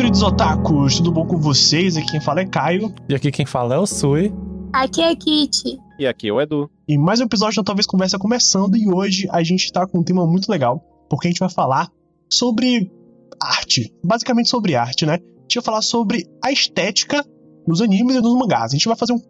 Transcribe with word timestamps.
Queridos 0.00 0.22
otakus, 0.22 0.96
tudo 0.96 1.12
bom 1.12 1.26
com 1.26 1.36
vocês? 1.36 1.94
Aqui 1.94 2.12
quem 2.12 2.22
fala 2.22 2.40
é 2.40 2.46
Caio. 2.46 2.90
E 3.06 3.14
aqui 3.14 3.30
quem 3.30 3.44
fala 3.44 3.74
é 3.74 3.78
o 3.78 3.86
Sui. 3.86 4.32
Aqui 4.72 5.02
é 5.02 5.14
Kit. 5.14 5.78
E 5.98 6.06
aqui 6.06 6.28
é 6.28 6.32
o 6.32 6.40
Edu. 6.40 6.70
E 6.88 6.96
mais 6.96 7.20
um 7.20 7.24
episódio 7.24 7.56
da 7.56 7.66
Talvez 7.66 7.84
Conversa 7.84 8.18
começando 8.18 8.78
e 8.78 8.90
hoje 8.90 9.28
a 9.30 9.42
gente 9.42 9.70
tá 9.70 9.86
com 9.86 9.98
um 9.98 10.02
tema 10.02 10.26
muito 10.26 10.50
legal, 10.50 10.82
porque 11.10 11.28
a 11.28 11.30
gente 11.30 11.40
vai 11.40 11.50
falar 11.50 11.90
sobre 12.32 12.90
arte. 13.38 13.94
Basicamente 14.02 14.48
sobre 14.48 14.74
arte, 14.74 15.04
né? 15.04 15.16
A 15.16 15.42
gente 15.42 15.56
vai 15.56 15.64
falar 15.64 15.82
sobre 15.82 16.26
a 16.42 16.50
estética 16.50 17.22
nos 17.68 17.82
animes 17.82 18.16
e 18.16 18.20
nos 18.22 18.34
mangás. 18.38 18.72
A 18.72 18.76
gente 18.76 18.88
vai 18.88 18.96
fazer 18.96 19.12
um, 19.12 19.20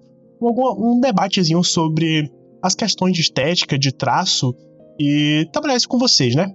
um, 0.41 0.93
um 0.93 1.01
debatezinho 1.01 1.65
sobre 1.65 2.31
as 2.63 2.77
questões 2.77 3.13
de 3.13 3.23
estética, 3.23 3.77
de 3.77 3.91
traço 3.91 4.55
e 5.01 5.49
trabalhar 5.53 5.75
isso 5.75 5.89
com 5.89 5.99
vocês, 5.99 6.37
né? 6.37 6.55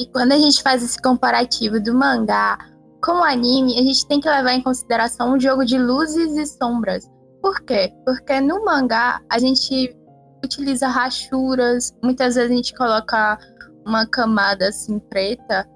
E 0.00 0.06
quando 0.06 0.32
a 0.32 0.38
gente 0.38 0.62
faz 0.62 0.82
esse 0.82 1.00
comparativo 1.00 1.78
do 1.78 1.92
mangá 1.94 2.72
com 3.04 3.20
o 3.20 3.22
anime, 3.22 3.78
a 3.78 3.82
gente 3.82 4.06
tem 4.06 4.18
que 4.18 4.28
levar 4.28 4.54
em 4.54 4.62
consideração 4.62 5.34
um 5.34 5.38
jogo 5.38 5.62
de 5.62 5.76
luzes 5.76 6.38
e 6.38 6.46
sombras. 6.46 7.06
Por 7.42 7.60
quê? 7.60 7.92
Porque 8.06 8.40
no 8.40 8.64
mangá 8.64 9.20
a 9.30 9.38
gente 9.38 9.94
utiliza 10.42 10.88
rachuras, 10.88 11.94
muitas 12.02 12.34
vezes 12.34 12.50
a 12.50 12.54
gente 12.54 12.74
coloca 12.74 13.38
uma 13.86 14.06
camada 14.06 14.68
assim 14.68 14.98
preta 14.98 15.68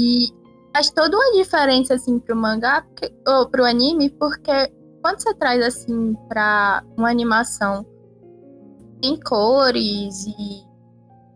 e 0.00 0.26
faz 0.74 0.90
toda 0.90 1.16
uma 1.16 1.32
diferença 1.32 1.94
assim 1.94 2.18
pro 2.18 2.34
mangá 2.34 2.82
porque, 2.82 3.14
ou 3.28 3.48
pro 3.48 3.64
anime, 3.64 4.10
porque 4.10 4.72
quando 5.00 5.20
você 5.20 5.32
traz 5.34 5.62
assim 5.62 6.14
para 6.28 6.82
uma 6.96 7.08
animação 7.08 7.86
tem 9.00 9.18
cores 9.20 10.26
e 10.26 10.64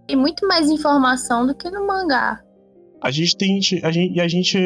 tem 0.08 0.16
muito 0.16 0.48
mais 0.48 0.68
informação 0.68 1.46
do 1.46 1.54
que 1.54 1.70
no 1.70 1.86
mangá. 1.86 2.42
A 3.00 3.10
gente 3.12 3.36
tem 3.36 3.58
a 3.84 3.92
gente, 3.92 4.20
a 4.20 4.28
gente 4.28 4.58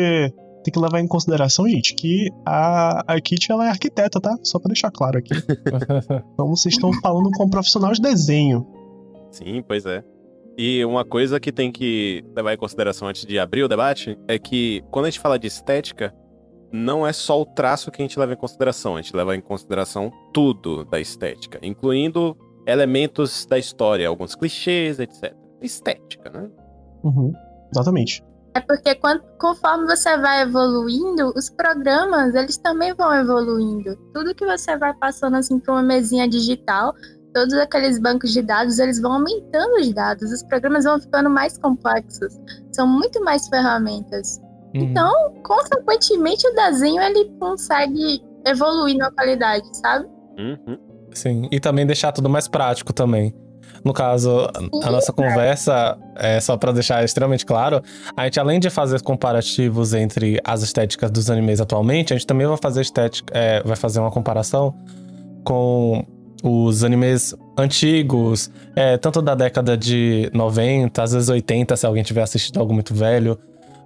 tem 0.66 0.72
que 0.72 0.80
levar 0.80 1.00
em 1.00 1.06
consideração, 1.06 1.68
gente, 1.68 1.94
que 1.94 2.28
a, 2.44 3.14
a 3.14 3.20
Kit 3.20 3.50
ela 3.50 3.66
é 3.66 3.68
arquiteta, 3.68 4.20
tá? 4.20 4.36
Só 4.42 4.58
pra 4.58 4.68
deixar 4.68 4.90
claro 4.90 5.18
aqui. 5.18 5.32
então 6.34 6.48
vocês 6.48 6.74
estão 6.74 6.92
falando 6.94 7.30
com 7.30 7.44
um 7.44 7.50
profissional 7.50 7.92
de 7.92 8.00
desenho. 8.00 8.66
Sim, 9.30 9.62
pois 9.66 9.86
é. 9.86 10.02
E 10.58 10.84
uma 10.84 11.04
coisa 11.04 11.38
que 11.38 11.52
tem 11.52 11.70
que 11.70 12.24
levar 12.34 12.52
em 12.52 12.56
consideração 12.56 13.06
antes 13.06 13.24
de 13.24 13.38
abrir 13.38 13.62
o 13.62 13.68
debate 13.68 14.18
é 14.26 14.38
que 14.38 14.82
quando 14.90 15.04
a 15.04 15.10
gente 15.10 15.20
fala 15.20 15.38
de 15.38 15.46
estética, 15.46 16.12
não 16.72 17.06
é 17.06 17.12
só 17.12 17.40
o 17.40 17.46
traço 17.46 17.90
que 17.92 18.02
a 18.02 18.04
gente 18.04 18.18
leva 18.18 18.32
em 18.32 18.36
consideração, 18.36 18.96
a 18.96 19.02
gente 19.02 19.14
leva 19.14 19.36
em 19.36 19.40
consideração 19.40 20.10
tudo 20.32 20.84
da 20.84 20.98
estética, 20.98 21.60
incluindo 21.62 22.36
elementos 22.66 23.46
da 23.46 23.56
história, 23.56 24.08
alguns 24.08 24.34
clichês, 24.34 24.98
etc. 24.98 25.32
Estética, 25.62 26.28
né? 26.30 26.50
Uhum, 27.04 27.32
exatamente. 27.70 28.24
É 28.56 28.60
porque 28.60 28.94
quando, 28.94 29.22
conforme 29.38 29.84
você 29.84 30.16
vai 30.16 30.40
evoluindo, 30.40 31.30
os 31.36 31.50
programas, 31.50 32.34
eles 32.34 32.56
também 32.56 32.94
vão 32.94 33.12
evoluindo. 33.12 33.94
Tudo 34.14 34.34
que 34.34 34.46
você 34.46 34.78
vai 34.78 34.94
passando 34.94 35.36
assim 35.36 35.58
para 35.58 35.74
uma 35.74 35.82
mesinha 35.82 36.26
digital, 36.26 36.94
todos 37.34 37.52
aqueles 37.52 37.98
bancos 37.98 38.32
de 38.32 38.40
dados, 38.40 38.78
eles 38.78 38.98
vão 38.98 39.12
aumentando 39.12 39.78
os 39.78 39.92
dados, 39.92 40.32
os 40.32 40.42
programas 40.44 40.84
vão 40.84 40.98
ficando 40.98 41.28
mais 41.28 41.58
complexos. 41.58 42.32
São 42.72 42.86
muito 42.86 43.22
mais 43.22 43.46
ferramentas. 43.46 44.40
Uhum. 44.74 44.84
Então, 44.84 45.12
consequentemente, 45.42 46.48
o 46.48 46.54
desenho 46.54 47.02
ele 47.02 47.30
consegue 47.38 48.24
evoluir 48.46 48.96
na 48.96 49.10
qualidade, 49.10 49.68
sabe? 49.76 50.08
Uhum. 50.38 50.78
Sim, 51.12 51.46
e 51.52 51.60
também 51.60 51.86
deixar 51.86 52.10
tudo 52.10 52.30
mais 52.30 52.48
prático 52.48 52.90
também. 52.90 53.34
No 53.86 53.92
caso, 53.92 54.48
a 54.82 54.90
nossa 54.90 55.12
conversa, 55.12 55.96
é 56.16 56.40
só 56.40 56.56
para 56.56 56.72
deixar 56.72 57.04
extremamente 57.04 57.46
claro, 57.46 57.80
a 58.16 58.24
gente 58.24 58.40
além 58.40 58.58
de 58.58 58.68
fazer 58.68 59.00
comparativos 59.00 59.94
entre 59.94 60.40
as 60.42 60.60
estéticas 60.64 61.08
dos 61.08 61.30
animes 61.30 61.60
atualmente, 61.60 62.12
a 62.12 62.16
gente 62.16 62.26
também 62.26 62.48
vai 62.48 62.56
fazer 62.60 62.80
estética, 62.80 63.32
é, 63.32 63.62
vai 63.62 63.76
fazer 63.76 64.00
uma 64.00 64.10
comparação 64.10 64.74
com 65.44 66.04
os 66.42 66.82
animes 66.82 67.32
antigos, 67.56 68.50
é, 68.74 68.96
tanto 68.98 69.22
da 69.22 69.36
década 69.36 69.76
de 69.76 70.32
90, 70.34 71.00
às 71.00 71.12
vezes 71.12 71.28
80, 71.28 71.76
se 71.76 71.86
alguém 71.86 72.02
tiver 72.02 72.22
assistido 72.22 72.58
algo 72.58 72.74
muito 72.74 72.92
velho, 72.92 73.38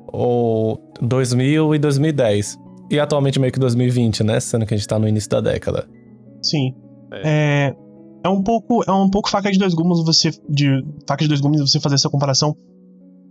ou 0.07 0.81
2000 1.03 1.75
e 1.75 1.79
2010. 1.79 2.59
E 2.91 2.99
atualmente 2.99 3.39
meio 3.39 3.53
que 3.53 3.61
2020, 3.61 4.25
né? 4.25 4.41
Sendo 4.41 4.65
que 4.65 4.73
a 4.73 4.79
gente 4.79 4.89
tá 4.89 4.99
no 4.99 5.07
início 5.07 5.29
da 5.29 5.43
década. 5.43 5.87
Sim. 6.43 6.75
É, 7.23 7.75
é 8.23 8.29
um 8.29 8.43
pouco 8.43 8.83
é 8.87 8.93
um 8.93 9.09
pouco 9.09 9.31
faca 9.31 9.51
de 9.51 9.59
dois 9.59 9.75
gumes 9.75 10.05
você 10.05 10.31
de 10.49 10.85
faca 11.07 11.25
de 11.25 11.29
dois 11.29 11.41
gumes 11.41 11.61
você 11.61 11.81
fazer 11.81 11.95
essa 11.95 12.11
comparação 12.11 12.57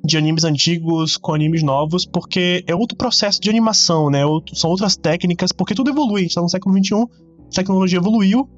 de 0.04 0.18
animes 0.18 0.44
antigos 0.44 1.18
com 1.18 1.34
animes 1.34 1.62
novos, 1.62 2.06
porque 2.06 2.64
é 2.68 2.76
outro 2.76 2.98
processo 2.98 3.40
de 3.40 3.50
animação, 3.50 4.10
né? 4.10 4.26
Outro, 4.26 4.56
são 4.56 4.70
outras 4.70 4.96
técnicas, 4.96 5.52
porque 5.52 5.76
tudo 5.76 5.90
evolui. 5.90 6.22
A 6.22 6.24
gente 6.24 6.36
tá 6.36 6.42
no 6.42 6.50
século 6.50 6.76
XXI, 6.78 6.96
a 6.96 7.56
tecnologia 7.56 8.00
evoluiu, 8.00 8.50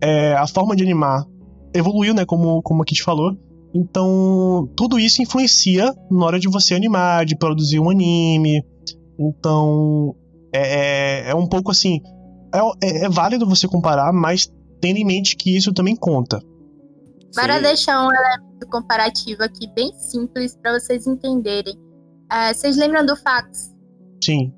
é, 0.00 0.34
a 0.34 0.46
forma 0.46 0.74
de 0.74 0.82
animar 0.82 1.24
evoluiu, 1.74 2.14
né? 2.14 2.24
Como, 2.24 2.62
como 2.62 2.82
a 2.82 2.84
Kit 2.84 3.02
falou. 3.02 3.36
Então, 3.74 4.68
tudo 4.74 4.98
isso 4.98 5.22
influencia 5.22 5.94
na 6.10 6.26
hora 6.26 6.40
de 6.40 6.48
você 6.48 6.74
animar, 6.74 7.24
de 7.24 7.36
produzir 7.36 7.78
um 7.78 7.90
anime. 7.90 8.62
Então, 9.18 10.14
é, 10.52 11.28
é, 11.28 11.30
é 11.30 11.34
um 11.34 11.46
pouco 11.46 11.70
assim. 11.70 12.00
É, 12.52 12.58
é, 12.86 13.04
é 13.04 13.08
válido 13.08 13.46
você 13.46 13.68
comparar, 13.68 14.12
mas 14.12 14.50
tendo 14.80 14.96
em 14.96 15.04
mente 15.04 15.36
que 15.36 15.56
isso 15.56 15.72
também 15.72 15.96
conta. 15.96 16.40
Para 17.34 17.56
Sim. 17.56 17.62
deixar 17.62 18.06
um 18.06 18.12
elemento 18.12 18.66
comparativo 18.70 19.42
aqui 19.42 19.66
bem 19.74 19.92
simples 19.94 20.56
para 20.56 20.78
vocês 20.78 21.06
entenderem. 21.06 21.78
É, 22.30 22.52
vocês 22.52 22.76
lembram 22.76 23.04
do 23.04 23.16
fax? 23.16 23.74
Sim. 24.22 24.52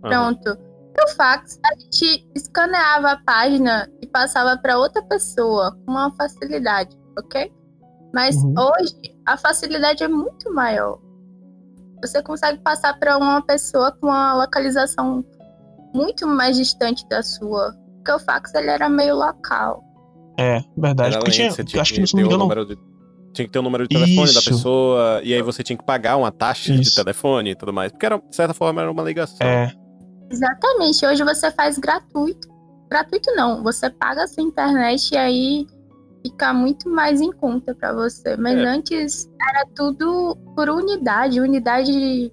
Pronto. 0.00 0.58
No 0.98 1.08
fax, 1.14 1.58
a 1.64 1.74
gente 1.74 2.26
escaneava 2.34 3.12
a 3.12 3.16
página 3.18 3.90
e 4.00 4.06
passava 4.06 4.56
para 4.56 4.78
outra 4.78 5.02
pessoa 5.02 5.76
com 5.84 5.92
uma 5.92 6.10
facilidade, 6.12 6.96
ok? 7.18 7.52
Mas 8.14 8.36
uhum. 8.36 8.54
hoje 8.56 8.94
a 9.26 9.36
facilidade 9.36 10.02
é 10.02 10.08
muito 10.08 10.52
maior. 10.54 10.98
Você 12.02 12.22
consegue 12.22 12.60
passar 12.60 12.98
para 12.98 13.18
uma 13.18 13.42
pessoa 13.42 13.92
com 13.92 14.06
uma 14.06 14.34
localização 14.34 15.24
muito 15.94 16.26
mais 16.26 16.56
distante 16.56 17.06
da 17.08 17.22
sua 17.22 17.74
porque 18.06 18.12
o 18.12 18.18
fax 18.20 18.54
ele 18.54 18.70
era 18.70 18.88
meio 18.88 19.16
local. 19.16 19.82
É, 20.38 20.60
verdade. 20.76 21.14
Era 21.14 21.18
porque 21.18 21.32
tinha, 21.32 21.50
tinha 21.50 21.82
acho 21.82 21.92
que, 21.92 22.02
que 22.02 22.14
não 22.14 22.22
me 22.22 22.28
engano. 22.28 22.66
De, 22.66 22.78
tinha 23.32 23.46
que 23.46 23.50
ter 23.50 23.58
o 23.58 23.62
um 23.62 23.64
número 23.64 23.88
de 23.88 23.94
telefone 23.94 24.24
Isso. 24.24 24.34
da 24.34 24.50
pessoa, 24.50 25.20
e 25.24 25.34
aí 25.34 25.42
você 25.42 25.62
tinha 25.62 25.76
que 25.76 25.84
pagar 25.84 26.16
uma 26.16 26.30
taxa 26.30 26.72
Isso. 26.72 26.82
de 26.82 26.94
telefone 26.94 27.50
e 27.50 27.54
tudo 27.56 27.72
mais. 27.72 27.90
Porque, 27.90 28.06
era, 28.06 28.18
de 28.18 28.34
certa 28.34 28.54
forma, 28.54 28.80
era 28.80 28.90
uma 28.90 29.02
ligação. 29.02 29.46
É. 29.46 29.72
Exatamente. 30.30 31.04
Hoje 31.04 31.24
você 31.24 31.50
faz 31.50 31.78
gratuito. 31.78 32.48
Gratuito 32.88 33.34
não, 33.34 33.62
você 33.64 33.90
paga 33.90 34.22
a 34.22 34.28
sua 34.28 34.44
internet 34.44 35.12
e 35.12 35.16
aí 35.16 35.66
fica 36.24 36.54
muito 36.54 36.88
mais 36.88 37.20
em 37.20 37.32
conta 37.32 37.74
para 37.74 37.92
você. 37.92 38.36
Mas 38.36 38.56
é. 38.56 38.64
antes 38.64 39.28
era 39.50 39.66
tudo 39.74 40.36
por 40.54 40.68
unidade, 40.68 41.40
unidade 41.40 41.90
de, 41.92 42.32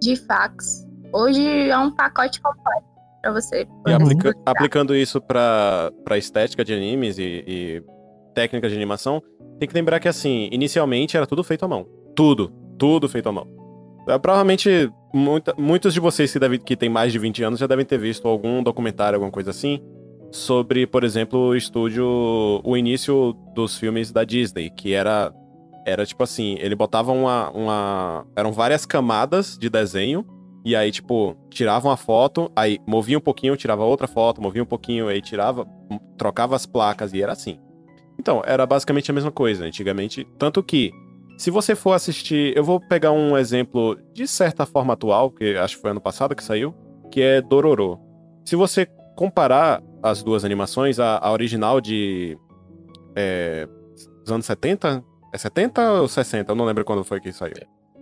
de 0.00 0.16
fax. 0.16 0.84
Hoje 1.12 1.68
é 1.68 1.78
um 1.78 1.90
pacote 1.90 2.40
completo 2.40 2.91
para 3.22 3.32
você. 3.32 3.66
E 3.86 3.92
aplica 3.92 4.34
aplicando 4.44 4.94
isso 4.94 5.20
para 5.20 5.92
estética 6.18 6.64
de 6.64 6.74
animes 6.74 7.18
e, 7.18 7.44
e 7.46 7.82
técnicas 8.34 8.70
de 8.70 8.76
animação, 8.76 9.22
tem 9.58 9.68
que 9.68 9.74
lembrar 9.74 10.00
que, 10.00 10.08
assim, 10.08 10.48
inicialmente 10.50 11.16
era 11.16 11.26
tudo 11.26 11.44
feito 11.44 11.64
à 11.64 11.68
mão. 11.68 11.86
Tudo, 12.16 12.52
tudo 12.76 13.08
feito 13.08 13.28
à 13.28 13.32
mão. 13.32 13.46
É, 14.08 14.18
provavelmente, 14.18 14.90
muita, 15.14 15.54
muitos 15.56 15.94
de 15.94 16.00
vocês 16.00 16.32
que, 16.32 16.38
deve, 16.38 16.58
que 16.58 16.76
têm 16.76 16.88
mais 16.88 17.12
de 17.12 17.18
20 17.18 17.44
anos 17.44 17.60
já 17.60 17.66
devem 17.66 17.84
ter 17.84 17.98
visto 17.98 18.26
algum 18.26 18.62
documentário, 18.62 19.16
alguma 19.16 19.30
coisa 19.30 19.50
assim, 19.50 19.80
sobre, 20.32 20.86
por 20.86 21.04
exemplo, 21.04 21.38
o 21.38 21.56
estúdio, 21.56 22.04
o 22.64 22.76
início 22.76 23.34
dos 23.54 23.78
filmes 23.78 24.10
da 24.10 24.24
Disney, 24.24 24.70
que 24.70 24.92
era, 24.92 25.32
era 25.86 26.04
tipo 26.04 26.22
assim, 26.22 26.56
ele 26.58 26.74
botava 26.74 27.12
uma, 27.12 27.50
uma... 27.50 28.26
eram 28.34 28.52
várias 28.52 28.84
camadas 28.84 29.56
de 29.56 29.70
desenho, 29.70 30.26
e 30.64 30.76
aí, 30.76 30.92
tipo, 30.92 31.36
tirava 31.50 31.88
uma 31.88 31.96
foto, 31.96 32.50
aí 32.54 32.78
movia 32.86 33.18
um 33.18 33.20
pouquinho, 33.20 33.56
tirava 33.56 33.82
outra 33.84 34.06
foto, 34.06 34.40
movia 34.40 34.62
um 34.62 34.66
pouquinho, 34.66 35.08
aí 35.08 35.20
tirava, 35.20 35.66
trocava 36.16 36.54
as 36.54 36.66
placas 36.66 37.12
e 37.12 37.20
era 37.22 37.32
assim. 37.32 37.58
Então, 38.18 38.42
era 38.46 38.64
basicamente 38.64 39.10
a 39.10 39.14
mesma 39.14 39.32
coisa 39.32 39.64
antigamente. 39.64 40.24
Tanto 40.38 40.62
que, 40.62 40.92
se 41.36 41.50
você 41.50 41.74
for 41.74 41.92
assistir, 41.92 42.56
eu 42.56 42.62
vou 42.62 42.80
pegar 42.80 43.10
um 43.10 43.36
exemplo 43.36 43.98
de 44.14 44.28
certa 44.28 44.64
forma 44.64 44.92
atual, 44.92 45.30
que 45.30 45.56
acho 45.56 45.76
que 45.76 45.82
foi 45.82 45.90
ano 45.90 46.00
passado 46.00 46.36
que 46.36 46.44
saiu, 46.44 46.72
que 47.10 47.20
é 47.20 47.42
Dororo. 47.42 47.98
Se 48.44 48.54
você 48.54 48.86
comparar 49.16 49.82
as 50.02 50.22
duas 50.22 50.44
animações, 50.44 51.00
a, 51.00 51.18
a 51.18 51.32
original 51.32 51.80
de. 51.80 52.38
É, 53.16 53.68
dos 54.20 54.30
anos 54.32 54.46
70? 54.46 55.04
É 55.32 55.38
70 55.38 55.92
ou 56.02 56.08
60? 56.08 56.52
Eu 56.52 56.56
não 56.56 56.64
lembro 56.64 56.84
quando 56.84 57.02
foi 57.02 57.20
que 57.20 57.32
saiu. 57.32 57.54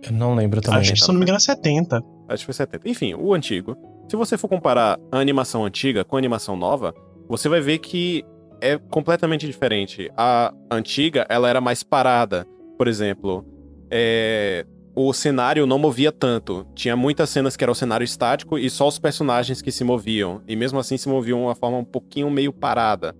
Eu 0.03 0.11
não 0.11 0.33
lembro 0.33 0.61
também. 0.61 0.81
Acho 0.81 0.93
que, 0.93 0.99
se 0.99 1.07
não 1.07 1.15
me 1.15 1.21
engano, 1.21 1.37
é 1.37 1.39
70. 1.39 2.01
Acho 2.27 2.41
que 2.41 2.45
foi 2.45 2.53
70. 2.53 2.89
Enfim, 2.89 3.13
o 3.13 3.33
antigo. 3.33 3.77
Se 4.09 4.15
você 4.15 4.37
for 4.37 4.47
comparar 4.47 4.99
a 5.11 5.19
animação 5.19 5.63
antiga 5.63 6.03
com 6.03 6.15
a 6.15 6.19
animação 6.19 6.55
nova, 6.55 6.93
você 7.27 7.47
vai 7.47 7.61
ver 7.61 7.77
que 7.79 8.25
é 8.59 8.77
completamente 8.77 9.45
diferente. 9.45 10.11
A 10.17 10.53
antiga, 10.69 11.25
ela 11.29 11.49
era 11.49 11.61
mais 11.61 11.83
parada. 11.83 12.45
Por 12.77 12.87
exemplo, 12.87 13.45
é... 13.89 14.65
o 14.95 15.13
cenário 15.13 15.65
não 15.65 15.77
movia 15.77 16.11
tanto. 16.11 16.65
Tinha 16.75 16.95
muitas 16.95 17.29
cenas 17.29 17.55
que 17.55 17.63
era 17.63 17.71
o 17.71 17.75
cenário 17.75 18.03
estático 18.03 18.57
e 18.57 18.69
só 18.69 18.87
os 18.87 18.99
personagens 18.99 19.61
que 19.61 19.71
se 19.71 19.83
moviam. 19.83 20.41
E 20.47 20.55
mesmo 20.55 20.79
assim 20.79 20.97
se 20.97 21.07
moviam 21.07 21.39
de 21.39 21.45
uma 21.45 21.55
forma 21.55 21.77
um 21.77 21.85
pouquinho 21.85 22.29
meio 22.29 22.51
parada. 22.51 23.15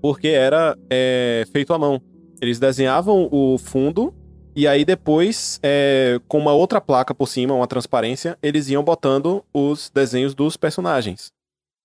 Porque 0.00 0.28
era 0.28 0.76
é, 0.90 1.46
feito 1.52 1.74
à 1.74 1.78
mão. 1.78 2.00
Eles 2.40 2.58
desenhavam 2.58 3.28
o 3.30 3.58
fundo 3.58 4.14
e 4.54 4.66
aí 4.66 4.84
depois, 4.84 5.60
é, 5.62 6.20
com 6.26 6.38
uma 6.38 6.52
outra 6.52 6.80
placa 6.80 7.14
por 7.14 7.28
cima, 7.28 7.54
uma 7.54 7.66
transparência, 7.66 8.38
eles 8.42 8.68
iam 8.68 8.82
botando 8.82 9.44
os 9.52 9.90
desenhos 9.90 10.34
dos 10.34 10.56
personagens. 10.56 11.32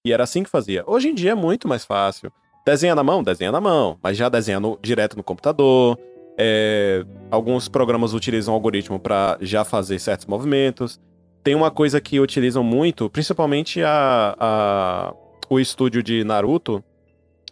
E 0.06 0.12
era 0.12 0.24
assim 0.24 0.44
que 0.44 0.50
fazia. 0.50 0.84
Hoje 0.86 1.10
em 1.10 1.16
dia 1.16 1.32
é 1.32 1.36
muito 1.36 1.68
mais 1.68 1.86
fácil. 1.86 2.32
Desenha 2.66 2.96
na 2.96 3.04
mão? 3.04 3.24
Desenha 3.24 3.52
na 3.52 3.62
mão. 3.62 3.98
Mas 4.02 4.18
já 4.18 4.30
desenha 4.30 4.60
no, 4.60 4.78
direto 4.82 5.16
no 5.16 5.24
computador. 5.24 5.98
É, 6.38 7.06
alguns 7.32 7.68
programas 7.68 8.14
utilizam 8.14 8.54
algoritmo 8.54 9.00
para 9.00 9.38
já 9.42 9.64
fazer 9.64 10.00
certos 10.00 10.26
movimentos. 10.26 11.00
Tem 11.44 11.56
uma 11.56 11.70
coisa 11.70 12.02
que 12.02 12.20
utilizam 12.20 12.64
muito, 12.64 13.10
principalmente 13.10 13.82
a, 13.84 14.36
a 14.40 15.14
o 15.50 15.60
estúdio 15.60 16.02
de 16.02 16.24
Naruto, 16.24 16.84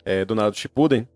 é, 0.03 0.25
do 0.25 0.33
Naruto 0.35 0.57
Shippuden, 0.57 1.07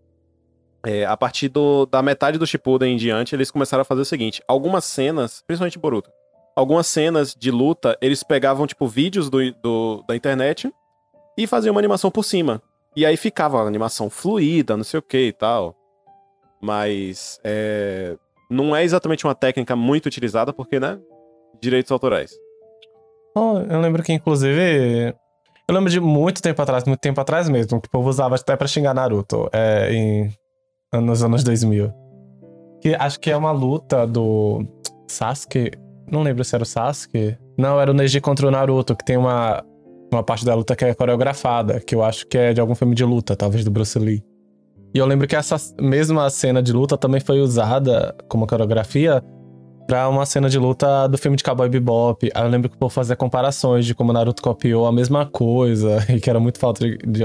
é, 0.84 1.04
a 1.04 1.16
partir 1.16 1.48
do, 1.48 1.86
da 1.86 2.02
metade 2.02 2.38
do 2.38 2.46
Shippuden 2.46 2.94
em 2.94 2.96
diante, 2.96 3.34
eles 3.34 3.50
começaram 3.50 3.82
a 3.82 3.84
fazer 3.84 4.02
o 4.02 4.04
seguinte: 4.04 4.42
algumas 4.46 4.84
cenas, 4.84 5.42
principalmente 5.46 5.78
Boruto, 5.78 6.10
algumas 6.54 6.86
cenas 6.86 7.34
de 7.34 7.50
luta, 7.50 7.96
eles 8.00 8.22
pegavam, 8.22 8.66
tipo, 8.66 8.86
vídeos 8.86 9.28
do, 9.30 9.52
do, 9.54 10.04
da 10.08 10.16
internet 10.16 10.72
e 11.36 11.46
faziam 11.46 11.72
uma 11.72 11.80
animação 11.80 12.10
por 12.10 12.24
cima. 12.24 12.62
E 12.96 13.06
aí 13.06 13.16
ficava 13.16 13.62
a 13.62 13.66
animação 13.66 14.10
fluida, 14.10 14.76
não 14.76 14.84
sei 14.84 14.98
o 14.98 15.02
que 15.02 15.28
e 15.28 15.32
tal. 15.32 15.76
Mas 16.60 17.38
é, 17.44 18.16
não 18.50 18.74
é 18.74 18.82
exatamente 18.82 19.24
uma 19.24 19.34
técnica 19.34 19.76
muito 19.76 20.06
utilizada, 20.06 20.52
porque, 20.52 20.80
né? 20.80 20.98
Direitos 21.60 21.92
autorais. 21.92 22.32
Oh, 23.36 23.58
eu 23.70 23.80
lembro 23.80 24.02
que, 24.02 24.12
inclusive. 24.12 25.14
Eu 25.68 25.74
lembro 25.74 25.90
de 25.90 26.00
muito 26.00 26.40
tempo 26.42 26.60
atrás, 26.62 26.82
muito 26.84 26.98
tempo 26.98 27.20
atrás 27.20 27.48
mesmo, 27.48 27.80
que 27.80 27.88
o 27.88 27.90
povo 27.90 28.08
usava 28.08 28.34
até 28.34 28.56
pra 28.56 28.66
xingar 28.66 28.94
Naruto. 28.94 29.48
É, 29.52 29.92
em 29.92 30.32
nos 30.94 31.22
anos 31.22 31.44
2000. 31.44 31.92
Que 32.80 32.94
acho 32.94 33.20
que 33.20 33.30
é 33.30 33.36
uma 33.36 33.50
luta 33.50 34.06
do 34.06 34.64
Sasuke. 35.06 35.72
Não 36.10 36.22
lembro 36.22 36.44
se 36.44 36.54
era 36.54 36.62
o 36.62 36.66
Sasuke. 36.66 37.36
Não, 37.58 37.80
era 37.80 37.90
o 37.90 37.94
Neji 37.94 38.20
contra 38.20 38.46
o 38.46 38.50
Naruto, 38.50 38.96
que 38.96 39.04
tem 39.04 39.16
uma, 39.16 39.62
uma 40.12 40.22
parte 40.22 40.44
da 40.44 40.54
luta 40.54 40.76
que 40.76 40.84
é 40.84 40.94
coreografada, 40.94 41.80
que 41.80 41.94
eu 41.94 42.02
acho 42.02 42.26
que 42.26 42.38
é 42.38 42.52
de 42.52 42.60
algum 42.60 42.74
filme 42.74 42.94
de 42.94 43.04
luta, 43.04 43.36
talvez 43.36 43.64
do 43.64 43.70
Bruce 43.70 43.98
Lee. 43.98 44.22
E 44.94 44.98
eu 44.98 45.04
lembro 45.04 45.26
que 45.26 45.36
essa 45.36 45.56
mesma 45.80 46.30
cena 46.30 46.62
de 46.62 46.72
luta 46.72 46.96
também 46.96 47.20
foi 47.20 47.40
usada 47.40 48.16
como 48.28 48.46
coreografia 48.46 49.22
pra 49.86 50.08
uma 50.08 50.24
cena 50.24 50.48
de 50.48 50.58
luta 50.58 51.06
do 51.08 51.18
filme 51.18 51.36
de 51.36 51.42
Cowboy 51.42 51.68
Bebop. 51.68 52.30
Aí 52.34 52.42
eu 52.42 52.48
lembro 52.48 52.70
que 52.70 52.76
o 52.76 52.78
povo 52.78 52.92
fazia 52.92 53.16
comparações 53.16 53.84
de 53.84 53.94
como 53.94 54.12
Naruto 54.12 54.42
copiou 54.42 54.86
a 54.86 54.92
mesma 54.92 55.26
coisa 55.26 55.98
e 56.08 56.20
que 56.20 56.30
era 56.30 56.40
muito 56.40 56.58
falta 56.58 56.86
de 56.86 57.22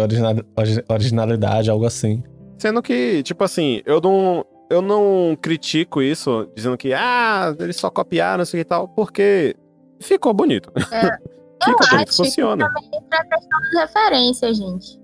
originalidade, 0.89 1.69
algo 1.69 1.85
assim. 1.85 2.23
Sendo 2.57 2.81
que, 2.81 3.23
tipo 3.23 3.43
assim, 3.43 3.81
eu 3.85 3.99
não, 3.99 4.45
eu 4.69 4.81
não 4.81 5.37
critico 5.41 6.01
isso, 6.01 6.49
dizendo 6.55 6.77
que, 6.77 6.93
ah, 6.93 7.55
eles 7.59 7.75
só 7.75 7.89
copiaram, 7.89 8.43
isso 8.43 8.57
e 8.57 8.63
tal, 8.63 8.87
porque 8.87 9.55
ficou 9.99 10.33
bonito. 10.33 10.71
É, 10.91 11.17
ficou 11.63 11.87
bonito, 11.89 12.15
funciona. 12.15 12.67
também 12.67 12.89
entra 12.93 13.19
a 13.19 13.25
questão 13.25 13.59
das 13.59 13.81
referências, 13.81 14.57
gente. 14.57 14.99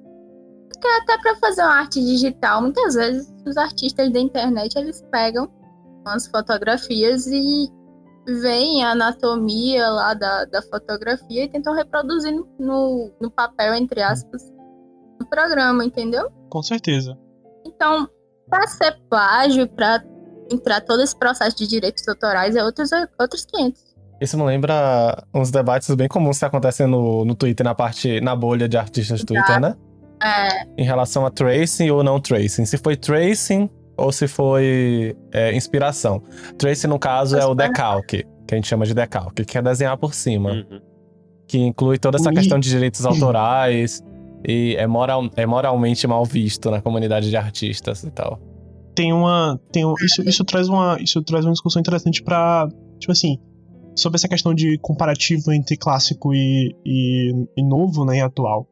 Porque 0.72 0.88
até 0.88 1.18
pra 1.18 1.36
fazer 1.36 1.62
uma 1.62 1.74
arte 1.74 2.00
digital, 2.00 2.62
muitas 2.62 2.96
vezes 2.96 3.34
os 3.46 3.58
artistas 3.58 4.12
da 4.12 4.20
internet, 4.20 4.78
eles 4.78 5.04
pegam 5.12 5.50
umas 6.06 6.28
fotografias 6.28 7.28
e 7.28 7.70
veem 8.42 8.84
a 8.84 8.92
anatomia 8.92 9.88
lá 9.90 10.14
da, 10.14 10.46
da 10.46 10.62
fotografia 10.62 11.44
e 11.44 11.50
tentam 11.50 11.74
reproduzir 11.74 12.34
no, 12.60 13.12
no 13.20 13.32
papel, 13.32 13.74
entre 13.74 14.02
aspas, 14.02 14.42
no 15.20 15.28
programa, 15.28 15.84
entendeu? 15.84 16.30
Com 16.50 16.62
certeza. 16.62 17.18
Então, 17.80 18.10
para 18.50 18.68
ser 18.68 18.98
plágio, 19.10 19.66
para 19.70 20.04
entrar 20.52 20.82
todo 20.82 21.02
esse 21.02 21.18
processo 21.18 21.56
de 21.56 21.66
direitos 21.66 22.06
autorais, 22.10 22.54
é 22.58 22.64
outros, 22.64 22.90
outros 23.18 23.46
500. 23.46 23.90
Isso 24.20 24.38
me 24.38 24.44
lembra 24.44 25.24
uns 25.34 25.50
debates 25.50 25.94
bem 25.96 26.10
comuns 26.10 26.38
que 26.38 26.44
acontecem 26.44 26.86
no, 26.86 27.24
no 27.24 27.36
Twitter, 27.36 27.64
na 27.64 27.74
parte, 27.74 28.20
na 28.20 28.36
bolha 28.36 28.68
de 28.68 28.76
artistas 28.76 29.22
do 29.22 29.28
Twitter, 29.28 29.62
né? 29.62 29.76
É. 30.22 30.66
Em 30.78 30.84
relação 30.84 31.26
a 31.26 31.32
tracing 31.32 31.90
ou 31.90 32.04
não 32.04 32.20
tracing. 32.20 32.66
Se 32.66 32.78
foi 32.78 32.98
tracing 32.98 33.70
ou 33.96 34.12
se 34.12 34.28
foi 34.28 35.16
é, 35.32 35.56
inspiração. 35.56 36.22
Tracing, 36.58 36.88
no 36.88 37.00
caso, 37.00 37.38
é 37.38 37.46
o 37.46 37.56
decalque, 37.56 38.26
que 38.46 38.56
a 38.56 38.58
gente 38.58 38.68
chama 38.68 38.86
de 38.86 38.94
decalque, 38.94 39.46
que 39.46 39.58
é 39.58 39.62
desenhar 39.62 39.98
por 39.98 40.14
cima. 40.14 40.52
Uhum. 40.52 40.82
Que 41.48 41.58
inclui 41.60 41.98
toda 41.98 42.18
essa 42.18 42.30
questão 42.30 42.60
de 42.60 42.70
direitos 42.70 43.06
autorais, 43.06 44.04
e 44.48 44.76
é, 44.78 44.88
moral, 44.88 45.30
é 45.36 45.46
moralmente 45.46 46.06
mal 46.08 46.26
visto 46.26 46.72
na 46.72 46.82
comunidade 46.82 47.30
de 47.30 47.38
artistas 47.38 48.04
e 48.04 48.12
tal. 48.12 48.40
Tem 48.96 49.14
uma. 49.14 49.60
Tem 49.72 49.86
um, 49.86 49.94
isso, 50.02 50.22
isso, 50.22 50.44
traz 50.44 50.68
uma, 50.68 50.98
isso 51.02 51.22
traz 51.24 51.46
uma 51.46 51.54
discussão 51.54 51.80
interessante 51.80 52.22
para 52.22 52.68
Tipo 53.00 53.14
assim, 53.14 53.40
sobre 53.96 54.18
essa 54.18 54.28
questão 54.28 54.54
de 54.54 54.78
comparativo 54.78 55.52
entre 55.52 55.78
clássico 55.78 56.34
e, 56.34 56.76
e, 56.86 57.32
e 57.58 57.64
novo, 57.64 58.06
né, 58.06 58.18
e 58.18 58.22
atual. 58.22 58.68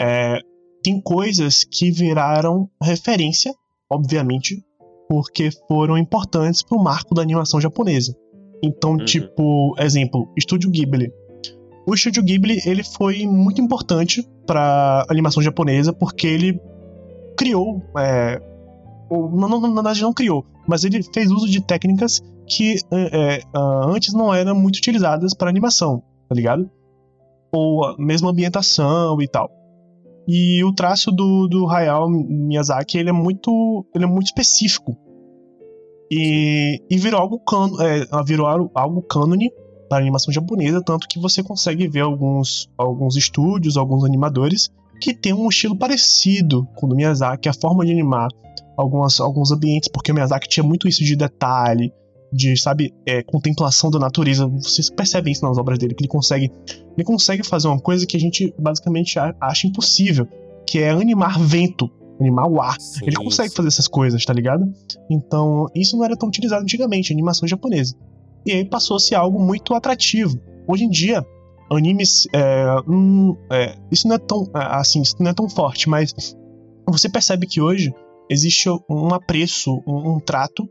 É, 0.00 0.38
tem 0.82 1.00
coisas 1.00 1.64
que 1.64 1.90
viraram 1.90 2.70
referência, 2.82 3.52
obviamente, 3.90 4.64
porque 5.08 5.50
foram 5.68 5.98
importantes 5.98 6.62
pro 6.62 6.82
marco 6.82 7.14
da 7.14 7.22
animação 7.22 7.60
japonesa. 7.60 8.16
Então, 8.64 8.92
uhum. 8.92 9.04
tipo, 9.04 9.74
exemplo, 9.78 10.32
Estúdio 10.36 10.70
Ghibli. 10.70 11.12
O 11.86 11.94
Estúdio 11.94 12.22
Ghibli 12.22 12.60
ele 12.64 12.84
foi 12.84 13.26
muito 13.26 13.60
importante 13.60 14.26
para 14.46 15.04
animação 15.08 15.42
japonesa 15.42 15.92
porque 15.92 16.26
ele 16.26 16.60
criou, 17.36 17.82
é, 17.98 18.40
ou, 19.10 19.30
não, 19.30 19.48
não, 19.48 19.60
na 19.60 19.74
verdade 19.74 20.02
não 20.02 20.12
criou, 20.12 20.44
mas 20.66 20.84
ele 20.84 21.02
fez 21.12 21.30
uso 21.30 21.48
de 21.48 21.60
técnicas 21.60 22.20
que 22.46 22.76
é, 22.92 23.36
é, 23.36 23.42
antes 23.86 24.14
não 24.14 24.32
eram 24.32 24.54
muito 24.54 24.76
utilizadas 24.76 25.34
para 25.34 25.50
animação, 25.50 26.02
tá 26.28 26.34
ligado? 26.34 26.70
Ou 27.52 27.84
a 27.84 27.96
mesma 27.98 28.30
ambientação 28.30 29.20
e 29.20 29.26
tal. 29.26 29.50
E 30.28 30.62
o 30.62 30.72
traço 30.72 31.10
do, 31.10 31.48
do 31.48 31.68
Hayao 31.68 32.08
Miyazaki 32.08 32.96
ele 32.96 33.10
é 33.10 33.12
muito, 33.12 33.84
ele 33.94 34.04
é 34.04 34.06
muito 34.06 34.26
específico. 34.26 34.96
E, 36.10 36.80
e 36.90 36.98
virou 36.98 37.20
algo, 37.20 37.40
can, 37.40 37.70
é, 37.80 38.24
virou 38.24 38.46
algo 38.46 39.02
cânone 39.02 39.50
da 39.92 39.98
animação 39.98 40.32
japonesa, 40.32 40.82
tanto 40.82 41.06
que 41.06 41.18
você 41.18 41.42
consegue 41.42 41.86
ver 41.86 42.00
alguns, 42.00 42.68
alguns 42.76 43.16
estúdios, 43.16 43.76
alguns 43.76 44.04
animadores 44.04 44.70
que 45.00 45.12
tem 45.14 45.32
um 45.32 45.48
estilo 45.48 45.76
parecido 45.76 46.66
com 46.76 46.86
o 46.86 46.88
do 46.88 46.96
Miyazaki, 46.96 47.48
a 47.48 47.52
forma 47.52 47.84
de 47.84 47.90
animar 47.90 48.28
algumas, 48.76 49.20
alguns 49.20 49.50
ambientes, 49.50 49.88
porque 49.88 50.12
o 50.12 50.14
Miyazaki 50.14 50.48
tinha 50.48 50.64
muito 50.64 50.86
isso 50.88 51.04
de 51.04 51.16
detalhe, 51.16 51.92
de, 52.32 52.56
sabe, 52.56 52.94
é, 53.04 53.22
contemplação 53.22 53.90
da 53.90 53.98
natureza. 53.98 54.46
Vocês 54.46 54.88
percebem 54.88 55.32
isso 55.32 55.44
nas 55.44 55.58
obras 55.58 55.78
dele, 55.78 55.94
que 55.94 56.02
ele 56.02 56.08
consegue, 56.08 56.50
ele 56.96 57.04
consegue 57.04 57.42
fazer 57.42 57.68
uma 57.68 57.80
coisa 57.80 58.06
que 58.06 58.16
a 58.16 58.20
gente 58.20 58.54
basicamente 58.58 59.18
acha 59.40 59.66
impossível, 59.66 60.26
que 60.66 60.78
é 60.78 60.90
animar 60.90 61.38
vento, 61.38 61.90
animar 62.20 62.48
o 62.48 62.60
ar. 62.60 62.80
Sim, 62.80 63.04
ele 63.04 63.16
consegue 63.16 63.48
isso. 63.48 63.56
fazer 63.56 63.68
essas 63.68 63.88
coisas, 63.88 64.24
tá 64.24 64.32
ligado? 64.32 64.64
Então, 65.10 65.66
isso 65.74 65.96
não 65.96 66.04
era 66.04 66.16
tão 66.16 66.28
utilizado 66.28 66.62
antigamente, 66.62 67.12
animação 67.12 67.46
japonesa. 67.46 67.96
E 68.44 68.52
aí 68.52 68.64
passou 68.64 68.96
a 68.96 69.00
ser 69.00 69.14
algo 69.14 69.40
muito 69.40 69.74
atrativo. 69.74 70.40
Hoje 70.66 70.84
em 70.84 70.90
dia, 70.90 71.24
animes. 71.70 72.26
É, 72.32 72.64
hum, 72.88 73.36
é, 73.50 73.76
isso 73.90 74.08
não 74.08 74.16
é 74.16 74.18
tão. 74.18 74.44
É, 74.54 74.76
assim, 74.76 75.02
isso 75.02 75.16
não 75.20 75.30
é 75.30 75.34
tão 75.34 75.48
forte, 75.48 75.88
mas 75.88 76.14
você 76.86 77.08
percebe 77.08 77.46
que 77.46 77.60
hoje 77.60 77.92
existe 78.30 78.68
um 78.88 79.14
apreço, 79.14 79.82
um, 79.86 80.14
um 80.14 80.20
trato, 80.20 80.68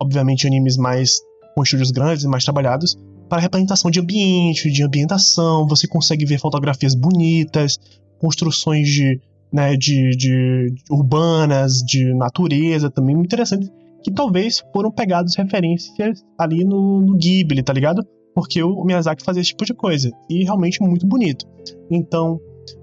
obviamente, 0.00 0.46
animes 0.46 0.76
mais. 0.76 1.20
com 1.54 1.62
estúdios 1.62 1.90
grandes 1.90 2.24
e 2.24 2.28
mais 2.28 2.44
trabalhados, 2.44 2.96
para 3.28 3.40
representação 3.40 3.90
de 3.90 4.00
ambiente, 4.00 4.70
de 4.70 4.82
ambientação. 4.82 5.66
Você 5.68 5.86
consegue 5.86 6.24
ver 6.24 6.38
fotografias 6.38 6.94
bonitas, 6.94 7.78
construções 8.18 8.88
de. 8.88 9.20
Né, 9.52 9.76
de, 9.76 10.10
de, 10.16 10.74
urbanas, 10.90 11.74
de 11.74 12.12
natureza 12.12 12.90
também, 12.90 13.14
muito 13.14 13.28
interessante 13.28 13.70
que 14.04 14.12
talvez 14.12 14.62
foram 14.72 14.92
pegados 14.92 15.34
referências 15.34 16.22
ali 16.38 16.62
no, 16.62 17.00
no 17.00 17.16
Ghibli, 17.16 17.62
tá 17.62 17.72
ligado? 17.72 18.06
Porque 18.34 18.62
o 18.62 18.84
Miyazaki 18.84 19.24
fazia 19.24 19.40
esse 19.40 19.50
tipo 19.50 19.64
de 19.64 19.72
coisa. 19.72 20.10
E 20.28 20.44
realmente 20.44 20.82
muito 20.82 21.06
bonito. 21.06 21.46
Então, 21.90 22.38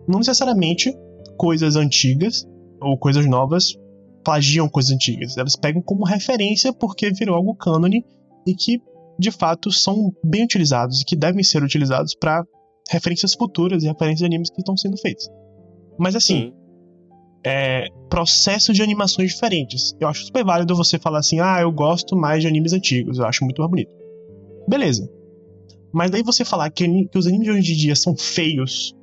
não 0.08 0.18
necessariamente 0.20 0.92
coisas 1.38 1.76
antigas 1.76 2.48
ou 2.82 2.98
coisas 2.98 3.26
novas 3.28 3.78
plagiam 4.24 4.68
coisas 4.68 4.92
antigas. 4.92 5.38
Elas 5.38 5.56
pegam 5.56 5.82
como 5.82 6.06
referência 6.06 6.74
porque 6.74 7.12
virou 7.12 7.36
algo 7.36 7.56
cânone 7.56 8.04
e 8.48 8.56
que, 8.56 8.82
de 9.20 9.30
fato, 9.30 9.72
são 9.72 10.12
bem 10.24 10.44
utilizados 10.44 11.02
e 11.02 11.06
que 11.06 11.16
devem 11.16 11.44
ser 11.44 11.64
utilizados 11.64 12.16
para 12.16 12.44
referências 12.90 13.34
futuras 13.34 13.84
e 13.84 13.88
referências 13.88 14.20
de 14.20 14.26
animes 14.26 14.50
que 14.50 14.60
estão 14.60 14.76
sendo 14.76 14.98
feitos. 14.98 15.30
Mas 16.00 16.16
assim, 16.16 16.52
é, 17.44 17.88
processos 18.10 18.76
de 18.76 18.82
animações 18.82 19.32
diferentes. 19.32 19.96
Eu 20.00 20.08
acho 20.08 20.26
super 20.26 20.44
válido 20.44 20.76
você 20.76 21.00
falar 21.00 21.20
assim, 21.20 21.40
ah, 21.40 21.60
eu 21.62 21.72
gosto 21.72 22.16
mais 22.16 22.42
de 22.42 22.48
animes 22.48 22.74
antigos, 22.74 23.18
eu 23.18 23.26
acho 23.26 23.44
muito 23.44 23.60
mais 23.60 23.70
bonito. 23.70 23.92
beleza. 24.68 25.10
Mas 25.94 26.10
daí 26.10 26.24
você 26.24 26.46
falar 26.46 26.70
que, 26.70 26.88
que 27.08 27.18
os 27.18 27.28
animes 27.28 27.46
de 27.46 27.52
hoje 27.52 27.74
em 27.74 27.78
dia 27.78 27.96
são 27.96 28.16
feios, 28.16 28.96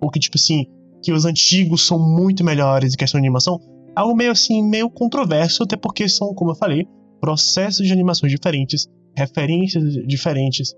ou 0.00 0.10
que, 0.10 0.18
tipo 0.18 0.36
assim, 0.36 0.66
que 1.02 1.12
os 1.12 1.26
antigos 1.26 1.86
são 1.86 1.98
muito 1.98 2.42
melhores 2.42 2.94
em 2.94 2.96
questão 2.96 3.20
de 3.20 3.26
animação, 3.26 3.60
é 3.96 4.00
algo 4.00 4.16
meio 4.16 4.30
assim, 4.30 4.62
meio 4.62 4.88
controverso, 4.88 5.62
até 5.64 5.76
porque 5.76 6.08
são, 6.08 6.34
como 6.34 6.52
eu 6.52 6.54
falei, 6.54 6.86
processos 7.20 7.86
de 7.86 7.92
animações 7.92 8.32
diferentes, 8.32 8.88
referências 9.16 9.84
diferentes, 10.06 10.74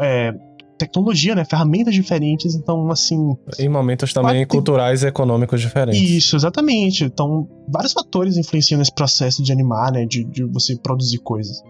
é, 0.00 0.32
tecnologia, 0.80 1.34
né? 1.34 1.44
Ferramentas 1.44 1.94
diferentes, 1.94 2.54
então, 2.54 2.90
assim. 2.90 3.36
Em 3.58 3.68
momentos 3.68 4.12
também 4.12 4.40
ter- 4.40 4.46
culturais 4.46 5.02
e 5.02 5.06
econômicos 5.06 5.60
diferentes. 5.60 6.00
Isso, 6.00 6.36
exatamente. 6.36 7.04
Então, 7.04 7.48
vários 7.68 7.92
fatores 7.92 8.36
influenciam 8.36 8.78
nesse 8.78 8.94
processo 8.94 9.42
de 9.42 9.52
animar, 9.52 9.92
né? 9.92 10.06
De, 10.06 10.24
de 10.24 10.44
você 10.44 10.76
produzir 10.76 11.18
coisas. 11.18 11.62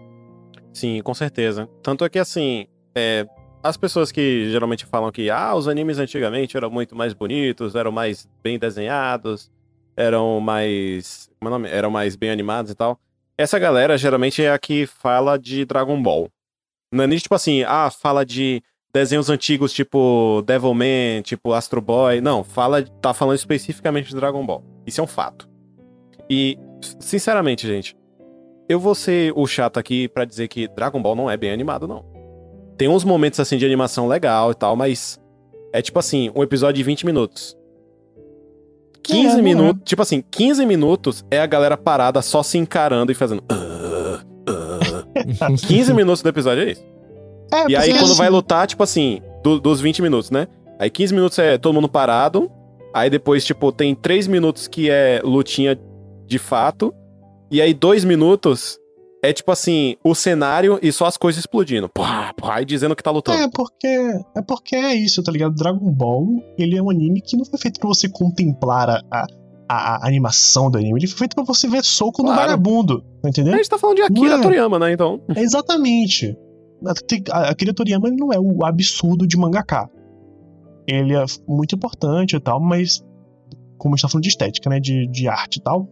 Sim, 0.73 1.01
com 1.03 1.13
certeza. 1.13 1.69
Tanto 1.83 2.05
é 2.05 2.09
que, 2.09 2.17
assim, 2.19 2.65
é, 2.95 3.27
as 3.61 3.77
pessoas 3.77 4.11
que 4.11 4.49
geralmente 4.49 4.85
falam 4.85 5.11
que 5.11 5.29
ah, 5.29 5.53
os 5.55 5.67
animes 5.67 5.99
antigamente 5.99 6.55
eram 6.57 6.71
muito 6.71 6.95
mais 6.95 7.13
bonitos, 7.13 7.75
eram 7.75 7.91
mais 7.91 8.27
bem 8.41 8.57
desenhados, 8.57 9.51
eram 9.95 10.39
mais. 10.39 11.29
Como 11.39 11.49
é 11.49 11.55
o 11.55 11.59
nome? 11.59 11.69
Eram 11.69 11.91
mais 11.91 12.15
bem 12.15 12.29
animados 12.29 12.71
e 12.71 12.75
tal. 12.75 12.97
Essa 13.37 13.59
galera 13.59 13.97
geralmente 13.97 14.41
é 14.41 14.51
a 14.51 14.57
que 14.59 14.85
fala 14.87 15.37
de 15.37 15.65
Dragon 15.65 16.01
Ball. 16.01 16.29
Não 16.93 17.03
é 17.03 17.07
nem 17.07 17.17
tipo 17.17 17.33
assim, 17.33 17.63
ah, 17.63 17.89
fala 17.89 18.25
de 18.25 18.61
desenhos 18.93 19.29
antigos 19.29 19.73
tipo 19.73 20.43
Devilman, 20.45 21.21
tipo 21.21 21.53
Astro 21.53 21.81
Boy. 21.81 22.21
Não, 22.21 22.43
fala, 22.43 22.83
tá 22.83 23.13
falando 23.13 23.35
especificamente 23.35 24.09
de 24.09 24.15
Dragon 24.15 24.45
Ball. 24.45 24.63
Isso 24.85 25.01
é 25.01 25.03
um 25.03 25.07
fato. 25.07 25.49
E, 26.29 26.57
sinceramente, 26.99 27.67
gente, 27.67 27.95
eu 28.67 28.79
vou 28.79 28.95
ser 28.95 29.33
o 29.35 29.45
chato 29.45 29.77
aqui 29.77 30.07
pra 30.07 30.25
dizer 30.25 30.47
que 30.47 30.67
Dragon 30.69 31.01
Ball 31.01 31.15
não 31.15 31.29
é 31.29 31.37
bem 31.37 31.51
animado, 31.51 31.87
não. 31.87 32.05
Tem 32.77 32.87
uns 32.87 33.03
momentos 33.03 33.39
assim 33.39 33.57
de 33.57 33.65
animação 33.65 34.07
legal 34.07 34.51
e 34.51 34.55
tal, 34.55 34.75
mas 34.75 35.19
é 35.73 35.81
tipo 35.81 35.99
assim, 35.99 36.31
um 36.35 36.41
episódio 36.41 36.77
de 36.77 36.83
20 36.83 37.05
minutos. 37.05 37.57
15 39.03 39.27
não 39.27 39.39
é. 39.39 39.41
minutos, 39.41 39.83
tipo 39.85 40.01
assim, 40.01 40.23
15 40.31 40.65
minutos 40.65 41.25
é 41.29 41.39
a 41.39 41.45
galera 41.45 41.75
parada 41.75 42.21
só 42.21 42.43
se 42.43 42.57
encarando 42.57 43.11
e 43.11 43.15
fazendo. 43.15 43.43
"Ah, 43.49 44.21
ah". 44.47 45.47
15 45.67 45.93
minutos 45.93 46.21
do 46.21 46.29
episódio 46.29 46.63
é 46.63 46.71
isso. 46.71 46.91
É, 47.53 47.65
E 47.69 47.75
aí, 47.75 47.93
quando 47.97 48.15
vai 48.15 48.27
assim, 48.27 48.35
lutar, 48.35 48.67
tipo 48.67 48.83
assim, 48.83 49.21
do- 49.43 49.59
dos 49.59 49.81
20 49.81 50.01
minutos, 50.01 50.31
né? 50.31 50.47
Aí 50.79 50.89
15 50.89 51.13
minutos 51.13 51.37
é 51.39 51.57
todo 51.57 51.73
mundo 51.73 51.89
parado. 51.89 52.49
Aí 52.93 53.09
depois, 53.09 53.45
tipo, 53.45 53.71
tem 53.71 53.93
3 53.95 54.27
minutos 54.27 54.67
que 54.67 54.89
é 54.89 55.21
lutinha 55.23 55.77
de 56.27 56.39
fato. 56.39 56.93
E 57.49 57.61
aí, 57.61 57.73
2 57.73 58.03
minutos 58.05 58.77
é 59.23 59.31
tipo 59.31 59.51
assim, 59.51 59.95
o 60.03 60.15
cenário 60.15 60.79
e 60.81 60.91
só 60.91 61.05
as 61.05 61.15
coisas 61.15 61.39
explodindo. 61.41 61.87
Pá, 61.89 62.33
pá, 62.35 62.61
e 62.61 62.65
dizendo 62.65 62.95
que 62.95 63.03
tá 63.03 63.11
lutando. 63.11 63.37
É 63.37 63.47
porque, 63.53 63.87
é 63.87 64.41
porque 64.47 64.75
é 64.75 64.95
isso, 64.95 65.21
tá 65.21 65.31
ligado? 65.31 65.53
Dragon 65.53 65.91
Ball, 65.91 66.25
ele 66.57 66.75
é 66.77 66.81
um 66.81 66.89
anime 66.89 67.21
que 67.21 67.37
não 67.37 67.45
foi 67.45 67.59
feito 67.59 67.79
pra 67.79 67.87
você 67.87 68.09
contemplar 68.09 68.89
a, 68.89 69.01
a, 69.11 69.25
a 70.03 70.07
animação 70.07 70.71
do 70.71 70.77
anime. 70.79 70.99
Ele 71.01 71.07
foi 71.07 71.19
feito 71.19 71.35
pra 71.35 71.43
você 71.43 71.67
ver 71.67 71.83
soco 71.83 72.23
no 72.23 72.29
Claro. 72.29 72.41
vagabundo, 72.41 73.01
tá 73.21 73.27
A 73.27 73.29
entendendo? 73.29 73.57
gente 73.57 73.69
tá 73.69 73.77
falando 73.77 73.97
de 73.97 74.01
Akira 74.03 74.35
é. 74.35 74.41
Toriyama, 74.41 74.79
né? 74.79 74.91
Então. 74.91 75.21
Exatamente. 75.35 76.35
Akira 77.31 77.73
Toriyama 77.73 78.09
não 78.09 78.31
é 78.33 78.39
o 78.39 78.65
absurdo 78.65 79.27
de 79.27 79.37
mangaka. 79.37 79.89
Ele 80.87 81.15
é 81.15 81.23
muito 81.47 81.75
importante 81.75 82.35
e 82.35 82.39
tal, 82.39 82.59
mas 82.59 83.03
como 83.77 83.93
a 83.93 83.97
gente 83.97 84.03
tá 84.03 84.09
falando 84.09 84.23
de 84.23 84.29
estética, 84.29 84.69
né, 84.69 84.79
de, 84.79 85.07
de 85.07 85.27
arte 85.27 85.57
e 85.57 85.61
tal, 85.61 85.87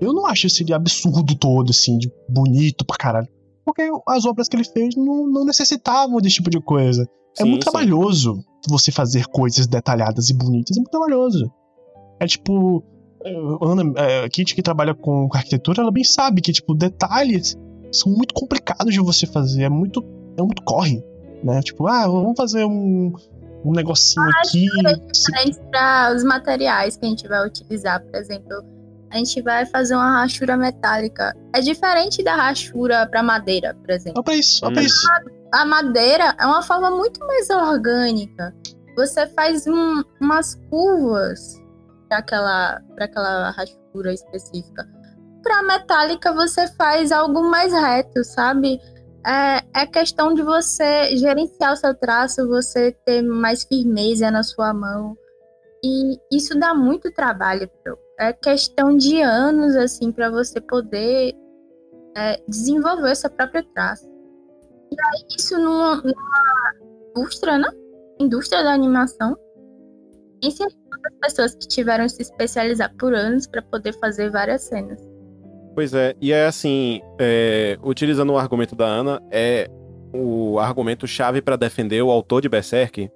eu 0.00 0.12
não 0.12 0.26
acho 0.26 0.46
esse 0.46 0.72
absurdo 0.72 1.34
todo, 1.34 1.70
assim, 1.70 1.98
de 1.98 2.10
bonito 2.28 2.84
pra 2.84 2.96
caralho. 2.96 3.28
Porque 3.64 3.82
as 4.08 4.24
obras 4.24 4.48
que 4.48 4.56
ele 4.56 4.64
fez 4.64 4.94
não, 4.96 5.26
não 5.26 5.44
necessitavam 5.44 6.20
desse 6.20 6.36
tipo 6.36 6.50
de 6.50 6.60
coisa. 6.60 7.08
é 7.38 7.42
Sim, 7.42 7.50
muito 7.50 7.64
sim. 7.64 7.70
trabalhoso 7.70 8.44
você 8.68 8.90
fazer 8.90 9.26
coisas 9.26 9.66
detalhadas 9.66 10.30
e 10.30 10.34
bonitas, 10.34 10.76
é 10.76 10.80
muito 10.80 10.90
trabalhoso. 10.90 11.50
É 12.18 12.26
tipo, 12.26 12.82
eh, 13.24 13.58
Ana, 13.60 13.82
a 14.24 14.28
Kitty 14.28 14.54
que 14.54 14.62
trabalha 14.62 14.94
com 14.94 15.28
arquitetura, 15.32 15.82
ela 15.82 15.90
bem 15.92 16.04
sabe 16.04 16.40
que, 16.40 16.52
tipo, 16.52 16.74
detalhes 16.74 17.58
são 17.92 18.12
muito 18.12 18.34
complicados 18.34 18.92
de 18.92 19.00
você 19.00 19.26
fazer, 19.26 19.64
é 19.64 19.68
muito, 19.68 20.02
é 20.36 20.42
muito 20.42 20.62
corre, 20.64 21.04
né? 21.42 21.60
Tipo, 21.62 21.86
ah, 21.86 22.06
vamos 22.06 22.34
fazer 22.36 22.64
um, 22.64 23.12
um 23.64 23.72
negocinho 23.72 24.26
aqui. 24.38 24.66
se- 24.68 25.12
diferentes 25.30 25.60
para 25.70 26.12
os 26.14 26.24
materiais 26.24 26.96
que 26.96 27.06
a 27.06 27.08
gente 27.08 27.26
vai 27.28 27.46
utilizar. 27.46 28.02
Por 28.02 28.14
exemplo, 28.16 28.64
a 29.10 29.16
gente 29.18 29.40
vai 29.42 29.64
fazer 29.66 29.94
uma 29.94 30.20
rachura 30.22 30.56
metálica. 30.56 31.34
É 31.54 31.60
diferente 31.60 32.22
da 32.22 32.34
rachura 32.34 33.06
para 33.06 33.22
madeira, 33.22 33.74
por 33.74 33.90
exemplo. 33.90 34.14
Olha 34.18 34.24
pra 34.24 34.34
isso, 34.36 34.64
olha 34.64 34.74
pra 34.74 34.82
Hum. 34.82 34.86
isso. 34.86 35.08
A 35.52 35.64
madeira 35.64 36.34
é 36.40 36.46
uma 36.46 36.62
forma 36.62 36.90
muito 36.90 37.20
mais 37.20 37.48
orgânica. 37.50 38.52
Você 38.96 39.26
faz 39.28 39.66
um- 39.66 40.02
umas 40.20 40.56
curvas 40.70 41.60
para 42.08 42.18
aquela, 42.18 42.80
pra 42.94 43.04
aquela 43.04 43.50
rachura 43.50 44.12
específica. 44.12 44.84
Para 45.42 45.62
metálica, 45.62 46.32
você 46.32 46.66
faz 46.74 47.12
algo 47.12 47.42
mais 47.50 47.72
reto, 47.72 48.24
sabe? 48.24 48.80
É, 49.26 49.82
é 49.82 49.86
questão 49.86 50.34
de 50.34 50.42
você 50.42 51.16
gerenciar 51.16 51.72
o 51.72 51.76
seu 51.76 51.94
traço, 51.94 52.46
você 52.46 52.92
ter 53.06 53.22
mais 53.22 53.64
firmeza 53.64 54.30
na 54.30 54.42
sua 54.42 54.74
mão. 54.74 55.16
E 55.82 56.18
isso 56.30 56.58
dá 56.58 56.74
muito 56.74 57.10
trabalho. 57.12 57.68
Pro. 57.82 57.98
É 58.18 58.32
questão 58.32 58.96
de 58.96 59.20
anos, 59.22 59.74
assim, 59.76 60.12
para 60.12 60.30
você 60.30 60.60
poder 60.60 61.34
é, 62.16 62.40
desenvolver 62.46 63.12
o 63.12 63.16
seu 63.16 63.30
próprio 63.30 63.64
traço. 63.74 64.06
E 64.92 64.96
aí, 65.00 65.26
isso 65.36 65.58
numa, 65.58 65.96
numa 65.96 66.74
indústria, 67.16 67.58
né? 67.58 67.68
Indústria 68.20 68.62
da 68.62 68.72
animação. 68.72 69.36
Pense 70.40 70.62
em 70.62 70.68
quantas 70.68 71.18
pessoas 71.20 71.54
que 71.54 71.66
tiveram 71.66 72.04
que 72.04 72.10
se 72.10 72.22
especializar 72.22 72.94
por 72.96 73.14
anos 73.14 73.46
para 73.46 73.62
poder 73.62 73.92
fazer 73.94 74.30
várias 74.30 74.62
cenas. 74.62 75.13
Pois 75.74 75.92
é, 75.92 76.14
e 76.20 76.32
é 76.32 76.46
assim, 76.46 77.00
é, 77.18 77.76
utilizando 77.82 78.32
o 78.32 78.38
argumento 78.38 78.76
da 78.76 78.86
Ana, 78.86 79.20
é 79.30 79.68
o 80.12 80.58
argumento 80.60 81.06
chave 81.06 81.42
pra 81.42 81.56
defender 81.56 82.00
o 82.02 82.10
autor 82.10 82.40
de 82.40 82.48
Berserk 82.48 83.10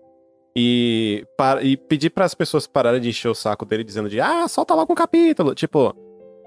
e, 0.56 1.24
pa- 1.36 1.62
e 1.62 1.76
pedir 1.76 2.10
para 2.10 2.24
as 2.24 2.34
pessoas 2.34 2.66
pararem 2.66 3.00
de 3.00 3.08
encher 3.10 3.28
o 3.28 3.34
saco 3.34 3.64
dele 3.64 3.84
dizendo 3.84 4.08
de 4.08 4.20
ah, 4.20 4.48
solta 4.48 4.74
logo 4.74 4.92
um 4.92 4.96
capítulo. 4.96 5.54
Tipo, 5.54 5.94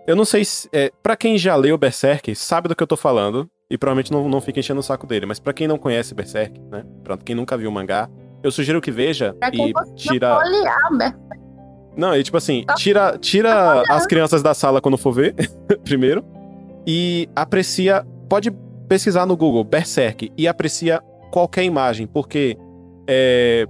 eu 0.06 0.16
não 0.16 0.26
sei 0.26 0.44
se. 0.44 0.68
É, 0.74 0.92
pra 1.02 1.16
quem 1.16 1.38
já 1.38 1.56
leu 1.56 1.78
Berserk, 1.78 2.36
sabe 2.36 2.68
do 2.68 2.76
que 2.76 2.84
eu 2.84 2.88
tô 2.88 2.98
falando 2.98 3.50
e 3.70 3.78
provavelmente 3.78 4.12
não, 4.12 4.28
não 4.28 4.42
fica 4.42 4.60
enchendo 4.60 4.82
o 4.82 4.84
saco 4.84 5.08
dele, 5.08 5.26
mas 5.26 5.40
pra 5.40 5.54
quem 5.54 5.66
não 5.68 5.78
conhece 5.78 6.14
Berserk, 6.14 6.60
né? 6.70 6.84
Pra 7.06 7.16
quem 7.18 7.34
nunca 7.36 7.56
viu 7.58 7.70
o 7.70 7.74
mangá, 7.74 8.10
eu 8.44 8.52
sugiro 8.52 8.82
que 8.82 8.92
veja 8.92 9.34
Pra 9.40 9.50
quem 9.50 9.70
e 9.70 9.74
conseguiu 9.74 9.96
tira. 9.96 10.38
olhar, 10.38 10.76
Albert. 10.92 11.16
Não, 11.96 12.16
e 12.16 12.24
tipo 12.24 12.38
assim, 12.38 12.66
tira, 12.78 13.18
tira 13.18 13.84
as 13.90 14.06
crianças 14.08 14.42
da 14.42 14.54
sala 14.54 14.80
quando 14.80 14.98
for 14.98 15.12
ver, 15.12 15.36
primeiro, 15.84 16.24
e 16.88 17.28
aprecia. 17.36 18.06
Pode 18.30 18.50
pesquisar 18.88 19.26
no 19.26 19.36
Google 19.36 19.64
Berserk 19.64 20.32
e 20.38 20.48
aprecia 20.48 21.02
qualquer 21.32 21.64
imagem, 21.64 22.08
porque 22.08 22.58
é, 23.08 23.68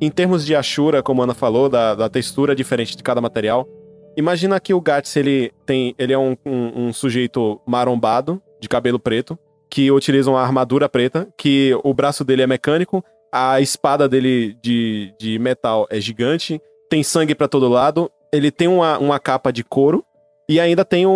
em 0.00 0.10
termos 0.10 0.44
de 0.44 0.54
Ashura, 0.54 1.02
como 1.02 1.22
a 1.22 1.24
Ana 1.24 1.34
falou, 1.34 1.68
da, 1.68 1.94
da 1.94 2.08
textura 2.08 2.54
diferente 2.54 2.96
de 2.96 3.02
cada 3.02 3.20
material, 3.20 3.68
imagina 4.16 4.58
que 4.58 4.74
o 4.74 4.80
Gats 4.80 5.16
ele 5.16 5.52
tem. 5.64 5.94
Ele 5.98 6.12
é 6.12 6.18
um, 6.18 6.36
um, 6.44 6.86
um 6.86 6.92
sujeito 6.92 7.60
marombado, 7.66 8.42
de 8.60 8.68
cabelo 8.68 8.98
preto, 8.98 9.38
que 9.70 9.90
utiliza 9.90 10.30
uma 10.30 10.40
armadura 10.40 10.88
preta, 10.88 11.28
que 11.38 11.72
o 11.84 11.94
braço 11.94 12.24
dele 12.24 12.42
é 12.42 12.46
mecânico, 12.46 13.04
a 13.32 13.60
espada 13.60 14.08
dele 14.08 14.56
de, 14.62 15.12
de 15.18 15.38
metal 15.38 15.86
é 15.90 16.00
gigante 16.00 16.60
tem 16.88 17.02
sangue 17.02 17.34
pra 17.34 17.48
todo 17.48 17.68
lado, 17.68 18.10
ele 18.32 18.50
tem 18.50 18.68
uma, 18.68 18.98
uma 18.98 19.18
capa 19.18 19.52
de 19.52 19.62
couro 19.64 20.04
e 20.48 20.60
ainda 20.60 20.84
tem 20.84 21.06
o, 21.06 21.10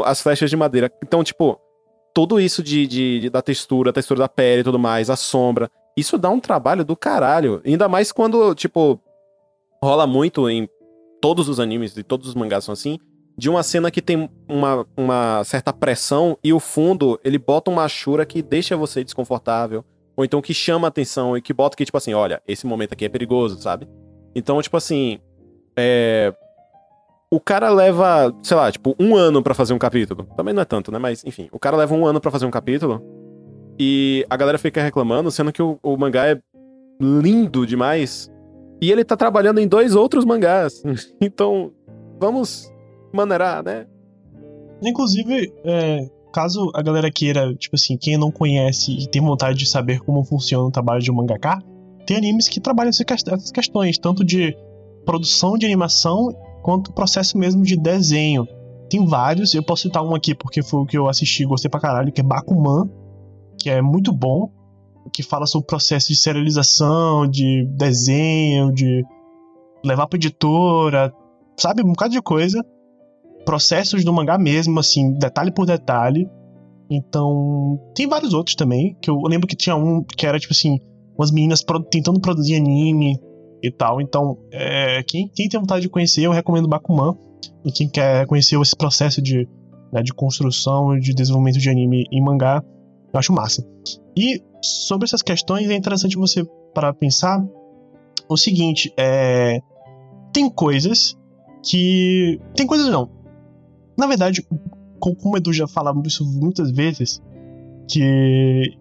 o- 0.00 0.02
as 0.04 0.20
flechas 0.20 0.48
de 0.50 0.56
madeira. 0.56 0.90
Então, 1.02 1.22
tipo, 1.22 1.60
tudo 2.14 2.40
isso 2.40 2.62
de, 2.62 2.86
de- 2.86 3.20
de- 3.20 3.30
da 3.30 3.42
textura, 3.42 3.92
textura 3.92 4.20
da 4.20 4.28
pele 4.28 4.60
e 4.60 4.64
tudo 4.64 4.78
mais, 4.78 5.10
a 5.10 5.16
sombra, 5.16 5.70
isso 5.96 6.16
dá 6.18 6.30
um 6.30 6.40
trabalho 6.40 6.84
do 6.84 6.96
caralho. 6.96 7.60
Ainda 7.64 7.88
mais 7.88 8.10
quando, 8.12 8.54
tipo, 8.54 9.00
rola 9.82 10.06
muito 10.06 10.48
em 10.48 10.68
todos 11.20 11.48
os 11.48 11.60
animes 11.60 11.96
e 11.96 12.02
todos 12.02 12.28
os 12.28 12.34
mangás 12.34 12.64
são 12.64 12.72
assim, 12.72 12.98
de 13.36 13.50
uma 13.50 13.62
cena 13.62 13.90
que 13.90 14.00
tem 14.00 14.30
uma, 14.48 14.86
uma 14.96 15.42
certa 15.44 15.72
pressão 15.72 16.38
e 16.42 16.52
o 16.52 16.60
fundo, 16.60 17.18
ele 17.24 17.38
bota 17.38 17.70
uma 17.70 17.84
achura 17.84 18.24
que 18.24 18.42
deixa 18.42 18.76
você 18.76 19.02
desconfortável, 19.02 19.84
ou 20.16 20.24
então 20.24 20.40
que 20.40 20.54
chama 20.54 20.86
atenção 20.86 21.36
e 21.36 21.42
que 21.42 21.52
bota 21.52 21.76
que, 21.76 21.84
tipo 21.84 21.98
assim, 21.98 22.14
olha, 22.14 22.40
esse 22.46 22.64
momento 22.66 22.92
aqui 22.92 23.04
é 23.04 23.08
perigoso, 23.08 23.60
sabe? 23.60 23.88
Então, 24.34 24.60
tipo 24.60 24.76
assim, 24.76 25.18
é... 25.76 26.34
O 27.30 27.40
cara 27.40 27.68
leva, 27.68 28.32
sei 28.42 28.56
lá, 28.56 28.70
tipo, 28.70 28.94
um 28.98 29.16
ano 29.16 29.42
pra 29.42 29.54
fazer 29.54 29.74
um 29.74 29.78
capítulo. 29.78 30.24
Também 30.36 30.54
não 30.54 30.62
é 30.62 30.64
tanto, 30.64 30.92
né? 30.92 30.98
Mas, 30.98 31.24
enfim, 31.24 31.48
o 31.50 31.58
cara 31.58 31.76
leva 31.76 31.94
um 31.94 32.06
ano 32.06 32.20
pra 32.20 32.30
fazer 32.30 32.46
um 32.46 32.50
capítulo 32.50 33.02
e 33.78 34.24
a 34.30 34.36
galera 34.36 34.58
fica 34.58 34.82
reclamando, 34.82 35.30
sendo 35.30 35.52
que 35.52 35.62
o, 35.62 35.78
o 35.82 35.96
mangá 35.96 36.28
é 36.28 36.40
lindo 37.00 37.66
demais. 37.66 38.30
E 38.80 38.90
ele 38.90 39.04
tá 39.04 39.16
trabalhando 39.16 39.58
em 39.58 39.66
dois 39.66 39.94
outros 39.94 40.24
mangás. 40.24 40.82
Então, 41.20 41.72
vamos 42.20 42.70
maneirar, 43.12 43.64
né? 43.64 43.86
Inclusive, 44.82 45.52
é, 45.64 46.08
caso 46.32 46.70
a 46.74 46.82
galera 46.82 47.10
queira, 47.10 47.54
tipo 47.54 47.76
assim, 47.76 47.96
quem 47.96 48.18
não 48.18 48.30
conhece 48.30 48.92
e 48.92 49.08
tem 49.08 49.22
vontade 49.22 49.58
de 49.58 49.66
saber 49.66 50.00
como 50.00 50.24
funciona 50.24 50.66
o 50.66 50.70
trabalho 50.70 51.00
de 51.00 51.10
um 51.10 51.14
mangaka, 51.14 51.58
tem 52.04 52.16
animes 52.16 52.48
que 52.48 52.60
trabalham 52.60 52.90
essas 52.90 53.50
questões, 53.50 53.98
tanto 53.98 54.24
de 54.24 54.56
produção 55.04 55.56
de 55.56 55.66
animação 55.66 56.34
quanto 56.62 56.92
processo 56.92 57.36
mesmo 57.36 57.62
de 57.62 57.76
desenho. 57.76 58.46
Tem 58.88 59.04
vários, 59.04 59.54
eu 59.54 59.62
posso 59.62 59.82
citar 59.82 60.04
um 60.04 60.14
aqui 60.14 60.34
porque 60.34 60.62
foi 60.62 60.80
o 60.80 60.86
que 60.86 60.96
eu 60.96 61.08
assisti 61.08 61.42
e 61.42 61.46
gostei 61.46 61.70
pra 61.70 61.80
caralho, 61.80 62.12
que 62.12 62.20
é 62.20 62.24
Bakuman, 62.24 62.88
que 63.58 63.70
é 63.70 63.82
muito 63.82 64.12
bom, 64.12 64.50
que 65.12 65.22
fala 65.22 65.46
sobre 65.46 65.64
o 65.64 65.66
processo 65.66 66.08
de 66.08 66.16
serialização, 66.16 67.26
de 67.26 67.66
desenho, 67.76 68.72
de 68.72 69.02
levar 69.84 70.06
pra 70.06 70.16
editora, 70.16 71.12
sabe? 71.56 71.82
Um 71.82 71.88
bocado 71.88 72.12
de 72.12 72.22
coisa. 72.22 72.64
Processos 73.44 74.04
do 74.04 74.12
mangá 74.12 74.38
mesmo, 74.38 74.80
assim, 74.80 75.12
detalhe 75.12 75.50
por 75.50 75.66
detalhe. 75.66 76.28
Então, 76.90 77.78
tem 77.94 78.06
vários 78.06 78.32
outros 78.32 78.56
também, 78.56 78.96
que 79.00 79.10
eu 79.10 79.18
lembro 79.26 79.46
que 79.46 79.56
tinha 79.56 79.76
um 79.76 80.02
que 80.02 80.26
era, 80.26 80.38
tipo 80.38 80.52
assim, 80.52 80.78
umas 81.16 81.30
meninas 81.30 81.64
tentando 81.90 82.20
produzir 82.20 82.56
anime 82.56 83.18
e 83.62 83.70
tal. 83.70 84.00
Então, 84.00 84.38
é, 84.52 85.02
quem, 85.02 85.28
quem 85.28 85.48
tem 85.48 85.60
vontade 85.60 85.82
de 85.82 85.88
conhecer, 85.88 86.22
eu 86.22 86.32
recomendo 86.32 86.68
Bakuman. 86.68 87.16
E 87.64 87.72
quem 87.72 87.88
quer 87.88 88.26
conhecer 88.26 88.60
esse 88.60 88.76
processo 88.76 89.22
de, 89.22 89.48
né, 89.92 90.02
de 90.02 90.12
construção 90.12 90.96
e 90.96 91.00
de 91.00 91.14
desenvolvimento 91.14 91.58
de 91.58 91.70
anime 91.70 92.04
em 92.12 92.22
mangá, 92.22 92.62
eu 93.12 93.18
acho 93.18 93.32
massa. 93.32 93.66
E 94.16 94.42
sobre 94.62 95.06
essas 95.06 95.22
questões, 95.22 95.68
é 95.68 95.74
interessante 95.74 96.16
você 96.16 96.44
para 96.74 96.92
pensar 96.92 97.42
o 98.28 98.36
seguinte: 98.36 98.92
é, 98.98 99.60
tem 100.32 100.48
coisas 100.50 101.16
que. 101.62 102.40
Tem 102.54 102.66
coisas 102.66 102.88
não. 102.88 103.10
Na 103.96 104.06
verdade, 104.06 104.44
como 104.98 105.16
o 105.34 105.36
Edu 105.36 105.52
já 105.52 105.68
falava 105.68 106.02
isso 106.04 106.24
muitas 106.24 106.70
vezes, 106.70 107.22
que 107.88 108.76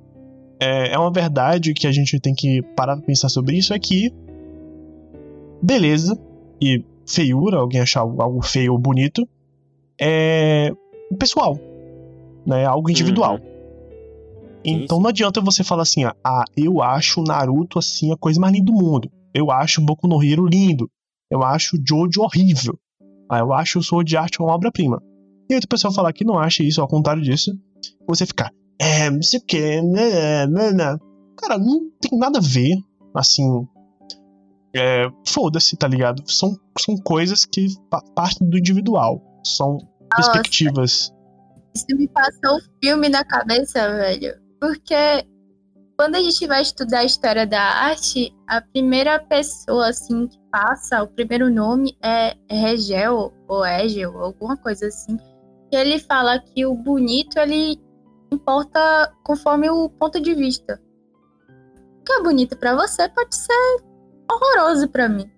é, 0.59 0.93
é 0.93 0.97
uma 0.97 1.11
verdade 1.11 1.73
que 1.73 1.87
a 1.87 1.91
gente 1.91 2.19
tem 2.19 2.33
que 2.33 2.61
parar 2.75 2.97
pra 2.97 3.05
pensar 3.05 3.29
sobre 3.29 3.57
isso, 3.57 3.73
é 3.73 3.79
que 3.79 4.13
beleza 5.61 6.19
e 6.61 6.83
feiura, 7.07 7.57
alguém 7.57 7.81
achar 7.81 8.01
algo 8.01 8.41
feio 8.41 8.73
ou 8.73 8.79
bonito, 8.79 9.27
é 9.99 10.71
pessoal, 11.17 11.59
né? 12.45 12.65
Algo 12.65 12.89
individual. 12.89 13.35
Uhum. 13.35 13.53
Então 14.65 14.99
não 14.99 15.09
adianta 15.09 15.41
você 15.41 15.63
falar 15.63 15.83
assim, 15.83 16.03
ah, 16.05 16.45
eu 16.55 16.81
acho 16.81 17.21
Naruto 17.21 17.77
assim 17.77 18.11
a 18.11 18.17
coisa 18.17 18.39
mais 18.39 18.53
linda 18.53 18.71
do 18.71 18.73
mundo. 18.73 19.11
Eu 19.33 19.51
acho 19.51 19.81
Boku 19.81 20.07
no 20.07 20.23
Hero 20.23 20.45
lindo. 20.45 20.89
Eu 21.29 21.43
acho 21.43 21.77
Jojo 21.85 22.21
horrível. 22.21 22.77
Ah, 23.29 23.39
eu 23.39 23.51
acho 23.51 23.79
o 23.79 23.83
Sword 23.83 24.15
Art 24.15 24.39
uma 24.39 24.53
obra-prima. 24.53 25.01
E 25.49 25.53
aí 25.53 25.59
o 25.59 25.67
pessoal 25.67 25.93
falar 25.93 26.13
que 26.13 26.23
não 26.23 26.37
acha 26.37 26.63
isso, 26.63 26.81
ao 26.81 26.87
contrário 26.87 27.21
disso, 27.21 27.51
você 28.07 28.25
ficar, 28.25 28.51
é, 28.79 29.09
não 29.09 29.21
sei 29.21 29.39
o 29.39 29.45
que, 29.45 29.81
né, 29.81 30.47
né, 30.47 30.71
né. 30.71 30.97
Cara, 31.37 31.57
não 31.57 31.89
tem 31.99 32.17
nada 32.17 32.39
a 32.39 32.41
ver, 32.41 32.75
assim, 33.15 33.67
é, 34.75 35.07
foda-se, 35.27 35.77
tá 35.77 35.87
ligado? 35.87 36.23
São, 36.25 36.57
são 36.79 36.97
coisas 36.97 37.45
que 37.45 37.67
partem 38.15 38.49
do 38.49 38.57
individual. 38.57 39.21
São 39.43 39.73
Nossa, 39.73 40.31
perspectivas. 40.31 41.13
Isso 41.75 41.85
me 41.89 42.07
passou 42.07 42.57
um 42.57 42.61
filme 42.83 43.09
na 43.09 43.23
cabeça, 43.23 43.87
velho. 43.89 44.35
Porque 44.59 45.25
quando 45.97 46.15
a 46.15 46.21
gente 46.21 46.47
vai 46.47 46.61
estudar 46.61 46.99
a 46.99 47.05
história 47.05 47.45
da 47.45 47.61
arte, 47.61 48.33
a 48.47 48.61
primeira 48.61 49.19
pessoa, 49.19 49.89
assim, 49.89 50.27
que 50.27 50.39
passa, 50.51 51.03
o 51.03 51.07
primeiro 51.07 51.53
nome 51.53 51.95
é 52.03 52.35
Regel, 52.49 53.31
ou 53.47 53.65
Egel, 53.65 54.17
alguma 54.19 54.57
coisa 54.57 54.87
assim. 54.87 55.17
Que 55.69 55.75
ele 55.77 55.99
fala 55.99 56.39
que 56.39 56.65
o 56.65 56.73
bonito, 56.73 57.37
ele 57.37 57.79
importa 58.33 59.13
conforme 59.23 59.69
o 59.69 59.89
ponto 59.89 60.19
de 60.19 60.33
vista. 60.33 60.81
O 61.99 62.03
que 62.03 62.13
é 62.13 62.21
bonito 62.21 62.57
para 62.57 62.75
você 62.75 63.07
pode 63.09 63.35
ser 63.35 63.77
horroroso 64.29 64.87
para 64.89 65.07
mim. 65.07 65.29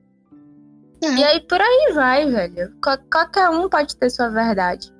É. 1.04 1.14
E 1.14 1.24
aí 1.24 1.40
por 1.42 1.62
aí 1.62 1.94
vai, 1.94 2.30
velho. 2.30 2.74
Qualquer 3.12 3.50
um 3.50 3.70
pode 3.70 3.96
ter 3.96 4.10
sua 4.10 4.30
verdade. 4.30 4.92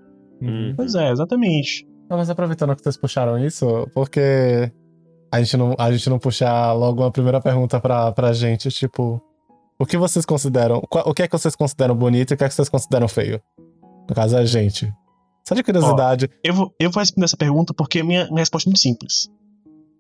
Hum. 0.42 0.74
Pois 0.76 0.94
é, 0.96 1.12
exatamente. 1.12 1.88
Não, 2.10 2.18
mas 2.18 2.30
aproveitando 2.30 2.76
que 2.76 2.84
vocês 2.84 2.98
puxaram 2.98 3.40
isso, 3.40 3.88
porque 3.94 4.72
a 5.32 5.42
gente 5.42 5.58
não, 5.58 5.76
a 5.78 5.92
gente 5.92 6.10
não 6.10 6.20
puxar 6.20 6.74
logo 6.74 7.02
uma 7.02 7.12
primeira 7.12 7.42
pergunta 7.42 7.80
pra, 7.80 8.12
pra 8.12 8.32
gente, 8.34 8.70
tipo, 8.70 9.22
o 9.80 9.86
que 9.86 9.98
vocês 9.98 10.26
consideram, 10.26 10.84
o 10.84 11.14
que 11.14 11.24
é 11.24 11.28
que 11.28 11.38
vocês 11.38 11.56
consideram 11.56 11.96
bonito 11.96 12.32
e 12.32 12.34
o 12.36 12.38
que 12.38 12.44
é 12.44 12.48
que 12.48 12.54
vocês 12.54 12.70
consideram 12.70 13.08
feio? 13.08 13.42
No 14.08 14.16
caso, 14.16 14.38
a 14.38 14.46
gente. 14.46 14.94
Só 15.48 15.54
de 15.54 15.64
curiosidade. 15.64 16.26
Ó, 16.26 16.38
eu, 16.44 16.54
vou, 16.54 16.76
eu 16.80 16.90
vou 16.90 17.00
responder 17.00 17.26
essa 17.26 17.38
pergunta 17.38 17.74
porque 17.74 18.02
minha, 18.02 18.26
minha 18.26 18.40
resposta 18.40 18.68
é 18.68 18.72
muito 18.72 18.80
simples. 18.80 19.30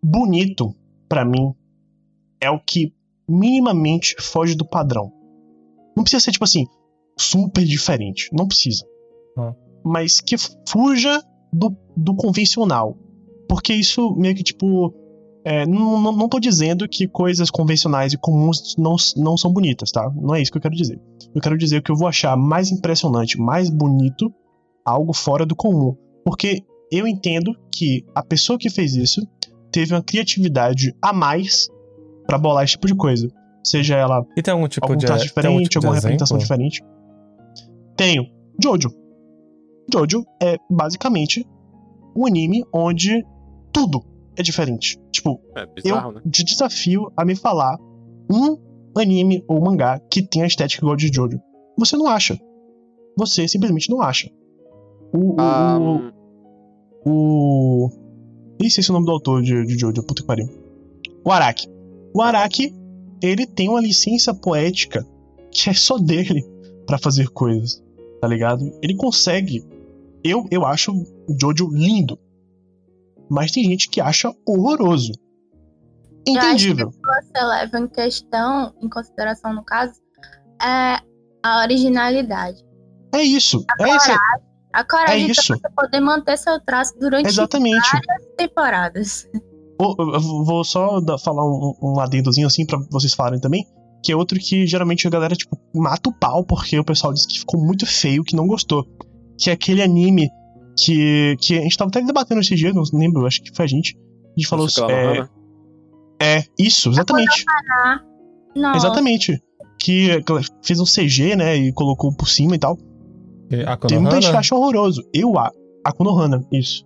Bonito, 0.04 0.74
para 1.08 1.24
mim, 1.24 1.54
é 2.42 2.50
o 2.50 2.60
que 2.60 2.94
minimamente 3.30 4.16
foge 4.20 4.56
do 4.56 4.66
padrão. 4.66 5.12
Não 5.96 6.04
precisa 6.04 6.24
ser, 6.24 6.32
tipo 6.32 6.44
assim, 6.44 6.66
super 7.18 7.64
diferente. 7.64 8.30
Não 8.34 8.48
precisa. 8.48 8.86
Ah. 9.38 9.54
Mas 9.84 10.20
que 10.20 10.36
fuja 10.68 11.24
do, 11.54 11.76
do 11.96 12.16
convencional. 12.16 12.98
Porque 13.48 13.74
isso 13.74 14.16
meio 14.16 14.36
que, 14.36 14.44
tipo. 14.44 14.94
É, 15.48 15.64
não, 15.64 16.02
não, 16.02 16.12
não 16.12 16.28
tô 16.28 16.40
dizendo 16.40 16.90
que 16.90 17.08
coisas 17.08 17.52
convencionais 17.52 18.14
e 18.14 18.18
comuns 18.18 18.76
não, 18.80 18.96
não 19.16 19.38
são 19.38 19.54
bonitas, 19.54 19.92
tá? 19.92 20.12
Não 20.16 20.34
é 20.34 20.42
isso 20.42 20.52
que 20.52 20.58
eu 20.58 20.62
quero 20.62 20.76
dizer. 20.76 21.00
Eu 21.36 21.40
quero 21.40 21.56
dizer 21.56 21.84
que 21.84 21.92
eu 21.92 21.96
vou 21.96 22.08
achar 22.08 22.36
mais 22.36 22.72
impressionante, 22.72 23.40
mais 23.40 23.70
bonito, 23.70 24.34
algo 24.86 25.14
fora 25.14 25.46
do 25.46 25.56
comum. 25.56 25.96
Porque 26.24 26.62
eu 26.92 27.08
entendo 27.08 27.56
que 27.72 28.06
a 28.14 28.24
pessoa 28.24 28.60
que 28.60 28.70
fez 28.70 28.96
isso 28.96 29.22
teve 29.72 29.94
uma 29.94 30.04
criatividade 30.04 30.96
a 31.02 31.12
mais 31.12 31.68
para 32.26 32.38
bolar 32.38 32.64
esse 32.64 32.74
tipo 32.74 32.88
de 32.88 32.96
coisa. 32.96 33.28
Seja 33.64 33.96
ela 33.96 34.24
e 34.38 34.42
tem 34.44 34.54
algum 34.54 34.68
tipo 34.68 34.86
algum 34.86 34.96
de 34.96 35.06
traço 35.06 35.24
diferente, 35.24 35.52
algum 35.52 35.64
tipo 35.64 35.80
alguma 35.80 35.96
representação 35.96 36.38
diferente. 36.38 36.84
Tenho. 37.98 38.28
Jojo. 38.62 38.90
Jojo 39.92 40.24
é 40.42 40.58
basicamente 40.70 41.46
um 42.16 42.26
anime 42.26 42.64
onde 42.74 43.26
tudo 43.74 44.06
é 44.38 44.44
diferente. 44.44 45.00
Tipo, 45.12 45.42
é 45.56 45.66
bizarro, 45.66 46.10
eu 46.10 46.16
né? 46.16 46.22
te 46.32 46.44
desafio 46.44 47.12
a 47.18 47.26
me 47.26 47.36
falar 47.36 47.78
um 48.32 48.58
anime 48.98 49.44
ou 49.48 49.62
mangá 49.62 50.00
que 50.12 50.22
tenha 50.22 50.46
a 50.46 50.48
estética 50.48 50.84
igual 50.84 50.96
de 50.96 51.12
Jojo. 51.12 51.40
Você 51.78 51.98
não 51.98 52.08
acha. 52.08 52.38
Você 53.18 53.48
simplesmente 53.48 53.90
não 53.90 54.02
acha. 54.02 54.30
O. 55.14 55.42
Um... 55.42 56.12
O. 57.06 57.88
o... 57.88 57.90
Ih, 58.62 58.68
esse 58.68 58.90
é 58.90 58.92
o 58.92 58.94
nome 58.94 59.06
do 59.06 59.12
autor 59.12 59.42
de, 59.42 59.66
de 59.66 59.78
Jojo, 59.78 60.04
puta 60.04 60.22
que 60.22 60.28
pariu. 60.28 60.48
O 61.24 61.32
Araki. 61.32 61.68
O 62.14 62.22
Araki, 62.22 62.74
ele 63.22 63.46
tem 63.46 63.70
uma 63.70 63.82
licença 63.82 64.34
poética 64.34 65.06
que 65.52 65.70
é 65.70 65.74
só 65.74 65.98
dele 65.98 66.44
para 66.86 66.98
fazer 66.98 67.30
coisas, 67.30 67.84
tá 68.22 68.28
ligado? 68.28 68.72
Ele 68.82 68.96
consegue. 68.96 69.66
Eu, 70.24 70.46
eu 70.52 70.66
acho 70.66 70.92
o 70.92 71.36
Jojo 71.40 71.70
lindo. 71.72 72.20
Mas 73.30 73.52
tem 73.52 73.64
gente 73.64 73.90
que 73.90 74.00
acha 74.00 74.34
horroroso. 74.48 75.12
Entendível. 76.28 76.88
Eu 76.88 76.90
acho 76.90 77.00
que 77.00 77.08
o 77.08 77.34
que 77.34 77.40
você 77.40 77.46
leva 77.46 77.80
em 77.80 77.88
questão, 77.88 78.74
em 78.82 78.90
consideração 78.90 79.54
no 79.54 79.64
caso, 79.64 79.94
é 80.62 81.00
a 81.44 81.62
originalidade. 81.64 82.64
É 83.14 83.22
isso. 83.22 83.64
A 83.80 83.84
é 83.84 83.88
coragem, 83.88 84.16
a 84.76 84.84
coragem 84.84 85.28
é 85.28 85.32
isso. 85.32 85.54
você 85.54 85.70
poder 85.74 86.02
manter 86.02 86.38
seu 86.38 86.60
traço 86.60 86.94
durante 87.00 87.28
Exatamente. 87.28 87.90
várias 87.92 88.36
temporadas. 88.38 89.30
Eu 89.80 90.20
vou 90.44 90.66
só 90.66 91.02
falar 91.18 91.46
um, 91.46 91.74
um 91.82 92.00
adendozinho 92.00 92.46
assim 92.46 92.66
para 92.66 92.78
vocês 92.92 93.14
falarem 93.14 93.40
também. 93.40 93.66
Que 94.04 94.12
é 94.12 94.16
outro 94.16 94.38
que 94.38 94.68
geralmente 94.68 95.08
a 95.08 95.10
galera, 95.10 95.34
tipo, 95.34 95.58
mata 95.74 96.10
o 96.10 96.14
pau 96.14 96.44
porque 96.44 96.78
o 96.78 96.84
pessoal 96.84 97.14
disse 97.14 97.28
que 97.28 97.40
ficou 97.40 97.60
muito 97.60 97.86
feio, 97.86 98.24
que 98.24 98.36
não 98.36 98.48
gostou. 98.48 98.86
Que 99.38 99.50
é 99.50 99.54
aquele 99.54 99.82
anime 99.82 100.30
que, 100.78 101.38
que 101.40 101.58
a 101.58 101.62
gente 101.62 101.78
tava 101.78 101.90
até 101.90 102.02
debatendo 102.02 102.42
esses 102.42 102.60
dias, 102.60 102.74
não 102.76 102.84
lembro, 102.94 103.26
acho 103.26 103.42
que 103.42 103.56
foi 103.56 103.64
a 103.64 103.68
gente. 103.68 103.96
A 103.96 104.40
gente 104.40 104.48
falou. 104.48 104.68
É, 104.90 106.38
é, 106.38 106.44
isso, 106.60 106.90
exatamente. 106.90 107.46
Exatamente. 108.76 109.42
Que 109.80 110.22
fez 110.62 110.80
um 110.80 110.86
CG, 110.86 111.36
né, 111.36 111.56
e 111.56 111.72
colocou 111.72 112.14
por 112.14 112.28
cima 112.28 112.56
e 112.56 112.60
tal. 112.60 112.78
Tem 113.88 114.00
muita 114.00 114.22
gente 114.22 114.32
que 114.32 114.38
acha 114.38 114.56
horroroso. 114.56 115.04
Eu, 115.14 115.38
a, 115.38 115.52
a 115.84 115.92
Konohana, 115.92 116.46
isso. 116.52 116.84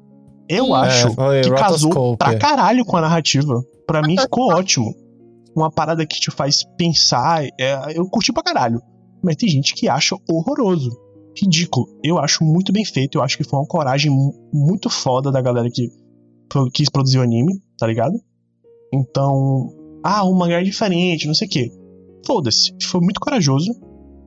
Eu 0.50 0.76
é, 0.76 0.80
acho 0.80 1.10
que 1.15 1.52
casou 1.52 2.17
pra 2.17 2.38
caralho 2.38 2.84
com 2.84 2.98
a 2.98 3.02
narrativa. 3.02 3.63
Pra 3.86 4.02
mim 4.02 4.17
ficou 4.17 4.52
ótimo. 4.52 4.93
Uma 5.56 5.72
parada 5.72 6.06
que 6.06 6.19
te 6.19 6.32
faz 6.32 6.63
pensar. 6.78 7.43
É, 7.60 7.98
eu 7.98 8.08
curti 8.10 8.34
pra 8.34 8.43
caralho. 8.43 8.82
Mas 9.24 9.36
tem 9.36 9.48
gente 9.48 9.76
que 9.76 9.88
acha 9.88 10.15
horroroso. 10.30 10.89
Ridículo. 11.39 11.88
Eu 12.04 12.17
acho 12.17 12.43
muito 12.43 12.74
bem 12.74 12.84
feito. 12.84 13.17
Eu 13.17 13.22
acho 13.22 13.38
que 13.38 13.43
foi 13.43 13.60
uma 13.60 13.67
coragem 13.67 14.12
muito 14.52 14.89
foda 14.89 15.32
da 15.32 15.41
galera 15.41 15.69
que 15.69 15.89
quis 16.74 16.89
produzir 16.89 17.19
o 17.19 17.22
anime, 17.22 17.62
tá 17.78 17.86
ligado? 17.86 18.19
Então. 18.91 19.69
Ah, 20.04 20.24
o 20.24 20.34
mangá 20.34 20.62
é 20.62 20.63
diferente, 20.63 21.28
não 21.28 21.36
sei 21.36 21.48
o 21.48 21.52
quê. 21.52 21.72
Foda-se. 22.26 22.74
Foi 22.84 23.02
muito 23.02 23.19
corajoso. 23.19 23.72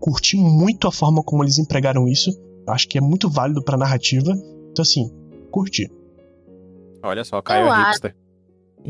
Curti 0.02 0.36
muito 0.36 0.88
a 0.88 0.92
forma 0.92 1.22
como 1.22 1.44
eles 1.44 1.58
empregaram 1.58 2.08
isso. 2.08 2.32
Acho 2.68 2.88
que 2.88 2.98
é 2.98 3.00
muito 3.00 3.30
válido 3.30 3.62
pra 3.62 3.76
narrativa. 3.76 4.32
Então, 4.70 4.82
assim, 4.82 5.08
curti. 5.52 5.88
Olha 7.04 7.22
só, 7.22 7.40
Caio 7.40 7.68
Eu 7.68 7.72
hipster. 7.72 8.16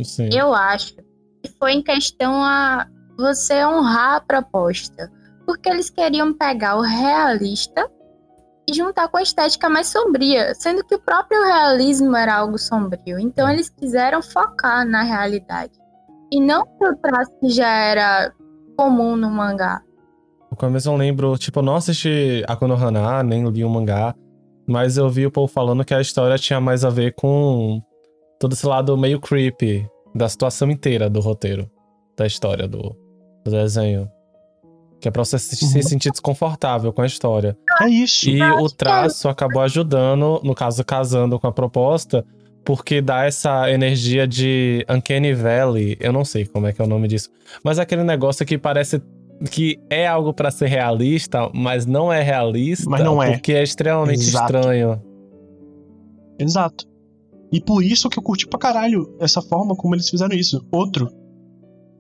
Sim. 0.02 0.30
Eu 0.32 0.54
acho 0.54 0.96
que 0.96 1.50
foi 1.58 1.72
em 1.72 1.82
questão 1.82 2.42
a 2.42 2.86
você 3.18 3.62
honrar 3.62 4.14
a 4.16 4.20
proposta. 4.22 5.12
Porque 5.44 5.68
eles 5.68 5.90
queriam 5.90 6.32
pegar 6.32 6.76
o 6.76 6.80
realista 6.80 7.86
e 8.66 8.72
juntar 8.72 9.08
com 9.08 9.18
a 9.18 9.22
estética 9.22 9.68
mais 9.68 9.88
sombria, 9.88 10.54
sendo 10.54 10.82
que 10.82 10.94
o 10.94 11.00
próprio 11.00 11.44
realismo 11.44 12.16
era 12.16 12.36
algo 12.36 12.56
sombrio. 12.56 13.18
Então 13.18 13.50
eles 13.50 13.68
quiseram 13.68 14.22
focar 14.22 14.86
na 14.86 15.02
realidade. 15.02 15.72
E 16.32 16.40
não 16.40 16.64
pro 16.78 16.96
traço 16.96 17.32
que 17.38 17.50
já 17.50 17.68
era 17.68 18.32
comum 18.78 19.14
no 19.14 19.28
mangá. 19.30 19.82
No 20.52 20.56
começo 20.56 20.86
eu 20.90 20.94
lembro, 20.96 21.38
tipo, 21.38 21.60
eu 21.60 21.62
não 21.62 21.76
assisti 21.76 22.44
a 22.46 22.54
Konohana, 22.54 23.22
nem 23.22 23.42
li 23.48 23.64
o 23.64 23.70
mangá, 23.70 24.14
mas 24.68 24.98
eu 24.98 25.08
vi 25.08 25.24
o 25.24 25.30
povo 25.30 25.50
falando 25.50 25.82
que 25.82 25.94
a 25.94 26.00
história 26.02 26.36
tinha 26.36 26.60
mais 26.60 26.84
a 26.84 26.90
ver 26.90 27.14
com 27.14 27.80
todo 28.38 28.52
esse 28.52 28.66
lado 28.66 28.94
meio 28.98 29.18
creepy 29.18 29.88
da 30.14 30.28
situação 30.28 30.70
inteira 30.70 31.08
do 31.08 31.20
roteiro, 31.20 31.70
da 32.18 32.26
história 32.26 32.68
do, 32.68 32.94
do 33.42 33.50
desenho. 33.50 34.10
Que 35.00 35.08
é 35.08 35.10
pra 35.10 35.24
você 35.24 35.38
se, 35.38 35.56
se 35.56 35.74
Uhum. 35.74 35.82
sentir 35.82 36.10
desconfortável 36.10 36.92
com 36.92 37.00
a 37.00 37.06
história. 37.06 37.56
É 37.80 37.88
isso. 37.88 38.28
E 38.28 38.42
o 38.42 38.68
traço 38.68 39.30
acabou 39.30 39.62
ajudando, 39.62 40.38
no 40.44 40.54
caso, 40.54 40.84
casando 40.84 41.40
com 41.40 41.46
a 41.46 41.52
proposta, 41.52 42.26
porque 42.62 43.00
dá 43.00 43.24
essa 43.24 43.70
energia 43.70 44.28
de 44.28 44.84
Uncanny 44.86 45.32
Valley. 45.32 45.96
Eu 45.98 46.12
não 46.12 46.26
sei 46.26 46.44
como 46.44 46.66
é 46.66 46.74
que 46.74 46.82
é 46.82 46.84
o 46.84 46.88
nome 46.88 47.08
disso. 47.08 47.30
Mas 47.64 47.78
é 47.78 47.82
aquele 47.82 48.04
negócio 48.04 48.44
que 48.44 48.58
parece 48.58 49.02
que 49.50 49.78
é 49.90 50.06
algo 50.06 50.32
pra 50.32 50.50
ser 50.50 50.66
realista, 50.68 51.50
mas 51.54 51.86
não 51.86 52.12
é 52.12 52.22
realista. 52.22 52.88
Mas 52.88 53.04
não 53.04 53.22
é. 53.22 53.32
Porque 53.32 53.52
é 53.52 53.62
extremamente 53.62 54.20
Exato. 54.20 54.56
estranho. 54.56 55.02
Exato. 56.38 56.86
E 57.52 57.60
por 57.60 57.82
isso 57.84 58.08
que 58.08 58.18
eu 58.18 58.22
curti 58.22 58.46
pra 58.46 58.58
caralho 58.58 59.14
essa 59.20 59.42
forma 59.42 59.76
como 59.76 59.94
eles 59.94 60.08
fizeram 60.08 60.34
isso. 60.34 60.66
Outro. 60.72 61.10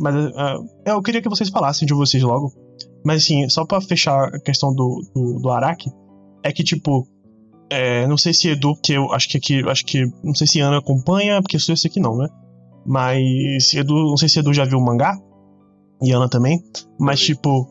Mas 0.00 0.14
ah, 0.36 0.56
eu 0.86 1.02
queria 1.02 1.20
que 1.20 1.28
vocês 1.28 1.50
falassem 1.50 1.86
de 1.86 1.94
vocês 1.94 2.22
logo. 2.22 2.52
Mas 3.04 3.22
assim, 3.22 3.48
só 3.48 3.64
pra 3.64 3.80
fechar 3.80 4.34
a 4.34 4.40
questão 4.40 4.74
do, 4.74 5.02
do, 5.14 5.40
do 5.40 5.50
Araki, 5.50 5.90
é 6.42 6.52
que 6.52 6.64
tipo. 6.64 7.06
é, 7.70 8.06
não 8.06 8.16
sei 8.16 8.32
se 8.32 8.48
Edu, 8.48 8.74
que 8.82 8.94
eu 8.94 9.12
acho 9.12 9.28
que 9.28 9.36
aqui. 9.36 9.68
Acho 9.68 9.84
que. 9.84 10.04
Não 10.24 10.34
sei 10.34 10.46
se 10.46 10.60
Ana 10.60 10.78
acompanha, 10.78 11.40
porque 11.42 11.56
eu 11.56 11.60
sei 11.60 11.90
que 11.90 12.00
não, 12.00 12.16
né? 12.16 12.28
Mas 12.86 13.74
Edu, 13.74 13.94
não 13.94 14.16
sei 14.16 14.28
se 14.28 14.38
Edu 14.38 14.54
já 14.54 14.64
viu 14.64 14.78
o 14.78 14.84
mangá. 14.84 15.16
E 16.02 16.10
Ana 16.12 16.28
também. 16.28 16.62
Mas 16.98 17.20
vi. 17.20 17.26
tipo, 17.26 17.66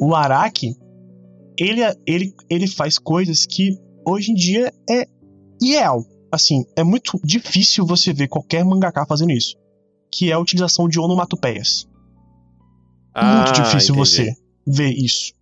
o 0.00 0.14
Araki, 0.14 0.74
ele, 1.58 1.80
ele, 2.06 2.32
ele 2.48 2.66
faz 2.66 2.98
coisas 2.98 3.44
que 3.46 3.78
hoje 4.06 4.32
em 4.32 4.34
dia 4.34 4.72
é 4.88 5.06
irreal. 5.60 6.04
Assim, 6.32 6.64
é 6.76 6.82
muito 6.82 7.18
difícil 7.24 7.86
você 7.86 8.12
ver 8.12 8.28
qualquer 8.28 8.64
mangaka 8.64 9.06
fazendo 9.06 9.30
isso. 9.32 9.56
Que 10.12 10.30
é 10.30 10.34
a 10.34 10.38
utilização 10.38 10.88
de 10.88 10.98
onomatopeias. 10.98 11.86
muito 13.14 13.48
Ah, 13.50 13.52
difícil 13.52 13.94
entendi. 13.94 13.98
você 14.10 14.34
ver 14.66 14.90
isso. 14.92 15.32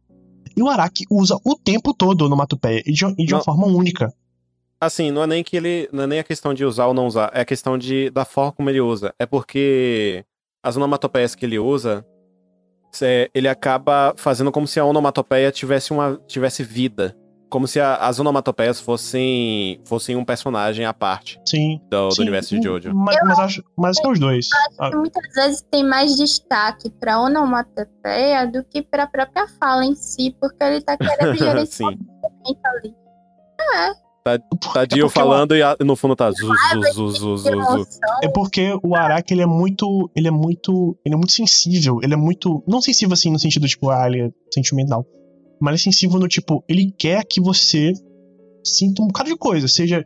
E 0.56 0.62
o 0.62 0.68
Araki 0.68 1.04
usa 1.10 1.36
o 1.44 1.56
tempo 1.56 1.92
todo 1.92 2.22
onomatopeia, 2.26 2.82
e 2.86 2.92
de, 2.92 3.04
e 3.18 3.24
de 3.26 3.34
uma 3.34 3.42
forma 3.42 3.66
única. 3.66 4.12
Assim, 4.80 5.10
não 5.10 5.22
é 5.22 5.26
nem 5.26 5.42
que 5.42 5.56
ele. 5.56 5.88
Não 5.92 6.04
é 6.04 6.06
nem 6.06 6.18
a 6.20 6.24
questão 6.24 6.54
de 6.54 6.64
usar 6.64 6.86
ou 6.86 6.94
não 6.94 7.06
usar, 7.06 7.30
é 7.34 7.40
a 7.40 7.44
questão 7.44 7.76
de, 7.76 8.10
da 8.10 8.24
forma 8.24 8.52
como 8.52 8.70
ele 8.70 8.80
usa. 8.80 9.12
É 9.18 9.26
porque 9.26 10.24
as 10.62 10.76
onomatopeias 10.76 11.34
que 11.34 11.44
ele 11.44 11.58
usa, 11.58 12.06
cê- 12.96 13.30
ele 13.35 13.48
acaba 13.48 14.14
fazendo 14.16 14.50
como 14.52 14.66
se 14.66 14.78
a 14.80 14.85
onomatopeia 14.85 15.50
tivesse, 15.52 15.92
uma, 15.92 16.18
tivesse 16.26 16.62
vida. 16.62 17.16
Como 17.50 17.68
se 17.68 17.78
a- 17.78 17.96
as 17.96 18.18
onomatopeias 18.18 18.80
fossem, 18.80 19.80
fossem 19.85 20.16
um 20.16 20.24
personagem 20.24 20.85
à 20.87 20.92
parte 20.92 21.40
Sim. 21.46 21.80
do, 21.88 22.09
do 22.09 22.14
sim, 22.16 22.22
universo 22.22 22.59
de 22.59 22.62
Jojo. 22.66 22.92
Mas, 22.94 23.16
mas 23.24 23.38
acho, 23.38 23.64
mas 23.76 23.90
acho 23.92 24.00
que 24.00 24.09
é 24.09 24.11
os 24.11 24.18
dois. 24.18 24.48
Ah, 24.80 24.90
que 24.90 24.96
muitas 24.96 25.22
vezes 25.35 25.62
tem 25.70 25.85
mais 25.85 26.16
destaque 26.16 26.90
para 26.90 27.20
onomatopeia 27.20 28.46
do 28.50 28.64
que 28.64 28.83
para 28.83 29.04
a 29.04 29.07
própria 29.07 29.46
fala 29.61 29.85
em 29.85 29.94
si, 29.94 30.35
porque 30.40 30.64
ele 30.64 30.80
tá 30.80 30.96
querendo 30.96 31.37
gerenciar 31.38 31.92
Sim. 31.92 31.98
o 32.24 32.68
ali. 32.68 32.94
É 33.61 34.03
Dio 34.26 34.40
porque 34.58 35.02
o- 35.02 35.08
falando 35.10 35.54
e 35.54 35.62
a- 35.62 35.76
no 35.80 35.94
fundo 35.94 36.16
tá 36.16 36.30
zu, 36.30 36.46
zu, 36.46 36.48
zu, 36.94 37.08
zu, 37.10 37.10
zu, 37.12 37.37
zu. 37.37 37.48
Emoção, 37.48 37.84
É 38.22 38.28
porque 38.28 38.74
o 38.82 38.94
Araki, 38.96 39.34
ele 39.34 39.42
é 39.42 39.46
muito. 39.46 40.10
Ele 40.16 40.28
é 40.28 40.30
muito. 40.30 40.98
Ele 41.04 41.14
é 41.14 41.18
muito 41.18 41.32
sensível. 41.32 41.98
Ele 42.02 42.14
é 42.14 42.16
muito. 42.16 42.62
Não 42.66 42.80
sensível 42.80 43.12
assim 43.12 43.30
no 43.30 43.38
sentido, 43.38 43.66
tipo, 43.68 43.90
ah, 43.90 44.06
ele 44.06 44.22
é 44.22 44.30
sentimental. 44.52 45.04
Mas 45.60 45.72
ele 45.72 45.80
é 45.80 45.84
sensível 45.92 46.18
no 46.18 46.26
tipo, 46.26 46.64
ele 46.68 46.90
quer 46.98 47.22
que 47.24 47.38
você 47.40 47.92
sinta 48.64 49.02
um 49.02 49.08
bocado 49.08 49.28
de 49.28 49.37
coisa. 49.37 49.68
Seja 49.68 50.02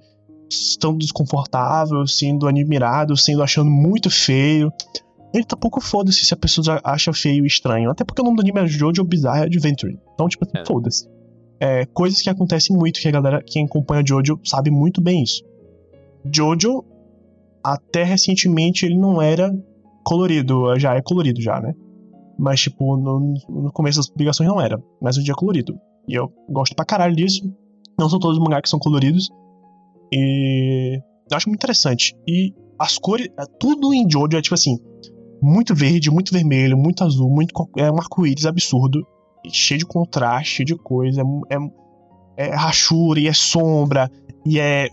estando 0.50 0.98
desconfortável, 0.98 2.04
sendo 2.06 2.48
admirado, 2.48 3.16
sendo 3.16 3.42
achando 3.42 3.70
muito 3.70 4.10
feio. 4.10 4.72
Ele 5.32 5.44
tá 5.44 5.56
pouco 5.56 5.80
foda-se 5.80 6.24
se 6.24 6.34
a 6.34 6.36
pessoa 6.36 6.80
acha 6.82 7.12
feio 7.12 7.44
e 7.44 7.46
estranho. 7.46 7.90
Até 7.90 8.02
porque 8.02 8.20
o 8.20 8.24
nome 8.24 8.36
do 8.38 8.40
anime 8.40 8.60
é 8.62 8.66
Jojo 8.66 9.04
Bizarre 9.04 9.42
Adventure. 9.44 9.96
Então, 10.14 10.26
tipo 10.26 10.44
assim, 10.44 10.58
É. 10.58 10.64
foda-se. 10.66 11.06
É, 11.60 11.86
coisas 11.86 12.20
que 12.20 12.30
acontecem 12.30 12.76
muito, 12.76 13.00
que 13.00 13.08
a 13.08 13.10
galera, 13.10 13.42
quem 13.44 13.64
acompanha 13.64 14.04
Jojo, 14.06 14.40
sabe 14.44 14.70
muito 14.70 15.00
bem 15.00 15.22
isso. 15.22 15.42
Jojo, 16.32 16.84
até 17.62 18.04
recentemente, 18.04 18.86
ele 18.86 18.96
não 18.96 19.20
era 19.20 19.52
colorido. 20.04 20.78
Já 20.78 20.94
é 20.94 21.02
colorido, 21.02 21.40
já, 21.40 21.60
né? 21.60 21.74
Mas, 22.38 22.60
tipo, 22.60 22.96
no, 22.96 23.34
no 23.48 23.72
começo 23.72 23.98
das 23.98 24.08
publicações 24.08 24.48
não 24.48 24.60
era. 24.60 24.80
Mas 25.02 25.16
hoje 25.16 25.24
dia 25.24 25.32
é 25.32 25.36
colorido. 25.36 25.78
E 26.06 26.14
eu 26.14 26.32
gosto 26.48 26.74
pra 26.74 26.84
caralho 26.84 27.16
disso. 27.16 27.42
Não 27.98 28.08
são 28.08 28.20
todos 28.20 28.38
os 28.38 28.42
mangás 28.42 28.62
que 28.62 28.68
são 28.68 28.78
coloridos. 28.78 29.28
E 30.12 31.00
eu 31.30 31.36
acho 31.36 31.48
muito 31.48 31.58
interessante. 31.58 32.16
E 32.26 32.54
as 32.78 32.96
cores, 32.98 33.26
é, 33.38 33.44
tudo 33.58 33.92
em 33.92 34.08
Jojo 34.08 34.36
é 34.36 34.40
tipo 34.40 34.54
assim, 34.54 34.78
muito 35.42 35.74
verde, 35.74 36.10
muito 36.10 36.32
vermelho, 36.32 36.76
muito 36.76 37.02
azul, 37.04 37.28
muito 37.28 37.52
é 37.76 37.90
um 37.90 37.98
arco-íris 37.98 38.46
absurdo, 38.46 39.04
cheio 39.50 39.78
de 39.78 39.86
contraste, 39.86 40.56
cheio 40.56 40.66
de 40.66 40.76
coisa, 40.76 41.22
é, 41.22 41.56
é, 42.36 42.48
é 42.48 42.54
rachura 42.54 43.20
e 43.20 43.26
é 43.26 43.32
sombra 43.32 44.10
e 44.44 44.58
é 44.58 44.88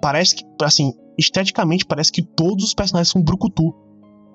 parece 0.00 0.36
que 0.36 0.44
assim, 0.62 0.92
esteticamente 1.18 1.84
parece 1.84 2.12
que 2.12 2.22
todos 2.22 2.64
os 2.64 2.74
personagens 2.74 3.10
são 3.10 3.22
brucutu. 3.22 3.74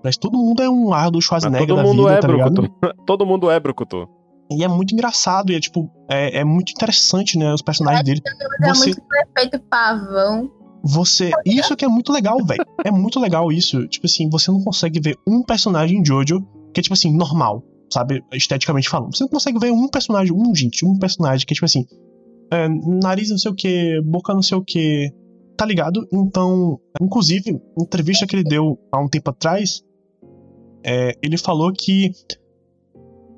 Parece 0.01 0.17
que 0.17 0.21
todo 0.21 0.37
mundo 0.37 0.63
é 0.63 0.69
um 0.69 0.93
ar 0.93 1.11
do 1.11 1.17
Mas 1.17 1.25
Schwarzenegger 1.25 1.67
todo 1.67 1.77
da 1.77 1.83
mundo 1.83 2.03
vida, 2.03 2.13
é 2.13 2.19
tá? 2.21 2.27
Brucutu. 2.27 2.71
Todo 3.05 3.25
mundo 3.25 3.51
é 3.51 3.59
Brucutu. 3.59 4.07
E 4.51 4.63
é 4.63 4.67
muito 4.67 4.93
engraçado, 4.93 5.51
e 5.51 5.55
é 5.55 5.59
tipo, 5.59 5.91
é, 6.09 6.39
é 6.39 6.43
muito 6.43 6.71
interessante, 6.71 7.37
né, 7.37 7.53
os 7.53 7.61
personagens 7.61 8.03
dele. 8.03 8.21
é 8.63 8.69
Você, 8.69 8.85
muito 8.85 9.01
perfeito 9.07 9.59
pavão. 9.69 10.49
você, 10.83 11.31
isso 11.45 11.75
que 11.75 11.85
é 11.85 11.87
muito 11.87 12.11
legal, 12.11 12.37
velho. 12.43 12.65
É 12.83 12.89
muito 12.89 13.19
legal 13.19 13.51
isso. 13.51 13.85
Tipo 13.87 14.07
assim, 14.07 14.29
você 14.29 14.49
não 14.49 14.63
consegue 14.63 14.99
ver 14.99 15.17
um 15.27 15.43
personagem 15.43 15.99
em 15.99 16.05
Jojo 16.05 16.39
que 16.73 16.79
é 16.79 16.83
tipo 16.83 16.93
assim, 16.93 17.15
normal, 17.15 17.63
sabe? 17.89 18.23
Esteticamente 18.33 18.89
falando. 18.89 19.15
Você 19.15 19.23
não 19.23 19.29
consegue 19.29 19.59
ver 19.59 19.71
um 19.71 19.87
personagem, 19.87 20.33
um 20.33 20.53
gente, 20.55 20.85
um 20.85 20.97
personagem 20.97 21.45
que 21.45 21.53
é 21.53 21.55
tipo 21.55 21.65
assim, 21.65 21.85
é, 22.51 22.67
nariz 22.67 23.29
não 23.29 23.37
sei 23.37 23.51
o 23.51 23.55
que, 23.55 24.01
boca 24.01 24.33
não 24.33 24.41
sei 24.41 24.57
o 24.57 24.63
que, 24.63 25.11
tá 25.55 25.65
ligado? 25.65 26.07
Então, 26.11 26.79
inclusive, 27.01 27.59
entrevista 27.77 28.25
que 28.25 28.35
ele 28.35 28.43
deu 28.43 28.79
há 28.91 28.99
um 28.99 29.07
tempo 29.07 29.29
atrás, 29.29 29.83
é, 30.83 31.13
ele 31.21 31.37
falou 31.37 31.71
que 31.71 32.11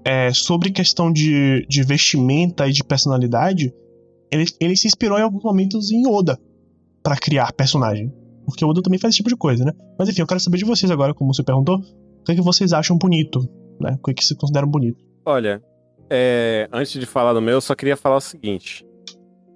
é, 0.06 0.32
sobre 0.34 0.72
questão 0.72 1.12
de, 1.12 1.66
de 1.68 1.84
vestimenta 1.84 2.68
e 2.68 2.72
de 2.72 2.84
personalidade, 2.84 3.74
ele, 4.32 4.46
ele 4.60 4.76
se 4.76 4.88
inspirou 4.88 5.18
em 5.18 5.24
alguns 5.24 5.44
momentos 5.44 5.92
em 5.92 6.08
Oda 6.08 6.40
pra 7.04 7.16
criar 7.16 7.52
personagem. 7.54 8.14
Porque 8.46 8.66
Oda 8.66 8.82
também 8.82 9.00
faz 9.00 9.14
esse 9.14 9.18
tipo 9.18 9.30
de 9.30 9.36
coisa, 9.36 9.64
né? 9.64 9.72
Mas 9.98 10.10
enfim, 10.10 10.22
eu 10.22 10.28
quero 10.28 10.40
saber 10.40 10.58
de 10.58 10.66
vocês 10.66 10.92
agora, 10.92 11.14
como 11.14 11.34
você 11.34 11.44
perguntou, 11.44 11.78
o 11.78 12.24
que, 12.24 12.32
é 12.32 12.36
que 12.36 12.42
vocês 12.42 12.74
acham 12.74 12.98
bonito, 12.98 13.48
né? 13.82 13.98
O 14.00 14.04
que, 14.04 14.14
que 14.14 14.24
vocês 14.24 14.38
consideram 14.40 14.68
bonito? 14.68 15.04
Olha, 15.26 15.62
é, 16.10 16.68
antes 16.72 16.94
de 17.00 17.06
falar 17.06 17.34
do 17.34 17.42
meu, 17.42 17.56
eu 17.56 17.62
só 17.62 17.76
queria 17.76 17.98
falar 17.98 18.18
o 18.18 18.22
seguinte. 18.22 18.86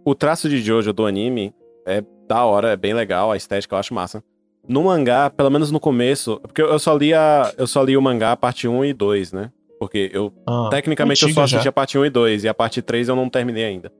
O 0.05 0.13
traço 0.13 0.47
de 0.49 0.61
Jojo 0.61 0.91
do 0.93 1.05
anime 1.05 1.53
é 1.85 2.03
da 2.27 2.43
hora, 2.45 2.69
é 2.71 2.75
bem 2.77 2.93
legal, 2.93 3.31
a 3.31 3.37
estética 3.37 3.75
eu 3.75 3.79
acho 3.79 3.93
massa. 3.93 4.23
No 4.67 4.83
mangá, 4.85 5.29
pelo 5.29 5.49
menos 5.51 5.71
no 5.71 5.79
começo, 5.79 6.39
porque 6.41 6.61
eu 6.61 6.79
só 6.79 6.95
li, 6.95 7.13
a, 7.13 7.53
eu 7.57 7.67
só 7.67 7.83
li 7.83 7.95
o 7.95 8.01
mangá 8.01 8.35
parte 8.35 8.67
1 8.67 8.85
e 8.85 8.93
2, 8.93 9.31
né? 9.31 9.51
Porque 9.79 10.09
eu, 10.13 10.33
Ah, 10.47 10.69
tecnicamente, 10.71 11.21
eu 11.23 11.29
só 11.29 11.41
já. 11.41 11.57
assisti 11.57 11.67
a 11.67 11.71
parte 11.71 11.97
1 11.97 12.05
e 12.05 12.09
2, 12.09 12.43
e 12.45 12.47
a 12.47 12.53
parte 12.53 12.81
3 12.81 13.09
eu 13.09 13.15
não 13.15 13.29
terminei 13.29 13.63
ainda. 13.65 13.91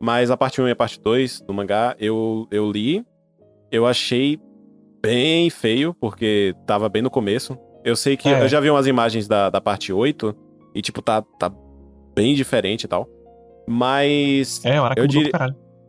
Mas 0.00 0.30
a 0.30 0.36
parte 0.36 0.60
1 0.60 0.66
e 0.68 0.70
a 0.72 0.76
parte 0.76 1.00
2 1.00 1.42
do 1.42 1.54
mangá, 1.54 1.94
eu, 2.00 2.48
eu 2.50 2.68
li, 2.72 3.04
eu 3.70 3.86
achei 3.86 4.40
bem 5.00 5.48
feio, 5.50 5.94
porque 6.00 6.54
tava 6.66 6.88
bem 6.88 7.02
no 7.02 7.10
começo. 7.10 7.56
Eu 7.84 7.96
sei 7.96 8.16
que 8.16 8.28
É. 8.28 8.42
eu 8.42 8.48
já 8.48 8.60
vi 8.60 8.70
umas 8.70 8.86
imagens 8.86 9.26
da, 9.26 9.50
da 9.50 9.60
parte 9.60 9.92
8, 9.92 10.34
e 10.74 10.80
tipo, 10.82 11.02
tá, 11.02 11.22
tá 11.38 11.52
bem 12.14 12.34
diferente 12.34 12.84
e 12.84 12.88
tal. 12.88 13.08
Mas. 13.66 14.64
É, 14.64 14.80
hora 14.80 14.94
que 14.94 15.00
eu 15.00 15.06
diria-. 15.06 15.32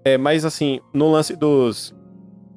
É, 0.06 0.18
mas 0.18 0.46
assim, 0.46 0.80
no 0.94 1.12
lance 1.12 1.36
dos. 1.36 1.94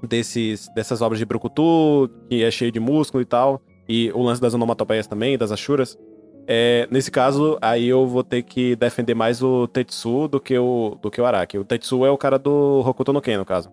Desses, 0.06 0.68
dessas 0.74 1.00
obras 1.00 1.18
de 1.18 1.24
Brucutu, 1.24 2.08
que 2.28 2.44
é 2.44 2.50
cheio 2.50 2.70
de 2.70 2.78
músculo 2.78 3.22
e 3.22 3.24
tal, 3.24 3.60
e 3.88 4.12
o 4.14 4.22
lance 4.22 4.40
das 4.40 4.54
onomatopeias 4.54 5.06
também, 5.06 5.36
das 5.38 5.50
Ashuras. 5.50 5.98
É, 6.46 6.86
nesse 6.92 7.10
caso, 7.10 7.58
aí 7.60 7.88
eu 7.88 8.06
vou 8.06 8.22
ter 8.22 8.42
que 8.42 8.76
defender 8.76 9.14
mais 9.14 9.42
o 9.42 9.66
Tetsu 9.66 10.28
do 10.28 10.38
que 10.38 10.56
o, 10.56 10.96
do 11.02 11.10
que 11.10 11.20
o 11.20 11.24
Araki. 11.26 11.58
O 11.58 11.64
Tetsu 11.64 12.04
é 12.04 12.10
o 12.10 12.16
cara 12.18 12.38
do 12.38 12.84
Hokuto 12.86 13.12
no 13.12 13.20
Ken, 13.20 13.36
no 13.38 13.44
caso. 13.44 13.70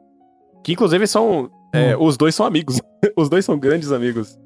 Que 0.63 0.71
inclusive 0.73 1.05
são. 1.05 1.51
É, 1.73 1.95
os 1.95 2.17
dois 2.17 2.33
são 2.33 2.45
amigos. 2.45 2.79
os 3.15 3.29
dois 3.29 3.43
são 3.45 3.59
grandes 3.59 3.91
amigos. 3.91 4.39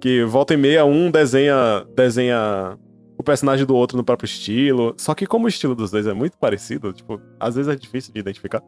Que 0.00 0.24
volta 0.24 0.54
e 0.54 0.56
meia, 0.56 0.84
um 0.84 1.10
desenha. 1.10 1.86
desenha 1.94 2.78
o 3.18 3.22
personagem 3.22 3.66
do 3.66 3.76
outro 3.76 3.98
no 3.98 4.02
próprio 4.02 4.24
estilo. 4.24 4.94
Só 4.96 5.14
que 5.14 5.26
como 5.26 5.44
o 5.44 5.48
estilo 5.48 5.74
dos 5.74 5.90
dois 5.90 6.06
é 6.06 6.14
muito 6.14 6.38
parecido, 6.38 6.90
tipo, 6.90 7.20
às 7.38 7.54
vezes 7.54 7.70
é 7.70 7.76
difícil 7.76 8.14
de 8.14 8.20
identificar. 8.20 8.62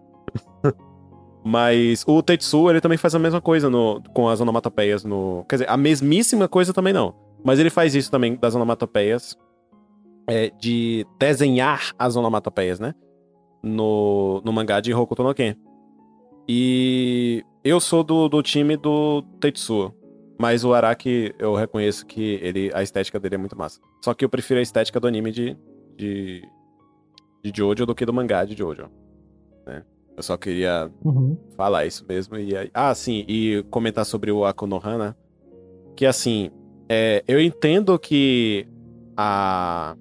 Mas 1.42 2.04
o 2.06 2.22
Tetsu, 2.22 2.68
ele 2.68 2.80
também 2.80 2.98
faz 2.98 3.14
a 3.14 3.18
mesma 3.18 3.40
coisa 3.40 3.70
no, 3.70 4.00
com 4.12 4.28
as 4.28 4.40
onomatopeias 4.40 5.04
no... 5.04 5.44
Quer 5.48 5.56
dizer, 5.56 5.70
a 5.70 5.76
mesmíssima 5.76 6.46
coisa 6.46 6.72
também 6.72 6.92
não. 6.92 7.14
Mas 7.42 7.58
ele 7.58 7.70
faz 7.70 7.94
isso 7.94 8.10
também 8.10 8.36
das 8.36 8.54
onomatopeias. 8.54 9.36
É, 10.28 10.50
de 10.60 11.04
desenhar 11.18 11.92
as 11.98 12.14
onomatopeias, 12.14 12.78
né? 12.78 12.94
No, 13.62 14.40
no 14.44 14.52
mangá 14.52 14.80
de 14.80 14.94
Hokuto 14.94 15.24
no 15.24 15.34
Ken. 15.34 15.56
E 16.46 17.42
eu 17.64 17.80
sou 17.80 18.04
do, 18.04 18.28
do 18.28 18.42
time 18.42 18.76
do 18.76 19.22
Tetsuo. 19.40 19.92
Mas 20.42 20.64
o 20.64 20.74
Araki, 20.74 21.32
eu 21.38 21.54
reconheço 21.54 22.04
que 22.04 22.40
ele, 22.42 22.68
a 22.74 22.82
estética 22.82 23.20
dele 23.20 23.36
é 23.36 23.38
muito 23.38 23.56
massa. 23.56 23.80
Só 24.04 24.12
que 24.12 24.24
eu 24.24 24.28
prefiro 24.28 24.58
a 24.58 24.62
estética 24.62 24.98
do 24.98 25.06
anime 25.06 25.30
de, 25.30 25.56
de, 25.96 26.42
de 27.44 27.52
Jojo 27.56 27.86
do 27.86 27.94
que 27.94 28.04
do 28.04 28.12
mangá 28.12 28.44
de 28.44 28.56
Jojo. 28.56 28.90
Né? 29.64 29.84
Eu 30.16 30.22
só 30.24 30.36
queria 30.36 30.90
uhum. 31.04 31.38
falar 31.56 31.86
isso 31.86 32.04
mesmo. 32.08 32.36
E, 32.36 32.54
ah, 32.74 32.92
sim, 32.92 33.24
e 33.28 33.64
comentar 33.70 34.04
sobre 34.04 34.32
o 34.32 34.44
Akonohana. 34.44 35.16
Que 35.94 36.06
assim, 36.06 36.50
é, 36.88 37.22
eu 37.28 37.40
entendo 37.40 37.96
que 37.96 38.66
a, 39.16 39.96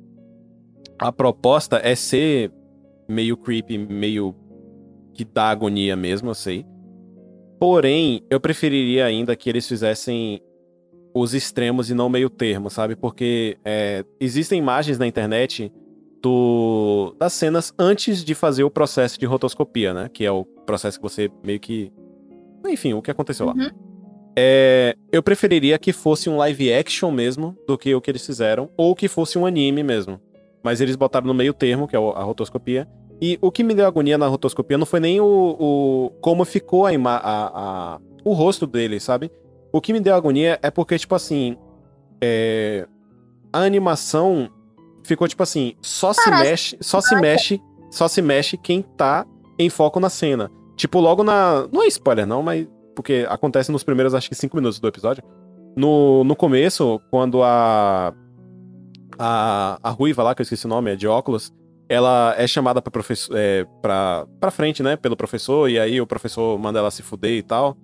a 0.98 1.12
proposta 1.12 1.80
é 1.84 1.94
ser 1.94 2.52
meio 3.08 3.38
creepy, 3.38 3.78
meio 3.78 4.36
que 5.14 5.24
dá 5.24 5.52
agonia 5.52 5.96
mesmo, 5.96 6.32
eu 6.32 6.36
sei. 6.36 6.66
Porém, 7.62 8.24
eu 8.28 8.40
preferiria 8.40 9.06
ainda 9.06 9.36
que 9.36 9.48
eles 9.48 9.68
fizessem 9.68 10.42
os 11.14 11.36
extremos 11.36 11.92
e 11.92 11.94
não 11.94 12.10
meio 12.10 12.28
termo, 12.28 12.72
sabe? 12.72 12.96
Porque 12.96 13.56
é, 13.64 14.04
existem 14.20 14.58
imagens 14.58 14.98
na 14.98 15.06
internet 15.06 15.72
do, 16.24 17.16
das 17.20 17.34
cenas 17.34 17.72
antes 17.78 18.26
de 18.26 18.34
fazer 18.34 18.64
o 18.64 18.72
processo 18.72 19.20
de 19.20 19.28
rotoscopia, 19.28 19.94
né? 19.94 20.10
Que 20.12 20.26
é 20.26 20.32
o 20.32 20.44
processo 20.44 20.98
que 20.98 21.04
você 21.04 21.30
meio 21.44 21.60
que. 21.60 21.94
Enfim, 22.68 22.94
o 22.94 23.02
que 23.02 23.12
aconteceu 23.12 23.46
uhum. 23.46 23.54
lá. 23.56 23.72
É, 24.36 24.96
eu 25.12 25.22
preferiria 25.22 25.78
que 25.78 25.94
fosse 25.94 26.32
um 26.32 26.38
live 26.38 26.74
action 26.74 27.12
mesmo 27.12 27.56
do 27.68 27.78
que 27.78 27.94
o 27.94 28.02
que 28.02 28.10
eles 28.10 28.26
fizeram, 28.26 28.72
ou 28.76 28.96
que 28.96 29.08
fosse 29.08 29.38
um 29.38 29.46
anime 29.46 29.84
mesmo. 29.84 30.20
Mas 30.64 30.82
eles 30.82 30.96
botaram 30.96 31.28
no 31.28 31.34
meio 31.36 31.54
termo, 31.54 31.88
que 31.88 31.96
é 31.96 32.00
a 32.00 32.24
rotoscopia. 32.24 32.90
E 33.22 33.38
o 33.40 33.52
que 33.52 33.64
me 33.64 33.76
deu 33.76 33.86
agonia 33.86 34.18
na 34.18 34.28
rotoscopia 34.28 34.78
não 34.78 34.86
foi 34.86 35.00
nem 35.00 35.22
o, 35.22 35.26
o 35.60 36.12
como 36.22 36.44
ficou 36.44 36.88
a, 36.88 36.92
a, 36.92 37.20
a, 37.94 38.00
o 38.26 38.34
rosto 38.34 38.66
dele, 38.66 39.00
sabe? 39.00 39.32
O 39.72 39.80
que 39.80 39.94
me 39.94 40.00
deu 40.00 40.16
agonia 40.16 40.58
é 40.64 40.72
porque, 40.72 40.98
tipo 40.98 41.14
assim, 41.14 41.56
é, 42.20 42.88
a 43.54 43.60
animação 43.60 44.50
ficou 45.04 45.28
tipo 45.28 45.44
assim, 45.44 45.76
só 45.82 46.14
se 46.14 46.30
mexe, 46.30 46.78
só 46.82 47.00
se 47.00 47.16
mexe, 47.16 47.62
só 47.92 48.08
se 48.08 48.22
mexe 48.22 48.58
quem 48.58 48.82
tá 48.82 49.26
em 49.60 49.70
foco 49.70 50.00
na 50.00 50.10
cena. 50.10 50.50
Tipo, 50.76 51.00
logo 51.00 51.24
na. 51.24 51.68
Não 51.72 51.84
é 51.84 51.88
spoiler, 51.88 52.26
não, 52.26 52.42
mas. 52.42 52.68
Porque 52.96 53.26
acontece 53.30 53.72
nos 53.72 53.84
primeiros, 53.84 54.16
acho 54.16 54.28
que, 54.28 54.36
cinco 54.36 54.58
minutos 54.58 54.80
do 54.80 54.88
episódio. 54.88 55.24
No, 55.76 56.24
no 56.24 56.36
começo, 56.36 57.00
quando 57.12 57.44
a. 57.44 58.14
A, 59.20 59.78
a 59.84 59.90
Ruiva 59.92 60.24
lá, 60.24 60.34
que 60.34 60.42
eu 60.42 60.44
esqueci 60.44 60.66
o 60.66 60.70
nome, 60.70 60.92
é 60.92 60.96
de 60.96 61.08
óculos, 61.08 61.54
ela 61.92 62.34
é 62.38 62.48
chamada 62.48 62.82
pra, 62.82 62.90
professor, 62.90 63.36
é, 63.38 63.66
pra, 63.82 64.26
pra 64.40 64.50
frente, 64.50 64.82
né, 64.82 64.96
pelo 64.96 65.18
professor, 65.18 65.70
e 65.70 65.78
aí 65.78 66.00
o 66.00 66.08
professor 66.08 66.58
manda 66.58 66.80
ela 66.80 66.90
se 66.90 67.04
fuder 67.04 67.34
e 67.34 67.44
tal. 67.44 67.76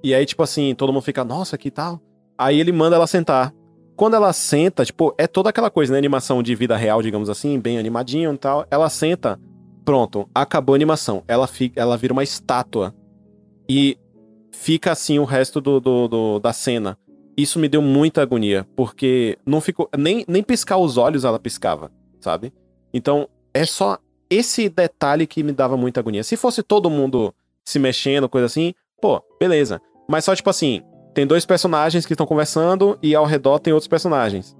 E 0.00 0.14
aí, 0.14 0.24
tipo 0.24 0.44
assim, 0.44 0.72
todo 0.76 0.92
mundo 0.92 1.02
fica, 1.02 1.24
nossa, 1.24 1.58
que 1.58 1.68
tal? 1.68 2.00
Aí 2.38 2.60
ele 2.60 2.70
manda 2.70 2.94
ela 2.94 3.06
sentar. 3.06 3.52
Quando 3.96 4.14
ela 4.14 4.32
senta, 4.32 4.84
tipo, 4.84 5.12
é 5.18 5.26
toda 5.26 5.50
aquela 5.50 5.70
coisa, 5.70 5.92
né? 5.92 5.98
Animação 5.98 6.40
de 6.40 6.54
vida 6.54 6.76
real, 6.76 7.02
digamos 7.02 7.28
assim, 7.28 7.58
bem 7.58 7.78
animadinho 7.78 8.32
e 8.32 8.38
tal. 8.38 8.64
Ela 8.70 8.88
senta, 8.88 9.40
pronto, 9.84 10.28
acabou 10.32 10.74
a 10.74 10.76
animação. 10.76 11.24
Ela, 11.26 11.48
fica, 11.48 11.80
ela 11.80 11.96
vira 11.96 12.12
uma 12.12 12.22
estátua. 12.22 12.94
E 13.68 13.98
fica 14.52 14.92
assim 14.92 15.18
o 15.18 15.24
resto 15.24 15.60
do, 15.60 15.80
do, 15.80 16.06
do, 16.06 16.38
da 16.38 16.52
cena. 16.52 16.96
Isso 17.36 17.58
me 17.58 17.68
deu 17.68 17.82
muita 17.82 18.22
agonia, 18.22 18.64
porque 18.76 19.36
não 19.44 19.60
ficou. 19.60 19.88
Nem, 19.98 20.24
nem 20.28 20.44
piscar 20.44 20.76
os 20.76 20.96
olhos 20.96 21.24
ela 21.24 21.40
piscava, 21.40 21.90
sabe? 22.20 22.52
Então, 22.92 23.28
é 23.54 23.64
só 23.64 23.98
esse 24.28 24.68
detalhe 24.68 25.26
que 25.26 25.42
me 25.42 25.52
dava 25.52 25.76
muita 25.76 26.00
agonia. 26.00 26.24
Se 26.24 26.36
fosse 26.36 26.62
todo 26.62 26.88
mundo 26.88 27.34
se 27.64 27.78
mexendo, 27.78 28.28
coisa 28.28 28.46
assim, 28.46 28.74
pô, 29.00 29.22
beleza. 29.38 29.80
Mas 30.08 30.24
só 30.24 30.34
tipo 30.34 30.48
assim, 30.50 30.82
tem 31.14 31.26
dois 31.26 31.44
personagens 31.44 32.06
que 32.06 32.14
estão 32.14 32.26
conversando 32.26 32.98
e 33.02 33.14
ao 33.14 33.26
redor 33.26 33.58
tem 33.58 33.72
outros 33.72 33.88
personagens. 33.88 34.56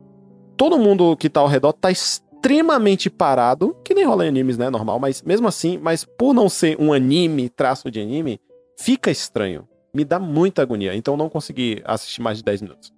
Todo 0.56 0.78
mundo 0.78 1.16
que 1.16 1.30
tá 1.30 1.40
ao 1.40 1.48
redor 1.48 1.72
tá 1.72 1.90
extremamente 1.90 3.08
parado, 3.08 3.74
que 3.84 3.94
nem 3.94 4.04
rola 4.04 4.26
em 4.26 4.28
animes, 4.28 4.58
né? 4.58 4.68
Normal, 4.68 4.98
mas 4.98 5.22
mesmo 5.22 5.48
assim, 5.48 5.78
mas 5.78 6.04
por 6.04 6.34
não 6.34 6.48
ser 6.48 6.76
um 6.78 6.92
anime, 6.92 7.48
traço 7.48 7.90
de 7.90 8.00
anime, 8.00 8.38
fica 8.78 9.10
estranho. 9.10 9.66
Me 9.94 10.04
dá 10.04 10.18
muita 10.18 10.62
agonia. 10.62 10.94
Então 10.94 11.16
não 11.16 11.28
consegui 11.28 11.82
assistir 11.84 12.20
mais 12.20 12.38
de 12.38 12.44
10 12.44 12.62
minutos. 12.62 12.92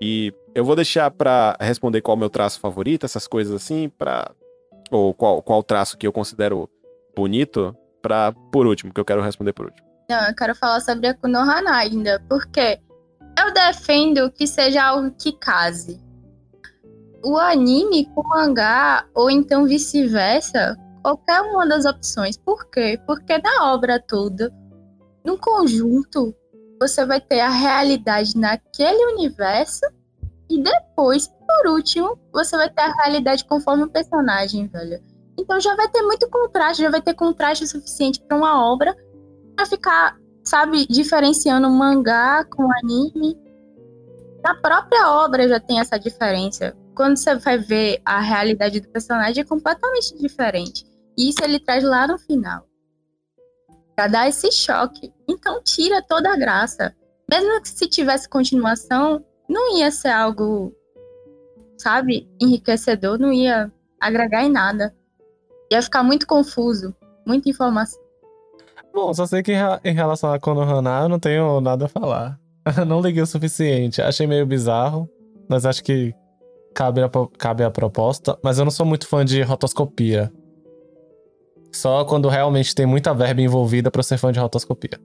E 0.00 0.32
eu 0.54 0.64
vou 0.64 0.74
deixar 0.74 1.10
para 1.10 1.56
responder 1.60 2.00
qual 2.00 2.14
é 2.14 2.16
o 2.16 2.20
meu 2.20 2.30
traço 2.30 2.58
favorito, 2.58 3.06
essas 3.06 3.26
coisas 3.26 3.54
assim, 3.54 3.88
para 3.88 4.32
ou 4.90 5.14
qual, 5.14 5.42
qual 5.42 5.62
traço 5.62 5.96
que 5.96 6.06
eu 6.06 6.12
considero 6.12 6.68
bonito, 7.16 7.76
para 8.02 8.32
por 8.52 8.66
último, 8.66 8.92
que 8.92 9.00
eu 9.00 9.04
quero 9.04 9.22
responder 9.22 9.52
por 9.52 9.66
último. 9.66 9.86
Não, 10.10 10.28
eu 10.28 10.34
quero 10.34 10.54
falar 10.54 10.80
sobre 10.80 11.06
a 11.06 11.14
Kunohana 11.14 11.76
ainda, 11.76 12.22
porque 12.28 12.78
eu 13.38 13.52
defendo 13.52 14.30
que 14.30 14.46
seja 14.46 14.84
algo 14.84 15.10
que 15.12 15.32
case. 15.32 16.00
O 17.24 17.38
anime 17.38 18.06
com 18.14 18.20
o 18.20 18.28
mangá, 18.28 19.06
ou 19.14 19.30
então 19.30 19.64
vice-versa, 19.64 20.76
qualquer 21.02 21.40
uma 21.40 21.66
das 21.66 21.86
opções. 21.86 22.36
Por 22.36 22.68
quê? 22.70 23.00
Porque 23.06 23.38
na 23.38 23.72
obra 23.72 23.98
toda, 23.98 24.52
no 25.24 25.38
conjunto, 25.38 26.34
você 26.78 27.06
vai 27.06 27.20
ter 27.20 27.40
a 27.40 27.48
realidade 27.48 28.36
naquele 28.36 29.14
universo 29.14 29.80
e 30.50 30.62
depois, 30.62 31.30
por 31.54 31.70
último, 31.72 32.18
você 32.32 32.56
vai 32.56 32.68
ter 32.68 32.82
a 32.82 32.92
realidade 32.92 33.44
conforme 33.44 33.84
o 33.84 33.90
personagem, 33.90 34.66
velho. 34.66 35.02
Então 35.38 35.60
já 35.60 35.74
vai 35.74 35.88
ter 35.88 36.02
muito 36.02 36.28
contraste, 36.28 36.82
já 36.82 36.90
vai 36.90 37.02
ter 37.02 37.14
contraste 37.14 37.66
suficiente 37.66 38.20
para 38.22 38.36
uma 38.36 38.64
obra 38.72 38.96
pra 39.56 39.66
ficar, 39.66 40.16
sabe, 40.44 40.86
diferenciando 40.86 41.68
mangá 41.70 42.44
com 42.44 42.68
anime. 42.82 43.36
Na 44.42 44.54
própria 44.56 45.10
obra 45.10 45.48
já 45.48 45.60
tem 45.60 45.80
essa 45.80 45.98
diferença. 45.98 46.76
Quando 46.94 47.16
você 47.16 47.34
vai 47.36 47.58
ver 47.58 48.00
a 48.04 48.20
realidade 48.20 48.80
do 48.80 48.88
personagem 48.88 49.42
é 49.42 49.46
completamente 49.46 50.16
diferente. 50.16 50.84
E 51.16 51.30
isso 51.30 51.42
ele 51.42 51.58
traz 51.58 51.82
lá 51.82 52.06
no 52.06 52.18
final. 52.18 52.66
Pra 53.96 54.08
dar 54.08 54.28
esse 54.28 54.50
choque. 54.52 55.12
Então 55.28 55.62
tira 55.62 56.02
toda 56.02 56.32
a 56.32 56.36
graça. 56.36 56.94
Mesmo 57.30 57.60
que 57.62 57.68
se 57.68 57.88
tivesse 57.88 58.28
continuação, 58.28 59.24
não 59.48 59.78
ia 59.78 59.90
ser 59.90 60.10
algo, 60.10 60.72
sabe, 61.76 62.28
enriquecedor, 62.40 63.18
não 63.18 63.32
ia 63.32 63.70
agregar 64.00 64.44
em 64.44 64.50
nada. 64.50 64.94
Ia 65.70 65.82
ficar 65.82 66.02
muito 66.02 66.26
confuso, 66.26 66.94
muita 67.26 67.48
informação. 67.48 68.00
Bom, 68.94 69.12
só 69.12 69.26
sei 69.26 69.42
que 69.42 69.52
em 69.84 69.94
relação 69.94 70.32
a 70.32 70.38
Konohana 70.38 71.02
eu 71.02 71.08
não 71.08 71.18
tenho 71.18 71.60
nada 71.60 71.86
a 71.86 71.88
falar. 71.88 72.38
não 72.86 73.00
liguei 73.00 73.22
o 73.22 73.26
suficiente. 73.26 74.00
Achei 74.00 74.26
meio 74.26 74.46
bizarro, 74.46 75.08
mas 75.48 75.66
acho 75.66 75.82
que 75.82 76.14
cabe 76.74 77.02
a, 77.02 77.10
cabe 77.36 77.64
a 77.64 77.70
proposta. 77.70 78.38
Mas 78.42 78.58
eu 78.58 78.64
não 78.64 78.70
sou 78.70 78.86
muito 78.86 79.06
fã 79.06 79.24
de 79.24 79.42
rotoscopia. 79.42 80.32
Só 81.72 82.04
quando 82.04 82.28
realmente 82.28 82.74
tem 82.74 82.86
muita 82.86 83.12
verba 83.12 83.40
envolvida 83.40 83.90
pra 83.90 84.02
ser 84.02 84.16
fã 84.16 84.30
de 84.30 84.38
rotoscopia. 84.38 84.98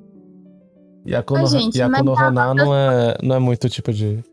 E 1.06 1.16
a, 1.16 1.24
Kono, 1.24 1.48
gente, 1.48 1.78
e 1.78 1.82
a 1.82 1.90
Konohana 1.90 2.54
não 2.54 2.76
é, 2.76 3.18
não 3.24 3.36
é 3.36 3.40
muito 3.40 3.68
tipo 3.70 3.92
de. 3.92 4.24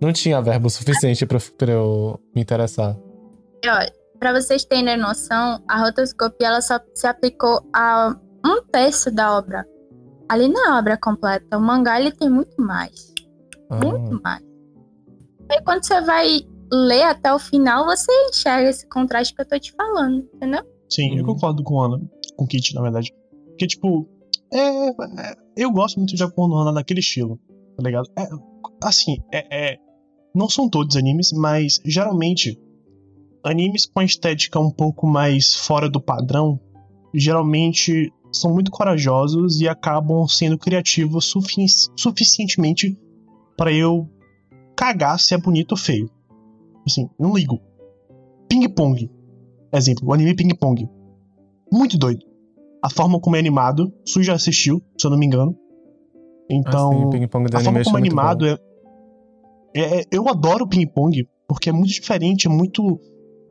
Não 0.00 0.12
tinha 0.12 0.40
verbo 0.40 0.70
suficiente 0.70 1.26
pra, 1.26 1.38
pra 1.58 1.72
eu 1.72 2.18
me 2.34 2.40
interessar. 2.40 2.96
Olha, 3.64 3.92
pra 4.18 4.32
vocês 4.32 4.64
terem 4.64 4.96
noção, 4.96 5.62
a 5.68 5.80
rotoscopia 5.80 6.48
ela 6.48 6.60
só 6.60 6.80
se 6.94 7.06
aplicou 7.06 7.60
a 7.74 8.16
um 8.44 8.62
terço 8.70 9.10
da 9.10 9.36
obra. 9.36 9.66
Ali 10.28 10.48
não 10.48 10.72
é 10.74 10.78
obra 10.78 10.96
completa. 10.96 11.58
O 11.58 11.60
mangá 11.60 12.00
ele 12.00 12.12
tem 12.12 12.30
muito 12.30 12.60
mais. 12.62 13.12
Ah. 13.68 13.76
Muito 13.76 14.22
mais. 14.22 14.42
Aí 15.50 15.60
quando 15.64 15.84
você 15.84 16.00
vai 16.00 16.40
ler 16.72 17.02
até 17.02 17.32
o 17.32 17.38
final, 17.38 17.84
você 17.84 18.10
enxerga 18.28 18.70
esse 18.70 18.88
contraste 18.88 19.34
que 19.34 19.42
eu 19.42 19.48
tô 19.48 19.58
te 19.58 19.72
falando, 19.72 20.28
entendeu? 20.34 20.62
Sim, 20.88 21.16
eu 21.16 21.24
uhum. 21.24 21.34
concordo 21.34 21.62
com 21.62 21.80
Ana, 21.80 22.00
com 22.36 22.46
Kit, 22.46 22.74
na 22.74 22.82
verdade. 22.82 23.12
Porque, 23.48 23.66
tipo, 23.66 24.08
é, 24.52 24.88
é, 24.88 25.34
eu 25.56 25.70
gosto 25.70 25.98
muito 25.98 26.14
de 26.14 26.22
Ana 26.22 26.72
naquele 26.72 27.00
estilo, 27.00 27.38
tá 27.76 27.82
ligado? 27.82 28.08
É, 28.16 28.28
assim, 28.82 29.16
é, 29.32 29.72
é, 29.72 29.78
não 30.34 30.48
são 30.48 30.68
todos 30.68 30.96
animes, 30.96 31.32
mas 31.32 31.80
geralmente 31.84 32.58
animes 33.44 33.86
com 33.86 34.00
a 34.00 34.04
estética 34.04 34.58
um 34.58 34.70
pouco 34.70 35.06
mais 35.06 35.54
fora 35.54 35.88
do 35.88 36.00
padrão, 36.00 36.60
geralmente 37.14 38.12
são 38.32 38.52
muito 38.52 38.70
corajosos 38.70 39.60
e 39.60 39.68
acabam 39.68 40.26
sendo 40.28 40.56
criativos 40.56 41.24
sufi 41.24 41.66
suficientemente 41.96 42.96
para 43.56 43.72
eu 43.72 44.08
cagar 44.76 45.18
se 45.18 45.34
é 45.34 45.38
bonito 45.38 45.72
ou 45.72 45.78
feio. 45.78 46.08
Assim, 46.86 47.08
não 47.18 47.34
ligo. 47.34 47.60
Ping 48.48 48.68
Pong. 48.68 49.10
Exemplo, 49.72 50.08
o 50.08 50.12
anime 50.12 50.34
Ping 50.34 50.54
Pong. 50.54 50.88
Muito 51.72 51.98
doido. 51.98 52.24
A 52.82 52.88
forma 52.88 53.20
como 53.20 53.36
é 53.36 53.38
animado, 53.38 53.92
Su 54.04 54.22
já 54.22 54.34
assistiu, 54.34 54.82
se 54.96 55.06
eu 55.06 55.10
não 55.10 55.18
me 55.18 55.26
engano. 55.26 55.56
Então, 56.48 56.90
Ah, 56.90 57.12
sim, 57.12 57.20
do 57.20 57.56
a 57.56 57.60
forma 57.60 57.84
como 57.84 57.96
é 57.96 58.00
animado 58.00 58.46
é, 58.46 58.58
é- 59.74 60.04
Eu 60.10 60.28
adoro 60.28 60.68
Ping 60.68 60.86
Pong, 60.86 61.26
porque 61.48 61.70
é 61.70 61.72
muito 61.72 61.92
diferente, 61.92 62.46
é 62.46 62.50
muito. 62.50 63.00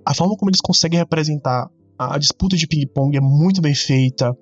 A 0.06 0.14
forma 0.14 0.36
como 0.36 0.50
eles 0.50 0.62
conseguem 0.62 1.00
representar 1.00 1.70
a, 2.00 2.18
disputa 2.18 2.56
de 2.56 2.66
Ping 2.66 2.88
Pong 2.88 3.16
é 3.18 3.22
muito 3.22 3.62
bem 3.62 3.76
feita. 3.76 4.36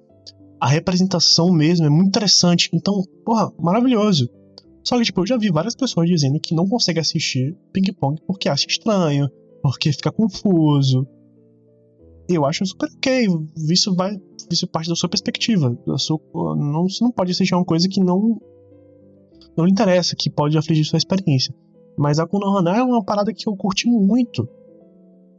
A 0.61 0.67
representação 0.67 1.51
mesmo 1.51 1.85
é 1.85 1.89
muito 1.89 2.09
interessante. 2.09 2.69
Então, 2.71 3.01
porra, 3.25 3.51
maravilhoso. 3.59 4.29
Só 4.83 4.97
que, 4.97 5.03
tipo, 5.03 5.21
eu 5.21 5.27
já 5.27 5.37
vi 5.37 5.49
várias 5.49 5.75
pessoas 5.75 6.07
dizendo 6.07 6.39
que 6.39 6.55
não 6.55 6.67
conseguem 6.67 7.01
assistir 7.01 7.57
Ping 7.73 7.91
Pong 7.99 8.21
porque 8.25 8.47
acha 8.47 8.67
estranho, 8.67 9.27
porque 9.61 9.91
fica 9.91 10.11
confuso. 10.11 11.05
Eu 12.29 12.45
acho 12.45 12.65
super 12.65 12.89
ok. 12.95 13.27
Isso 13.69 13.95
vai. 13.95 14.15
Isso 14.51 14.67
parte 14.67 14.89
da 14.89 14.95
sua 14.95 15.09
perspectiva. 15.09 15.75
Da 15.85 15.97
sua, 15.97 16.19
não, 16.55 16.87
você 16.87 17.03
não 17.03 17.11
pode 17.11 17.31
assistir 17.31 17.55
uma 17.55 17.65
coisa 17.65 17.87
que 17.89 17.99
não. 17.99 18.39
Não 19.57 19.65
lhe 19.65 19.71
interessa, 19.71 20.15
que 20.15 20.29
pode 20.29 20.57
afligir 20.57 20.85
sua 20.85 20.97
experiência. 20.97 21.53
Mas 21.97 22.19
a 22.19 22.27
Konohana 22.27 22.77
é 22.77 22.83
uma 22.83 23.03
parada 23.03 23.33
que 23.33 23.49
eu 23.49 23.55
curti 23.55 23.89
muito. 23.89 24.47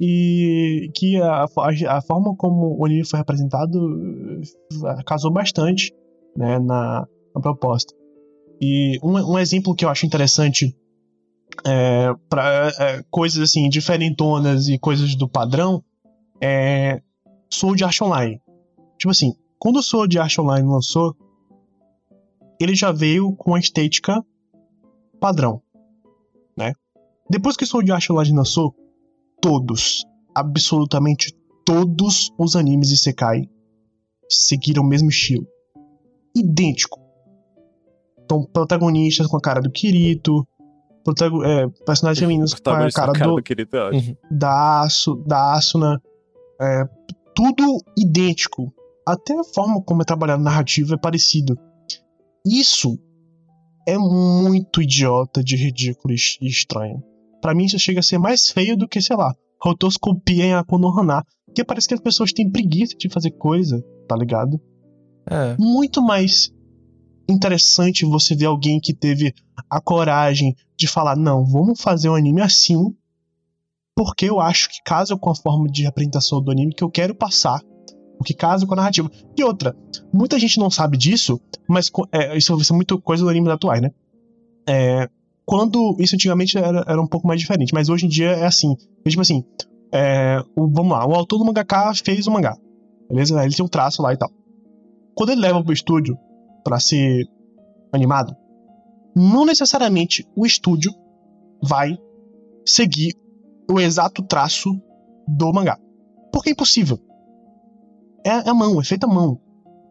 E 0.00 0.90
que 0.94 1.16
a, 1.20 1.44
a, 1.44 1.96
a 1.96 2.02
forma 2.02 2.34
como 2.36 2.76
o 2.78 2.84
anime 2.84 3.04
foi 3.04 3.18
representado 3.18 3.78
eh, 4.84 5.02
casou 5.04 5.32
bastante 5.32 5.92
né, 6.36 6.58
na, 6.58 7.06
na 7.34 7.40
proposta. 7.40 7.92
E 8.60 8.98
um, 9.02 9.34
um 9.34 9.38
exemplo 9.38 9.74
que 9.74 9.84
eu 9.84 9.88
acho 9.88 10.06
interessante 10.06 10.76
é, 11.64 12.12
para 12.28 12.72
coisas 13.10 13.42
assim 13.42 13.68
diferentonas 13.68 14.68
e 14.68 14.78
coisas 14.78 15.16
do 15.16 15.28
padrão 15.28 15.82
é 16.40 17.00
Sword 17.50 17.82
Art 17.84 18.00
Online. 18.00 18.40
Tipo 18.98 19.10
assim, 19.10 19.34
quando 19.58 19.78
o 19.78 19.82
Sword 19.82 20.18
Art 20.18 20.38
Online 20.38 20.68
lançou, 20.68 21.16
ele 22.60 22.74
já 22.74 22.92
veio 22.92 23.34
com 23.34 23.54
a 23.54 23.58
estética 23.58 24.24
padrão, 25.20 25.60
né? 26.58 26.72
Depois 27.30 27.56
que 27.56 27.64
Online 28.10 28.36
lançou, 28.36 28.74
todos, 29.40 30.04
absolutamente 30.34 31.32
todos 31.64 32.32
os 32.38 32.56
animes 32.56 32.90
Isekai 32.90 33.48
seguiram 34.28 34.82
o 34.82 34.86
mesmo 34.86 35.08
estilo. 35.08 35.46
Idêntico. 36.34 36.98
Então, 38.24 38.44
protagonistas 38.44 39.26
com 39.26 39.36
a 39.36 39.40
cara 39.40 39.60
do 39.60 39.70
Kirito, 39.70 40.46
protago- 41.04 41.44
é, 41.44 41.68
personagens 41.86 42.18
femininos 42.18 42.54
com 42.54 42.60
a 42.60 42.90
cara, 42.92 43.12
cara 43.12 43.30
do, 43.30 43.36
do 43.36 43.42
Kirito 43.42 43.76
é 43.76 43.88
ótimo. 43.88 44.18
da, 44.30 44.80
Asu, 44.82 45.14
da 45.26 45.52
Asuna. 45.54 46.02
É, 46.60 46.84
tudo 47.34 47.82
idêntico. 47.96 48.72
Até 49.06 49.38
a 49.38 49.44
forma 49.44 49.80
como 49.82 50.02
é 50.02 50.04
trabalhado 50.04 50.40
a 50.42 50.44
narrativa 50.44 50.94
é 50.94 50.98
parecido. 50.98 51.58
Isso 52.44 52.98
é 53.88 53.96
muito 53.96 54.82
idiota 54.82 55.42
de 55.42 55.56
ridículo 55.56 56.12
e 56.12 56.46
estranho. 56.46 57.02
Pra 57.40 57.54
mim, 57.54 57.64
isso 57.64 57.78
chega 57.78 58.00
a 58.00 58.02
ser 58.02 58.18
mais 58.18 58.50
feio 58.50 58.76
do 58.76 58.86
que, 58.86 59.00
sei 59.00 59.16
lá, 59.16 59.34
rotoscopia 59.58 60.44
em 60.44 60.52
Akonohana. 60.52 61.24
Porque 61.46 61.64
parece 61.64 61.88
que 61.88 61.94
as 61.94 62.00
pessoas 62.00 62.30
têm 62.30 62.50
preguiça 62.50 62.94
de 62.98 63.08
fazer 63.08 63.30
coisa, 63.30 63.82
tá 64.06 64.14
ligado? 64.14 64.60
É. 65.30 65.56
muito 65.58 66.02
mais 66.02 66.50
interessante 67.28 68.06
você 68.06 68.34
ver 68.34 68.46
alguém 68.46 68.80
que 68.80 68.94
teve 68.94 69.34
a 69.70 69.80
coragem 69.80 70.54
de 70.76 70.86
falar: 70.86 71.16
não, 71.16 71.46
vamos 71.46 71.80
fazer 71.80 72.10
um 72.10 72.14
anime 72.14 72.42
assim, 72.42 72.94
porque 73.96 74.26
eu 74.26 74.38
acho 74.38 74.68
que 74.68 74.82
casa 74.84 75.16
com 75.16 75.30
a 75.30 75.34
forma 75.34 75.66
de 75.66 75.86
apresentação 75.86 76.42
do 76.42 76.50
anime 76.50 76.74
que 76.74 76.84
eu 76.84 76.90
quero 76.90 77.14
passar. 77.14 77.60
Porque 78.18 78.34
casa 78.34 78.66
com 78.66 78.74
a 78.74 78.76
narrativa. 78.76 79.10
E 79.36 79.42
outra, 79.44 79.74
muita 80.12 80.38
gente 80.38 80.58
não 80.58 80.70
sabe 80.70 80.96
disso, 80.98 81.40
mas 81.68 81.90
é, 82.12 82.36
isso 82.36 82.52
é 82.52 82.74
muito 82.74 83.00
coisa 83.00 83.22
do 83.24 83.30
anime 83.30 83.48
atuais, 83.50 83.80
né? 83.80 83.90
É, 84.68 85.08
quando 85.46 85.96
isso 85.98 86.14
antigamente 86.14 86.58
era, 86.58 86.84
era 86.86 87.00
um 87.00 87.06
pouco 87.06 87.26
mais 87.26 87.40
diferente, 87.40 87.72
mas 87.72 87.88
hoje 87.88 88.06
em 88.06 88.08
dia 88.08 88.30
é 88.30 88.44
assim. 88.44 88.76
É 89.04 89.08
tipo 89.08 89.22
assim, 89.22 89.42
é, 89.92 90.42
o- 90.56 90.68
vamos 90.68 90.92
lá, 90.92 91.06
o 91.06 91.14
autor 91.14 91.38
do 91.38 91.44
mangaka 91.44 91.92
fez 91.94 92.26
o 92.26 92.30
mangá. 92.30 92.56
Beleza? 93.08 93.42
Ele 93.42 93.54
tem 93.54 93.64
um 93.64 93.68
traço 93.68 94.02
lá 94.02 94.12
e 94.12 94.16
tal 94.16 94.30
quando 95.14 95.30
ele 95.30 95.40
leva 95.40 95.60
pro 95.64 95.72
estúdio 95.72 96.16
pra 96.62 96.78
ser 96.78 97.26
animado, 97.92 98.36
não 99.16 99.44
necessariamente 99.44 100.24
o 100.36 100.46
estúdio 100.46 100.92
vai 101.60 101.98
seguir 102.64 103.14
o 103.68 103.80
exato 103.80 104.22
traço 104.22 104.70
do 105.26 105.52
mangá. 105.52 105.76
Porque 106.32 106.50
é 106.50 106.52
impossível. 106.52 107.00
É, 108.24 108.30
é 108.30 108.48
a 108.48 108.54
mão, 108.54 108.80
é 108.80 108.84
feita 108.84 109.06
à 109.06 109.08
mão, 109.08 109.40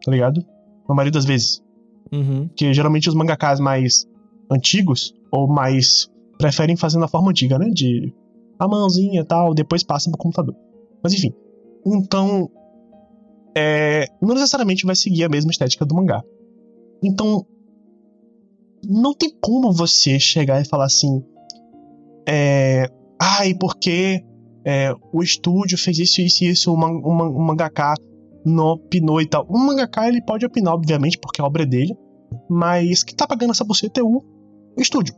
tá 0.04 0.10
ligado? 0.10 0.44
Na 0.88 0.94
maioria 0.94 1.12
das 1.12 1.24
vezes. 1.24 1.62
Uhum. 2.12 2.48
Porque 2.48 2.72
geralmente 2.72 3.08
os 3.08 3.14
mangakas 3.14 3.60
mais 3.60 4.06
antigos, 4.50 5.14
ou 5.30 5.46
mais. 5.46 6.10
preferem 6.38 6.76
fazer 6.76 6.98
na 6.98 7.08
forma 7.08 7.30
antiga, 7.30 7.58
né? 7.58 7.68
De 7.70 8.12
a 8.58 8.66
mãozinha 8.66 9.20
e 9.20 9.24
tal, 9.24 9.54
depois 9.54 9.82
passa 9.82 10.10
pro 10.10 10.18
computador. 10.18 10.54
Mas 11.02 11.12
enfim. 11.12 11.32
Então. 11.86 12.50
É, 13.54 14.06
não 14.20 14.34
necessariamente 14.34 14.86
vai 14.86 14.94
seguir 14.94 15.24
a 15.24 15.28
mesma 15.28 15.50
estética 15.50 15.84
do 15.84 15.94
mangá. 15.94 16.22
Então. 17.02 17.46
Não 18.84 19.12
tem 19.12 19.30
como 19.40 19.72
você 19.72 20.20
chegar 20.20 20.60
e 20.60 20.64
falar 20.64 20.86
assim. 20.86 21.22
É. 22.26 22.88
Ai, 23.20 23.52
porque 23.54 24.24
é, 24.64 24.94
o 25.12 25.22
estúdio 25.22 25.76
fez 25.76 25.98
isso, 25.98 26.20
isso 26.20 26.44
e 26.44 26.50
isso, 26.50 26.72
o, 26.72 26.76
man, 26.76 26.90
o, 26.90 27.12
man, 27.12 27.28
o 27.30 27.40
mangaka 27.40 27.94
não 28.44 28.66
opinou 28.72 29.20
e 29.20 29.26
tal. 29.28 29.46
O 29.48 29.58
mangaka 29.58 30.08
ele 30.08 30.22
pode 30.22 30.44
opinar, 30.46 30.74
obviamente, 30.74 31.18
porque 31.18 31.40
a 31.40 31.44
obra 31.44 31.62
é 31.62 31.66
dele. 31.66 31.94
Mas 32.48 33.02
quem 33.02 33.14
tá 33.16 33.26
pagando 33.26 33.50
essa 33.52 33.64
buceta 33.64 34.00
é 34.00 34.02
o 34.02 34.22
estúdio. 34.76 35.14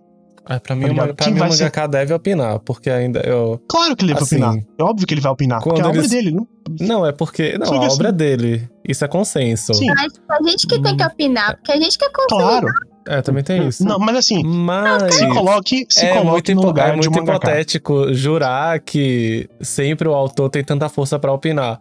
É, 0.49 0.59
pra 0.59 0.75
mim, 0.75 0.83
Tá 0.83 0.89
ligado? 0.89 1.15
pra 1.15 1.25
Quem 1.25 1.35
mim 1.35 1.39
o 1.39 1.43
vai 1.43 1.51
ser- 1.53 1.65
mangaka 1.65 1.87
deve 1.87 2.15
opinar, 2.15 2.59
porque 2.61 2.89
ainda 2.91 3.21
eu. 3.21 3.61
Claro 3.69 3.95
que 3.95 4.05
ele 4.05 4.15
vai 4.15 4.23
Assim, 4.23 4.37
opinar. 4.37 4.57
É 4.79 4.83
óbvio 4.83 5.07
que 5.07 5.15
ele 5.15 5.21
vai 5.21 5.33
opinar. 5.33 5.59
Porque 5.63 5.71
quando 5.77 5.85
a 5.87 5.89
obra 5.91 6.01
eles- 6.01 6.13
é 6.13 6.17
dele, 6.17 6.31
não? 6.33 6.49
Não, 6.81 7.07
é 7.07 7.13
porque. 7.13 7.57
Não, 7.59 7.67
Chega 7.67 7.87
a 7.87 7.93
obra 7.93 8.09
é 8.09 8.11
assim. 8.11 8.17
dele. 8.17 8.69
Isso 8.89 9.05
é 9.05 9.09
consenso. 9.09 9.75
Sim, 9.75 9.87
Mas 9.95 10.13
a 10.31 10.49
gente 10.49 10.67
que 10.67 10.81
tem 10.81 10.97
que 10.97 11.05
opinar, 11.05 11.57
porque 11.57 11.73
a 11.73 11.77
gente 11.81 11.99
que 11.99 12.05
é 12.05 12.11
consumidor. 12.11 12.61
claro. 12.61 12.67
É, 13.09 13.23
também 13.23 13.43
tem 13.43 13.67
isso. 13.67 13.85
Não, 13.85 13.99
mas 13.99 14.17
assim, 14.17 14.43
Mas. 14.45 15.15
se 15.17 15.27
coloque, 15.29 15.87
se 15.89 16.05
é 16.07 16.11
coloque 16.19 16.31
muito, 16.31 16.55
no 16.55 16.63
lugar 16.63 16.89
é 16.89 16.93
de 16.93 17.09
um 17.09 17.11
muito 17.11 17.27
mangaka. 17.27 17.49
hipotético 17.49 18.13
jurar 18.15 18.79
que 18.81 19.49
sempre 19.61 20.07
o 20.09 20.15
autor 20.15 20.49
tem 20.51 20.63
tanta 20.63 20.89
força 20.89 21.19
pra 21.19 21.33
opinar. 21.33 21.81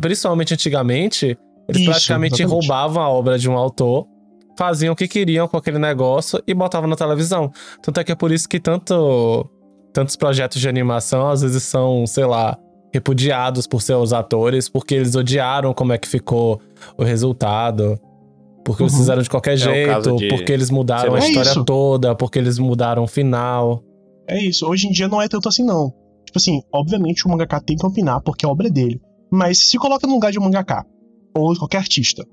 Principalmente 0.00 0.54
antigamente, 0.54 1.36
eles 1.68 1.82
Isso, 1.82 1.90
praticamente 1.90 2.42
exatamente. 2.42 2.66
roubavam 2.68 3.02
a 3.02 3.08
obra 3.08 3.38
de 3.38 3.48
um 3.48 3.56
autor, 3.56 4.06
faziam 4.58 4.92
o 4.92 4.96
que 4.96 5.06
queriam 5.08 5.46
com 5.48 5.56
aquele 5.56 5.78
negócio 5.78 6.42
e 6.46 6.54
botavam 6.54 6.88
na 6.88 6.96
televisão. 6.96 7.50
Tanto 7.82 8.00
é 8.00 8.04
que 8.04 8.12
é 8.12 8.14
por 8.14 8.30
isso 8.32 8.48
que 8.48 8.58
tanto, 8.60 9.48
tantos 9.92 10.16
projetos 10.16 10.60
de 10.60 10.68
animação 10.68 11.28
às 11.28 11.42
vezes 11.42 11.62
são, 11.62 12.06
sei 12.06 12.24
lá, 12.24 12.56
repudiados 12.94 13.66
por 13.66 13.82
seus 13.82 14.12
atores, 14.12 14.68
porque 14.68 14.94
eles 14.94 15.14
odiaram 15.14 15.74
como 15.74 15.92
é 15.92 15.98
que 15.98 16.08
ficou 16.08 16.60
o 16.96 17.02
resultado. 17.04 17.98
Porque 18.64 18.82
eles 18.82 18.92
Uhum. 18.94 18.98
fizeram 18.98 19.22
de 19.22 19.30
qualquer 19.30 19.52
É 19.52 19.56
jeito, 19.56 20.16
de- 20.16 20.28
porque 20.28 20.52
eles 20.52 20.70
mudaram 20.70 21.14
a 21.14 21.18
É 21.18 21.28
história 21.28 21.50
isso. 21.50 21.64
toda, 21.64 22.14
porque 22.16 22.38
eles 22.38 22.58
mudaram 22.58 23.04
o 23.04 23.06
final. 23.06 23.82
É 24.28 24.40
isso. 24.42 24.66
Hoje 24.68 24.88
em 24.88 24.90
dia 24.90 25.06
não 25.06 25.22
é 25.22 25.28
tanto 25.28 25.48
assim, 25.48 25.64
não. 25.64 25.92
Tipo 26.24 26.38
assim, 26.38 26.60
obviamente 26.72 27.24
o 27.26 27.30
mangaka 27.30 27.60
tem 27.60 27.76
que 27.76 27.86
opinar 27.86 28.20
porque 28.22 28.44
a 28.44 28.48
obra 28.48 28.66
é 28.66 28.70
dele. 28.70 29.00
Mas 29.30 29.58
se 29.58 29.78
coloca 29.78 30.06
no 30.06 30.14
lugar 30.14 30.32
de 30.32 30.38
um 30.38 30.42
mangaka. 30.42 30.86
Ou 31.34 31.52
de 31.52 31.58
qualquer 31.58 31.78
artista. 31.78 32.24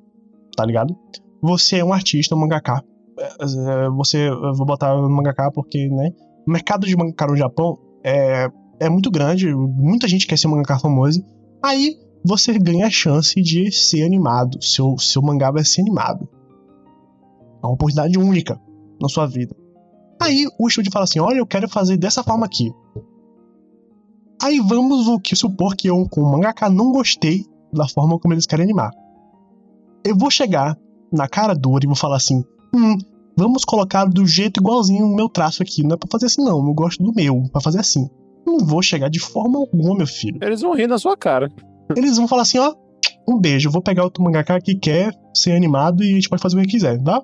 Tá 0.55 0.65
ligado? 0.65 0.95
Você 1.41 1.77
é 1.77 1.85
um 1.85 1.93
artista, 1.93 2.35
um 2.35 2.39
mangaka. 2.39 2.83
É, 3.19 3.25
é, 3.25 3.89
Você. 3.89 4.29
Eu 4.29 4.53
vou 4.53 4.65
botar 4.65 4.95
mangaka 4.95 5.51
porque, 5.51 5.89
né? 5.89 6.11
O 6.47 6.51
mercado 6.51 6.85
de 6.85 6.95
mangaka 6.95 7.27
no 7.27 7.35
Japão 7.35 7.77
é, 8.03 8.47
é 8.79 8.89
muito 8.89 9.11
grande. 9.11 9.53
Muita 9.53 10.07
gente 10.07 10.27
quer 10.27 10.37
ser 10.37 10.47
mangaka 10.47 10.79
famoso. 10.79 11.23
Aí 11.63 11.97
você 12.25 12.57
ganha 12.57 12.87
a 12.87 12.91
chance 12.91 13.41
de 13.41 13.71
ser 13.71 14.03
animado. 14.03 14.63
Seu, 14.63 14.97
seu 14.97 15.21
mangá 15.21 15.51
vai 15.51 15.65
ser 15.65 15.81
animado. 15.81 16.27
É 17.61 17.65
uma 17.65 17.73
oportunidade 17.73 18.17
única 18.17 18.59
na 19.01 19.09
sua 19.09 19.25
vida. 19.25 19.55
Aí 20.21 20.45
o 20.59 20.67
estúdio 20.67 20.91
fala 20.91 21.03
assim: 21.03 21.19
olha, 21.19 21.37
eu 21.37 21.45
quero 21.45 21.67
fazer 21.67 21.97
dessa 21.97 22.23
forma 22.23 22.45
aqui. 22.45 22.71
Aí 24.43 24.59
vamos 24.59 25.07
o 25.07 25.17
que 25.21 25.37
supor 25.37 25.73
que 25.73 25.87
eu, 25.87 26.05
com 26.09 26.21
o 26.21 26.29
mangaka, 26.29 26.69
não 26.69 26.91
gostei 26.91 27.45
da 27.71 27.87
forma 27.87 28.19
como 28.19 28.33
eles 28.33 28.45
querem 28.45 28.65
animar. 28.65 28.91
Eu 30.03 30.17
vou 30.17 30.29
chegar 30.29 30.77
na 31.13 31.29
cara 31.29 31.53
dura 31.53 31.85
e 31.85 31.87
vou 31.87 31.95
falar 31.95 32.17
assim: 32.17 32.43
hum, 32.75 32.97
vamos 33.37 33.63
colocar 33.63 34.03
do 34.03 34.25
jeito 34.25 34.59
igualzinho 34.59 35.05
o 35.05 35.15
meu 35.15 35.29
traço 35.29 35.63
aqui. 35.63 35.81
Não 35.81 35.95
é 35.95 35.97
pra 35.97 36.09
fazer 36.11 36.25
assim, 36.25 36.43
não. 36.43 36.67
Eu 36.67 36.73
gosto 36.73 37.01
do 37.01 37.13
meu, 37.13 37.41
pra 37.53 37.61
fazer 37.61 37.79
assim. 37.79 38.09
Não 38.45 38.57
vou 38.59 38.81
chegar 38.81 39.09
de 39.09 39.19
forma 39.19 39.57
alguma, 39.57 39.95
meu 39.95 40.07
filho. 40.07 40.39
Eles 40.41 40.59
vão 40.59 40.75
rir 40.75 40.87
na 40.87 40.97
sua 40.97 41.15
cara. 41.15 41.49
Eles 41.95 42.17
vão 42.17 42.27
falar 42.27 42.41
assim: 42.41 42.57
ó, 42.57 42.75
um 43.25 43.39
beijo, 43.39 43.71
vou 43.71 43.81
pegar 43.81 44.03
outro 44.03 44.21
mangaka 44.21 44.59
que 44.59 44.75
quer 44.75 45.17
ser 45.33 45.53
animado 45.53 46.03
e 46.03 46.11
a 46.11 46.15
gente 46.15 46.27
pode 46.27 46.41
fazer 46.41 46.57
o 46.57 46.61
que 46.63 46.67
quiser, 46.67 47.01
tá? 47.01 47.21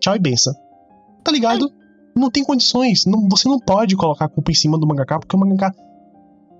Tchau 0.00 0.16
e 0.16 0.18
benção. 0.18 0.52
Tá 1.22 1.30
ligado? 1.30 1.70
Não 2.16 2.28
tem 2.28 2.42
condições. 2.42 3.06
Não, 3.06 3.28
você 3.28 3.48
não 3.48 3.60
pode 3.60 3.94
colocar 3.94 4.24
a 4.24 4.28
culpa 4.28 4.50
em 4.50 4.54
cima 4.54 4.76
do 4.76 4.84
mangaka, 4.84 5.20
porque 5.20 5.36
o 5.36 5.38
mangaka. 5.38 5.85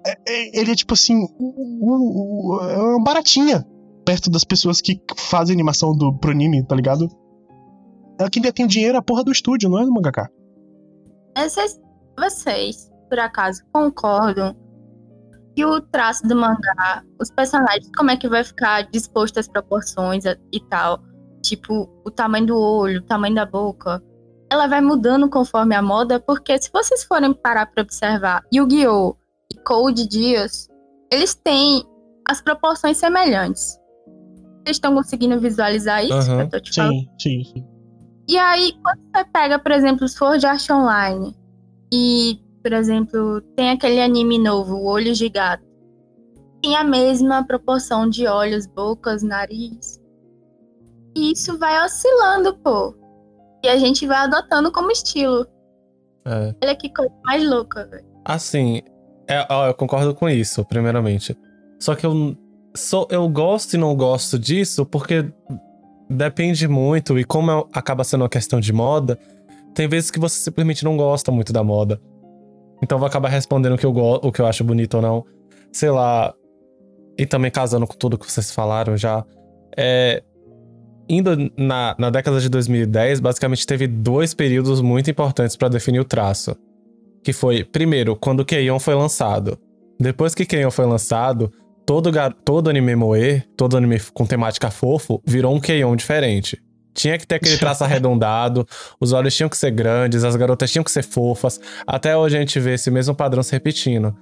É, 0.07 0.17
é, 0.29 0.61
ele 0.61 0.71
é 0.71 0.75
tipo 0.75 0.95
assim. 0.95 1.25
É 1.25 2.79
uma 2.79 3.03
baratinha 3.03 3.67
perto 4.05 4.31
das 4.31 4.45
pessoas 4.45 4.81
que 4.81 5.03
fazem 5.17 5.53
animação 5.53 5.97
do, 5.97 6.17
pro 6.17 6.31
anime, 6.31 6.65
tá 6.65 6.77
ligado? 6.77 7.09
É 8.21 8.31
quem 8.31 8.65
o 8.65 8.69
dinheiro 8.69 8.97
é 8.97 8.99
a 8.99 9.03
porra 9.03 9.25
do 9.25 9.33
estúdio, 9.33 9.69
não 9.69 9.81
é 9.81 9.85
do 9.85 9.93
mangaka. 9.93 10.31
Vocês, 11.37 11.79
vocês, 12.19 12.91
por 13.11 13.19
acaso, 13.19 13.63
concordam 13.73 14.57
que 15.55 15.65
o 15.65 15.81
traço 15.81 16.23
do 16.23 16.37
mangá, 16.37 17.03
os 17.21 17.31
personagens, 17.31 17.91
como 17.97 18.11
é 18.11 18.17
que 18.17 18.29
vai 18.29 18.45
ficar 18.45 18.83
disposto 18.91 19.39
as 19.39 19.49
proporções 19.49 20.25
e 20.25 20.61
tal? 20.71 21.01
Tipo, 21.43 21.91
o 22.05 22.11
tamanho 22.11 22.47
do 22.47 22.59
olho, 22.59 23.01
o 23.01 23.05
tamanho 23.05 23.35
da 23.35 23.45
boca. 23.45 24.03
Ela 24.51 24.67
vai 24.69 24.81
mudando 24.81 25.29
conforme 25.29 25.75
a 25.75 25.83
moda, 25.83 26.21
porque 26.21 26.57
se 26.61 26.71
vocês 26.73 27.05
forem 27.05 27.35
parar 27.35 27.67
pra 27.67 27.83
observar 27.83 28.43
Yu-Gi-Oh! 28.55 29.17
E 29.53 29.59
Code 29.61 30.09
Geass, 30.11 30.69
eles 31.11 31.35
têm 31.35 31.85
as 32.29 32.41
proporções 32.41 32.97
semelhantes. 32.97 33.79
Vocês 34.65 34.77
estão 34.77 34.95
conseguindo 34.95 35.39
visualizar 35.41 36.05
isso? 36.05 36.31
Uhum. 36.33 36.51
Sim, 36.73 37.09
sim, 37.21 37.45
sim. 37.45 37.67
E 38.29 38.37
aí, 38.37 38.73
quando 38.83 39.01
você 39.15 39.25
pega, 39.33 39.59
por 39.59 39.71
exemplo, 39.71 40.05
os 40.05 40.15
Sword 40.15 40.45
Art 40.45 40.69
Online 40.71 41.37
e, 41.93 42.41
por 42.63 42.73
exemplo, 42.73 43.41
tem 43.55 43.71
aquele 43.71 44.01
anime 44.01 44.39
novo, 44.39 44.75
o 44.75 44.87
Olho 44.87 45.15
de 45.15 45.29
Gato, 45.29 45.65
tem 46.61 46.75
a 46.75 46.83
mesma 46.83 47.47
proporção 47.47 48.11
de 48.11 48.27
olhos, 48.27 48.67
bocas, 48.67 49.23
nariz. 49.23 50.01
E 51.15 51.31
isso 51.33 51.57
vai 51.59 51.85
oscilando, 51.85 52.57
pô. 52.59 52.97
E 53.65 53.69
a 53.69 53.77
gente 53.79 54.05
vai 54.07 54.19
adotando 54.19 54.73
como 54.73 54.91
estilo. 54.91 55.47
É. 56.25 56.55
Olha 56.63 56.75
que 56.75 56.93
coisa 56.93 57.15
mais 57.25 57.49
louca, 57.49 57.87
velho. 57.87 58.05
Assim, 58.25 58.83
é, 59.29 59.47
ó, 59.49 59.67
eu 59.69 59.75
concordo 59.75 60.15
com 60.15 60.29
isso, 60.29 60.65
primeiramente. 60.65 61.37
Só 61.79 61.95
que 61.95 62.07
eu, 62.07 62.37
sou, 62.75 63.07
eu 63.11 63.29
gosto 63.29 63.75
e 63.75 63.79
não 63.79 63.95
gosto 63.95 64.39
disso 64.39 64.85
porque 64.87 65.25
depende 66.09 66.69
muito, 66.69 67.19
e 67.19 67.25
como 67.25 67.51
é- 67.51 67.65
acaba 67.73 68.05
sendo 68.05 68.23
uma 68.23 68.29
questão 68.29 68.61
de 68.61 68.73
moda, 68.73 69.19
tem 69.75 69.89
vezes 69.89 70.11
que 70.11 70.19
você 70.19 70.39
simplesmente 70.39 70.85
não 70.85 70.97
gosta 70.97 71.31
muito 71.33 71.53
da 71.53 71.63
moda. 71.63 72.01
Então 72.83 72.97
eu 72.97 73.01
vou 73.01 73.07
acabar 73.07 73.29
respondendo 73.29 73.75
o 73.75 73.79
que 73.79 73.87
eu, 73.87 73.91
o 73.93 74.33
que 74.33 74.41
eu 74.41 74.47
acho 74.47 74.63
bonito 74.65 74.95
ou 74.95 75.03
não. 75.03 75.25
Sei 75.73 75.91
lá. 75.91 76.33
E 77.19 77.27
também 77.27 77.51
casando 77.51 77.87
com 77.87 77.97
tudo 77.97 78.19
que 78.19 78.31
vocês 78.31 78.51
falaram 78.51 78.97
já. 78.97 79.25
É, 79.77 80.23
indo 81.09 81.51
na, 81.57 81.95
na 81.99 82.11
década 82.11 82.41
de 82.41 82.49
2010, 82.49 83.21
basicamente 83.21 83.67
teve 83.67 83.87
dois 83.87 84.35
períodos 84.35 84.81
muito 84.81 85.11
importantes 85.11 85.57
para 85.57 85.69
definir 85.69 86.01
o 86.01 86.05
traço. 86.05 86.57
Que 87.27 87.33
foi, 87.33 87.65
primeiro, 87.65 88.15
quando 88.15 88.39
o 88.39 88.45
Keion 88.45 88.79
foi 88.79 88.95
lançado. 88.95 89.59
Depois 89.99 90.33
que 90.33 90.47
Keion 90.47 90.71
foi 90.71 90.87
lançado, 90.87 91.51
todo, 91.85 92.09
todo 92.45 92.71
anime 92.71 92.95
moe, 92.95 93.43
todo 93.57 93.77
anime 93.77 93.99
com 94.15 94.25
temática 94.25 94.71
fofo, 94.71 95.21
virou 95.27 95.53
um 95.53 95.59
Keion 95.59 95.97
diferente. 95.97 96.63
Tinha 96.95 97.19
que 97.19 97.27
ter 97.27 97.35
aquele 97.35 97.59
traço 97.59 97.83
arredondado, 97.83 98.65
os 99.01 99.13
olhos 99.13 99.35
tinham 99.35 99.49
que 99.49 99.57
ser 99.57 99.73
grandes, 99.73 100.23
as 100.23 100.37
garotas 100.37 100.71
tinham 100.71 100.85
que 100.85 100.91
ser 100.93 101.03
fofas. 101.03 101.61
Até 101.85 102.17
hoje 102.17 102.37
a 102.37 102.39
gente 102.39 102.61
vê 102.61 102.75
esse 102.75 102.93
mesmo 102.93 103.13
padrão 103.13 103.43
se 103.43 103.51
repetindo. 103.51 104.15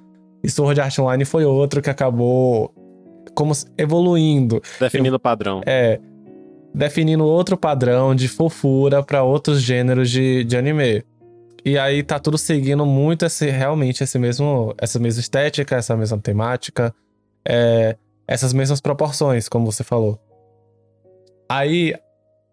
E 0.42 0.48
Sword 0.48 0.80
Art 0.80 0.98
Online 0.98 1.26
foi 1.26 1.44
outro 1.44 1.82
que 1.82 1.90
acabou 1.90 2.72
como 3.34 3.52
evoluindo. 3.76 4.62
Definindo 4.80 5.16
o 5.16 5.20
padrão. 5.20 5.60
É, 5.66 6.00
definindo 6.74 7.22
outro 7.26 7.58
padrão 7.58 8.14
de 8.14 8.28
fofura 8.28 9.02
pra 9.02 9.22
outros 9.22 9.60
gêneros 9.60 10.08
de, 10.08 10.42
de 10.44 10.56
anime. 10.56 11.04
E 11.64 11.78
aí 11.78 12.02
tá 12.02 12.18
tudo 12.18 12.36
seguindo 12.36 12.84
muito 12.84 13.24
esse, 13.24 13.48
realmente 13.48 14.04
esse 14.04 14.18
mesmo, 14.18 14.74
essa 14.76 14.98
mesma 14.98 15.20
estética, 15.20 15.76
essa 15.76 15.96
mesma 15.96 16.18
temática, 16.18 16.94
é, 17.42 17.96
essas 18.28 18.52
mesmas 18.52 18.82
proporções, 18.82 19.48
como 19.48 19.72
você 19.72 19.82
falou. 19.82 20.20
Aí, 21.48 21.94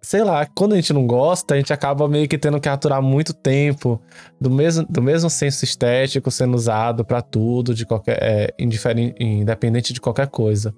sei 0.02 0.24
lá, 0.24 0.46
quando 0.46 0.74
a 0.74 0.76
gente 0.78 0.94
não 0.94 1.06
gosta, 1.06 1.56
a 1.56 1.58
gente 1.58 1.74
acaba 1.74 2.08
meio 2.08 2.26
que 2.26 2.38
tendo 2.38 2.60
que 2.60 2.70
aturar 2.70 3.02
muito 3.02 3.34
tempo 3.34 4.02
do 4.40 4.50
mesmo, 4.50 4.86
do 4.90 5.02
mesmo 5.02 5.30
senso 5.30 5.66
estético 5.66 6.32
sendo 6.32 6.56
usado 6.56 7.04
pra 7.04 7.22
tudo, 7.22 7.76
de 7.76 7.86
qualquer, 7.86 8.18
é, 8.22 8.54
independente 8.58 9.92
de 9.92 10.00
qualquer 10.00 10.28
coisa. 10.28 10.74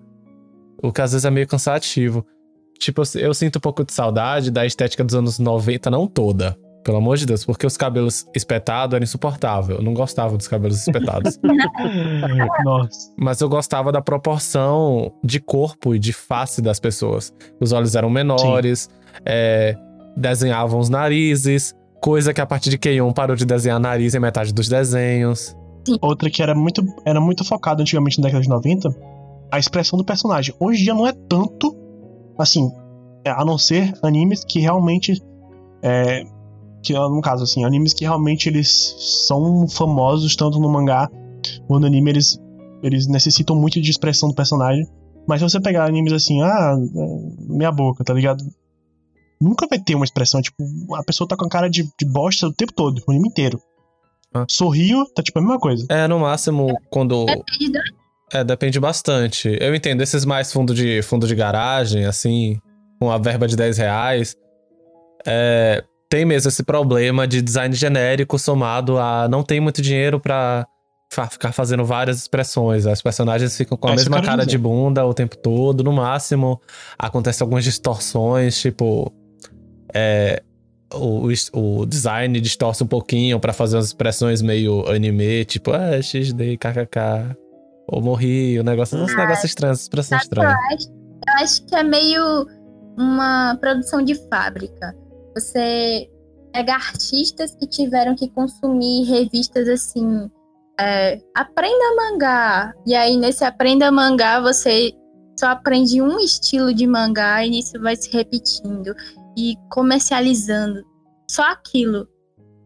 O 0.82 0.92
que 0.92 1.02
às 1.02 1.12
vezes 1.12 1.26
é 1.26 1.30
meio 1.30 1.48
cansativo. 1.48 2.26
Tipo, 2.80 3.04
eu, 3.16 3.22
eu 3.22 3.34
sinto 3.36 3.58
um 3.58 3.62
pouco 3.62 3.86
de 3.86 3.94
saudade 3.94 4.50
da 4.50 4.66
estética 4.66 5.04
dos 5.04 5.14
anos 5.14 5.38
90, 5.38 5.92
não 5.92 6.08
toda. 6.08 6.58
Pelo 6.84 6.98
amor 6.98 7.16
de 7.18 7.26
Deus, 7.26 7.46
porque 7.46 7.66
os 7.66 7.78
cabelos 7.78 8.26
espetados 8.36 8.94
eram 8.94 9.04
insuportável. 9.04 9.78
Eu 9.78 9.82
não 9.82 9.94
gostava 9.94 10.36
dos 10.36 10.48
cabelos 10.48 10.86
espetados. 10.86 11.40
Nossa. 12.66 13.14
Mas 13.18 13.40
eu 13.40 13.48
gostava 13.48 13.92
da 13.92 14.02
proporção 14.02 15.14
de 15.24 15.40
corpo 15.40 15.96
e 15.96 16.00
de 16.00 16.12
face 16.12 16.62
das 16.62 16.80
pessoas. 16.80 17.34
Os 17.62 17.72
olhos 17.72 17.96
eram 17.96 18.10
menores, 18.10 18.90
é, 19.26 19.78
desenhavam 20.18 20.80
os 20.80 20.90
narizes, 20.90 21.74
coisa 22.02 22.34
que 22.34 22.42
a 22.42 22.46
partir 22.46 22.70
de 22.70 22.78
Keion 22.78 23.14
parou 23.14 23.36
de 23.36 23.46
desenhar 23.46 23.80
nariz 23.80 24.14
em 24.14 24.20
metade 24.20 24.54
dos 24.54 24.68
desenhos. 24.68 25.56
Outra 26.02 26.30
que 26.30 26.44
era 26.44 26.54
muito, 26.54 26.84
era 27.06 27.22
muito 27.22 27.46
focada 27.46 27.82
antigamente 27.82 28.20
na 28.20 28.26
década 28.26 28.44
de 28.44 28.50
90, 28.50 28.90
a 29.50 29.58
expressão 29.58 29.98
do 29.98 30.04
personagem. 30.04 30.54
Hoje 30.60 30.82
em 30.82 30.84
dia 30.84 30.94
não 30.94 31.08
é 31.08 31.14
tanto, 31.30 31.76
assim, 32.38 32.70
é, 33.26 33.30
a 33.30 33.46
não 33.46 33.58
ser 33.58 33.94
animes 34.02 34.44
que 34.44 34.60
realmente. 34.60 35.22
É, 35.82 36.24
que, 36.84 36.94
no 36.94 37.22
caso, 37.22 37.44
assim, 37.44 37.64
animes 37.64 37.94
que 37.94 38.04
realmente 38.04 38.50
eles 38.50 38.96
são 39.28 39.68
famosos, 39.68 40.36
tanto 40.36 40.60
no 40.60 40.70
mangá 40.70 41.10
quanto 41.68 41.82
no 41.82 41.88
anime, 41.88 42.12
eles, 42.12 42.40
eles 42.82 43.08
necessitam 43.08 43.56
muito 43.56 43.82
de 43.82 43.90
expressão 43.90 44.30
do 44.30 44.36
personagem. 44.36 44.86
Mas 45.28 45.40
se 45.40 45.50
você 45.50 45.60
pegar 45.60 45.86
animes 45.86 46.14
assim, 46.14 46.42
ah, 46.42 46.76
é, 46.76 47.54
minha 47.54 47.72
boca, 47.72 48.04
tá 48.04 48.14
ligado? 48.14 48.44
Nunca 49.42 49.68
vai 49.68 49.80
ter 49.80 49.96
uma 49.96 50.06
expressão, 50.06 50.42
tipo, 50.42 50.64
a 50.96 51.04
pessoa 51.04 51.28
tá 51.28 51.36
com 51.36 51.46
a 51.46 51.50
cara 51.50 51.70
de, 51.70 51.84
de 51.84 52.06
bosta 52.06 52.48
o 52.48 52.54
tempo 52.54 52.74
todo, 52.74 53.02
o 53.08 53.12
anime 53.12 53.30
inteiro. 53.30 53.60
Ah. 54.34 54.46
Sorriu, 54.50 55.06
tá 55.14 55.22
tipo 55.22 55.40
a 55.40 55.42
mesma 55.42 55.60
coisa. 55.60 55.86
É, 55.90 56.08
no 56.08 56.20
máximo, 56.20 56.68
quando. 56.90 57.26
Depende 57.26 57.72
da 57.72 57.82
É, 58.32 58.44
depende 58.44 58.80
bastante. 58.80 59.58
Eu 59.60 59.76
entendo, 59.76 60.02
esses 60.02 60.26
mais 60.26 60.52
fundo 60.52 60.74
de, 60.74 61.02
fundo 61.04 61.28
de 61.28 61.36
garagem, 61.36 62.06
assim, 62.06 62.60
com 63.00 63.12
a 63.12 63.18
verba 63.18 63.48
de 63.48 63.56
10 63.56 63.78
reais, 63.78 64.36
é, 65.26 65.84
tem 66.14 66.26
mesmo 66.26 66.47
esse 66.47 66.61
problema 66.64 67.28
de 67.28 67.41
design 67.41 67.74
genérico 67.74 68.38
somado 68.38 68.99
a 68.99 69.28
não 69.28 69.41
tem 69.41 69.59
muito 69.59 69.82
dinheiro 69.82 70.20
pra 70.20 70.64
fa- 71.11 71.26
ficar 71.28 71.51
fazendo 71.51 71.84
várias 71.84 72.18
expressões. 72.20 72.86
As 72.86 73.01
personagens 73.01 73.57
ficam 73.57 73.76
com 73.76 73.88
a 73.88 73.93
É 73.93 73.95
mesma 73.95 74.18
quero 74.18 74.28
cara 74.28 74.45
dizer. 74.45 74.51
de 74.51 74.57
bunda 74.59 75.03
o 75.05 75.11
tempo 75.14 75.36
todo. 75.38 75.84
No 75.84 75.91
máximo, 75.91 76.61
acontecem 76.99 77.43
algumas 77.43 77.64
distorções, 77.64 78.59
tipo. 78.61 79.11
É, 79.91 80.43
o, 80.93 81.28
o- 81.53 81.86
design 81.88 82.39
distorce 82.39 82.84
um 82.84 82.88
pouquinho 82.88 83.39
pra 83.39 83.51
fazer 83.51 83.78
umas 83.78 83.88
expressões 83.88 84.39
meio 84.43 84.88
anime, 84.88 85.45
tipo, 85.45 85.72
ah, 85.72 85.99
XD, 85.99 86.57
kkk. 86.57 87.36
Ou 87.88 88.01
morri, 88.03 88.59
o 88.59 88.64
negócio, 88.64 88.99
uns 88.99 89.16
negócios 89.16 89.45
estranhos, 89.45 89.82
expressão 89.82 90.18
que 90.20 90.24
eu 90.24 90.26
estranha. 90.26 90.55
acho? 90.74 90.88
Eu 91.28 91.34
acho 91.43 91.66
que 91.66 91.76
é 91.76 91.82
meio 91.84 92.45
uma 92.99 93.57
produção 93.59 94.03
de 94.03 94.14
fábrica. 94.30 94.95
Você 95.36 96.10
pega 96.52 96.74
artistas 96.76 97.56
que 97.56 97.68
tiveram 97.68 98.16
que 98.16 98.30
consumir 98.30 99.04
revistas 99.06 99.68
assim. 99.68 100.30
é, 100.80 101.20
aprenda 101.36 101.96
mangá. 101.96 102.74
E 102.86 102.96
aí, 102.96 103.16
nesse 103.18 103.44
aprenda 103.44 103.92
mangá, 103.92 104.40
você 104.40 104.92
só 105.40 105.48
aprende 105.48 106.02
um 106.02 106.20
estilo 106.20 106.74
de 106.74 106.86
mangá 106.88 107.46
e 107.46 107.50
nisso 107.52 107.80
vai 107.82 107.96
se 107.96 108.12
repetindo 108.12 108.94
e 109.38 109.56
comercializando. 109.70 110.84
Só 111.30 111.44
aquilo. 111.44 112.08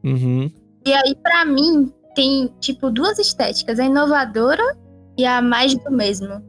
Uhum. 0.04 0.50
E 0.86 0.94
aí, 0.94 1.16
pra 1.22 1.46
mim, 1.46 1.92
tem 2.16 2.54
tipo 2.60 2.90
duas 2.90 3.20
estéticas: 3.20 3.80
a 3.80 3.86
inovadora 3.86 4.64
e 5.18 5.26
a 5.26 5.42
mais 5.42 5.76
do 5.76 5.92
mesmo. 5.92 6.42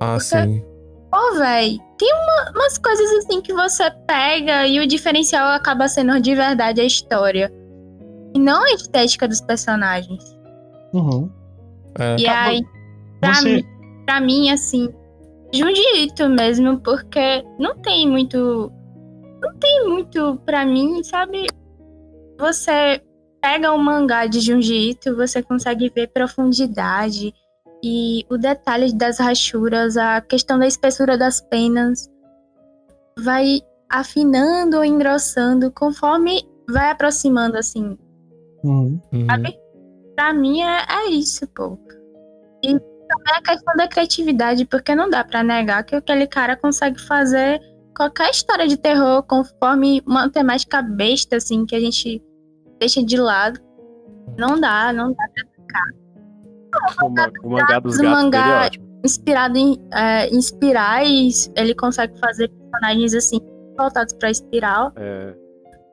Ah, 0.00 0.16
Porque- 0.18 0.24
sim. 0.24 0.64
Pô, 1.14 1.38
véi, 1.38 1.78
tem 1.96 2.12
uma- 2.12 2.50
umas 2.56 2.76
coisas 2.76 3.08
assim 3.18 3.40
que 3.40 3.52
você 3.52 3.88
pega 4.04 4.66
e 4.66 4.80
o 4.80 4.86
diferencial 4.86 5.46
acaba 5.50 5.86
sendo 5.86 6.18
de 6.20 6.34
verdade 6.34 6.80
a 6.80 6.84
história. 6.84 7.52
E 8.34 8.38
não 8.40 8.64
a 8.64 8.72
estética 8.72 9.28
dos 9.28 9.40
personagens. 9.40 10.24
Uhum. 10.92 11.30
É. 12.00 12.16
E 12.18 12.26
aí, 12.26 12.60
pra, 13.20 13.34
Você. 13.34 13.54
mim, 13.54 13.64
pra 14.04 14.20
mim, 14.20 14.50
assim, 14.50 14.92
Jundiito 15.52 16.28
mesmo, 16.28 16.80
porque 16.80 17.44
não 17.60 17.76
tem 17.76 18.10
muito. 18.10 18.72
Não 19.40 19.54
tem 19.60 19.88
muito 19.88 20.36
pra 20.44 20.66
mim, 20.66 21.00
sabe? 21.04 21.46
Você 22.40 23.00
pega 23.40 23.72
um 23.72 23.78
mangá 23.78 24.26
de 24.26 24.40
Junji 24.40 24.90
Ito, 24.90 25.14
você 25.14 25.44
consegue 25.44 25.92
ver 25.94 26.08
profundidade 26.08 27.32
E 27.86 28.24
o 28.30 28.38
detalhe 28.38 28.94
das 28.94 29.18
rachuras, 29.18 29.98
a 29.98 30.18
questão 30.22 30.58
da 30.58 30.66
espessura 30.66 31.18
das 31.18 31.42
penas, 31.42 32.10
vai 33.18 33.60
afinando 33.90 34.78
ou 34.78 34.84
engrossando 34.86 35.70
conforme 35.70 36.48
vai 36.66 36.90
aproximando, 36.90 37.58
assim. 37.58 37.98
Uhum. 38.64 38.98
Uhum. 39.12 39.26
Sabe? 39.26 39.58
Pra 40.16 40.32
mim 40.32 40.62
é, 40.62 40.78
é 40.88 41.10
isso, 41.10 41.46
pô. 41.48 41.78
E 42.62 42.68
também 42.72 43.34
a 43.36 43.42
questão 43.42 43.76
da 43.76 43.86
criatividade, 43.86 44.64
porque 44.64 44.94
não 44.94 45.10
dá 45.10 45.22
pra 45.22 45.42
negar 45.42 45.84
que 45.84 45.94
aquele 45.94 46.26
cara 46.26 46.56
consegue 46.56 46.98
fazer 47.02 47.60
qualquer 47.94 48.30
história 48.30 48.66
de 48.66 48.78
terror 48.78 49.22
conforme 49.24 50.02
uma 50.06 50.30
temática 50.30 50.80
besta, 50.80 51.36
assim, 51.36 51.66
que 51.66 51.76
a 51.76 51.80
gente 51.80 52.22
deixa 52.80 53.04
de 53.04 53.18
lado. 53.18 53.60
Não 54.38 54.58
dá, 54.58 54.90
não 54.90 55.12
dá 55.12 55.28
pra 55.34 55.44
O, 57.02 57.08
ma- 57.08 57.30
o 57.42 57.50
mangá 57.50 57.78
dos 57.78 57.98
O 57.98 58.02
gatos 58.02 58.22
mangá- 58.22 58.42
dele 58.42 58.54
é 58.54 58.66
ótimo. 58.66 58.84
inspirado 59.04 59.58
em 59.58 59.78
é, 59.92 60.34
inspirar 60.34 61.04
e 61.06 61.28
ele 61.56 61.74
consegue 61.74 62.18
fazer 62.18 62.48
personagens 62.48 63.14
assim 63.14 63.38
voltados 63.78 64.14
pra 64.14 64.30
espiral. 64.30 64.92
É, 64.96 65.34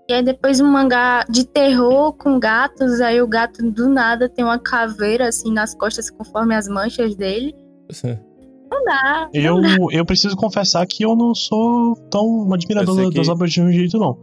E 0.10 0.14
aí 0.14 0.24
depois 0.24 0.60
um 0.60 0.68
mangá 0.70 1.24
de 1.30 1.46
terror 1.48 2.14
com 2.14 2.40
gatos, 2.40 3.00
aí 3.02 3.22
o 3.22 3.28
gato 3.28 3.64
do 3.72 3.88
nada 3.90 4.28
tem 4.30 4.44
uma 4.44 4.60
caveira 4.60 5.28
assim 5.28 5.52
nas 5.54 5.74
costas 5.76 6.10
conforme 6.10 6.54
as 6.56 6.68
manchas 6.68 7.16
dele. 7.16 7.54
Não 8.72 8.86
dá. 8.86 9.30
Eu, 9.34 9.60
eu 9.92 10.06
preciso 10.06 10.34
confessar 10.38 10.86
que 10.88 11.04
eu 11.04 11.14
não 11.14 11.36
sou 11.36 11.94
tão 12.10 12.54
admirador 12.54 12.96
da- 12.96 13.10
das 13.10 13.26
que- 13.28 13.32
obras 13.32 13.52
de 13.52 13.58
Junjito, 13.62 13.98
não. 14.00 14.18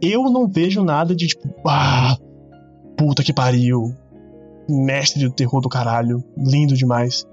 Eu 0.00 0.24
não 0.30 0.48
vejo 0.48 0.82
nada 0.82 1.14
de 1.14 1.26
tipo, 1.26 1.46
ah, 1.68 2.16
puta 2.96 3.22
que 3.22 3.34
pariu. 3.34 3.94
Mestre 4.68 5.24
do 5.26 5.32
terror 5.32 5.60
do 5.60 5.68
caralho. 5.68 6.22
Lindo 6.36 6.74
demais. 6.74 7.26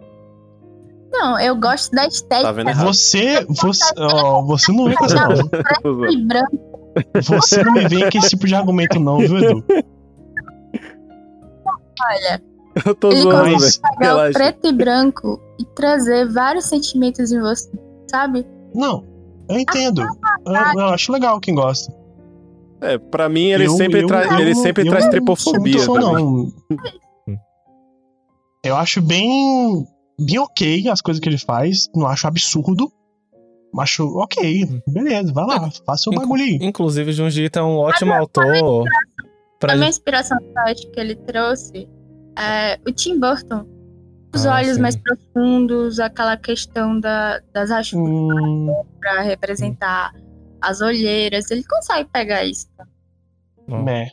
Não, 1.12 1.40
eu 1.40 1.56
gosto 1.56 1.92
da 1.92 2.04
Tá 2.04 2.08
estética 2.08 2.62
errado. 2.62 2.86
Você. 2.86 3.46
Você, 3.48 3.94
ó, 3.98 4.42
você 4.44 4.72
não 4.72 4.86
vem 4.86 4.96
com 4.96 5.06
essa, 5.06 5.28
não. 5.28 6.12
e 6.12 6.24
branco. 6.26 6.60
Você 7.22 7.64
não 7.64 7.74
me 7.74 7.88
vem 7.88 8.10
com 8.10 8.18
esse 8.18 8.30
tipo 8.30 8.46
de 8.48 8.54
argumento, 8.56 9.00
não, 9.00 9.18
viu, 9.20 9.38
Edu? 9.38 9.64
Olha, 12.02 12.42
Eu 12.86 12.96
tô 12.96 13.12
ele 13.12 13.22
zoando, 13.22 13.52
consegue 13.54 13.82
pegar 13.82 14.14
o 14.14 14.18
Relaxa. 14.18 14.34
preto 14.40 14.68
e 14.68 14.74
branco 14.74 15.40
e 15.60 15.66
trazer 15.76 16.32
vários 16.32 16.66
sentimentos 16.66 17.32
em 17.32 17.40
você, 17.40 17.70
sabe? 18.10 18.46
Não, 18.74 19.04
eu 19.50 19.60
entendo. 19.60 20.02
Eu, 20.02 20.80
eu 20.80 20.86
acho 20.88 21.12
legal 21.12 21.40
quem 21.40 21.54
gosta. 21.56 21.94
É, 22.82 22.98
pra 22.98 23.28
mim, 23.28 23.48
ele 23.48 23.66
Eu- 23.66 23.72
sempre, 23.72 24.04
eu- 24.04 24.08
tra- 24.08 24.40
ele 24.40 24.52
eu- 24.52 24.56
sempre 24.56 24.84
eu 24.88 24.92
traz 24.92 25.04
não 25.06 25.12
tripofobia. 25.12 25.86
também. 25.86 26.02
não. 26.14 26.54
Eu 28.64 28.76
acho 28.76 29.02
bem. 29.02 29.86
bem 30.20 30.40
ok 30.40 30.88
as 30.90 31.02
coisas 31.02 31.22
que 31.22 31.30
ele 31.30 31.38
faz. 31.38 31.88
Não 31.96 32.08
acho 32.08 32.28
absurdo. 32.28 32.92
Acho 33.80 34.06
ok. 34.18 34.82
Beleza, 34.88 35.32
vai 35.32 35.46
lá, 35.46 35.70
faça 35.86 36.10
o 36.10 36.14
bagulho 36.14 36.44
aí. 36.44 36.58
Inclusive, 36.62 37.12
Junji 37.14 37.50
é 37.54 37.62
um 37.62 37.78
ótimo 37.78 38.14
autor. 38.14 38.84
Pra 39.60 39.74
A 39.74 39.76
minha 39.76 39.90
inspiração 39.90 40.38
forte 40.54 40.90
que 40.90 41.00
ele 41.00 41.16
trouxe 41.16 41.88
é 42.38 42.80
o 42.88 42.92
Tim 42.92 43.20
Burton. 43.20 43.66
Os 44.34 44.46
Ah, 44.46 44.56
olhos 44.56 44.76
sim. 44.76 44.82
mais 44.82 44.96
profundos, 44.96 46.00
aquela 46.00 46.36
questão 46.38 47.00
da, 47.00 47.40
das 47.54 47.70
rachuras 47.70 48.10
Hum, 48.10 48.68
pra 49.00 49.22
representar 49.22 50.14
as 50.62 50.82
olheiras. 50.82 51.50
Ele 51.52 51.64
consegue 51.64 52.10
pegar 52.12 52.44
isso. 52.44 52.68
Ó. 53.70 53.84
né. 53.84 54.10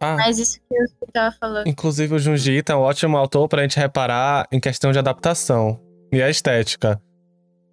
Ah, 0.00 0.16
Mas 0.16 0.38
isso 0.38 0.58
que 0.60 0.74
eu 0.74 1.12
tava 1.12 1.34
falando. 1.38 1.66
Inclusive, 1.66 2.14
o 2.14 2.18
Junji 2.18 2.62
é 2.68 2.74
um 2.74 2.80
ótimo 2.80 3.16
autor 3.16 3.48
pra 3.48 3.62
gente 3.62 3.78
reparar 3.78 4.46
em 4.52 4.58
questão 4.60 4.92
de 4.92 4.98
adaptação 4.98 5.80
e 6.12 6.22
a 6.22 6.30
estética. 6.30 7.00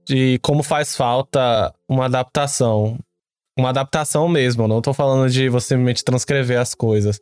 De 0.08 0.40
como 0.42 0.64
faz 0.64 0.96
falta 0.96 1.74
uma 1.88 2.06
adaptação. 2.06 2.98
Uma 3.58 3.70
adaptação 3.70 4.28
mesmo, 4.28 4.68
não 4.68 4.82
tô 4.82 4.94
falando 4.94 5.30
de 5.30 5.48
você 5.50 5.70
simplesmente 5.70 6.04
transcrever 6.04 6.60
as 6.60 6.74
coisas. 6.74 7.20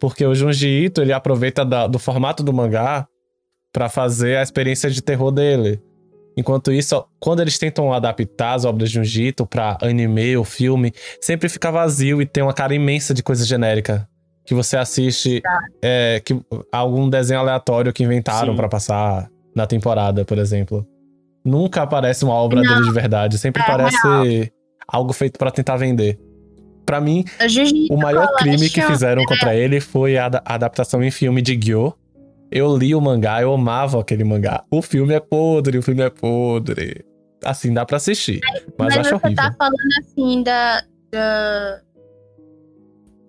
Porque 0.00 0.24
o 0.26 0.34
Junji 0.34 0.68
Ito, 0.86 1.00
ele 1.00 1.12
aproveita 1.12 1.64
da- 1.64 1.86
do 1.86 1.98
formato 1.98 2.42
do 2.42 2.52
mangá 2.52 3.06
pra 3.72 3.88
fazer 3.88 4.36
a 4.36 4.42
experiência 4.42 4.90
de 4.90 5.00
terror 5.00 5.30
dele. 5.30 5.80
Enquanto 6.36 6.72
isso, 6.72 7.04
quando 7.20 7.40
eles 7.40 7.58
tentam 7.58 7.92
adaptar 7.92 8.54
as 8.54 8.64
obras 8.64 8.88
de 8.90 8.96
Junji 8.96 9.28
Ito 9.28 9.46
pra 9.46 9.78
anime 9.80 10.36
ou 10.36 10.44
filme, 10.44 10.92
sempre 11.20 11.48
fica 11.48 11.70
vazio 11.70 12.20
e 12.20 12.26
tem 12.26 12.42
uma 12.42 12.52
cara 12.54 12.74
imensa 12.74 13.14
de 13.14 13.22
coisa 13.22 13.44
genérica. 13.46 14.08
Que 14.44 14.54
você 14.54 14.76
assiste 14.76 15.40
é, 15.82 16.20
que, 16.24 16.38
algum 16.72 17.08
desenho 17.08 17.40
aleatório 17.40 17.92
que 17.92 18.02
inventaram 18.02 18.56
pra 18.56 18.68
passar 18.68 19.28
na 19.54 19.66
temporada, 19.66 20.24
por 20.24 20.36
exemplo. 20.38 20.86
Nunca 21.44 21.82
aparece 21.82 22.24
uma 22.24 22.34
obra 22.34 22.60
dele 22.60 22.82
de 22.82 22.92
verdade, 22.92 23.38
sempre 23.38 23.62
É 23.62 23.66
parece 23.66 24.52
algo 24.86 25.12
feito 25.12 25.38
pra 25.38 25.50
tentar 25.50 25.76
vender. 25.76 26.18
Pra 26.84 27.00
mim, 27.00 27.24
O 27.90 27.96
maior 27.96 28.26
crime 28.36 28.68
que 28.68 28.82
fizeram 28.82 29.24
contra 29.24 29.54
ele 29.54 29.80
foi 29.80 30.18
a, 30.18 30.26
a 30.44 30.54
adaptação 30.54 31.02
em 31.02 31.10
filme 31.10 31.40
de 31.40 31.56
Gyo. 31.56 31.94
Eu 32.50 32.76
li 32.76 32.94
o 32.94 33.00
mangá, 33.00 33.40
eu 33.40 33.54
amava 33.54 34.00
aquele 34.00 34.24
mangá. 34.24 34.62
O 34.70 34.82
filme 34.82 35.14
é 35.14 35.20
podre, 35.20 35.78
o 35.78 35.82
filme 35.82 36.02
é 36.02 36.10
podre. 36.10 37.04
Assim, 37.44 37.72
dá 37.72 37.84
pra 37.86 37.96
assistir, 37.96 38.40
mas, 38.78 38.94
Mas, 38.94 38.98
acho 38.98 39.08
você 39.10 39.14
horrível. 39.26 39.36
tá 39.44 39.54
falando 39.58 39.74
assim 40.00 40.42
da, 40.42 40.82
da- 41.10 41.80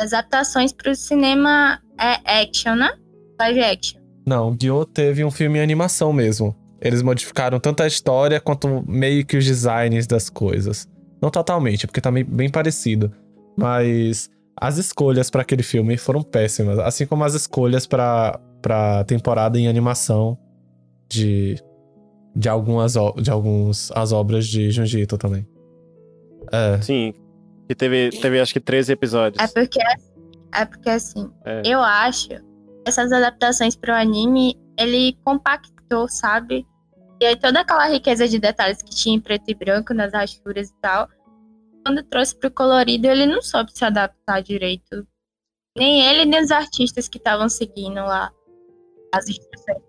das 0.03 0.13
adaptações 0.13 0.71
pro 0.73 0.93
cinema 0.95 1.79
é 1.99 2.41
action, 2.41 2.75
né? 2.75 2.91
Live 3.39 3.63
action. 3.63 4.01
Não, 4.25 4.55
Gyo 4.55 4.85
teve 4.85 5.23
um 5.23 5.31
filme 5.31 5.59
em 5.59 5.61
animação 5.61 6.11
mesmo. 6.13 6.55
Eles 6.81 7.01
modificaram 7.01 7.59
tanto 7.59 7.81
a 7.83 7.87
história 7.87 8.39
quanto 8.41 8.83
meio 8.87 9.25
que 9.25 9.37
os 9.37 9.45
designs 9.45 10.05
das 10.05 10.29
coisas. 10.29 10.87
Não 11.21 11.29
totalmente, 11.29 11.87
porque 11.87 12.01
tá 12.01 12.11
bem 12.11 12.49
parecido. 12.49 13.11
Mas 13.57 14.29
as 14.59 14.77
escolhas 14.77 15.29
pra 15.29 15.41
aquele 15.41 15.63
filme 15.63 15.95
foram 15.97 16.21
péssimas. 16.21 16.77
Assim 16.79 17.05
como 17.05 17.23
as 17.23 17.33
escolhas 17.33 17.87
pra, 17.87 18.39
pra 18.61 19.03
temporada 19.05 19.57
em 19.57 19.67
animação 19.67 20.37
de, 21.09 21.55
de 22.35 22.49
algumas 22.49 22.95
o- 22.97 23.13
de 23.13 23.31
alguns 23.31 23.91
as 23.95 24.11
obras 24.11 24.45
de 24.47 24.69
Junji 24.71 25.01
Ito 25.01 25.17
também. 25.17 25.47
É. 26.51 26.81
Sim. 26.81 27.13
Que 27.67 27.75
teve, 27.75 28.09
teve 28.09 28.39
acho 28.39 28.53
que 28.53 28.59
13 28.59 28.93
episódios. 28.93 29.43
É 29.43 29.47
porque, 29.47 29.79
é 30.53 30.65
porque 30.65 30.89
assim, 30.89 31.31
É. 31.45 31.61
eu 31.65 31.81
acho 31.81 32.29
essas 32.85 33.11
adaptações 33.11 33.75
pro 33.75 33.93
anime, 33.93 34.59
ele 34.77 35.17
compactou, 35.23 36.07
sabe? 36.09 36.65
E 37.21 37.25
aí 37.25 37.35
toda 37.37 37.61
aquela 37.61 37.87
riqueza 37.87 38.27
de 38.27 38.37
detalhes 38.39 38.81
que 38.81 38.93
tinha 38.93 39.15
em 39.15 39.19
preto 39.19 39.45
e 39.47 39.53
branco 39.55 39.93
nas 39.93 40.11
rachuras 40.11 40.69
e 40.69 40.73
tal, 40.81 41.07
quando 41.85 42.03
trouxe 42.03 42.35
pro 42.37 42.51
colorido, 42.51 43.07
ele 43.07 43.25
não 43.25 43.41
soube 43.41 43.71
se 43.73 43.85
adaptar 43.85 44.41
direito. 44.41 45.07
Nem 45.77 46.05
ele, 46.05 46.25
nem 46.25 46.41
os 46.43 46.51
artistas 46.51 47.07
que 47.07 47.17
estavam 47.17 47.47
seguindo 47.49 47.95
lá 47.95 48.31
as 49.13 49.27
instruções. 49.29 49.81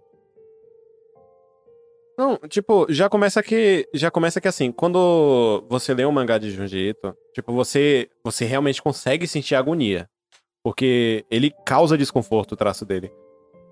Não, 2.17 2.39
tipo, 2.49 2.87
já 2.89 3.09
começa 3.09 3.43
que 3.43 3.89
já 3.93 4.11
começa 4.11 4.41
que 4.41 4.47
assim, 4.47 4.71
quando 4.71 5.65
você 5.69 5.93
lê 5.93 6.05
um 6.05 6.13
mangá 6.13 6.39
de 6.39 6.51
Junji 6.51 6.91
Ito, 6.91 7.15
tipo, 7.33 7.53
você 7.53 8.09
você 8.23 8.45
realmente 8.45 8.81
consegue 8.81 9.27
sentir 9.27 9.57
agonia, 9.57 10.09
porque 10.63 11.25
ele 11.31 11.53
causa 11.67 11.99
desconforto 11.99 12.53
o 12.53 12.57
traço 12.57 12.85
dele. 12.85 13.13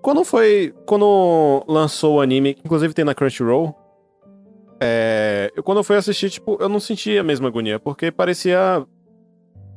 Quando 0.01 0.25
foi, 0.25 0.73
quando 0.85 1.63
lançou 1.67 2.15
o 2.15 2.21
anime, 2.21 2.53
que 2.53 2.61
inclusive 2.65 2.93
tem 2.93 3.05
na 3.05 3.15
Crunchyroll, 3.15 3.73
é, 4.81 5.49
eu 5.55 5.63
quando 5.63 5.77
eu 5.77 5.83
fui 5.83 5.95
assistir, 5.95 6.29
tipo, 6.29 6.57
eu 6.59 6.67
não 6.67 6.81
sentia 6.81 7.21
a 7.21 7.23
mesma 7.23 7.47
agonia, 7.47 7.79
porque 7.79 8.11
parecia 8.11 8.85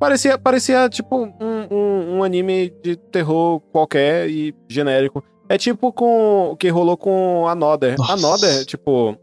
parecia 0.00 0.36
parecia 0.36 0.88
tipo 0.88 1.16
um, 1.16 1.32
um, 1.70 2.16
um 2.16 2.24
anime 2.24 2.70
de 2.82 2.96
terror 2.96 3.60
qualquer 3.60 4.28
e 4.28 4.52
genérico. 4.68 5.22
É 5.48 5.56
tipo 5.58 5.92
com 5.92 6.50
o 6.52 6.56
que 6.56 6.68
rolou 6.68 6.96
com 6.96 7.46
Another. 7.48 7.96
Nossa. 7.98 8.12
Another, 8.14 8.64
tipo. 8.64 9.16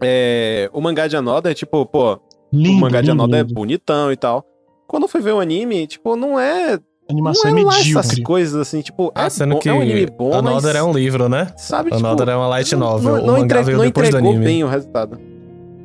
É, 0.00 0.68
o 0.72 0.80
mangá 0.80 1.06
de 1.06 1.16
Another, 1.16 1.54
tipo, 1.54 1.84
pô, 1.86 2.18
Lindo, 2.52 2.76
o 2.76 2.80
mangá 2.80 3.00
de 3.00 3.10
lindo, 3.10 3.22
Another 3.22 3.40
é 3.40 3.42
lindo. 3.42 3.54
bonitão 3.54 4.10
e 4.12 4.16
tal. 4.16 4.44
Quando 4.88 5.04
eu 5.04 5.08
fui 5.08 5.20
ver 5.20 5.32
o 5.32 5.40
anime, 5.40 5.86
tipo, 5.86 6.16
não 6.16 6.38
é. 6.38 6.74
A 6.74 7.12
animação 7.12 7.50
não 7.50 7.58
é 7.58 7.60
é 7.60 7.64
lá 7.64 7.70
essas 7.78 7.86
medíocre. 7.86 8.22
coisas 8.22 8.54
assim, 8.60 8.80
tipo, 8.80 9.12
Ah, 9.14 9.26
é, 9.26 9.30
sendo 9.30 9.54
bom- 9.54 9.58
que 9.60 9.68
é 9.68 9.72
um 9.72 9.80
anime 9.80 10.06
bom, 10.06 10.32
Another 10.34 10.74
mas, 10.74 10.74
é 10.76 10.82
um 10.82 10.92
livro, 10.92 11.28
né? 11.28 11.52
sabe, 11.56 11.90
tipo, 11.90 12.04
Another 12.06 12.28
é 12.28 12.36
uma 12.36 12.46
light 12.48 12.74
novel. 12.76 13.16
Não, 13.16 13.22
o 13.22 13.26
não, 13.26 13.32
mangá 13.34 13.44
entre- 13.60 13.62
veio 13.64 13.78
não 13.78 13.84
depois 13.84 14.08
do 14.08 14.16
entregou 14.16 14.30
anime. 14.30 14.44
bem 14.44 14.64
o 14.64 14.68
resultado. 14.68 15.18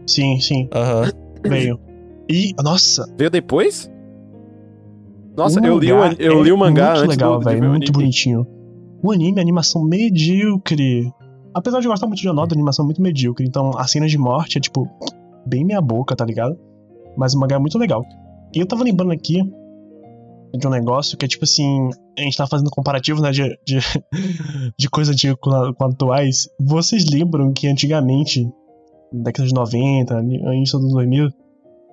Sim, 0.07 0.39
sim, 0.39 0.69
Aham. 0.73 1.11
veio. 1.43 1.79
E, 2.29 2.53
nossa, 2.63 3.05
Veio 3.17 3.29
depois? 3.29 3.89
Nossa, 5.35 5.59
o 5.61 5.65
eu 5.65 5.77
li 5.79 5.91
o, 5.93 5.97
eu 6.19 6.43
li 6.43 6.49
é 6.49 6.53
o 6.53 6.57
mangá 6.57 6.91
muito 6.93 7.03
antes 7.03 7.17
legal, 7.17 7.33
do, 7.33 7.39
de 7.39 7.45
velho, 7.45 7.65
o 7.65 7.69
muito 7.69 7.83
anime. 7.83 7.91
bonitinho. 7.93 8.47
O 9.03 9.11
anime, 9.11 9.39
a 9.39 9.41
animação 9.41 9.83
medíocre. 9.83 11.11
Apesar 11.53 11.79
de 11.79 11.87
eu 11.87 11.91
gostar 11.91 12.07
muito 12.07 12.19
de 12.21 12.27
Another, 12.27 12.53
a 12.53 12.57
animação 12.57 12.83
é 12.83 12.87
muito 12.87 13.01
medíocre. 13.01 13.45
Então, 13.47 13.71
as 13.77 13.89
cenas 13.91 14.11
de 14.11 14.17
morte 14.17 14.57
é, 14.57 14.61
tipo, 14.61 14.87
bem 15.45 15.63
minha 15.65 15.81
boca, 15.81 16.15
tá 16.15 16.25
ligado? 16.25 16.57
Mas 17.17 17.33
o 17.33 17.39
mangá 17.39 17.55
é 17.55 17.59
muito 17.59 17.77
legal. 17.77 18.03
E 18.53 18.59
eu 18.59 18.67
tava 18.67 18.83
lembrando 18.83 19.11
aqui 19.11 19.41
de 20.53 20.65
um 20.67 20.69
negócio 20.69 21.17
que 21.17 21.25
é 21.25 21.27
tipo 21.27 21.43
assim. 21.43 21.89
A 22.17 22.21
gente 22.21 22.37
tá 22.37 22.47
fazendo 22.47 22.69
comparativo, 22.69 23.21
né? 23.21 23.31
De, 23.31 23.43
de, 23.65 23.77
de 24.77 24.89
coisa 24.89 25.11
antiga 25.11 25.35
com, 25.35 25.49
a- 25.51 25.73
com 25.73 25.85
atuais. 25.85 26.47
Vocês 26.59 27.05
lembram 27.09 27.51
que 27.53 27.67
antigamente, 27.67 28.45
na 29.13 29.23
década 29.23 29.47
de 29.47 29.53
90, 29.53 30.19
início 30.53 30.79
dos 30.79 30.93
2000, 30.93 31.29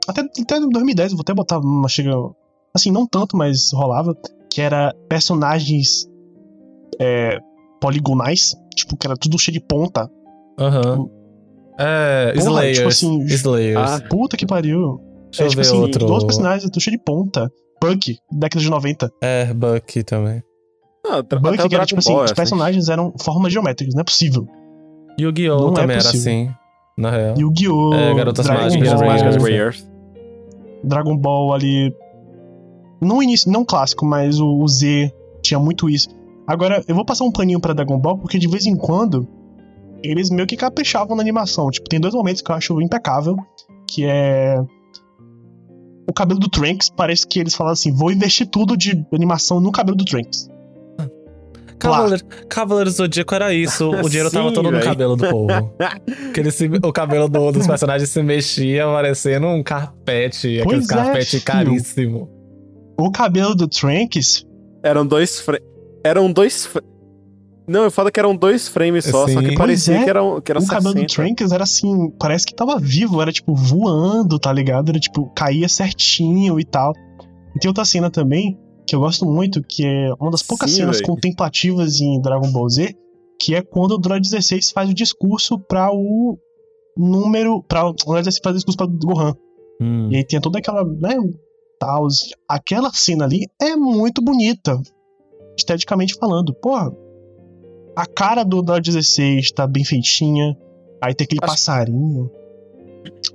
até, 0.09 0.20
até 0.20 0.61
2010, 0.61 1.12
eu 1.12 1.16
vou 1.16 1.22
até 1.22 1.34
botar 1.34 1.59
uma 1.59 1.88
chega. 1.88 2.12
Assim, 2.74 2.90
não 2.90 3.07
tanto, 3.07 3.36
mas 3.36 3.72
rolava. 3.72 4.16
Que 4.50 4.61
era 4.61 4.94
personagens 5.09 6.09
é, 7.01 7.38
poligonais. 7.80 8.55
Tipo, 8.74 8.97
que 8.97 9.07
era 9.07 9.16
tudo 9.16 9.38
cheio 9.38 9.59
de 9.59 9.64
ponta. 9.66 10.11
Aham. 10.59 11.09
É, 11.78 12.32
Porra, 12.34 12.45
Slayers. 12.47 12.76
tipo 12.78 12.88
assim, 12.88 13.24
Slayers. 13.26 13.90
Ah, 13.90 14.01
Puta 14.09 14.36
que 14.36 14.47
pariu. 14.47 15.01
Deixa 15.30 15.42
é 15.42 15.47
eu 15.47 15.51
tipo 15.51 15.62
ver 15.62 15.68
assim, 15.68 15.78
outro. 15.80 16.07
dois 16.07 16.24
personagens 16.24 16.64
tudo 16.70 16.80
cheio 16.80 16.97
de 16.97 17.03
ponta. 17.03 17.51
Buck, 17.82 18.16
década 18.32 18.61
de 18.62 18.70
90. 18.70 19.11
É, 19.22 19.53
Bucky 19.53 20.03
também. 20.05 20.42
não, 21.05 21.22
tra- 21.24 21.38
Buck, 21.40 21.68
que 21.68 21.74
era 21.74 21.84
tipo 21.84 21.99
assim, 21.99 22.12
Ball 22.12 22.20
é 22.22 22.24
os 22.24 22.30
assim. 22.30 22.36
personagens 22.36 22.88
eram 22.88 23.12
formas 23.20 23.53
geométricas, 23.53 23.95
não 23.95 24.01
é 24.01 24.05
possível. 24.05 24.47
Yu-Gi-Oh! 25.18 25.70
É 25.70 25.74
também 25.74 25.97
era 25.97 26.05
possível. 26.05 26.20
assim, 26.20 26.51
na 26.97 27.11
real. 27.11 27.34
Yu-Gi-Oh! 27.36 27.95
É, 27.95 28.14
Garotas 28.14 28.47
Dragon 28.47 28.62
Mágicas, 28.62 28.92
Ball, 28.92 29.01
Rangers, 29.09 29.36
Grey 29.36 29.57
Earth. 29.57 29.84
Dragon 30.84 31.16
Ball 31.16 31.53
ali. 31.55 31.95
Não 33.03 33.22
início, 33.22 33.51
não 33.51 33.64
clássico, 33.64 34.07
mas 34.07 34.38
o, 34.40 34.47
o 34.61 34.68
Z 34.68 35.12
tinha 35.42 35.59
muito 35.59 35.90
isso. 35.90 36.09
Agora, 36.47 36.82
eu 36.86 36.95
vou 36.95 37.05
passar 37.05 37.24
um 37.24 37.32
paninho 37.32 37.61
pra 37.61 37.72
Dragon 37.72 37.99
Ball, 37.99 38.18
porque 38.18 38.38
de 38.38 38.47
vez 38.49 38.66
em 38.66 38.76
quando 38.76 39.26
eles 40.03 40.28
meio 40.30 40.47
que 40.47 40.57
caprichavam 40.57 41.16
na 41.16 41.22
animação. 41.22 41.70
Tipo, 41.70 41.88
tem 41.88 41.99
dois 41.99 42.12
momentos 42.14 42.42
que 42.42 42.51
eu 42.51 42.55
acho 42.55 42.80
impecável, 42.80 43.36
que 43.88 44.05
é. 44.05 44.61
O 46.07 46.12
cabelo 46.12 46.38
do 46.38 46.49
Trunks, 46.51 46.90
parece 46.90 47.26
que 47.26 47.38
eles 47.40 47.55
falam 47.55 47.72
assim: 47.72 47.90
vou 47.90 48.12
investir 48.12 48.47
tudo 48.47 48.76
de 48.76 49.05
animação 49.12 49.59
no 49.61 49.72
cabelo 49.72 49.97
do 49.97 50.05
Trunks. 50.05 50.51
Cavaleiro, 51.78 52.24
Cavaleiro 52.49 52.90
Zodíaco 52.90 53.34
era 53.34 53.53
isso. 53.53 53.90
O 53.90 54.09
dinheiro 54.09 54.30
tava 54.30 54.49
Sim, 54.49 54.55
todo 54.55 54.66
no 54.70 54.72
véi. 54.72 54.82
cabelo 54.84 55.16
do 55.16 55.28
povo. 55.28 55.49
que 56.32 56.40
ele 56.40 56.51
se- 56.51 56.70
o 56.82 56.92
cabelo 56.92 57.28
do- 57.28 57.53
dos 57.53 57.66
personagens 57.66 58.09
se 58.11 58.22
mexia 58.22 58.84
parecendo 58.86 59.47
um 59.49 59.62
carpete. 59.62 60.61
Pois 60.62 60.84
aquele 60.84 61.01
é, 61.01 61.05
carpete 61.05 61.30
filho. 61.30 61.42
caríssimo. 61.42 62.30
O 62.99 63.11
cabelo 63.11 63.55
do 63.55 63.66
Trunks 63.66 64.47
Eram 64.82 65.05
dois 65.07 65.40
fra... 65.40 65.59
Eram 66.05 66.30
dois. 66.30 66.68
Não, 67.66 67.84
eu 67.84 67.90
falo 67.90 68.12
que 68.12 68.20
eram 68.20 68.36
dois 68.36 68.68
frames 68.68 69.07
só, 69.07 69.26
só 69.26 69.40
Sim. 69.40 69.48
que 69.48 69.57
parecia 69.57 69.96
é, 69.96 70.05
que 70.05 70.11
eram, 70.11 70.38
que 70.38 70.52
eram 70.52 70.61
o 70.61 70.66
cabelo 70.66 70.92
60. 70.92 71.00
do 71.00 71.14
Trunks 71.14 71.50
era 71.52 71.64
assim, 71.64 72.11
parece 72.18 72.44
que 72.44 72.55
tava 72.55 72.78
vivo, 72.78 73.22
era 73.22 73.32
tipo 73.32 73.55
voando, 73.55 74.38
tá 74.38 74.52
ligado? 74.52 74.90
Era 74.90 75.00
tipo, 75.00 75.32
caía 75.34 75.66
certinho 75.66 76.61
e 76.61 76.64
tal. 76.64 76.92
E 77.57 77.59
tem 77.59 77.68
outra 77.68 77.86
cena 77.86 78.11
também 78.11 78.59
que 78.86 78.94
eu 78.94 79.00
gosto 79.00 79.24
muito, 79.24 79.62
que 79.62 79.84
é 79.86 80.12
uma 80.20 80.30
das 80.30 80.42
poucas 80.42 80.70
Sim, 80.70 80.76
cenas 80.78 80.98
véi. 80.98 81.07
contemplativas 81.07 82.00
em 82.02 82.20
Dragon 82.20 82.52
Ball 82.52 82.68
Z, 82.68 82.94
que 83.40 83.55
é 83.55 83.62
quando 83.62 83.92
o 83.92 83.98
Droid 83.98 84.28
16 84.28 84.70
faz 84.70 84.90
o 84.90 84.94
discurso 84.94 85.59
pra 85.59 85.90
o 85.90 86.38
número. 86.96 87.62
Pra, 87.62 87.88
o 87.88 87.94
Droid 87.94 88.24
16 88.24 88.40
faz 88.42 88.55
o 88.55 88.59
discurso 88.59 88.76
pra 88.76 88.86
Gohan. 88.86 89.34
Hum. 89.80 90.11
E 90.11 90.16
aí 90.16 90.24
tem 90.26 90.40
toda 90.40 90.59
aquela, 90.59 90.84
né, 90.84 91.16
tal. 91.80 92.07
Aquela 92.48 92.92
cena 92.92 93.24
ali 93.24 93.46
é 93.61 93.74
muito 93.74 94.22
bonita, 94.22 94.80
esteticamente 95.57 96.14
falando. 96.14 96.52
Porra, 96.55 96.92
a 97.96 98.07
cara 98.07 98.42
do 98.44 98.61
Droid 98.62 98.90
16 98.90 99.52
tá 99.52 99.66
bem 99.66 99.84
feitinha. 99.84 100.57
Aí 101.02 101.14
tem 101.14 101.24
aquele 101.24 101.40
Acho- 101.42 101.52
passarinho. 101.52 102.30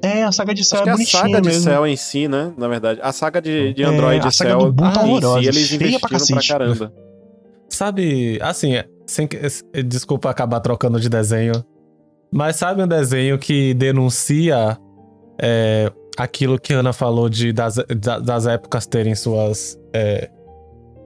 É, 0.01 0.23
a 0.23 0.31
saga 0.31 0.53
de 0.53 0.63
céu 0.65 0.77
Acho 0.79 0.83
que 0.83 0.89
é 0.89 0.93
a 0.93 0.95
bonitinha 0.95 1.21
saga 1.21 1.41
de 1.41 1.47
mesmo. 1.47 1.63
Cell 1.63 1.87
em 1.87 1.95
si, 1.95 2.27
né? 2.27 2.53
Na 2.57 2.67
verdade. 2.67 2.99
A 3.03 3.11
saga 3.11 3.41
de, 3.41 3.73
de 3.73 3.83
É, 3.83 3.85
Android 3.85 4.25
a 4.25 4.29
e 4.29 4.31
saga 4.31 4.49
Cell 4.59 4.71
do 4.71 4.83
em 4.83 4.87
horrorosa, 4.87 5.39
si, 5.41 5.47
eles 5.47 5.67
pra 5.67 5.75
investiram 5.87 5.99
pra, 5.99 6.09
cacete. 6.09 6.47
caramba. 6.47 6.93
Sabe, 7.69 8.39
assim, 8.41 8.73
sem 9.05 9.27
que- 9.27 9.37
desculpa 9.85 10.29
acabar 10.29 10.59
trocando 10.59 10.99
de 10.99 11.07
desenho, 11.07 11.53
mas 12.33 12.55
sabe 12.55 12.81
um 12.81 12.87
desenho 12.87 13.37
que 13.37 13.73
denuncia 13.75 14.77
é, 15.41 15.91
aquilo 16.17 16.59
que 16.59 16.73
a 16.73 16.79
Ana 16.79 16.91
falou 16.91 17.29
de 17.29 17.53
das, 17.53 17.75
da- 17.75 18.19
das 18.19 18.47
épocas 18.47 18.87
terem 18.87 19.13
suas 19.13 19.79
é, 19.93 20.29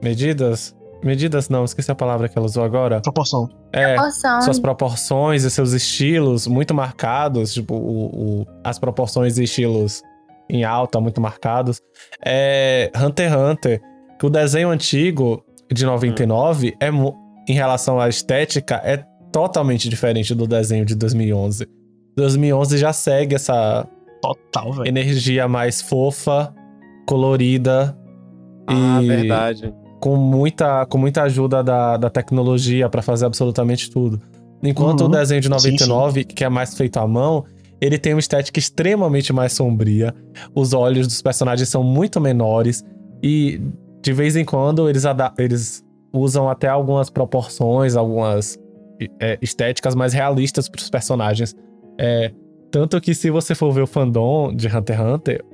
medidas? 0.02 0.74
Medidas 1.04 1.48
não, 1.48 1.64
esqueci 1.64 1.90
a 1.90 1.94
palavra 1.94 2.28
que 2.28 2.36
ela 2.38 2.46
usou 2.46 2.64
agora. 2.64 3.00
Proporção. 3.00 3.48
É, 3.72 3.94
Proporção. 3.94 4.40
suas 4.42 4.58
proporções 4.58 5.44
e 5.44 5.50
seus 5.50 5.72
estilos 5.72 6.46
muito 6.46 6.72
marcados, 6.74 7.52
tipo, 7.52 7.74
o, 7.74 8.40
o- 8.40 8.46
as 8.64 8.78
proporções 8.78 9.36
e 9.38 9.44
estilos 9.44 10.02
em 10.48 10.64
alta 10.64 11.00
muito 11.00 11.20
marcados. 11.20 11.80
É 12.24 12.90
Hunter 12.96 13.30
x 13.30 13.36
Hunter, 13.40 13.82
que 14.18 14.26
o 14.26 14.30
desenho 14.30 14.70
antigo 14.70 15.44
de 15.72 15.84
99 15.84 16.74
é 16.80 16.88
em 17.48 17.52
relação 17.54 18.00
à 18.00 18.08
estética 18.08 18.76
é 18.84 19.04
totalmente 19.32 19.88
diferente 19.88 20.34
do 20.34 20.46
desenho 20.46 20.84
de 20.84 20.94
2011. 20.94 21.66
2011 22.16 22.78
já 22.78 22.92
segue 22.92 23.34
essa 23.34 23.86
Total, 24.22 24.72
velho. 24.72 24.88
energia 24.88 25.46
mais 25.48 25.82
fofa, 25.82 26.54
colorida 27.06 27.94
Ah, 28.66 29.02
e 29.02 29.06
verdade. 29.06 29.74
Com 30.04 30.16
muita, 30.16 30.84
com 30.84 30.98
muita 30.98 31.22
ajuda 31.22 31.64
da, 31.64 31.96
da 31.96 32.10
tecnologia 32.10 32.90
pra 32.90 33.00
fazer 33.00 33.24
absolutamente 33.24 33.90
tudo. 33.90 34.20
Enquanto 34.62 35.00
Uhum. 35.00 35.06
o 35.06 35.10
desenho 35.10 35.40
de 35.40 35.46
Sim, 35.46 35.70
99, 35.70 36.24
que 36.24 36.44
é 36.44 36.48
mais 36.50 36.74
feito 36.74 36.98
à 36.98 37.08
mão, 37.08 37.46
ele 37.80 37.96
tem 37.96 38.12
uma 38.12 38.20
estética 38.20 38.58
extremamente 38.58 39.32
mais 39.32 39.54
sombria. 39.54 40.14
Os 40.54 40.74
olhos 40.74 41.06
dos 41.06 41.22
personagens 41.22 41.70
são 41.70 41.82
muito 41.82 42.20
menores 42.20 42.84
e 43.22 43.62
de 44.02 44.12
vez 44.12 44.36
em 44.36 44.44
quando 44.44 44.90
eles, 44.90 45.04
eles 45.38 45.82
usam 46.12 46.50
até 46.50 46.68
algumas 46.68 47.08
proporções, 47.08 47.96
algumas 47.96 48.58
é, 49.18 49.38
estéticas 49.40 49.94
mais 49.94 50.12
realistas 50.12 50.68
pros 50.68 50.90
personagens. 50.90 51.56
É, 51.98 52.30
tanto 52.70 53.00
que 53.00 53.14
se 53.14 53.30
você 53.30 53.54
for 53.54 53.72
ver 53.72 53.80
o 53.80 53.86
fandom 53.86 54.54
de 54.54 54.66
Hunter 54.66 55.00
x 55.00 55.06
Hunter, 55.06 55.44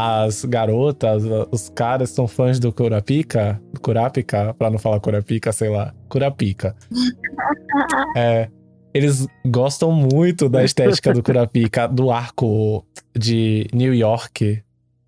as 0.00 0.44
garotas, 0.44 1.22
os 1.50 1.68
caras 1.68 2.10
são 2.10 2.26
fãs 2.26 2.58
do 2.58 2.72
Kurapika, 2.72 3.60
do 3.72 3.80
Kurapika, 3.80 4.54
pra 4.54 4.70
não 4.70 4.78
falar 4.78 5.00
Kurapika, 5.00 5.52
sei 5.52 5.68
lá, 5.68 5.94
Kurapika. 6.08 6.74
É, 8.16 8.48
eles 8.92 9.26
gostam 9.46 9.92
muito 9.92 10.48
da 10.48 10.64
estética 10.64 11.12
do 11.12 11.22
Kurapika, 11.22 11.86
do 11.86 12.10
arco 12.10 12.84
de 13.16 13.66
New 13.72 13.94
York, 13.94 14.62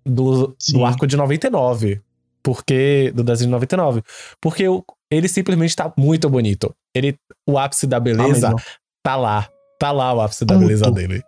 do, 0.05 0.55
Sim. 0.59 0.73
do 0.77 0.85
arco 0.85 1.05
de 1.07 1.17
99. 1.17 2.01
Porque. 2.41 3.11
Do 3.15 3.23
desenho 3.23 3.47
de 3.49 3.51
99. 3.53 4.01
Porque 4.41 4.67
o- 4.67 4.83
ele 5.11 5.27
simplesmente 5.27 5.75
tá 5.75 5.91
muito 5.97 6.29
bonito. 6.29 6.73
Ele, 6.93 7.15
o 7.47 7.57
ápice 7.57 7.85
da 7.87 7.97
Ah, 7.97 7.99
beleza 7.99 8.49
mesmo. 8.49 8.61
tá 9.03 9.15
lá. 9.15 9.47
Tá 9.79 9.91
lá 9.91 10.13
o 10.13 10.21
ápice 10.21 10.45
da 10.45 10.57
beleza 10.57 10.89
dele. 10.91 11.21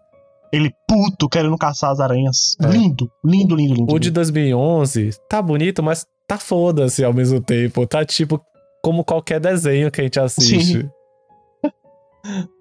Ele 0.56 0.72
puto 0.88 1.28
querendo 1.28 1.58
caçar 1.58 1.92
as 1.92 2.00
aranhas. 2.00 2.56
É. 2.64 2.68
Lindo, 2.68 3.10
lindo, 3.24 3.56
lindo, 3.56 3.74
lindo. 3.74 3.94
O 3.94 4.00
de 4.00 4.10
2011 4.10 5.10
tá 5.30 5.42
bonito, 5.42 5.84
mas 5.84 6.06
tá 6.28 6.38
foda-se 6.38 7.04
ao 7.04 7.14
mesmo 7.14 7.42
tempo. 7.42 7.86
Tá 7.86 8.06
tipo 8.06 8.40
como 8.82 9.04
qualquer 9.04 9.40
desenho 9.40 9.92
que 9.92 10.00
a 10.00 10.04
gente 10.04 10.20
assiste. 10.20 10.90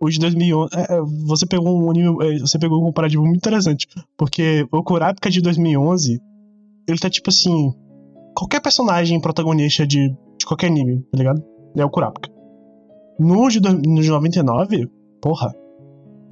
O 0.00 0.10
de 0.10 0.18
2011. 0.18 0.70
é, 0.74 0.94
é, 0.94 1.00
você 1.26 1.46
pegou 1.46 1.82
um 1.82 1.90
anime. 1.90 2.16
é, 2.22 2.38
Você 2.38 2.58
pegou 2.58 2.82
um 2.82 2.86
comparativo 2.86 3.22
muito 3.22 3.36
interessante. 3.36 3.86
Porque 4.18 4.66
o 4.72 4.82
Kurapika 4.82 5.30
de 5.30 5.40
2011. 5.40 6.20
Ele 6.88 6.98
tá 6.98 7.08
tipo 7.08 7.30
assim. 7.30 7.72
Qualquer 8.36 8.60
personagem 8.60 9.20
protagonista 9.20 9.86
de, 9.86 10.10
de 10.38 10.46
qualquer 10.46 10.66
anime, 10.66 11.02
tá 11.12 11.16
ligado? 11.18 11.42
É 11.76 11.84
o 11.84 11.90
Kurapika. 11.90 12.28
No 13.18 13.48
de, 13.48 13.60
no 13.60 14.02
de 14.02 14.08
99, 14.10 14.88
porra. 15.22 15.54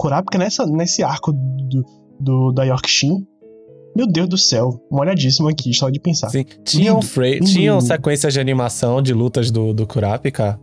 Kurapika 0.02 0.36
nessa, 0.36 0.66
nesse 0.66 1.02
arco 1.04 1.32
do, 1.32 1.84
do, 2.18 2.52
da 2.52 2.64
Yorkshin. 2.64 3.24
Meu 3.94 4.06
Deus 4.06 4.28
do 4.28 4.36
céu. 4.36 4.82
Molhadíssimo 4.90 5.48
aqui, 5.48 5.72
só 5.72 5.88
de 5.90 6.00
pensar. 6.00 6.28
Sim, 6.30 6.44
tinham, 6.64 6.96
Lindo, 6.96 7.06
fra- 7.06 7.28
lindo, 7.28 7.44
tinham 7.44 7.80
sequências 7.80 8.32
de 8.34 8.40
animação 8.40 9.00
de 9.00 9.14
lutas 9.14 9.50
do, 9.52 9.72
do 9.72 9.86
Kurapika 9.86 10.58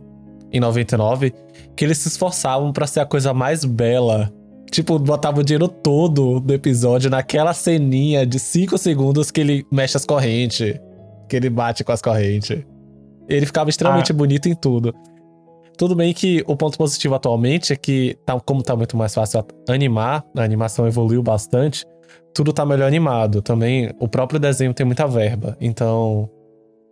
em 0.52 0.60
99 0.60 1.32
que 1.74 1.84
eles 1.86 1.96
se 1.98 2.08
esforçavam 2.08 2.70
pra 2.70 2.86
ser 2.86 3.00
a 3.00 3.06
coisa 3.06 3.32
mais 3.32 3.64
bela. 3.64 4.30
Tipo, 4.70 4.98
botavam 4.98 5.40
o 5.40 5.44
dinheiro 5.44 5.68
todo 5.68 6.38
do 6.38 6.52
episódio 6.52 7.08
naquela 7.08 7.54
ceninha 7.54 8.26
de 8.26 8.38
5 8.38 8.76
segundos 8.76 9.30
que 9.30 9.40
ele 9.40 9.66
mexe 9.72 9.96
as 9.96 10.04
correntes, 10.04 10.78
que 11.28 11.34
ele 11.36 11.48
bate 11.48 11.82
com 11.82 11.92
as 11.92 12.02
correntes. 12.02 12.62
Ele 13.28 13.46
ficava 13.46 13.70
extremamente 13.70 14.12
bonito 14.12 14.48
em 14.48 14.54
tudo. 14.54 14.94
Tudo 15.78 15.94
bem 15.94 16.12
que 16.12 16.44
o 16.46 16.56
ponto 16.56 16.76
positivo 16.76 17.14
atualmente 17.14 17.72
é 17.72 17.76
que, 17.76 18.16
tá- 18.26 18.38
como 18.40 18.62
tá 18.62 18.76
muito 18.76 18.96
mais 18.96 19.14
fácil 19.14 19.44
animar, 19.68 20.24
a 20.36 20.42
animação 20.42 20.86
evoluiu 20.86 21.22
bastante, 21.22 21.84
tudo 22.34 22.52
tá 22.52 22.66
melhor 22.66 22.86
animado. 22.86 23.40
Também 23.40 23.90
o 23.98 24.06
próprio 24.06 24.38
desenho 24.38 24.74
tem 24.74 24.84
muita 24.84 25.06
verba. 25.06 25.56
Então, 25.60 26.28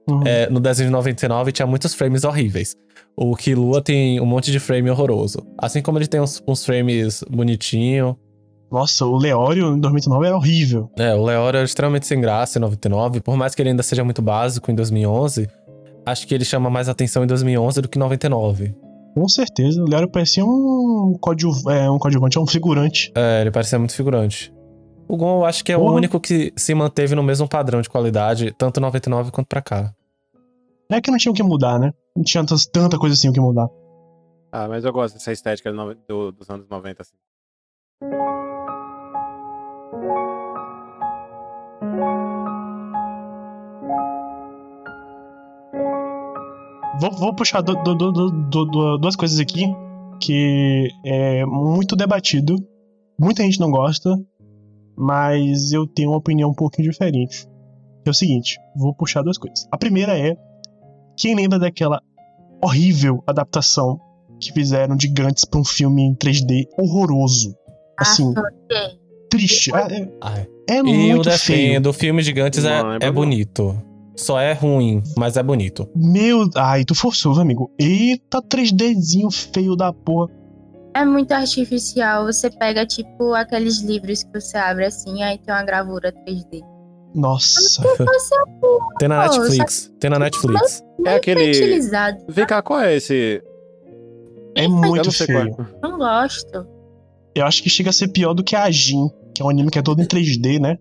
Uhum. 0.08 0.22
é, 0.26 0.48
no 0.48 0.58
desenho 0.58 0.88
de 0.88 0.92
99 0.92 1.52
tinha 1.52 1.66
muitos 1.66 1.92
frames 1.94 2.24
horríveis. 2.24 2.74
O 3.14 3.36
Killua 3.36 3.82
tem 3.82 4.18
um 4.20 4.24
monte 4.26 4.50
de 4.50 4.58
frame 4.58 4.88
horroroso. 4.90 5.46
Assim 5.58 5.82
como 5.82 5.98
ele 5.98 6.06
tem 6.06 6.18
uns, 6.20 6.42
uns 6.48 6.64
frames 6.64 7.22
bonitinho. 7.30 8.16
Nossa, 8.72 9.04
o 9.04 9.16
Leório 9.18 9.74
em 9.76 9.80
2009 9.80 10.26
era 10.26 10.36
horrível. 10.36 10.90
É, 10.98 11.14
o 11.14 11.24
Leório 11.24 11.58
era 11.58 11.64
extremamente 11.64 12.06
sem 12.06 12.20
graça 12.20 12.58
em 12.58 12.62
99, 12.62 13.20
por 13.20 13.36
mais 13.36 13.54
que 13.54 13.60
ele 13.62 13.70
ainda 13.70 13.82
seja 13.82 14.02
muito 14.04 14.22
básico 14.22 14.70
em 14.70 14.74
2011, 14.74 15.48
acho 16.10 16.26
que 16.26 16.34
ele 16.34 16.44
chama 16.44 16.68
mais 16.70 16.88
atenção 16.88 17.24
em 17.24 17.26
2011 17.26 17.80
do 17.82 17.88
que 17.88 17.98
99. 17.98 18.74
Com 19.14 19.28
certeza, 19.28 19.82
o 19.82 19.88
Leório 19.88 20.08
parecia 20.10 20.44
um 20.44 21.16
coadjuvante, 21.20 21.76
é, 21.76 21.90
um 21.90 21.98
coadjuvante, 21.98 22.38
é 22.38 22.40
um 22.40 22.46
figurante. 22.46 23.10
É, 23.16 23.40
ele 23.40 23.50
parecia 23.50 23.78
muito 23.78 23.94
figurante. 23.94 24.52
O 25.08 25.16
Gon 25.16 25.38
eu 25.40 25.44
acho 25.44 25.64
que 25.64 25.72
é 25.72 25.76
Porra. 25.76 25.90
o 25.90 25.94
único 25.94 26.20
que 26.20 26.52
se 26.56 26.74
manteve 26.74 27.14
no 27.14 27.22
mesmo 27.22 27.48
padrão 27.48 27.80
de 27.80 27.88
qualidade, 27.88 28.54
tanto 28.56 28.80
99 28.80 29.30
quanto 29.30 29.46
pra 29.48 29.62
cá. 29.62 29.92
É 30.90 31.00
que 31.00 31.10
não 31.10 31.18
tinha 31.18 31.32
o 31.32 31.34
que 31.34 31.42
mudar, 31.42 31.78
né? 31.78 31.92
Não 32.16 32.22
tinha 32.22 32.42
tantas- 32.42 32.66
tanta 32.66 32.98
coisa 32.98 33.14
assim 33.14 33.28
o 33.28 33.32
que 33.32 33.40
mudar. 33.40 33.68
Ah, 34.52 34.68
mas 34.68 34.84
eu 34.84 34.92
gosto 34.92 35.14
dessa 35.14 35.32
estética 35.32 35.72
do- 35.72 35.94
do- 36.08 36.32
dos 36.32 36.48
anos 36.50 36.66
90, 36.68 37.02
assim. 37.02 37.14
Vou, 47.00 47.10
vou 47.12 47.34
puxar 47.34 47.60
du- 47.62 47.74
du- 47.94 47.94
du- 48.50 48.98
duas 48.98 49.14
coisas 49.16 49.38
aqui 49.38 49.64
que 50.20 50.88
é 51.04 51.44
muito 51.46 51.94
debatido. 51.94 52.56
Muita 53.20 53.42
gente 53.42 53.60
não 53.60 53.70
gosta, 53.70 54.16
mas 54.96 55.72
eu 55.72 55.86
tenho 55.86 56.10
uma 56.10 56.18
opinião 56.18 56.50
um 56.50 56.54
pouquinho 56.54 56.90
diferente. 56.90 57.46
É 58.04 58.10
o 58.10 58.14
seguinte, 58.14 58.58
vou 58.76 58.94
puxar 58.94 59.22
duas 59.22 59.38
coisas. 59.38 59.66
A 59.70 59.76
primeira 59.78 60.18
é 60.18 60.36
quem 61.16 61.34
lembra 61.34 61.58
daquela 61.58 62.00
horrível 62.62 63.22
adaptação 63.26 64.00
que 64.40 64.52
fizeram 64.52 64.96
de 64.96 65.08
Gantz 65.08 65.44
pra 65.44 65.60
um 65.60 65.64
filme 65.64 66.02
em 66.02 66.14
3D 66.14 66.66
horroroso. 66.78 67.54
Assim, 67.98 68.32
Ah, 68.36 68.90
triste. 69.30 69.72
É, 69.74 70.02
é- 70.02 70.48
é 70.70 70.74
E 70.76 70.78
eu 70.78 70.84
muito 71.16 71.30
feio. 71.30 71.68
defendo, 71.72 71.86
o 71.86 71.92
filme 71.92 72.22
Gigantes 72.22 72.64
é, 72.64 72.82
Não, 72.82 72.92
é 72.94 72.98
é 73.02 73.10
bonito. 73.10 73.76
Só 74.18 74.40
é 74.40 74.52
ruim, 74.52 75.00
mas 75.16 75.36
é 75.36 75.42
bonito. 75.42 75.88
Meu. 75.94 76.50
Ai, 76.56 76.84
tu 76.84 76.94
forçou, 76.94 77.38
amigo. 77.40 77.70
Eita, 77.78 78.42
3Dzinho 78.42 79.30
feio 79.30 79.76
da 79.76 79.92
porra. 79.92 80.28
É 80.92 81.04
muito 81.04 81.30
artificial. 81.30 82.24
Você 82.26 82.50
pega, 82.50 82.84
tipo, 82.84 83.32
aqueles 83.34 83.80
livros 83.80 84.24
que 84.24 84.40
você 84.40 84.58
abre 84.58 84.86
assim, 84.86 85.22
aí 85.22 85.38
tem 85.38 85.54
uma 85.54 85.62
gravura 85.62 86.12
3D. 86.12 86.62
Nossa. 87.14 87.82
Tem 88.98 89.08
na 89.08 89.22
Netflix. 89.22 89.92
Tem 90.00 90.10
na 90.10 90.18
Netflix. 90.18 90.82
É 91.06 91.14
aquele. 91.14 91.50
utilizado. 91.50 92.18
Vem 92.28 92.44
cá, 92.44 92.60
qual 92.60 92.80
é 92.80 92.96
esse? 92.96 93.40
É 94.56 94.66
muito 94.66 95.04
não 95.04 95.12
sei 95.12 95.26
qual 95.28 95.42
feio. 95.44 95.56
é. 95.60 95.80
Não 95.80 95.96
gosto. 95.96 96.66
Eu 97.36 97.46
acho 97.46 97.62
que 97.62 97.70
chega 97.70 97.90
a 97.90 97.92
ser 97.92 98.08
pior 98.08 98.34
do 98.34 98.42
que 98.42 98.56
a 98.56 98.68
Jin, 98.68 99.08
que 99.32 99.40
é 99.40 99.44
um 99.44 99.48
anime 99.48 99.70
que 99.70 99.78
é 99.78 99.82
todo 99.82 100.02
em 100.02 100.04
3D, 100.04 100.58
né? 100.60 100.76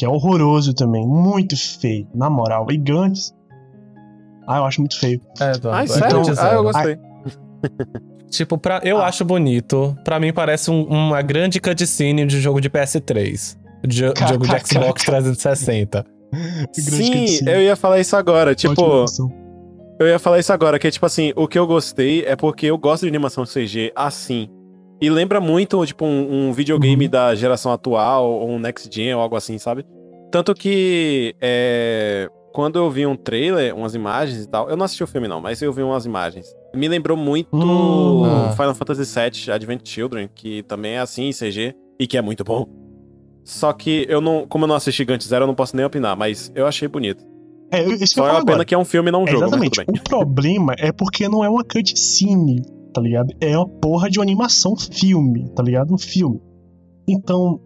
Que 0.00 0.06
é 0.06 0.08
horroroso 0.08 0.72
também. 0.72 1.06
Muito 1.06 1.54
feio, 1.78 2.08
na 2.14 2.30
moral. 2.30 2.66
E 2.70 2.78
Gantz. 2.78 3.34
Ah, 4.48 4.56
eu 4.56 4.64
acho 4.64 4.80
muito 4.80 4.98
feio. 4.98 5.20
É, 5.38 5.50
Eduardo. 5.52 5.68
Ai, 5.72 5.84
é 5.84 5.88
sério? 5.88 6.08
Gigantes 6.24 6.38
ah, 6.38 6.46
eu 6.46 6.50
zero. 6.50 6.62
gostei. 6.62 6.98
Tipo, 8.30 8.56
pra, 8.56 8.80
eu 8.82 8.96
Ah. 8.96 9.06
acho 9.08 9.24
bonito. 9.26 9.94
Pra 10.04 10.18
mim 10.18 10.32
parece 10.32 10.70
um- 10.70 10.84
uma 10.84 11.20
grande 11.20 11.60
cutscene 11.60 12.24
de 12.24 12.40
jogo 12.40 12.60
de 12.62 12.70
PS3. 12.70 13.58
De, 13.86 13.96
jogo 13.98 14.46
de. 14.46 14.66
Xbox 14.66 15.04
360. 15.04 16.06
Sim, 16.72 17.40
eu 17.46 17.60
ia 17.60 17.76
falar 17.76 18.00
isso 18.00 18.16
agora. 18.16 18.54
Tipo, 18.54 19.04
eu 19.98 20.06
ia 20.06 20.18
falar 20.18 20.38
isso 20.38 20.50
agora, 20.52 20.78
que 20.78 20.86
é 20.86 20.90
tipo 20.90 21.04
assim, 21.04 21.32
o 21.36 21.46
que 21.46 21.58
eu 21.58 21.66
gostei 21.66 22.24
é 22.24 22.34
porque 22.36 22.66
eu 22.66 22.78
gosto 22.78 23.02
de 23.02 23.08
animação 23.08 23.44
CG 23.44 23.92
assim. 23.94 24.48
E 25.00 25.08
lembra 25.10 25.40
muito, 25.40 25.84
tipo, 25.86 26.04
um, 26.04 26.48
um 26.48 26.52
videogame 26.52 27.04
Uhum. 27.06 27.10
da 27.10 27.34
geração 27.34 27.72
atual, 27.72 28.30
ou 28.30 28.50
um 28.50 28.58
Next 28.58 28.88
Gen, 28.92 29.14
ou 29.14 29.20
algo 29.20 29.34
assim, 29.36 29.56
sabe? 29.58 29.84
Tanto 30.30 30.54
que, 30.54 31.34
é, 31.40 32.28
quando 32.52 32.76
eu 32.78 32.90
vi 32.90 33.06
um 33.06 33.16
trailer, 33.16 33.74
umas 33.74 33.94
imagens 33.94 34.44
e 34.44 34.48
tal, 34.48 34.68
eu 34.68 34.76
não 34.76 34.84
assisti 34.84 35.02
o 35.02 35.06
filme 35.06 35.26
não, 35.26 35.40
mas 35.40 35.60
eu 35.62 35.72
vi 35.72 35.82
umas 35.82 36.04
imagens. 36.04 36.46
Me 36.74 36.86
lembrou 36.86 37.16
muito 37.16 37.48
Hum. 37.56 38.24
Ah. 38.24 38.52
Final 38.56 38.74
Fantasy 38.74 39.02
VII 39.04 39.52
Advent 39.52 39.80
Children, 39.88 40.28
que 40.34 40.62
também 40.64 40.92
é 40.92 40.98
assim 41.00 41.24
em 41.28 41.32
CG, 41.32 41.74
e 41.98 42.06
que 42.06 42.16
é 42.18 42.22
muito 42.22 42.44
bom. 42.44 42.66
Só 43.44 43.72
que 43.72 44.04
eu 44.08 44.20
não, 44.20 44.46
como 44.46 44.64
eu 44.64 44.68
não 44.68 44.74
assisti 44.76 45.04
Gantz 45.04 45.26
Zero, 45.26 45.44
eu 45.44 45.46
não 45.46 45.54
posso 45.54 45.74
nem 45.74 45.84
opinar, 45.84 46.16
mas 46.16 46.52
eu 46.54 46.66
achei 46.66 46.86
bonito. 46.86 47.24
É, 47.72 47.82
isso 47.82 48.14
Só 48.14 48.28
é 48.28 48.32
uma 48.32 48.44
pena 48.44 48.64
que 48.64 48.74
é 48.74 48.78
um 48.78 48.84
filme 48.84 49.08
e 49.08 49.12
não 49.12 49.22
um 49.22 49.28
É, 49.28 49.30
jogo, 49.30 49.44
exatamente. 49.46 49.80
O 49.88 50.02
problema 50.04 50.74
é 50.78 50.92
porque 50.92 51.28
não 51.28 51.42
é 51.44 51.48
uma 51.48 51.64
cutscene, 51.64 52.62
tá 52.92 53.00
ligado? 53.00 53.32
É 53.40 53.56
uma 53.56 53.68
porra 53.68 54.10
de 54.10 54.18
uma 54.18 54.24
animação 54.24 54.74
filme, 54.76 55.48
tá 55.50 55.62
ligado? 55.62 55.94
Um 55.94 55.98
filme. 55.98 56.40
Então, 57.08 57.60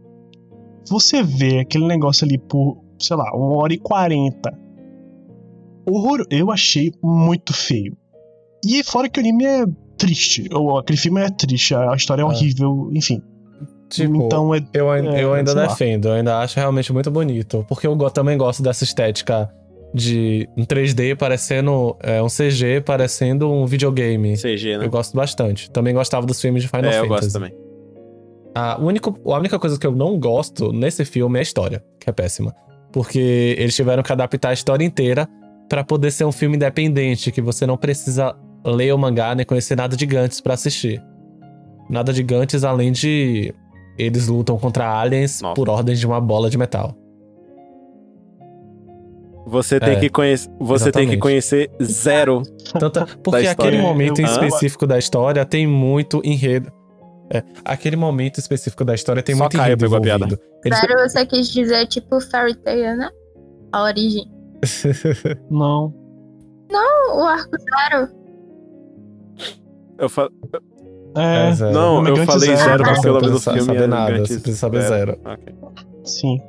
você 0.88 1.22
vê 1.22 1.60
aquele 1.60 1.86
negócio 1.86 2.24
ali 2.24 2.38
por, 2.38 2.82
sei 2.98 3.16
lá, 3.16 3.30
uma 3.34 3.56
hora 3.56 3.72
e 3.74 3.78
quarenta. 3.78 4.52
Horror, 5.86 6.24
eu 6.30 6.50
achei 6.50 6.92
muito 7.02 7.52
feio. 7.52 7.96
E 8.64 8.82
fora 8.82 9.08
que 9.08 9.18
o 9.18 9.22
anime 9.22 9.44
é 9.44 9.64
triste, 9.98 10.48
ou 10.52 10.78
aquele 10.78 10.98
filme 10.98 11.20
é 11.20 11.28
triste, 11.30 11.74
a 11.74 11.94
história 11.94 12.22
é 12.22 12.24
Ah. 12.24 12.28
horrível, 12.28 12.90
enfim. 12.92 13.20
Tipo, 13.90 14.16
então 14.16 14.54
é. 14.54 14.64
eu, 14.72 14.92
é, 14.92 15.22
eu 15.22 15.34
ainda 15.34 15.54
defendo. 15.54 16.08
Eu 16.08 16.14
ainda 16.14 16.38
acho 16.38 16.58
realmente 16.58 16.92
muito 16.92 17.10
bonito. 17.10 17.64
Porque 17.68 17.86
eu 17.86 17.96
também 18.10 18.36
gosto 18.36 18.62
dessa 18.62 18.82
estética 18.82 19.48
de 19.94 20.48
um 20.56 20.64
3D 20.64 21.16
parecendo 21.16 21.96
é, 22.02 22.20
um 22.20 22.26
CG, 22.26 22.80
parecendo 22.84 23.48
um 23.48 23.64
videogame. 23.64 24.36
CG, 24.36 24.76
né? 24.76 24.86
Eu 24.86 24.90
gosto 24.90 25.16
bastante. 25.16 25.70
Também 25.70 25.94
gostava 25.94 26.26
dos 26.26 26.40
filmes 26.40 26.64
de 26.64 26.68
Final 26.68 26.90
é, 26.90 26.98
eu 26.98 27.02
Fantasy. 27.06 27.08
gosto 27.08 27.32
também. 27.32 27.54
A, 28.56 28.80
o 28.80 28.86
único, 28.86 29.16
a 29.24 29.38
única 29.38 29.56
coisa 29.58 29.78
que 29.78 29.86
eu 29.86 29.92
não 29.92 30.18
gosto 30.18 30.72
nesse 30.72 31.04
filme 31.04 31.38
é 31.38 31.40
a 31.40 31.42
história, 31.42 31.84
que 32.00 32.10
é 32.10 32.12
péssima. 32.12 32.52
Porque 32.92 33.54
eles 33.56 33.74
tiveram 33.76 34.02
que 34.02 34.12
adaptar 34.12 34.50
a 34.50 34.52
história 34.52 34.84
inteira 34.84 35.28
pra 35.68 35.84
poder 35.84 36.10
ser 36.10 36.24
um 36.24 36.32
filme 36.32 36.56
independente, 36.56 37.30
que 37.30 37.40
você 37.40 37.64
não 37.64 37.76
precisa 37.76 38.34
ler 38.64 38.92
o 38.92 38.98
mangá 38.98 39.34
nem 39.34 39.46
conhecer 39.46 39.76
nada 39.76 39.96
de 39.96 40.06
Gantz 40.06 40.40
pra 40.40 40.54
assistir. 40.54 41.00
Nada 41.88 42.12
de 42.12 42.22
Gantz 42.22 42.64
além 42.64 42.90
de 42.90 43.54
eles 43.96 44.26
lutam 44.26 44.58
contra 44.58 44.98
aliens 44.98 45.40
Nossa. 45.40 45.54
por 45.54 45.68
ordem 45.68 45.94
de 45.94 46.04
uma 46.04 46.20
bola 46.20 46.50
de 46.50 46.58
metal. 46.58 46.96
Você 49.46 49.78
tem 49.78 49.94
É, 49.96 50.00
que 50.00 50.08
conhecer, 50.08 50.50
você 50.58 50.84
tem 50.90 51.06
que 51.06 51.14
exatamente. 51.16 51.18
conhecer 51.20 51.70
zero. 51.82 52.42
Tanta, 52.78 53.06
porque 53.22 53.40
história. 53.42 53.50
aquele 53.52 53.78
momento 53.82 54.20
em 54.20 54.24
específico 54.24 54.86
da 54.86 54.98
história 54.98 55.44
tem 55.44 55.66
muito 55.66 56.20
enredo. 56.24 56.72
É, 57.32 57.42
aquele 57.64 57.96
momento 57.96 58.38
específico 58.38 58.84
da 58.84 58.94
história 58.94 59.22
tem 59.22 59.34
Só 59.34 59.44
muito 59.44 59.56
enredo 59.56 59.80
pegou 59.84 59.98
a 59.98 60.00
piada. 60.00 60.24
envolvido. 60.24 60.42
Zero 60.76 61.08
você 61.08 61.26
quis 61.26 61.48
dizer, 61.48 61.86
tipo, 61.86 62.20
Fairy 62.20 62.54
Tail, 62.54 62.96
né? 62.96 63.10
A 63.72 63.82
origem. 63.84 64.24
Não. 65.50 65.92
O 67.14 67.20
arco 67.22 67.56
zero. 67.58 68.08
Eu 69.98 70.08
fa... 70.08 70.28
É, 71.16 71.48
É, 71.50 71.52
zero. 71.52 71.72
Não, 71.72 72.06
eu 72.06 72.16
falei 72.24 72.56
Zero, 72.56 72.58
zero 72.58 72.84
cara. 72.84 73.00
porque 73.00 73.08
o 73.28 73.32
Você 73.32 73.50
não 73.50 73.56
filme 73.58 73.64
sabe 73.72 73.82
é 73.82 73.86
nada, 73.86 74.18
você 74.18 74.34
precisa 74.40 74.56
saber 74.58 74.80
zero. 74.82 75.18
Ok. 75.24 75.54
sim. 76.04 76.40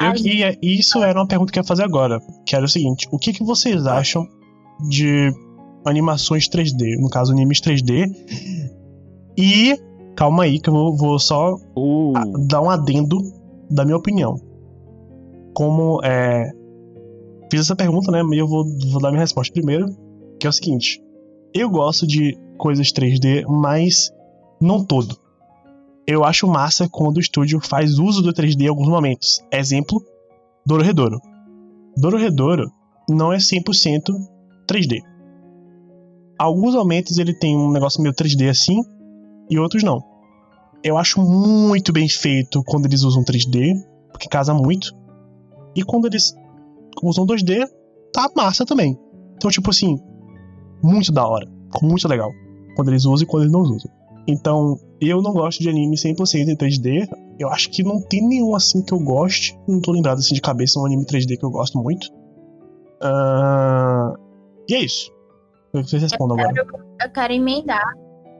Eu, 0.00 0.56
e 0.62 0.78
isso 0.78 1.02
era 1.02 1.18
uma 1.18 1.26
pergunta 1.26 1.52
que 1.52 1.58
eu 1.58 1.62
ia 1.62 1.66
fazer 1.66 1.84
agora. 1.84 2.20
Que 2.46 2.56
era 2.56 2.64
o 2.64 2.68
seguinte: 2.68 3.06
o 3.10 3.18
que, 3.18 3.32
que 3.32 3.44
vocês 3.44 3.86
acham 3.86 4.26
de 4.88 5.32
animações 5.84 6.48
3D? 6.48 6.98
No 7.00 7.08
caso, 7.08 7.32
animes 7.32 7.60
3D. 7.60 8.10
E. 9.36 9.78
Calma 10.16 10.44
aí, 10.44 10.58
que 10.58 10.70
eu 10.70 10.72
vou, 10.72 10.96
vou 10.96 11.18
só 11.18 11.56
Uh, 11.76 12.14
dar 12.46 12.62
um 12.62 12.70
adendo 12.70 13.18
da 13.70 13.84
minha 13.84 13.96
opinião. 13.96 14.40
Como 15.54 16.00
é. 16.02 16.50
Fiz 17.50 17.60
essa 17.60 17.76
pergunta, 17.76 18.10
né? 18.10 18.22
E 18.32 18.38
eu 18.38 18.48
vou, 18.48 18.64
vou 18.90 19.00
dar 19.00 19.10
minha 19.10 19.20
resposta 19.20 19.52
primeiro. 19.52 19.86
Que 20.40 20.46
é 20.46 20.50
o 20.50 20.52
seguinte: 20.52 21.02
eu 21.52 21.68
gosto 21.68 22.06
de 22.06 22.36
coisas 22.58 22.92
3D, 22.92 23.44
mas 23.46 24.10
não 24.60 24.84
todo. 24.84 25.16
Eu 26.06 26.24
acho 26.24 26.46
massa 26.46 26.88
quando 26.88 27.16
o 27.16 27.20
estúdio 27.20 27.60
faz 27.60 27.98
uso 27.98 28.22
do 28.22 28.32
3D 28.32 28.62
em 28.62 28.68
alguns 28.68 28.88
momentos. 28.88 29.42
Exemplo: 29.52 30.00
Dororedoro. 30.64 31.20
Dororedoro 31.96 32.70
não 33.08 33.32
é 33.32 33.38
100% 33.38 34.12
3D. 34.70 35.00
Alguns 36.38 36.74
momentos 36.74 37.18
ele 37.18 37.34
tem 37.34 37.56
um 37.56 37.72
negócio 37.72 38.02
meio 38.02 38.14
3D 38.14 38.50
assim, 38.50 38.82
e 39.50 39.58
outros 39.58 39.82
não. 39.82 40.02
Eu 40.82 40.98
acho 40.98 41.20
muito 41.20 41.92
bem 41.92 42.08
feito 42.08 42.62
quando 42.64 42.86
eles 42.86 43.02
usam 43.02 43.24
3D, 43.24 43.74
porque 44.12 44.28
casa 44.28 44.52
muito. 44.52 44.94
E 45.74 45.82
quando 45.82 46.06
eles 46.06 46.34
usam 47.02 47.26
2D, 47.26 47.66
tá 48.12 48.30
massa 48.36 48.64
também. 48.64 48.98
Então, 49.36 49.50
tipo 49.50 49.70
assim, 49.70 49.98
muito 50.82 51.10
da 51.10 51.26
hora. 51.26 51.46
Ficou 51.72 51.88
muito 51.88 52.06
legal. 52.06 52.30
Quando 52.76 52.88
eles 52.88 53.04
usam 53.04 53.24
e 53.24 53.26
quando 53.26 53.42
eles 53.44 53.52
não 53.52 53.60
usam. 53.60 53.90
Então, 54.26 54.78
eu 55.00 55.22
não 55.22 55.32
gosto 55.32 55.60
de 55.62 55.68
anime 55.68 55.96
100% 55.96 56.48
em 56.48 56.56
3D. 56.56 57.08
Eu 57.38 57.48
acho 57.50 57.70
que 57.70 57.82
não 57.82 58.00
tem 58.00 58.26
nenhum 58.26 58.54
assim 58.54 58.82
que 58.82 58.92
eu 58.92 58.98
goste. 58.98 59.58
Não 59.68 59.80
tô 59.80 59.92
lembrado 59.92 60.18
assim 60.18 60.34
de 60.34 60.40
cabeça 60.40 60.80
um 60.80 60.86
anime 60.86 61.04
3D 61.04 61.38
que 61.38 61.44
eu 61.44 61.50
gosto 61.50 61.78
muito. 61.78 62.08
Ah, 63.00 64.14
E 64.68 64.74
é 64.74 64.80
isso. 64.80 65.10
Eu 65.72 65.72
quero 65.72 65.84
que 65.84 65.90
vocês 65.90 66.02
respondam 66.02 66.38
agora. 66.38 66.66
Eu 67.02 67.10
quero 67.10 67.32
emendar. 67.32 67.94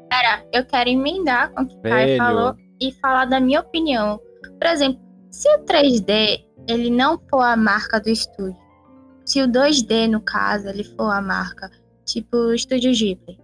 Pera, 0.09 0.47
eu 0.53 0.65
quero 0.65 0.89
emendar 0.89 1.53
com 1.53 1.63
o 1.63 1.67
que 1.67 1.77
o 1.77 1.83
Caio 1.83 2.17
falou. 2.17 2.55
e 2.81 2.93
falar 2.93 3.27
da 3.27 3.41
minha 3.41 3.61
opinião. 3.61 4.21
Por 4.59 4.69
exemplo, 4.69 5.01
se 5.31 5.49
o 5.57 5.65
3D 5.65 6.45
ele 6.69 6.91
não 6.91 7.21
for 7.31 7.43
a 7.43 7.57
marca 7.57 8.01
do 8.01 8.09
estúdio, 8.09 8.57
se 9.25 9.43
o 9.43 9.49
2D, 9.49 10.09
no 10.09 10.21
caso, 10.21 10.69
ele 10.69 10.85
for 10.85 11.11
a 11.11 11.21
marca, 11.21 11.71
tipo 12.05 12.37
o 12.37 12.55
Estúdio 12.55 12.93
Ghibli, 12.93 13.39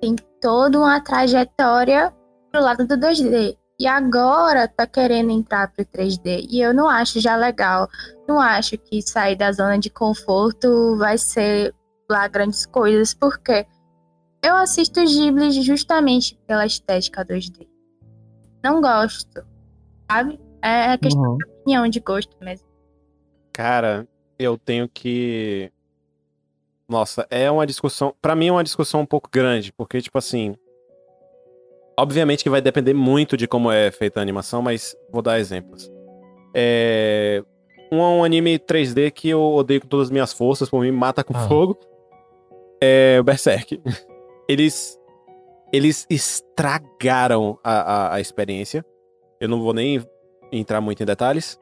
tem 0.00 0.14
toda 0.44 0.78
uma 0.78 1.00
trajetória 1.00 2.12
pro 2.52 2.60
lado 2.60 2.86
do 2.86 2.98
2D. 2.98 3.56
E 3.80 3.86
agora 3.86 4.68
tá 4.68 4.86
querendo 4.86 5.30
entrar 5.30 5.72
pro 5.72 5.82
3D. 5.86 6.46
E 6.50 6.60
eu 6.60 6.74
não 6.74 6.86
acho 6.86 7.18
já 7.18 7.34
legal. 7.34 7.88
Não 8.28 8.38
acho 8.38 8.76
que 8.76 9.00
sair 9.00 9.36
da 9.36 9.50
zona 9.50 9.78
de 9.78 9.88
conforto 9.88 10.96
vai 10.98 11.16
ser 11.16 11.74
lá 12.10 12.28
grandes 12.28 12.66
coisas, 12.66 13.14
porque 13.14 13.66
eu 14.44 14.54
assisto 14.56 15.02
Ghibli 15.02 15.50
justamente 15.62 16.38
pela 16.46 16.66
estética 16.66 17.24
2D. 17.24 17.66
Não 18.62 18.82
gosto, 18.82 19.42
sabe? 20.10 20.38
É 20.60 20.96
questão 20.98 21.22
Uhum. 21.22 21.38
de 21.38 21.44
opinião, 21.46 21.88
de 21.88 22.00
gosto 22.00 22.36
mesmo. 22.42 22.68
Cara, 23.50 24.06
eu 24.38 24.58
tenho 24.58 24.86
que. 24.88 25.72
Nossa, 26.88 27.26
é 27.30 27.50
uma 27.50 27.66
discussão. 27.66 28.14
Pra 28.20 28.34
mim 28.34 28.48
é 28.48 28.52
uma 28.52 28.64
discussão 28.64 29.00
um 29.00 29.06
pouco 29.06 29.28
grande, 29.32 29.72
porque, 29.72 30.00
tipo 30.00 30.18
assim. 30.18 30.54
Obviamente 31.98 32.42
que 32.42 32.50
vai 32.50 32.60
depender 32.60 32.92
muito 32.92 33.36
de 33.36 33.46
como 33.46 33.70
é 33.70 33.90
feita 33.90 34.18
a 34.18 34.22
animação, 34.22 34.60
mas 34.60 34.96
vou 35.10 35.22
dar 35.22 35.38
exemplos. 35.38 35.90
É. 36.54 37.42
Um, 37.92 37.98
um 38.00 38.24
anime 38.24 38.58
3D 38.58 39.10
que 39.12 39.28
eu 39.28 39.40
odeio 39.40 39.80
com 39.80 39.86
todas 39.86 40.08
as 40.08 40.10
minhas 40.10 40.32
forças, 40.32 40.68
por 40.68 40.80
mim, 40.82 40.90
mata 40.90 41.22
com 41.22 41.34
Ah. 41.36 41.46
fogo. 41.48 41.78
É 42.80 43.18
o 43.20 43.24
Berserk. 43.24 43.80
Eles. 44.48 44.98
Eles 45.72 46.06
estragaram 46.08 47.58
a, 47.64 47.72
a, 47.72 48.14
a 48.14 48.20
experiência. 48.20 48.84
Eu 49.40 49.48
não 49.48 49.60
vou 49.60 49.72
nem 49.72 50.04
entrar 50.52 50.80
muito 50.80 51.02
em 51.02 51.06
detalhes. 51.06 51.58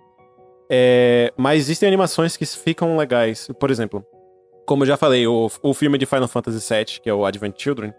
É, 0.71 1.33
mas 1.37 1.61
existem 1.61 1.87
animações 1.87 2.37
que 2.37 2.45
ficam 2.45 2.97
legais. 2.97 3.49
Por 3.59 3.71
exemplo, 3.71 4.05
como 4.67 4.83
eu 4.83 4.87
já 4.87 4.97
falei, 4.97 5.27
o, 5.27 5.51
o 5.63 5.75
filme 5.75 5.99
de 5.99 6.07
Final 6.07 6.29
Fantasy 6.29 6.75
VII, 6.75 7.01
que 7.01 7.11
é 7.11 7.15
o 7.15 7.25
Advent 7.25 7.61
Children, 7.61 7.93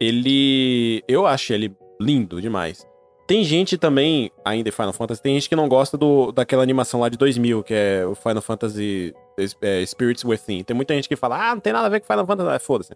ele. 0.00 1.02
Eu 1.08 1.26
acho 1.26 1.52
ele 1.52 1.74
lindo 2.00 2.40
demais. 2.40 2.86
Tem 3.26 3.44
gente 3.44 3.76
também, 3.76 4.30
ainda 4.42 4.70
em 4.70 4.72
Final 4.72 4.92
Fantasy, 4.92 5.20
tem 5.20 5.34
gente 5.34 5.50
que 5.50 5.56
não 5.56 5.68
gosta 5.68 5.98
do, 5.98 6.32
daquela 6.32 6.62
animação 6.62 7.00
lá 7.00 7.10
de 7.10 7.18
2000, 7.18 7.62
que 7.62 7.74
é 7.74 8.06
o 8.06 8.14
Final 8.14 8.40
Fantasy 8.40 9.14
é, 9.60 9.84
Spirits 9.84 10.24
Within. 10.24 10.64
Tem 10.64 10.74
muita 10.74 10.94
gente 10.94 11.06
que 11.06 11.14
fala, 11.14 11.50
ah, 11.50 11.54
não 11.54 11.60
tem 11.60 11.72
nada 11.72 11.86
a 11.86 11.90
ver 11.90 12.00
com 12.00 12.06
Final 12.06 12.26
Fantasy. 12.26 12.48
Ah, 12.50 12.58
foda-se. 12.58 12.94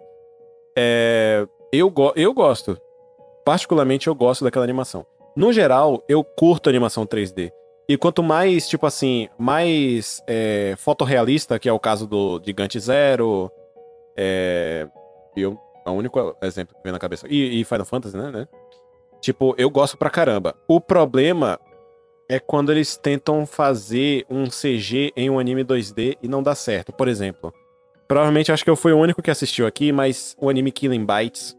É, 0.74 1.46
eu, 1.70 1.90
go 1.90 2.14
eu 2.16 2.32
gosto. 2.32 2.78
Particularmente, 3.44 4.07
eu 4.07 4.14
gosto 4.14 4.42
daquela 4.42 4.64
animação. 4.64 5.05
No 5.36 5.53
geral, 5.53 6.03
eu 6.09 6.24
curto 6.24 6.70
animação 6.70 7.05
3D. 7.05 7.53
E 7.88 7.96
quanto 7.96 8.22
mais, 8.22 8.68
tipo 8.68 8.86
assim, 8.86 9.28
mais 9.36 10.22
é, 10.26 10.74
fotorrealista, 10.78 11.58
que 11.58 11.68
é 11.68 11.72
o 11.72 11.80
caso 11.80 12.06
do 12.06 12.40
Gigante 12.44 12.78
Zero, 12.78 13.50
é, 14.16 14.86
eu, 15.36 15.58
é 15.84 15.90
o 15.90 15.92
único 15.92 16.36
exemplo 16.42 16.74
que 16.76 16.82
vem 16.82 16.92
na 16.92 16.98
cabeça. 16.98 17.26
E, 17.28 17.60
e 17.60 17.64
Final 17.64 17.84
Fantasy, 17.84 18.16
né, 18.16 18.30
né? 18.30 18.48
Tipo, 19.20 19.54
eu 19.58 19.70
gosto 19.70 19.96
pra 19.96 20.10
caramba. 20.10 20.54
O 20.68 20.80
problema 20.80 21.58
é 22.28 22.38
quando 22.38 22.72
eles 22.72 22.96
tentam 22.96 23.44
fazer 23.46 24.24
um 24.28 24.46
CG 24.46 25.12
em 25.16 25.28
um 25.28 25.38
anime 25.38 25.64
2D 25.64 26.16
e 26.22 26.28
não 26.28 26.42
dá 26.42 26.54
certo. 26.54 26.92
Por 26.92 27.08
exemplo, 27.08 27.52
provavelmente 28.08 28.50
acho 28.50 28.64
que 28.64 28.70
eu 28.70 28.76
fui 28.76 28.92
o 28.92 28.98
único 28.98 29.22
que 29.22 29.30
assistiu 29.30 29.66
aqui, 29.66 29.92
mas 29.92 30.36
o 30.40 30.48
anime 30.48 30.72
Killing 30.72 31.06
Bites 31.06 31.56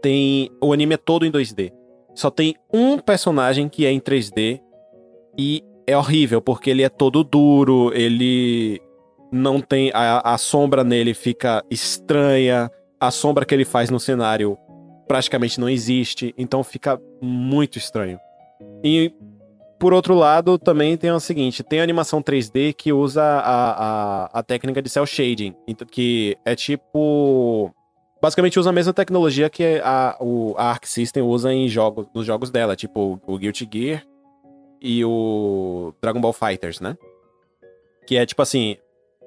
tem. 0.00 0.50
O 0.60 0.72
anime 0.72 0.94
é 0.94 0.96
todo 0.96 1.26
em 1.26 1.30
2D. 1.30 1.72
Só 2.14 2.30
tem 2.30 2.56
um 2.72 2.98
personagem 2.98 3.68
que 3.68 3.84
é 3.84 3.90
em 3.90 4.00
3D 4.00 4.60
e 5.38 5.62
é 5.86 5.96
horrível, 5.96 6.40
porque 6.40 6.70
ele 6.70 6.82
é 6.82 6.88
todo 6.88 7.22
duro, 7.22 7.92
ele 7.94 8.80
não 9.30 9.60
tem. 9.60 9.90
A, 9.94 10.34
a 10.34 10.38
sombra 10.38 10.82
nele 10.82 11.14
fica 11.14 11.62
estranha, 11.70 12.70
a 13.00 13.10
sombra 13.10 13.44
que 13.44 13.54
ele 13.54 13.64
faz 13.64 13.90
no 13.90 14.00
cenário 14.00 14.58
praticamente 15.06 15.60
não 15.60 15.68
existe, 15.68 16.34
então 16.36 16.64
fica 16.64 17.00
muito 17.22 17.78
estranho. 17.78 18.18
E 18.82 19.12
por 19.78 19.92
outro 19.92 20.14
lado, 20.14 20.58
também 20.58 20.96
tem 20.96 21.10
o 21.10 21.20
seguinte: 21.20 21.62
tem 21.62 21.80
a 21.80 21.82
animação 21.82 22.22
3D 22.22 22.74
que 22.74 22.92
usa 22.92 23.22
a, 23.22 24.24
a, 24.24 24.40
a 24.40 24.42
técnica 24.42 24.82
de 24.82 24.88
cel 24.88 25.06
shading, 25.06 25.54
que 25.90 26.36
é 26.44 26.54
tipo. 26.54 27.72
Basicamente 28.20 28.58
usa 28.58 28.70
a 28.70 28.72
mesma 28.72 28.94
tecnologia 28.94 29.50
que 29.50 29.80
a, 29.84 30.16
o, 30.18 30.54
a 30.56 30.70
Arc 30.70 30.86
System 30.86 31.22
usa 31.22 31.52
em 31.52 31.68
jogos, 31.68 32.06
nos 32.14 32.24
jogos 32.24 32.50
dela, 32.50 32.74
tipo 32.74 33.20
o 33.26 33.38
Guilty 33.38 33.68
Gear 33.70 34.02
e 34.80 35.04
o 35.04 35.92
Dragon 36.00 36.20
Ball 36.20 36.32
Fighters, 36.32 36.80
né? 36.80 36.96
Que 38.06 38.16
é 38.16 38.26
tipo 38.26 38.42
assim, 38.42 38.76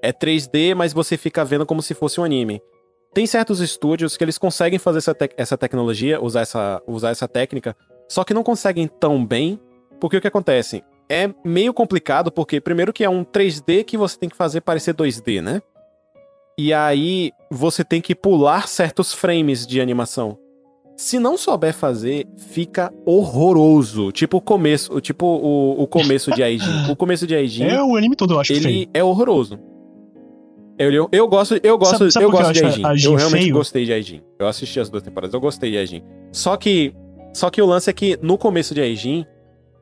é 0.02 0.14
3D, 0.14 0.76
mas 0.76 0.94
você 0.94 1.18
fica 1.18 1.44
vendo 1.44 1.66
como 1.66 1.82
se 1.82 1.94
fosse 1.94 2.20
um 2.20 2.24
anime. 2.24 2.62
Tem 3.14 3.26
certos 3.26 3.60
estúdios 3.60 4.16
que 4.16 4.24
eles 4.24 4.38
conseguem 4.38 4.78
fazer 4.78 5.00
essa, 5.00 5.16
tec 5.16 5.34
essa 5.36 5.58
tecnologia, 5.58 6.22
usar 6.22 6.42
essa, 6.42 6.82
usar 6.88 7.10
essa 7.10 7.28
técnica, 7.28 7.76
só 8.08 8.24
que 8.24 8.34
não 8.34 8.44
conseguem 8.44 8.88
tão 8.88 9.26
bem, 9.26 9.60
porque 10.00 10.18
o 10.18 10.22
que 10.22 10.28
acontece? 10.28 10.84
É 11.10 11.30
meio 11.44 11.74
complicado, 11.74 12.32
porque 12.32 12.62
primeiro 12.62 12.94
que 12.94 13.04
é 13.04 13.10
um 13.10 13.26
3D 13.26 13.84
que 13.84 13.98
você 13.98 14.18
tem 14.18 14.30
que 14.30 14.36
fazer 14.36 14.62
parecer 14.62 14.94
2D, 14.94 15.42
né? 15.42 15.62
E 16.58 16.74
aí 16.74 17.32
você 17.50 17.84
tem 17.84 18.02
que 18.02 18.14
pular 18.14 18.68
certos 18.68 19.14
frames 19.14 19.66
de 19.66 19.82
animação. 19.82 20.38
Se 21.02 21.18
não 21.18 21.38
souber 21.38 21.74
fazer, 21.74 22.28
fica 22.36 22.92
horroroso. 23.06 24.12
Tipo 24.12 24.36
o 24.36 24.42
começo, 24.42 25.00
tipo 25.00 25.26
o, 25.26 25.82
o 25.84 25.88
começo 25.88 26.30
de 26.30 26.44
Aijin. 26.44 26.92
O 26.92 26.96
começo 26.96 27.26
de 27.26 27.34
Aijin, 27.34 27.64
É 27.64 27.82
o 27.82 27.96
anime 27.96 28.18
todo, 28.18 28.34
eu 28.34 28.40
acho 28.42 28.54
feio. 28.54 28.68
ele 28.68 28.90
é 28.94 29.02
horroroso. 29.02 29.58
Eu, 30.78 30.92
eu, 30.92 31.08
eu 31.10 31.26
gosto, 31.30 31.58
eu 31.64 31.78
gosto, 31.78 31.98
Sabe- 32.00 32.12
sabe 32.12 32.26
eu 32.26 32.32
gosto 32.32 32.48
eu 32.48 32.52
de 32.54 32.64
Aijin. 32.66 32.86
Aijin 32.86 33.08
Eu 33.12 33.16
realmente 33.16 33.42
feio? 33.44 33.54
gostei 33.56 33.86
de 33.86 33.94
Aijin. 33.94 34.22
Eu 34.38 34.46
assisti 34.48 34.78
as 34.78 34.90
duas 34.90 35.02
temporadas, 35.02 35.34
eu 35.34 35.40
gostei 35.40 35.72
de 35.72 35.78
Aijin. 35.78 36.04
Só 36.34 36.58
que, 36.58 36.94
só 37.34 37.50
que 37.50 37.62
o 37.62 37.66
lance 37.66 37.90
é 37.90 37.94
que 37.94 38.20
no 38.22 38.38
começo 38.38 38.76
de 38.76 38.82
Aijin 38.82 39.26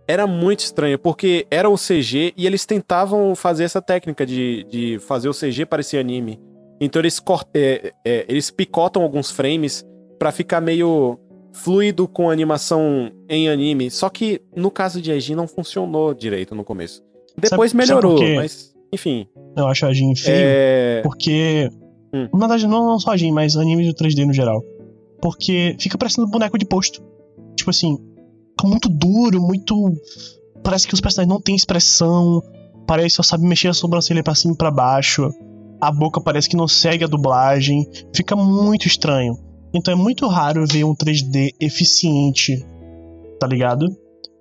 era 0.08 0.28
muito 0.28 0.60
estranho, 0.60 1.00
porque 1.00 1.48
era 1.50 1.68
o 1.68 1.76
CG 1.78 2.32
e 2.38 2.46
eles 2.46 2.64
tentavam 2.64 3.36
fazer 3.36 3.64
essa 3.64 3.82
técnica 3.82 4.24
de, 4.24 4.64
de 4.70 5.00
fazer 5.00 5.30
o 5.30 5.34
CG 5.34 5.66
parecer 5.66 5.98
anime. 5.98 6.40
Então 6.80 7.02
eles, 7.02 7.20
cort- 7.20 7.48
é, 7.56 7.92
é, 8.06 8.24
eles 8.30 8.52
picotam 8.52 9.02
alguns 9.02 9.32
frames 9.32 9.84
pra 10.18 10.32
ficar 10.32 10.62
meio 10.62 11.20
fluido 11.54 12.08
com 12.08 12.30
animação 12.30 13.12
em 13.28 13.50
anime. 13.50 13.90
Só 13.90 14.10
que 14.10 14.42
no 14.56 14.70
caso 14.70 15.02
de 15.02 15.12
Aijin 15.12 15.36
não 15.36 15.48
funcionou 15.48 16.14
direito 16.14 16.54
no 16.54 16.64
começo. 16.64 17.04
Depois 17.40 17.72
Sabe- 17.72 17.86
sabe 17.86 18.02
melhorou, 18.02 18.18
quê? 18.18 18.36
mas 18.36 18.74
enfim. 18.94 19.28
Eu 19.56 19.68
acho 19.68 19.86
a 19.86 19.94
Jin 19.94 20.16
feio. 20.16 20.36
É... 20.38 21.02
Porque. 21.04 21.70
Hum. 22.14 22.28
Na 22.34 22.40
verdade, 22.48 22.68
não, 22.68 22.86
não 22.88 23.00
só 23.00 23.12
a 23.12 23.18
Jin, 23.18 23.32
mas 23.32 23.56
animes 23.58 23.88
do 23.88 23.94
3D 23.94 24.26
no 24.26 24.34
geral. 24.34 24.64
Porque 25.22 25.76
fica 25.80 25.98
parecendo 25.98 26.28
boneco 26.28 26.58
de 26.58 26.66
posto. 26.66 27.04
Tipo 27.56 27.70
assim, 27.70 27.98
fica 28.52 28.68
muito 28.68 28.88
duro, 28.88 29.42
muito. 29.42 29.94
Parece 30.64 30.88
que 30.88 30.94
os 30.94 31.02
personagens 31.02 31.34
não 31.34 31.42
têm 31.42 31.56
expressão. 31.56 32.42
Parece 32.86 33.10
que 33.10 33.16
só 33.16 33.24
sabe 33.24 33.46
mexer 33.46 33.68
a 33.68 33.74
sobrancelha 33.74 34.24
pra 34.24 34.36
cima 34.36 34.54
e 34.54 34.58
pra 34.58 34.72
baixo. 34.72 35.30
A 35.82 35.92
boca 35.92 36.22
parece 36.22 36.48
que 36.50 36.56
não 36.56 36.68
segue 36.68 37.04
a 37.04 37.08
dublagem. 37.08 37.86
Fica 38.16 38.36
muito 38.36 38.88
estranho. 38.88 39.38
Então 39.74 39.94
é 39.94 39.98
muito 39.98 40.28
raro 40.28 40.66
ver 40.66 40.84
um 40.84 40.96
3D 40.96 41.52
eficiente. 41.60 42.66
Tá 43.40 43.48
ligado? 43.48 43.86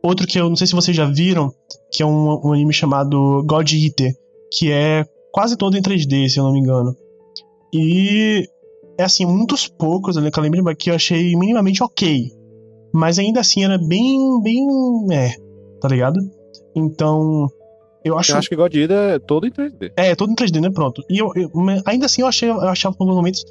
Outro 0.02 0.26
que 0.26 0.38
eu 0.38 0.48
não 0.48 0.56
sei 0.56 0.66
se 0.66 0.74
vocês 0.74 0.96
já 0.96 1.04
viram, 1.04 1.52
que 1.92 2.02
é 2.02 2.06
um, 2.06 2.40
um 2.46 2.52
anime 2.52 2.72
chamado 2.72 3.42
God 3.46 3.70
Eater, 3.72 4.12
que 4.52 4.70
é 4.70 5.04
quase 5.32 5.56
todo 5.56 5.76
em 5.76 5.82
3D, 5.82 6.28
se 6.28 6.38
eu 6.38 6.44
não 6.44 6.52
me 6.52 6.60
engano. 6.60 6.96
E 7.74 8.48
é 8.98 9.02
assim, 9.04 9.26
muitos 9.26 9.66
poucos 9.68 10.16
ali 10.16 10.30
que 10.30 10.38
eu 10.38 10.42
lembro 10.42 10.76
que 10.76 10.90
eu 10.90 10.94
achei 10.94 11.34
minimamente 11.36 11.82
ok. 11.82 12.30
Mas 12.94 13.18
ainda 13.18 13.40
assim 13.40 13.64
era 13.64 13.76
bem, 13.76 14.40
bem. 14.42 14.66
É, 15.12 15.34
tá 15.80 15.88
ligado? 15.88 16.18
Então. 16.74 17.48
Eu 18.04 18.16
acho. 18.16 18.32
Eu 18.32 18.38
acho 18.38 18.48
que 18.48 18.56
Godida 18.56 18.94
é 18.94 19.18
todo 19.18 19.46
em 19.46 19.50
3D. 19.50 19.92
É, 19.96 20.14
todo 20.14 20.30
em 20.30 20.34
3D, 20.36 20.60
né? 20.60 20.70
Pronto. 20.70 21.02
E 21.10 21.18
eu, 21.18 21.32
eu- 21.34 21.50
ainda 21.84 22.06
assim 22.06 22.22
eu 22.22 22.28
achei, 22.28 22.48
eu 22.48 22.60
achava 22.60 22.94
por 22.96 23.02
alguns 23.02 23.16
momentos 23.16 23.44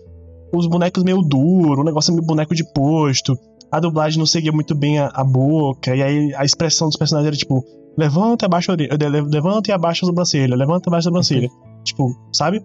os 0.54 0.68
bonecos 0.68 1.04
meio 1.04 1.22
duro, 1.22 1.82
o 1.82 1.84
negócio 1.84 2.14
meio 2.14 2.26
boneco 2.26 2.54
de 2.56 2.64
posto. 2.74 3.34
A 3.72 3.80
dublagem 3.80 4.20
não 4.20 4.26
seguia 4.26 4.52
muito 4.52 4.74
bem 4.76 5.00
a, 5.00 5.08
a 5.14 5.24
boca, 5.24 5.96
e 5.96 6.02
aí 6.02 6.34
a 6.36 6.46
expressão 6.46 6.88
dos 6.88 6.96
personagens 6.98 7.28
era 7.28 7.36
tipo, 7.36 7.64
levanta 7.98 8.46
e 8.46 8.48
abaixa 8.48 8.72
a 8.72 8.74
orelha, 8.74 9.10
le- 9.10 9.22
levanta 9.22 9.70
e 9.70 9.74
abaixa 9.74 10.06
a 10.06 10.08
sobrancelha, 10.08 10.56
levanta 10.56 10.88
e 10.88 10.90
abaixa 10.90 11.10
a 11.10 11.12
sobrancelha. 11.12 11.50
tipo, 11.84 12.10
sabe? 12.32 12.64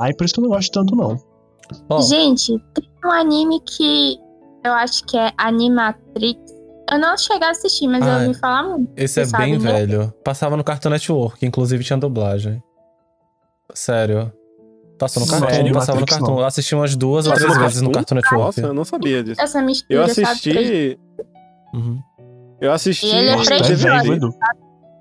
Aí 0.00 0.14
por 0.14 0.24
isso 0.24 0.34
que 0.34 0.40
eu 0.40 0.44
não 0.44 0.50
gosto 0.50 0.70
tanto, 0.72 0.94
não. 0.96 1.16
Gente, 2.02 2.52
tem 2.74 2.88
um 3.04 3.10
anime 3.12 3.60
que 3.60 4.16
eu 4.64 4.72
acho 4.72 5.04
que 5.04 5.16
é 5.16 5.30
Animatrix. 5.38 6.38
Eu 6.90 6.98
não 6.98 7.16
cheguei 7.16 7.46
a 7.48 7.50
assistir, 7.52 7.86
mas 7.88 8.04
eu 8.04 8.12
Ai. 8.12 8.26
ouvi 8.26 8.38
falar 8.38 8.64
muito. 8.64 8.92
esse 8.96 9.20
é 9.20 9.24
você 9.24 9.36
bem 9.36 9.58
sabe, 9.58 9.64
né? 9.64 9.72
velho. 9.86 10.12
Passava 10.24 10.56
no 10.56 10.64
Cartoon 10.64 10.90
Network, 10.90 11.46
inclusive 11.46 11.82
tinha 11.84 11.96
dublagem. 11.98 12.62
Sério. 13.72 14.30
Passou 15.02 15.20
no 15.22 15.28
Sério? 15.28 15.46
Cartoon, 15.48 15.72
passava 15.72 15.96
no 15.96 16.00
Matrix, 16.00 16.18
Cartoon. 16.18 16.34
não. 16.34 16.40
Eu 16.40 16.46
assisti 16.46 16.74
umas 16.74 16.96
duas 16.96 17.26
ou 17.26 17.32
três 17.34 17.54
no 17.54 17.60
vezes 17.60 17.82
no 17.82 17.92
Cartoon? 17.92 18.14
Network. 18.16 18.44
Nossa, 18.44 18.60
eu 18.62 18.74
não 18.74 18.84
sabia 18.84 19.22
disso. 19.24 19.40
Essa 19.40 19.60
mistura, 19.62 20.00
Eu 20.00 20.08
sabe? 20.08 20.22
assisti. 20.28 20.98
Uhum. 21.74 21.98
Eu 22.60 22.72
assisti. 22.72 23.06
E 23.06 23.10
ele 23.16 23.28
é 23.28 23.36
Nossa, 23.36 23.50
tu 23.50 23.54
é 23.54 23.62
três 23.62 23.82
velho, 23.82 23.94
episódios. 23.96 24.16
Edu. 24.16 24.34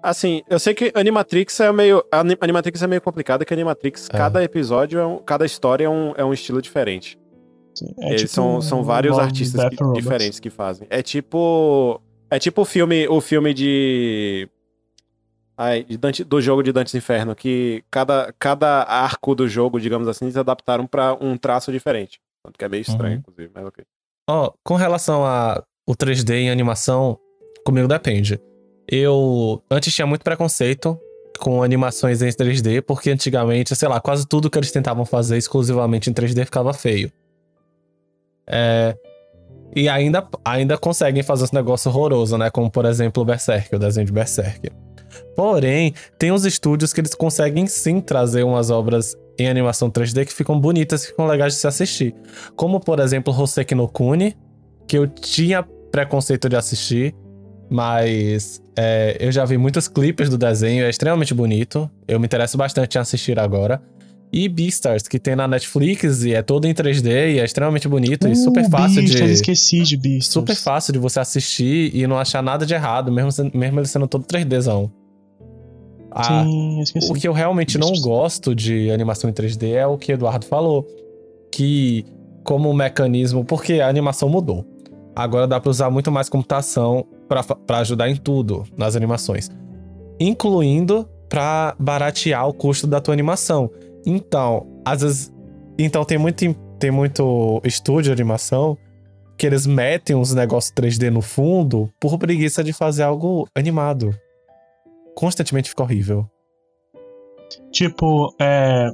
Assim, 0.04 0.42
eu 0.50 0.58
sei 0.60 0.74
que 0.74 0.92
Animatrix 0.96 1.60
é 1.60 1.72
meio. 1.72 2.04
Animatrix 2.42 2.82
é 2.82 2.88
meio 2.88 3.02
complicado, 3.02 3.46
que 3.46 3.54
Animatrix, 3.54 4.10
É. 4.12 4.18
cada 4.18 4.44
episódio, 4.44 5.00
é 5.00 5.06
um, 5.06 5.18
cada 5.20 5.46
história 5.46 5.86
é 5.86 5.90
um, 5.90 6.14
é 6.18 6.26
um 6.26 6.34
estilo 6.34 6.60
diferente. 6.62 7.20
É 8.00 8.10
Eles 8.10 8.22
tipo 8.22 8.34
são, 8.34 8.62
são 8.62 8.84
vários 8.84 9.18
artistas 9.20 9.70
que- 9.70 9.92
diferentes 9.94 10.40
que 10.40 10.50
fazem. 10.50 10.88
É 10.90 11.02
tipo. 11.04 12.02
É 12.30 12.40
tipo 12.40 12.62
o 12.62 12.66
filme, 12.66 13.08
o 13.08 13.22
filme 13.22 13.54
de. 13.54 14.50
Dante- 16.00 16.24
do 16.24 16.42
jogo 16.42 16.64
de 16.64 16.72
Dantes 16.72 16.96
Inferno, 16.96 17.36
que 17.36 17.84
cada, 17.92 18.34
cada 18.40 18.84
arco 18.84 19.36
do 19.36 19.48
jogo, 19.48 19.80
digamos 19.80 20.08
assim, 20.08 20.26
eles 20.26 20.38
adaptaram 20.38 20.88
pra 20.88 21.14
um 21.22 21.38
traço 21.38 21.72
diferente. 21.72 22.20
Tanto 22.44 22.58
que 22.58 22.66
é 22.66 22.70
meio 22.70 22.82
estranho, 22.82 23.14
Uhum. 23.16 23.20
inclusive, 23.20 23.52
mas 23.54 23.66
ok. 23.66 23.84
Ó, 24.30 24.52
com 24.64 24.76
relação 24.76 25.26
a 25.26 25.64
o 25.88 25.96
3D 25.96 26.34
em 26.36 26.50
animação, 26.50 27.18
comigo 27.66 27.88
depende. 27.88 28.40
Eu 28.88 29.62
antes 29.70 29.94
tinha 29.94 30.06
muito 30.08 30.24
preconceito 30.24 31.00
com 31.40 31.62
animações 31.64 32.22
em 32.22 32.30
3D, 32.32 32.82
porque 32.82 33.10
antigamente, 33.12 33.76
sei 33.76 33.88
lá, 33.88 34.00
quase 34.00 34.28
tudo 34.28 34.50
que 34.50 34.58
eles 34.58 34.72
tentavam 34.72 35.06
fazer 35.06 35.38
exclusivamente 35.38 36.10
em 36.10 36.14
3D 36.14 36.46
ficava 36.46 36.74
feio. 36.74 37.12
É, 38.48 38.96
e 39.76 39.88
ainda, 39.88 40.28
ainda 40.44 40.78
conseguem 40.78 41.24
fazer 41.24 41.46
esse 41.46 41.54
negócio 41.54 41.90
horroroso, 41.90 42.38
né? 42.38 42.50
Como, 42.50 42.70
por 42.70 42.86
exemplo, 42.86 43.22
o 43.24 43.26
Berserk, 43.26 43.74
o 43.76 43.80
desenho 43.80 44.06
de 44.06 44.12
Berserk. 44.12 44.70
Porém, 45.36 45.94
tem 46.18 46.32
uns 46.32 46.46
estúdios 46.46 46.94
que 46.94 47.02
eles 47.02 47.14
conseguem 47.16 47.68
sim 47.68 48.00
trazer 48.02 48.44
umas 48.44 48.70
obras 48.70 49.16
em 49.40 49.48
animação 49.50 49.90
3D 49.90 50.26
que 50.26 50.34
ficam 50.34 50.60
bonitas, 50.60 51.02
que 51.04 51.12
ficam 51.12 51.26
legais 51.26 51.54
de 51.54 51.60
se 51.60 51.68
assistir. 51.68 52.14
Como, 52.56 52.80
por 52.80 53.00
exemplo, 53.00 53.34
Hoseki 53.38 53.74
no 53.74 53.88
Kuni, 53.88 54.36
que 54.88 54.98
eu 54.98 55.08
tinha 55.08 55.64
preconceito 55.92 56.48
de 56.50 56.56
assistir, 56.56 57.16
mas 57.70 58.62
é, 58.78 59.18
eu 59.20 59.32
já 59.32 59.46
vi 59.46 59.58
muitos 59.58 59.88
clipes 59.88 60.30
do 60.30 60.38
desenho, 60.38 60.84
é 60.84 60.90
extremamente 60.90 61.34
bonito. 61.34 61.90
Eu 62.08 62.20
me 62.20 62.26
interesso 62.26 62.58
bastante 62.58 62.98
em 62.98 63.00
assistir 63.02 63.40
agora. 63.40 63.82
E 64.34 64.48
Beastars, 64.48 65.08
que 65.10 65.20
tem 65.20 65.36
na 65.36 65.46
Netflix 65.48 66.24
e 66.24 66.34
é 66.34 66.42
todo 66.42 66.66
em 66.66 66.74
3D 66.74 67.34
e 67.36 67.40
é 67.40 67.44
extremamente 67.44 67.88
bonito 67.88 68.28
e 68.30 68.36
super 68.36 68.66
Uh, 68.66 68.70
fácil 68.70 69.02
Beastars, 69.02 69.26
de. 69.28 69.34
esqueci 69.34 69.82
de 69.84 69.98
Beastars. 69.98 70.28
Super 70.28 70.56
fácil 70.56 70.94
de 70.94 71.00
você 71.00 71.20
assistir 71.20 71.92
e 71.94 72.08
não 72.08 72.18
achar 72.18 72.42
nada 72.42 72.66
de 72.66 72.74
errado, 72.74 73.12
mesmo, 73.12 73.30
sendo- 73.32 73.58
mesmo 73.58 73.80
ele 73.80 73.88
sendo 73.88 74.08
todo 74.08 74.24
3Dzão. 74.26 74.90
Ah, 76.12 76.44
Sim, 76.44 76.82
esqueci. 76.82 77.12
o 77.12 77.16
que 77.16 77.28
eu 77.28 77.34
realmente 77.34 77.78
não 77.78 77.92
gosto 78.02 78.54
de 78.54 78.92
animação 78.92 79.30
em 79.30 79.34
3D 79.34 79.74
é 79.74 79.88
o 79.88 79.98
que 79.98 80.12
Eduardo 80.12 80.46
falou. 80.46 80.86
Que, 81.52 82.06
como 82.44 82.74
mecanismo, 82.74 83.44
porque 83.46 83.80
a 83.82 83.88
animação 83.88 84.28
mudou. 84.30 84.66
Agora 85.16 85.48
dá 85.48 85.60
pra 85.60 85.70
usar 85.70 85.90
muito 85.90 86.12
mais 86.12 86.30
computação 86.30 87.06
pra 87.66 87.78
ajudar 87.80 88.10
em 88.10 88.16
tudo 88.16 88.64
nas 88.78 88.96
animações. 88.96 89.50
Incluindo 90.20 91.08
pra 91.30 91.76
baratear 91.80 92.48
o 92.48 92.54
custo 92.54 92.86
da 92.88 93.00
tua 93.02 93.14
animação. 93.14 93.70
Então, 94.06 94.68
às 94.86 95.02
vezes. 95.02 95.34
Então 95.80 96.04
tem 96.04 96.18
muito, 96.18 96.54
tem 96.78 96.92
muito 96.92 97.62
estúdio 97.64 98.14
de 98.16 98.22
animação 98.22 98.78
que 99.38 99.48
eles 99.48 99.66
metem 99.66 100.16
uns 100.16 100.34
negócios 100.34 100.72
3D 100.74 101.10
no 101.10 101.22
fundo 101.22 101.90
por 102.00 102.18
preguiça 102.20 102.64
de 102.64 102.72
fazer 102.74 103.04
algo 103.04 103.48
animado. 103.56 104.14
Constantemente 105.16 105.70
fica 105.70 105.84
horrível. 105.84 106.26
Tipo, 107.72 108.34
é. 108.40 108.90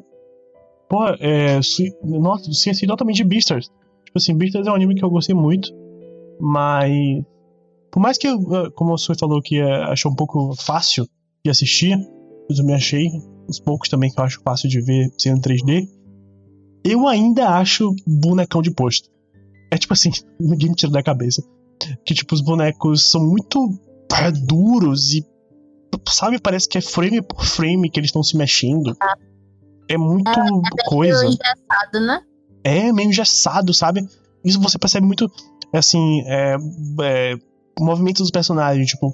Pô, 0.90 1.06
é. 1.20 1.62
su- 1.62 1.84
Nossa, 2.04 2.50
esqueci 2.50 2.88
totalmente 2.88 3.18
de 3.18 3.24
Beastars. 3.24 3.68
Tipo 4.06 4.18
assim, 4.18 4.36
Beastars 4.36 4.68
é 4.68 4.72
um 4.72 4.76
anime 4.76 4.96
que 4.96 5.04
eu 5.04 5.10
gostei 5.10 5.36
muito. 5.36 5.70
Mas. 6.40 6.92
Por 7.92 8.00
mais 8.02 8.18
que, 8.18 8.28
eh, 8.28 8.70
como 8.76 8.94
o 8.94 8.98
Sui 8.98 9.16
falou 9.18 9.42
que 9.42 9.58
eh, 9.60 9.84
achou 9.86 10.12
um 10.12 10.16
pouco 10.16 10.54
fácil 10.56 11.08
de 11.44 11.50
assistir, 11.52 11.98
eu 12.50 12.56
também 12.56 12.76
achei. 12.76 13.08
Os 13.48 13.60
poucos 13.60 13.88
também 13.90 14.12
que 14.12 14.20
eu 14.20 14.24
acho 14.26 14.42
fácil 14.42 14.70
de 14.70 14.82
ver 14.82 15.10
sendo 15.18 15.42
3D. 15.42 15.88
Eu 16.84 17.08
ainda 17.08 17.50
acho 17.50 17.94
bonecão 18.06 18.62
de 18.62 18.72
posto. 18.72 19.10
É 19.72 19.78
tipo 19.78 19.94
assim, 19.94 20.10
ninguém 20.40 20.70
me 20.70 20.76
tira 20.76 20.92
da 20.92 21.04
cabeça. 21.04 21.44
Que 22.06 22.14
tipo, 22.14 22.34
os 22.34 22.42
bonecos 22.42 23.10
são 23.10 23.26
muito 23.26 23.70
é, 24.14 24.32
duros 24.32 25.14
e 25.14 25.26
sabe, 26.12 26.40
parece 26.40 26.68
que 26.68 26.78
é 26.78 26.82
frame 26.82 27.22
por 27.22 27.46
frame 27.46 27.90
que 27.90 28.00
eles 28.00 28.10
estão 28.10 28.24
se 28.24 28.36
mexendo. 28.38 28.96
É 29.90 29.98
muito 29.98 30.30
coisa. 30.86 31.20
Meio 31.22 31.32
engessado, 31.34 32.00
né? 32.06 32.22
É 32.64 32.92
meio 32.92 33.10
engessado, 33.10 33.74
sabe? 33.74 34.06
Isso 34.44 34.60
você 34.60 34.78
percebe 34.78 35.06
muito, 35.06 35.32
assim, 35.74 36.22
é, 36.26 36.56
é, 37.02 37.36
movimento 37.80 38.18
dos 38.18 38.32
personagens, 38.32 38.88
tipo, 38.90 39.14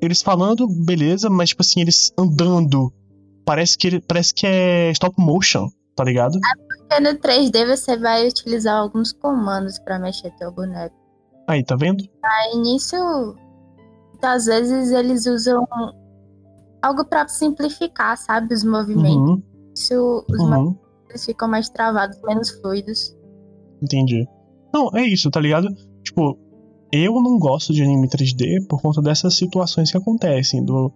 eles 0.00 0.22
falando, 0.22 0.66
beleza, 0.66 1.28
mas 1.30 1.50
tipo 1.50 1.62
assim, 1.62 1.80
eles 1.80 2.12
andando. 2.18 2.92
Parece 3.44 3.76
que, 3.78 3.86
ele- 3.86 4.00
parece 4.00 4.34
que 4.34 4.46
é 4.46 4.90
stop 4.92 5.14
motion, 5.18 5.68
tá 5.96 6.04
ligado? 6.04 6.38
Porque 6.68 7.00
no 7.00 7.16
3D 7.18 7.66
você 7.66 7.96
vai 7.96 8.28
utilizar 8.28 8.76
alguns 8.76 9.12
comandos 9.12 9.78
pra 9.78 9.98
mexer 9.98 10.30
teu 10.36 10.52
boneco. 10.52 10.94
Aí, 11.48 11.64
tá 11.64 11.74
vendo? 11.76 12.04
Aí 12.22 12.58
nisso, 12.58 12.96
muitas 14.12 14.44
vezes 14.46 14.90
eles 14.90 15.26
usam 15.26 15.66
algo 16.82 17.04
pra 17.04 17.26
simplificar, 17.28 18.16
sabe? 18.16 18.54
Os 18.54 18.64
movimentos. 18.64 19.16
Uhum, 19.16 19.42
Isso, 19.76 20.24
os 20.28 20.40
uhum. 20.40 20.48
movimentos 20.48 21.24
ficam 21.24 21.48
mais 21.48 21.68
travados, 21.68 22.20
menos 22.22 22.50
fluidos. 22.50 23.16
Entendi. 23.82 24.26
Não, 24.72 24.90
é 24.94 25.02
isso, 25.02 25.30
tá 25.30 25.40
ligado? 25.40 25.68
Tipo, 26.02 26.38
eu 26.92 27.14
não 27.14 27.38
gosto 27.38 27.72
de 27.72 27.82
anime 27.82 28.08
3D 28.08 28.66
por 28.68 28.80
conta 28.80 29.00
dessas 29.00 29.34
situações 29.34 29.90
que 29.90 29.96
acontecem. 29.96 30.64
Do 30.64 30.92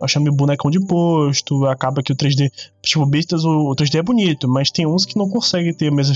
achar 0.00 0.20
meu 0.20 0.34
bonecão 0.34 0.70
de 0.70 0.84
posto, 0.86 1.66
acaba 1.66 2.02
que 2.02 2.12
o 2.12 2.16
3D. 2.16 2.50
Tipo, 2.82 3.06
Beastars, 3.06 3.44
o, 3.44 3.70
o 3.70 3.76
3D 3.76 3.98
é 3.98 4.02
bonito, 4.02 4.48
mas 4.48 4.70
tem 4.70 4.86
uns 4.86 5.04
que 5.04 5.16
não 5.16 5.28
conseguem 5.28 5.74
ter 5.74 5.88
a 5.88 5.94
mesma, 5.94 6.14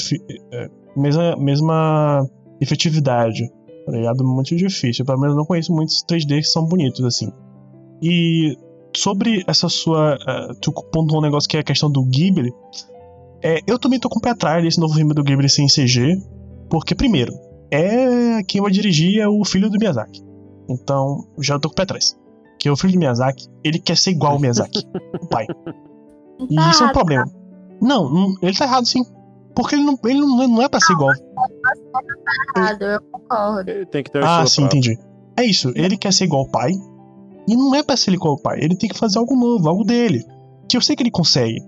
é, 0.52 0.70
mesma, 0.96 1.36
mesma 1.36 2.28
efetividade. 2.60 3.48
Tá 3.86 3.92
ligado? 3.92 4.24
Muito 4.24 4.54
difícil. 4.54 5.04
Pelo 5.04 5.18
menos 5.18 5.34
eu 5.34 5.38
não 5.38 5.46
conheço 5.46 5.72
muitos 5.72 6.04
3D 6.04 6.40
que 6.40 6.44
são 6.44 6.66
bonitos 6.66 7.04
assim. 7.04 7.32
E 8.02 8.56
sobre 8.96 9.42
essa 9.46 9.68
sua. 9.68 10.18
eh, 10.26 10.48
tu 10.60 10.72
pontuou 10.72 11.20
um 11.20 11.22
negócio 11.22 11.48
que 11.48 11.56
é 11.56 11.60
a 11.60 11.64
questão 11.64 11.90
do 11.90 12.04
Ghibli. 12.04 12.52
É, 13.42 13.60
eu 13.66 13.78
também 13.78 14.00
tô 14.00 14.08
com 14.08 14.18
o 14.18 14.22
pé 14.22 14.30
atrás 14.30 14.62
desse 14.64 14.80
novo 14.80 14.94
filme 14.94 15.14
do 15.14 15.22
Ghibli 15.22 15.48
sem 15.48 15.66
CG. 15.68 16.16
Porque, 16.68 16.94
primeiro, 16.94 17.32
é 17.70 18.42
quem 18.46 18.60
vai 18.60 18.70
dirigir 18.70 19.20
é 19.20 19.28
o 19.28 19.44
filho 19.44 19.70
do 19.70 19.78
Miyazaki. 19.78 20.22
Então, 20.68 21.24
já 21.40 21.58
tô 21.58 21.68
com 21.68 21.72
o 21.72 21.76
pé 21.76 21.82
atrás. 21.84 22.16
Que 22.58 22.68
o 22.68 22.76
filho 22.76 22.92
do 22.94 22.98
Miyazaki, 22.98 23.46
ele 23.64 23.78
quer 23.78 23.96
ser 23.96 24.10
igual 24.10 24.32
ao 24.32 24.38
Miyazaki, 24.38 24.82
o 25.22 25.26
pai. 25.28 25.46
E 26.50 26.54
Tá 26.54 26.70
isso 26.70 26.82
é 26.82 26.86
um 26.86 26.90
errado, 26.90 26.92
problema. 26.94 27.24
Não, 27.82 28.08
não, 28.08 28.34
ele 28.42 28.56
tá 28.56 28.64
errado 28.64 28.86
sim. 28.86 29.02
Porque 29.56 29.74
ele 29.74 29.82
não, 29.82 29.98
ele 30.04 30.20
não, 30.20 30.46
não 30.48 30.62
é 30.62 30.68
pra 30.68 30.78
ser 30.80 30.92
igual. 30.92 31.12
tá 32.54 32.60
errado, 32.60 32.82
eu 32.82 33.00
concordo. 33.10 33.86
Tem 33.86 34.02
que 34.04 34.10
ter 34.12 34.22
um 34.22 34.26
Ah, 34.26 34.46
sim, 34.46 34.62
próprio. 34.62 34.78
entendi. 34.78 34.98
É 35.36 35.44
isso, 35.44 35.72
ele 35.74 35.96
quer 35.96 36.12
ser 36.12 36.24
igual 36.26 36.42
ao 36.42 36.48
pai. 36.50 36.70
E 37.48 37.56
não 37.56 37.74
é 37.74 37.82
pra 37.82 37.96
ser 37.96 38.14
ao 38.20 38.38
pai. 38.38 38.58
Ele 38.60 38.76
tem 38.76 38.90
que 38.90 38.98
fazer 38.98 39.18
algo 39.18 39.34
novo, 39.34 39.66
algo 39.66 39.82
dele. 39.82 40.22
Que 40.68 40.76
eu 40.76 40.82
sei 40.82 40.94
que 40.94 41.02
ele 41.02 41.10
consegue. 41.10 41.58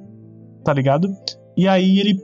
Tá 0.63 0.75
ligado? 0.75 1.09
E 1.57 1.67
aí 1.67 1.99
ele. 1.99 2.23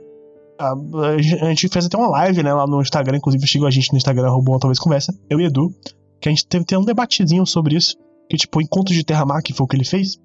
A, 0.59 0.73
a 0.73 1.49
gente 1.49 1.67
fez 1.67 1.85
até 1.85 1.97
uma 1.97 2.07
live, 2.07 2.43
né, 2.43 2.53
lá 2.53 2.67
no 2.67 2.81
Instagram, 2.81 3.17
inclusive 3.17 3.45
chegou 3.47 3.67
a 3.67 3.71
gente 3.71 3.91
no 3.91 3.97
Instagram, 3.97 4.27
arroba 4.27 4.57
talvez 4.59 4.79
conversa, 4.79 5.15
eu 5.29 5.39
e 5.39 5.45
Edu, 5.45 5.71
que 6.19 6.27
a 6.27 6.31
gente 6.31 6.47
teve, 6.47 6.65
teve 6.65 6.81
um 6.81 6.85
debatezinho 6.85 7.45
sobre 7.45 7.75
isso, 7.75 7.95
que 8.27 8.37
tipo, 8.37 8.57
o 8.57 8.61
Encontro 8.61 8.91
de 8.91 9.03
Terra-Mar, 9.03 9.43
que 9.43 9.53
foi 9.53 9.65
o 9.65 9.67
que 9.67 9.75
ele 9.75 9.85
fez, 9.85 10.19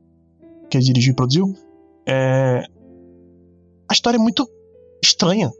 que 0.70 0.78
ele 0.78 0.84
dirigiu 0.84 1.12
e 1.12 1.16
produziu, 1.16 1.54
é... 2.08 2.64
a 3.90 3.92
história 3.92 4.16
é 4.16 4.20
muito 4.20 4.48
estranha. 5.04 5.52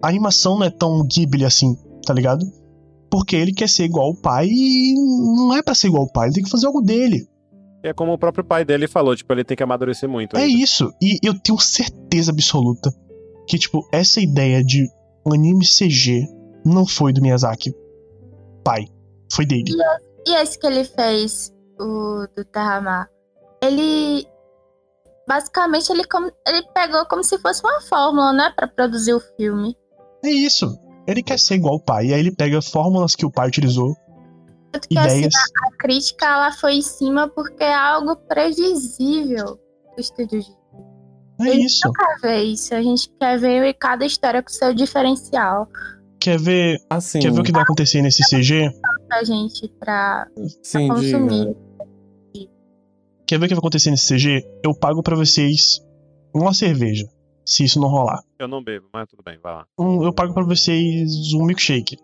A 0.00 0.08
animação 0.08 0.58
não 0.58 0.64
é 0.64 0.70
tão 0.70 1.06
Ghibli 1.06 1.44
assim, 1.44 1.76
tá 2.06 2.14
ligado? 2.14 2.50
Porque 3.10 3.34
ele 3.36 3.52
quer 3.52 3.68
ser 3.68 3.84
igual 3.84 4.08
ao 4.08 4.14
pai 4.14 4.46
e 4.50 4.94
não 4.94 5.54
é 5.56 5.62
pra 5.62 5.74
ser 5.74 5.86
igual 5.88 6.02
ao 6.02 6.12
pai, 6.12 6.28
ele 6.28 6.34
tem 6.34 6.44
que 6.44 6.50
fazer 6.50 6.66
algo 6.66 6.80
dele. 6.82 7.26
É 7.82 7.92
como 7.94 8.12
o 8.12 8.18
próprio 8.18 8.44
pai 8.44 8.64
dele 8.64 8.86
falou, 8.88 9.14
tipo, 9.16 9.32
ele 9.32 9.44
tem 9.44 9.56
que 9.56 9.62
amadurecer 9.62 10.08
muito. 10.08 10.36
É 10.36 10.42
ainda. 10.42 10.52
isso. 10.62 10.92
E 11.00 11.18
eu 11.22 11.38
tenho 11.38 11.58
certeza 11.58 12.30
absoluta 12.32 12.90
que, 13.46 13.56
tipo, 13.58 13.88
essa 13.92 14.20
ideia 14.20 14.62
de 14.64 14.86
um 15.24 15.32
anime 15.32 15.64
CG 15.64 16.26
não 16.66 16.84
foi 16.86 17.12
do 17.12 17.22
Miyazaki. 17.22 17.72
Pai. 18.64 18.86
Foi 19.32 19.46
dele. 19.46 19.72
E 20.26 20.34
esse 20.34 20.58
que 20.58 20.66
ele 20.66 20.84
fez, 20.84 21.52
o 21.80 22.26
do 22.36 22.44
Terramar, 22.44 23.08
ele. 23.62 24.26
Basicamente, 25.26 25.90
ele, 25.92 26.04
como- 26.04 26.32
ele 26.46 26.62
pegou 26.74 27.04
como 27.06 27.22
se 27.22 27.38
fosse 27.38 27.62
uma 27.62 27.80
fórmula, 27.82 28.32
né? 28.32 28.52
Pra 28.56 28.66
produzir 28.66 29.12
o 29.14 29.20
filme. 29.36 29.76
É 30.24 30.30
isso. 30.30 30.66
Ele 31.08 31.22
quer 31.22 31.38
ser 31.38 31.54
igual 31.54 31.74
ao 31.74 31.80
pai. 31.80 32.06
E 32.08 32.14
aí 32.14 32.20
ele 32.20 32.30
pega 32.34 32.60
fórmulas 32.62 33.14
que 33.16 33.24
o 33.26 33.30
pai 33.30 33.48
utilizou, 33.48 33.96
Tanto 34.70 34.86
que 34.88 34.98
assim, 34.98 35.16
ideias. 35.18 35.34
a 35.34 35.76
crítica 35.78 36.26
ela 36.26 36.52
foi 36.52 36.74
em 36.74 36.82
cima 36.82 37.26
porque 37.28 37.64
é 37.64 37.74
algo 37.74 38.14
previsível 38.16 39.58
do 39.96 40.00
estúdio 40.00 40.40
Ghibli. 40.40 40.58
É 41.40 41.54
isso. 41.56 41.90
quer 41.92 42.20
ver 42.28 42.42
isso. 42.42 42.74
A 42.74 42.82
gente 42.82 43.08
quer 43.18 43.38
ver 43.38 43.72
cada 43.74 44.04
história 44.04 44.42
com 44.42 44.50
seu 44.50 44.74
diferencial. 44.74 45.66
Quer 46.20 46.38
ver, 46.38 46.78
Assim, 46.90 47.20
quer 47.20 47.30
ver 47.32 47.40
o 47.40 47.44
que 47.44 47.52
vai 47.52 47.62
acontecer 47.62 48.02
nesse 48.02 48.22
CG? 48.28 48.70
pra 49.08 49.24
gente 49.24 49.68
pra, 49.80 50.26
Sim, 50.62 50.88
pra 50.88 50.96
consumir. 50.96 51.56
diga. 52.34 52.50
Quer 53.26 53.38
ver 53.38 53.44
o 53.46 53.48
que 53.48 53.54
vai 53.54 53.58
acontecer 53.60 53.90
nesse 53.90 54.12
CG? 54.14 54.44
Eu 54.64 54.74
pago 54.74 55.02
pra 55.02 55.14
vocês 55.16 55.80
uma 56.34 56.52
cerveja, 56.52 57.08
se 57.48 57.64
isso 57.64 57.80
não 57.80 57.88
rolar. 57.88 58.22
Eu 58.38 58.46
não 58.46 58.62
bebo, 58.62 58.86
mas 58.92 59.08
tudo 59.08 59.22
bem, 59.24 59.38
vai 59.42 59.54
lá. 59.54 59.66
Um- 59.78 60.04
eu 60.04 60.12
pago 60.12 60.34
pra 60.34 60.44
vocês 60.44 61.32
um 61.32 61.44
milkshake. 61.46 61.96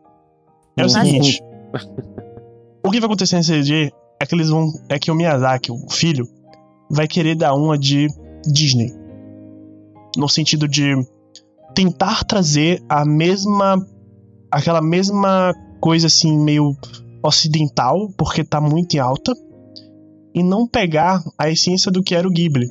É 0.74 0.84
o 0.86 0.88
seguinte. 0.88 1.38
o 2.82 2.90
que 2.90 2.98
vai 2.98 3.06
acontecer 3.06 3.36
nesse 3.36 3.52
CG 3.52 3.92
é 4.18 4.24
que 4.24 4.34
eles 4.34 4.48
vão. 4.48 4.72
É 4.88 4.98
que 4.98 5.10
o 5.10 5.14
Miyazaki, 5.14 5.70
o 5.70 5.90
filho, 5.90 6.26
vai 6.90 7.06
querer 7.06 7.34
dar 7.34 7.54
uma 7.54 7.76
de 7.78 8.08
Disney. 8.50 8.90
No 10.16 10.30
sentido 10.30 10.66
de 10.66 10.94
tentar 11.74 12.24
trazer 12.24 12.82
a 12.88 13.04
mesma. 13.04 13.76
aquela 14.50 14.80
mesma 14.80 15.52
coisa 15.78 16.06
assim, 16.06 16.38
meio 16.38 16.74
ocidental, 17.22 18.08
porque 18.16 18.42
tá 18.42 18.62
muito 18.62 18.94
em 18.94 18.98
alta. 18.98 19.34
E 20.34 20.42
não 20.42 20.66
pegar 20.66 21.22
a 21.38 21.50
essência 21.50 21.92
do 21.92 22.02
que 22.02 22.14
era 22.14 22.26
o 22.26 22.30
Ghibli. 22.30 22.66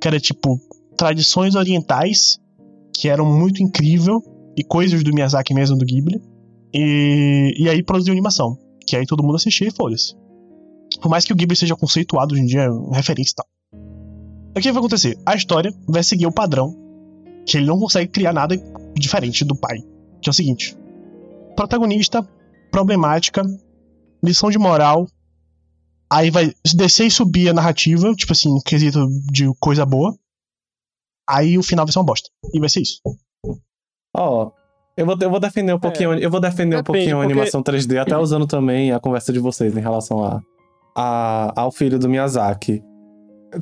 Que 0.00 0.08
era 0.08 0.18
tipo 0.18 0.58
tradições 0.96 1.54
orientais, 1.54 2.38
que 2.92 3.08
eram 3.08 3.26
muito 3.26 3.62
incrível, 3.62 4.22
e 4.56 4.62
coisas 4.62 5.02
do 5.02 5.12
Miyazaki 5.12 5.52
mesmo, 5.52 5.76
do 5.76 5.84
Ghibli. 5.84 6.20
E, 6.72 7.54
e 7.58 7.68
aí 7.68 7.82
produziu 7.82 8.12
animação. 8.12 8.56
Que 8.86 8.96
aí 8.96 9.06
todo 9.06 9.22
mundo 9.22 9.36
assistia 9.36 9.68
e 9.68 9.72
foda-se. 9.72 10.14
Por 11.00 11.08
mais 11.08 11.24
que 11.24 11.32
o 11.32 11.36
Ghibli 11.36 11.56
seja 11.56 11.76
conceituado 11.76 12.34
hoje 12.34 12.42
em 12.42 12.46
dia, 12.46 12.68
referência 12.92 13.32
e 13.32 13.36
tal. 13.36 13.46
O 14.56 14.60
que 14.60 14.70
vai 14.70 14.78
acontecer? 14.78 15.18
A 15.26 15.34
história 15.34 15.74
vai 15.86 16.04
seguir 16.04 16.26
o 16.26 16.32
padrão, 16.32 16.76
que 17.44 17.56
ele 17.56 17.66
não 17.66 17.78
consegue 17.78 18.10
criar 18.10 18.32
nada 18.32 18.56
diferente 18.94 19.44
do 19.44 19.56
pai. 19.56 19.78
Que 20.22 20.28
é 20.28 20.30
o 20.30 20.34
seguinte: 20.34 20.76
protagonista, 21.56 22.26
problemática, 22.70 23.42
lição 24.22 24.50
de 24.50 24.58
moral. 24.58 25.06
Aí 26.08 26.30
vai 26.30 26.52
descer 26.74 27.06
e 27.06 27.10
subir 27.10 27.48
a 27.48 27.52
narrativa, 27.52 28.14
tipo 28.14 28.32
assim, 28.32 28.56
quesito 28.64 29.08
de 29.32 29.52
coisa 29.58 29.84
boa. 29.84 30.14
Aí 31.28 31.56
o 31.58 31.62
final 31.62 31.84
vai 31.86 31.92
ser 31.92 31.98
uma 31.98 32.04
bosta. 32.04 32.28
E 32.52 32.60
vai 32.60 32.68
ser 32.68 32.80
isso. 32.82 33.00
Ó, 34.16 34.50
eu 34.96 35.06
vou, 35.06 35.16
eu 35.20 35.30
vou 35.30 35.40
defender 35.40 35.72
um 35.74 35.78
pouquinho, 35.80 36.14
eu 36.14 36.30
vou 36.30 36.40
defender 36.40 36.76
um 36.76 36.82
Depende, 36.82 36.84
pouquinho 36.86 37.16
a 37.16 37.20
porque- 37.20 37.32
animação 37.32 37.62
3D, 37.62 37.98
até 38.00 38.16
usando 38.18 38.46
também 38.46 38.92
a 38.92 39.00
conversa 39.00 39.32
de 39.32 39.38
vocês 39.38 39.76
em 39.76 39.80
relação 39.80 40.22
a, 40.24 40.40
a- 40.96 41.52
ao 41.56 41.70
filho 41.72 41.98
do 41.98 42.08
Miyazaki. 42.08 42.82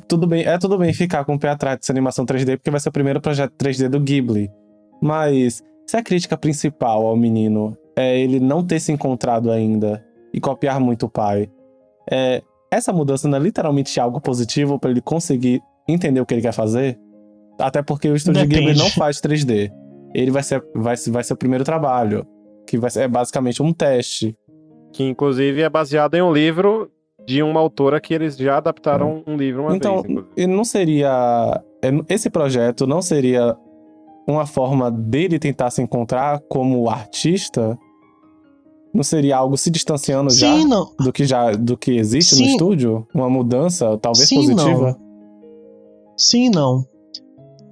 Tudo 0.08 0.26
bem, 0.26 0.42
é 0.44 0.56
tudo 0.58 0.78
bem 0.78 0.92
ficar 0.92 1.24
com 1.24 1.34
o 1.34 1.38
pé 1.38 1.48
atrás 1.50 1.78
dessa 1.78 1.92
animação 1.92 2.24
3D, 2.24 2.56
porque 2.56 2.70
vai 2.70 2.80
ser 2.80 2.88
o 2.88 2.92
primeiro 2.92 3.20
projeto 3.20 3.52
3D 3.58 3.88
do 3.88 4.00
Ghibli. 4.00 4.50
Mas 5.02 5.62
se 5.86 5.96
a 5.96 6.02
crítica 6.02 6.36
principal 6.36 7.06
ao 7.06 7.16
menino 7.16 7.76
é 7.96 8.18
ele 8.18 8.40
não 8.40 8.64
ter 8.66 8.80
se 8.80 8.90
encontrado 8.92 9.50
ainda 9.50 10.02
e 10.32 10.40
copiar 10.40 10.80
muito 10.80 11.06
o 11.06 11.10
pai, 11.10 11.50
é, 12.10 12.42
essa 12.70 12.90
mudança 12.92 13.28
não 13.28 13.36
é 13.36 13.40
literalmente 13.40 13.98
algo 14.00 14.18
positivo 14.20 14.78
para 14.78 14.90
ele 14.90 15.02
conseguir 15.02 15.60
entender 15.86 16.20
o 16.20 16.26
que 16.26 16.32
ele 16.34 16.40
quer 16.42 16.52
fazer? 16.54 16.98
Até 17.58 17.82
porque 17.82 18.08
o 18.08 18.16
estúdio 18.16 18.42
Ghibli 18.42 18.60
Depende. 18.66 18.78
não 18.78 18.90
faz 18.90 19.20
3D. 19.20 19.70
Ele 20.14 20.30
vai 20.30 20.42
ser, 20.42 20.62
vai, 20.74 20.94
vai 21.08 21.24
ser 21.24 21.32
o 21.32 21.36
primeiro 21.36 21.64
trabalho, 21.64 22.26
que 22.66 22.76
vai 22.78 22.90
ser 22.90 23.02
é 23.02 23.08
basicamente 23.08 23.62
um 23.62 23.72
teste. 23.72 24.36
Que 24.92 25.04
inclusive 25.04 25.62
é 25.62 25.68
baseado 25.70 26.14
em 26.14 26.22
um 26.22 26.32
livro 26.32 26.90
de 27.26 27.42
uma 27.42 27.60
autora 27.60 28.00
que 28.00 28.12
eles 28.12 28.36
já 28.36 28.56
adaptaram 28.58 29.22
um 29.26 29.36
livro 29.36 29.62
uma 29.62 29.76
então, 29.76 30.02
vez, 30.02 30.04
inclusive. 30.06 30.32
e 30.36 30.46
não 30.46 30.64
seria. 30.64 31.62
é, 31.82 31.90
Esse 32.12 32.28
projeto 32.28 32.86
não 32.86 33.00
seria 33.00 33.56
uma 34.28 34.44
forma 34.44 34.90
dele 34.90 35.38
tentar 35.38 35.70
se 35.70 35.80
encontrar 35.82 36.40
como 36.48 36.90
artista? 36.90 37.78
Não 38.92 39.02
seria 39.02 39.38
algo 39.38 39.56
se 39.56 39.70
distanciando 39.70 40.28
já 40.30 40.54
Sim, 40.54 40.66
não. 40.66 40.92
do 41.00 41.10
que 41.12 41.24
já 41.24 41.52
do 41.52 41.78
que 41.78 41.92
existe 41.96 42.32
no 42.34 42.44
Sim. 42.44 42.50
estúdio? 42.50 43.06
Uma 43.14 43.30
mudança, 43.30 43.96
talvez 43.96 44.28
Sim, 44.28 44.36
positiva? 44.36 44.96
Sim 46.16 46.46
e 46.46 46.50
não. 46.50 46.84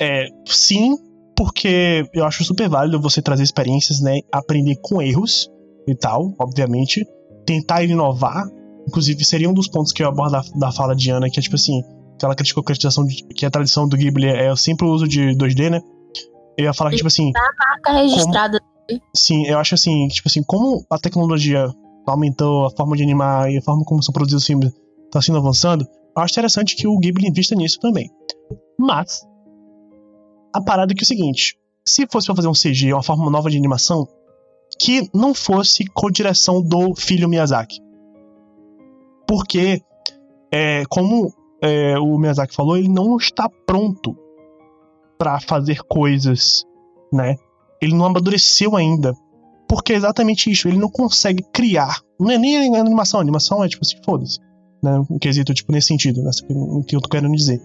É, 0.01 0.27
sim, 0.47 0.97
porque 1.37 2.05
eu 2.15 2.25
acho 2.25 2.45
super 2.45 2.69
válido 2.69 3.01
você 3.01 3.21
trazer 3.21 3.43
experiências, 3.43 4.01
né? 4.01 4.21
Aprender 4.33 4.77
com 4.83 5.01
erros 5.03 5.49
e 5.87 5.95
tal, 5.95 6.35
obviamente. 6.39 7.07
Tentar 7.45 7.83
inovar. 7.85 8.47
Inclusive, 8.89 9.25
seria 9.25 9.49
um 9.49 9.55
dos 9.55 9.69
pontos 9.69 9.93
que 9.93 10.03
eu 10.03 10.09
abordo 10.09 10.33
da, 10.33 10.43
da 10.57 10.73
fala 10.73 10.97
de 10.97 11.11
Ana, 11.11 11.29
que 11.29 11.39
é 11.39 11.43
tipo 11.43 11.57
assim, 11.57 11.83
que 12.19 12.25
ela 12.25 12.35
criticou 12.35 12.63
que 12.63 12.73
a 12.73 12.77
tradição, 12.77 13.07
que 13.35 13.47
a 13.47 13.51
tradição 13.51 13.89
do 13.89 13.97
Ghibli 13.97 14.27
é 14.27 14.55
sempre 14.57 14.87
o 14.87 14.91
uso 14.91 15.07
de 15.07 15.35
2D, 15.37 15.71
né? 15.71 15.81
Eu 16.59 16.65
ia 16.65 16.75
falar 16.75 16.91
que, 16.91 16.97
tipo 16.97 17.09
assim, 17.09 17.33
Marca 17.33 17.93
registrada. 17.93 18.61
Sim, 19.15 19.47
eu 19.47 19.59
acho 19.59 19.75
assim, 19.75 20.09
tipo 20.09 20.29
assim, 20.29 20.43
como 20.43 20.85
a 20.91 20.99
tecnologia 20.99 21.67
aumentou 22.07 22.67
a 22.67 22.71
forma 22.71 22.97
de 22.97 23.03
animar 23.03 23.51
e 23.51 23.59
a 23.59 23.63
forma 23.63 23.85
como 23.85 24.03
são 24.03 24.13
produzidos 24.13 24.43
os 24.43 24.47
filmes 24.47 24.73
tá 25.11 25.23
sendo 25.23 25.39
avançando, 25.39 25.87
eu 26.17 26.23
acho 26.23 26.35
interessante 26.35 26.77
que 26.77 26.87
o 26.87 26.99
Ghibli 26.99 27.29
invista 27.29 27.55
nisso 27.55 27.79
também. 27.81 28.11
Mas, 28.79 29.23
a 30.53 30.61
parada 30.61 30.93
é 30.93 30.95
que 30.95 31.03
é 31.03 31.05
o 31.05 31.07
seguinte, 31.07 31.57
se 31.85 32.07
fosse 32.11 32.27
pra 32.27 32.37
fazer 32.37 32.49
um 32.49 32.53
CG, 32.53 32.93
uma 32.93 33.03
forma 33.03 33.31
nova 33.31 33.51
de 33.51 33.57
animação, 33.57 34.07
que 34.79 35.09
não 35.15 35.35
fosse 35.35 35.85
com 35.87 36.11
direção 36.11 36.63
do 36.63 36.95
filho 36.95 37.29
Miyazaki. 37.29 37.81
Porque, 39.27 39.83
é, 40.53 40.85
como 40.89 41.33
é, 41.63 41.99
o 41.99 42.19
Miyazaki 42.19 42.55
falou, 42.55 42.77
ele 42.77 42.89
não 42.89 43.17
está 43.17 43.49
pronto 43.67 44.17
pra 45.19 45.41
fazer 45.41 45.83
coisas, 45.83 46.65
né? 47.13 47.37
ele 47.81 47.95
não 47.95 48.05
amadureceu 48.05 48.77
ainda. 48.77 49.15
Porque 49.69 49.93
é 49.93 49.97
exatamente 49.97 50.51
isso, 50.51 50.69
ele 50.69 50.79
não 50.79 50.91
consegue 50.91 51.45
criar. 51.53 52.01
Não 52.19 52.31
é 52.31 52.37
nem 52.37 52.77
animação, 52.77 53.21
animação 53.21 53.65
é 53.65 53.69
tipo 53.69 53.83
assim, 53.85 53.97
foda-se. 54.05 54.39
Né? 54.83 55.01
Um 55.09 55.19
quesito, 55.19 55.55
tipo, 55.55 55.73
nesse 55.73 55.89
sentido, 55.89 56.23
né? 56.23 56.31
o 56.49 56.83
que 56.83 56.97
eu 56.97 57.01
tô 57.01 57.09
querendo 57.09 57.35
dizer. 57.35 57.63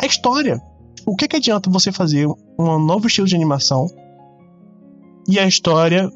A 0.00 0.06
história. 0.06 0.62
O 1.06 1.14
que, 1.16 1.28
que 1.28 1.36
adianta 1.36 1.70
você 1.70 1.92
fazer 1.92 2.26
um 2.58 2.78
novo 2.78 3.06
estilo 3.06 3.26
de 3.26 3.36
animação 3.36 3.86
e 5.28 5.38
a 5.38 5.46
história 5.46 6.10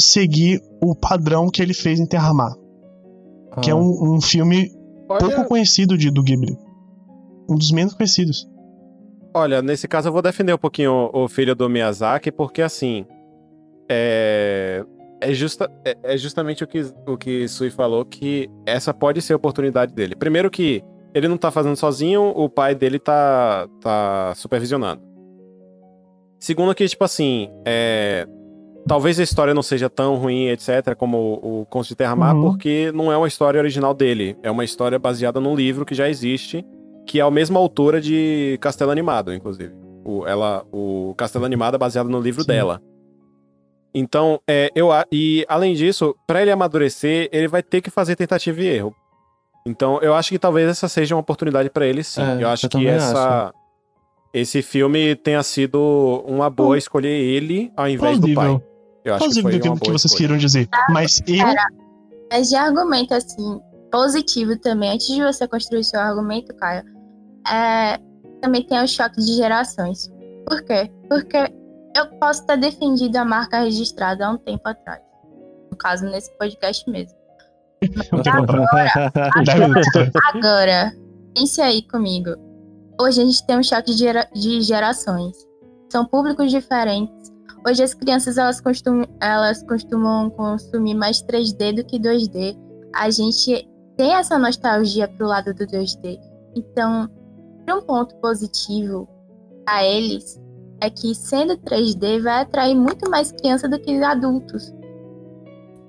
seguir 0.00 0.60
o 0.82 0.94
padrão 0.96 1.48
que 1.48 1.62
ele 1.62 1.72
fez 1.74 2.00
em 2.00 2.06
Terramar? 2.06 2.54
Que 3.62 3.70
é 3.70 3.72
Ah. 3.72 3.76
um, 3.76 4.14
um 4.16 4.20
filme 4.20 4.70
pouco 5.06 5.24
Olha, 5.26 5.44
conhecido 5.44 5.96
de, 5.96 6.10
do 6.10 6.22
Ghibli. 6.22 6.56
Um 7.48 7.54
dos 7.56 7.70
menos 7.70 7.94
conhecidos. 7.94 8.48
olha, 9.34 9.62
nesse 9.62 9.86
caso 9.86 10.08
eu 10.08 10.12
vou 10.12 10.22
defender 10.22 10.54
um 10.54 10.58
pouquinho 10.58 11.10
o, 11.12 11.24
o 11.24 11.28
filho 11.28 11.54
do 11.54 11.68
Miyazaki, 11.68 12.32
porque 12.32 12.62
assim. 12.62 13.04
É. 13.88 14.84
É, 15.20 15.32
justa, 15.34 15.70
é, 15.84 15.96
é 16.02 16.16
justamente 16.16 16.64
o 16.64 16.66
que, 16.66 16.80
o 17.06 17.16
que 17.16 17.46
Sui 17.46 17.70
falou, 17.70 18.04
que 18.04 18.50
essa 18.66 18.92
pode 18.92 19.22
ser 19.22 19.34
a 19.34 19.36
oportunidade 19.36 19.94
dele. 19.94 20.16
Primeiro 20.16 20.50
que 20.50 20.82
ele 21.14 21.28
não 21.28 21.36
tá 21.36 21.50
fazendo 21.50 21.76
sozinho, 21.76 22.32
o 22.34 22.48
pai 22.48 22.74
dele 22.74 22.98
tá, 22.98 23.68
tá 23.80 24.32
supervisionando. 24.36 25.02
Segundo 26.38 26.74
que, 26.74 26.88
tipo 26.88 27.04
assim, 27.04 27.48
é, 27.64 28.26
talvez 28.86 29.18
a 29.20 29.22
história 29.22 29.54
não 29.54 29.62
seja 29.62 29.88
tão 29.88 30.16
ruim, 30.16 30.48
etc., 30.48 30.94
como 30.96 31.38
o, 31.42 31.60
o 31.60 31.66
Conto 31.66 31.88
de 31.88 31.94
Terra-Mar, 31.96 32.34
Uhum. 32.34 32.42
porque 32.50 32.90
não 32.94 33.12
é 33.12 33.16
uma 33.16 33.28
história 33.28 33.60
original 33.60 33.94
dele. 33.94 34.36
É 34.42 34.50
uma 34.50 34.64
história 34.64 34.98
baseada 34.98 35.40
num 35.40 35.54
livro 35.54 35.84
que 35.84 35.94
já 35.94 36.08
existe, 36.08 36.64
que 37.06 37.20
é 37.20 37.22
a 37.22 37.30
mesma 37.30 37.60
autora 37.60 38.00
de 38.00 38.58
Castelo 38.60 38.90
Animado, 38.90 39.32
inclusive. 39.32 39.72
O, 40.04 40.26
ela, 40.26 40.64
o 40.72 41.14
Castelo 41.16 41.44
Animado 41.44 41.76
é 41.76 41.78
baseado 41.78 42.08
no 42.08 42.20
livro 42.20 42.42
Sim. 42.42 42.48
dela. 42.48 42.82
Então, 43.94 44.40
é, 44.48 44.70
eu 44.74 44.88
e 45.12 45.44
além 45.48 45.74
disso, 45.74 46.16
pra 46.26 46.40
ele 46.42 46.50
amadurecer, 46.50 47.28
ele 47.30 47.46
vai 47.46 47.62
ter 47.62 47.80
que 47.82 47.90
fazer 47.90 48.16
tentativa 48.16 48.60
e 48.62 48.66
erro. 48.66 48.94
Então, 49.64 50.00
eu 50.02 50.14
acho 50.14 50.30
que 50.30 50.38
talvez 50.38 50.68
essa 50.68 50.88
seja 50.88 51.14
uma 51.14 51.20
oportunidade 51.20 51.70
pra 51.70 51.86
ele, 51.86 52.02
sim. 52.02 52.20
É, 52.22 52.42
eu 52.42 52.48
acho 52.48 52.66
eu 52.66 52.70
que 52.70 52.86
essa 52.86 53.52
esse 54.34 54.62
filme 54.62 55.14
tenha 55.14 55.42
sido 55.42 56.24
uma 56.26 56.48
boa 56.48 56.74
Hum. 56.74 56.78
escolher 56.78 57.10
ele 57.20 57.70
ao 57.76 57.88
invés 57.88 58.18
do 58.18 58.26
pai. 58.34 58.46
Plausível. 58.46 58.72
Eu 59.04 59.14
acho 59.14 59.18
que 59.24 59.24
Plausível 59.42 59.50
foi 59.50 59.58
do 59.58 59.62
que, 59.62 59.68
uma 59.68 59.76
o 59.76 59.80
que 59.80 59.90
vocês 59.90 60.04
escolha. 60.12 60.18
queiram 60.18 60.36
dizer. 60.38 60.68
Mas 60.90 61.20
eu. 61.26 61.46
Mas 62.32 62.48
de 62.48 62.56
argumento, 62.56 63.12
assim, 63.14 63.60
positivo 63.90 64.56
também, 64.58 64.90
antes 64.90 65.06
de 65.06 65.22
você 65.22 65.46
construir 65.46 65.84
seu 65.84 66.00
argumento, 66.00 66.54
Caio, 66.56 66.82
é, 67.52 67.98
também 68.40 68.62
tem 68.66 68.82
o 68.82 68.88
choque 68.88 69.20
de 69.20 69.34
gerações. 69.34 70.10
Por 70.46 70.62
quê? 70.64 70.90
Porque 71.10 71.36
eu 71.94 72.06
posso 72.18 72.46
ter 72.46 72.56
defendido 72.56 73.16
a 73.16 73.24
marca 73.24 73.60
registrada 73.60 74.26
há 74.26 74.30
um 74.30 74.38
tempo 74.38 74.66
atrás. 74.66 75.02
No 75.70 75.76
caso, 75.76 76.06
nesse 76.06 76.32
podcast 76.38 76.88
mesmo. 76.90 77.16
Agora, 78.72 79.12
agora, 80.34 80.92
pense 81.34 81.60
aí 81.60 81.82
comigo. 81.88 82.30
Hoje 83.00 83.22
a 83.22 83.24
gente 83.24 83.46
tem 83.46 83.58
um 83.58 83.62
choque 83.62 83.92
de, 83.92 83.98
gera- 83.98 84.28
de 84.34 84.60
gerações. 84.60 85.36
São 85.90 86.04
públicos 86.04 86.50
diferentes. 86.50 87.32
Hoje 87.66 87.82
as 87.82 87.94
crianças 87.94 88.38
elas 88.38 88.60
costumam, 88.60 89.06
elas 89.20 89.62
costumam 89.62 90.30
consumir 90.30 90.94
mais 90.94 91.22
3D 91.22 91.76
do 91.76 91.84
que 91.84 91.98
2D. 91.98 92.56
A 92.94 93.10
gente 93.10 93.68
tem 93.96 94.14
essa 94.14 94.38
nostalgia 94.38 95.06
pro 95.08 95.26
lado 95.26 95.54
do 95.54 95.66
2D. 95.66 96.18
Então, 96.56 97.08
um 97.68 97.80
ponto 97.82 98.14
positivo 98.16 99.08
a 99.66 99.84
eles 99.84 100.40
é 100.80 100.90
que 100.90 101.14
sendo 101.14 101.56
3D 101.58 102.20
vai 102.22 102.42
atrair 102.42 102.74
muito 102.74 103.08
mais 103.08 103.30
criança 103.32 103.68
do 103.68 103.78
que 103.78 104.02
adultos. 104.02 104.72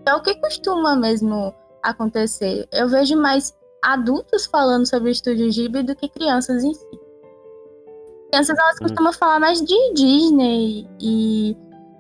É 0.06 0.14
o 0.14 0.22
que 0.22 0.36
costuma 0.36 0.96
mesmo 0.96 1.54
acontecer. 1.84 2.68
Eu 2.72 2.88
vejo 2.88 3.16
mais 3.18 3.54
adultos 3.84 4.46
falando 4.46 4.88
sobre 4.88 5.10
o 5.10 5.12
estúdio 5.12 5.50
Ghibli 5.52 5.84
do 5.84 5.96
que 5.96 6.08
crianças 6.10 6.64
em 6.64 6.74
si. 6.74 6.86
Crianças 8.32 8.58
elas 8.58 8.76
Hum. 8.76 8.84
costumam 8.84 9.14
falar 9.14 9.40
mais 9.40 9.62
de 9.62 9.94
Disney 9.94 10.88
e 11.00 11.56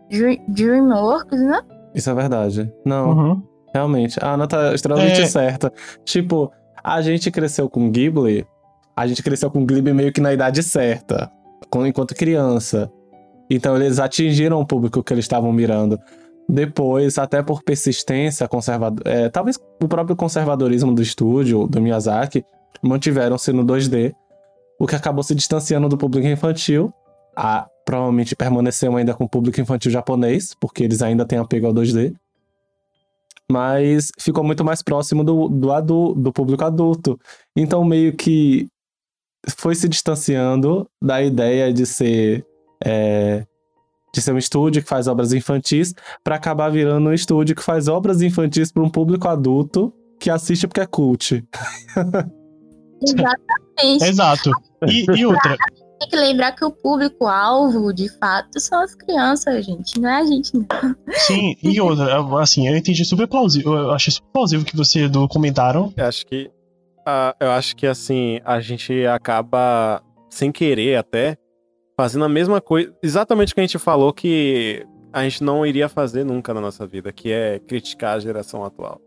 Dre- 0.09 0.41
DreamWorks, 0.47 1.39
né? 1.41 1.61
Isso 1.93 2.09
é 2.09 2.13
verdade. 2.13 2.71
Não, 2.85 3.09
Uhum. 3.11 3.43
realmente. 3.73 4.17
A 4.23 4.33
Ana 4.33 4.47
tá 4.47 4.73
extremamente 4.73 5.21
É. 5.21 5.25
certa. 5.25 5.71
Tipo, 6.03 6.51
a 6.83 7.01
gente 7.01 7.29
cresceu 7.29 7.69
com 7.69 7.89
Ghibli, 7.91 8.45
a 8.95 9.05
gente 9.07 9.21
cresceu 9.21 9.49
com 9.51 9.65
Ghibli 9.65 9.93
meio 9.93 10.11
que 10.11 10.21
na 10.21 10.33
idade 10.33 10.63
certa, 10.63 11.31
enquanto 11.85 12.15
criança. 12.15 12.91
Então 13.49 13.75
eles 13.75 13.99
atingiram 13.99 14.59
o 14.59 14.65
público 14.65 15.03
que 15.03 15.13
eles 15.13 15.25
estavam 15.25 15.51
mirando. 15.51 15.99
Depois, 16.47 17.17
até 17.17 17.41
por 17.41 17.63
persistência 17.63 18.47
conservador, 18.47 19.01
é, 19.07 19.29
talvez 19.29 19.57
o 19.81 19.87
próprio 19.87 20.15
conservadorismo 20.15 20.93
do 20.93 21.01
estúdio, 21.01 21.67
do 21.67 21.81
Miyazaki, 21.81 22.43
mantiveram-se 22.81 23.51
no 23.53 23.63
2D, 23.63 24.13
o 24.79 24.85
que 24.85 24.95
acabou 24.95 25.23
se 25.23 25.33
distanciando 25.33 25.87
do 25.87 25.97
público 25.97 26.27
infantil. 26.27 26.93
A, 27.35 27.67
provavelmente 27.85 28.35
permaneceu 28.35 28.95
ainda 28.95 29.13
com 29.13 29.23
o 29.23 29.29
público 29.29 29.59
infantil 29.59 29.91
japonês, 29.91 30.53
porque 30.59 30.83
eles 30.83 31.01
ainda 31.01 31.25
têm 31.25 31.39
apego 31.39 31.67
ao 31.67 31.73
2D. 31.73 32.13
Mas 33.51 34.09
ficou 34.19 34.43
muito 34.43 34.63
mais 34.63 34.81
próximo 34.81 35.23
do, 35.23 35.47
do, 35.49 36.13
do 36.13 36.33
público 36.33 36.63
adulto. 36.63 37.19
Então, 37.55 37.83
meio 37.83 38.13
que 38.13 38.67
foi 39.57 39.75
se 39.75 39.89
distanciando 39.89 40.87
da 41.01 41.21
ideia 41.21 41.71
de 41.73 41.85
ser. 41.85 42.45
é, 42.83 43.45
de 44.13 44.21
ser 44.21 44.31
um 44.33 44.37
estúdio 44.37 44.83
que 44.83 44.87
faz 44.87 45.07
obras 45.07 45.33
infantis, 45.33 45.93
para 46.23 46.35
acabar 46.35 46.69
virando 46.69 47.09
um 47.09 47.13
estúdio 47.13 47.55
que 47.55 47.63
faz 47.63 47.87
obras 47.87 48.21
infantis 48.21 48.71
para 48.71 48.83
um 48.83 48.89
público 48.89 49.27
adulto 49.27 49.91
que 50.19 50.29
assiste 50.29 50.67
porque 50.67 50.81
é 50.81 50.85
cult. 50.85 51.43
Exatamente. 53.01 54.05
Exato. 54.05 54.51
E, 54.87 55.05
e 55.17 55.25
outra, 55.25 55.57
Tem 55.99 56.09
que 56.09 56.15
lembrar 56.15 56.53
que 56.53 56.63
o 56.63 56.71
público-alvo, 56.71 57.91
de 57.93 58.07
fato, 58.19 58.59
são 58.59 58.81
as 58.81 58.93
crianças, 58.95 59.65
gente. 59.65 59.99
Não 59.99 60.09
é 60.09 60.21
a 60.21 60.25
gente, 60.25 60.51
não. 60.53 60.65
sim, 61.13 61.55
e 61.61 61.81
outra, 61.81 62.19
assim, 62.39 62.67
eu 62.67 62.77
entendi 62.77 63.03
super 63.03 63.27
plausível. 63.27 63.73
Eu 63.73 63.91
achei 63.91 64.13
super 64.13 64.31
plausível 64.31 64.65
que 64.65 64.77
você 64.77 65.09
do 65.09 65.27
comentaram. 65.27 65.91
Eu 65.97 66.05
acho 66.05 66.25
que. 66.25 66.51
ah, 67.05 67.35
eu 67.39 67.51
acho 67.51 67.75
que 67.75 67.87
assim, 67.87 68.39
a 68.45 68.61
gente 68.61 69.05
acaba, 69.07 70.01
sem 70.29 70.51
querer 70.51 70.97
até, 70.97 71.37
fazendo 71.97 72.25
a 72.25 72.29
mesma 72.29 72.59
coisa. 72.61 72.93
Exatamente 73.03 73.51
o 73.51 73.55
que 73.55 73.61
a 73.61 73.63
gente 73.63 73.79
falou 73.79 74.11
que 74.13 74.85
a 75.11 75.23
gente 75.23 75.43
não 75.43 75.65
iria 75.65 75.87
fazer 75.87 76.23
nunca 76.23 76.53
na 76.53 76.61
nossa 76.61 76.85
vida, 76.87 77.11
que 77.13 77.31
é 77.31 77.59
criticar 77.59 78.15
a 78.15 78.19
geração 78.19 78.63
atual. 78.65 78.99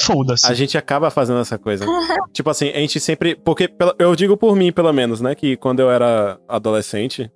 Foda-se. 0.00 0.46
A 0.50 0.54
gente 0.54 0.78
acaba 0.78 1.10
fazendo 1.10 1.40
essa 1.40 1.58
coisa. 1.58 1.84
tipo 2.32 2.48
assim, 2.50 2.68
a 2.70 2.78
gente 2.78 3.00
sempre. 3.00 3.34
Porque 3.34 3.68
eu 3.98 4.14
digo 4.14 4.36
por 4.36 4.54
mim, 4.54 4.72
pelo 4.72 4.92
menos, 4.92 5.20
né? 5.20 5.34
Que 5.34 5.56
quando 5.56 5.80
eu 5.80 5.90
era 5.90 6.38
adolescente, 6.48 7.30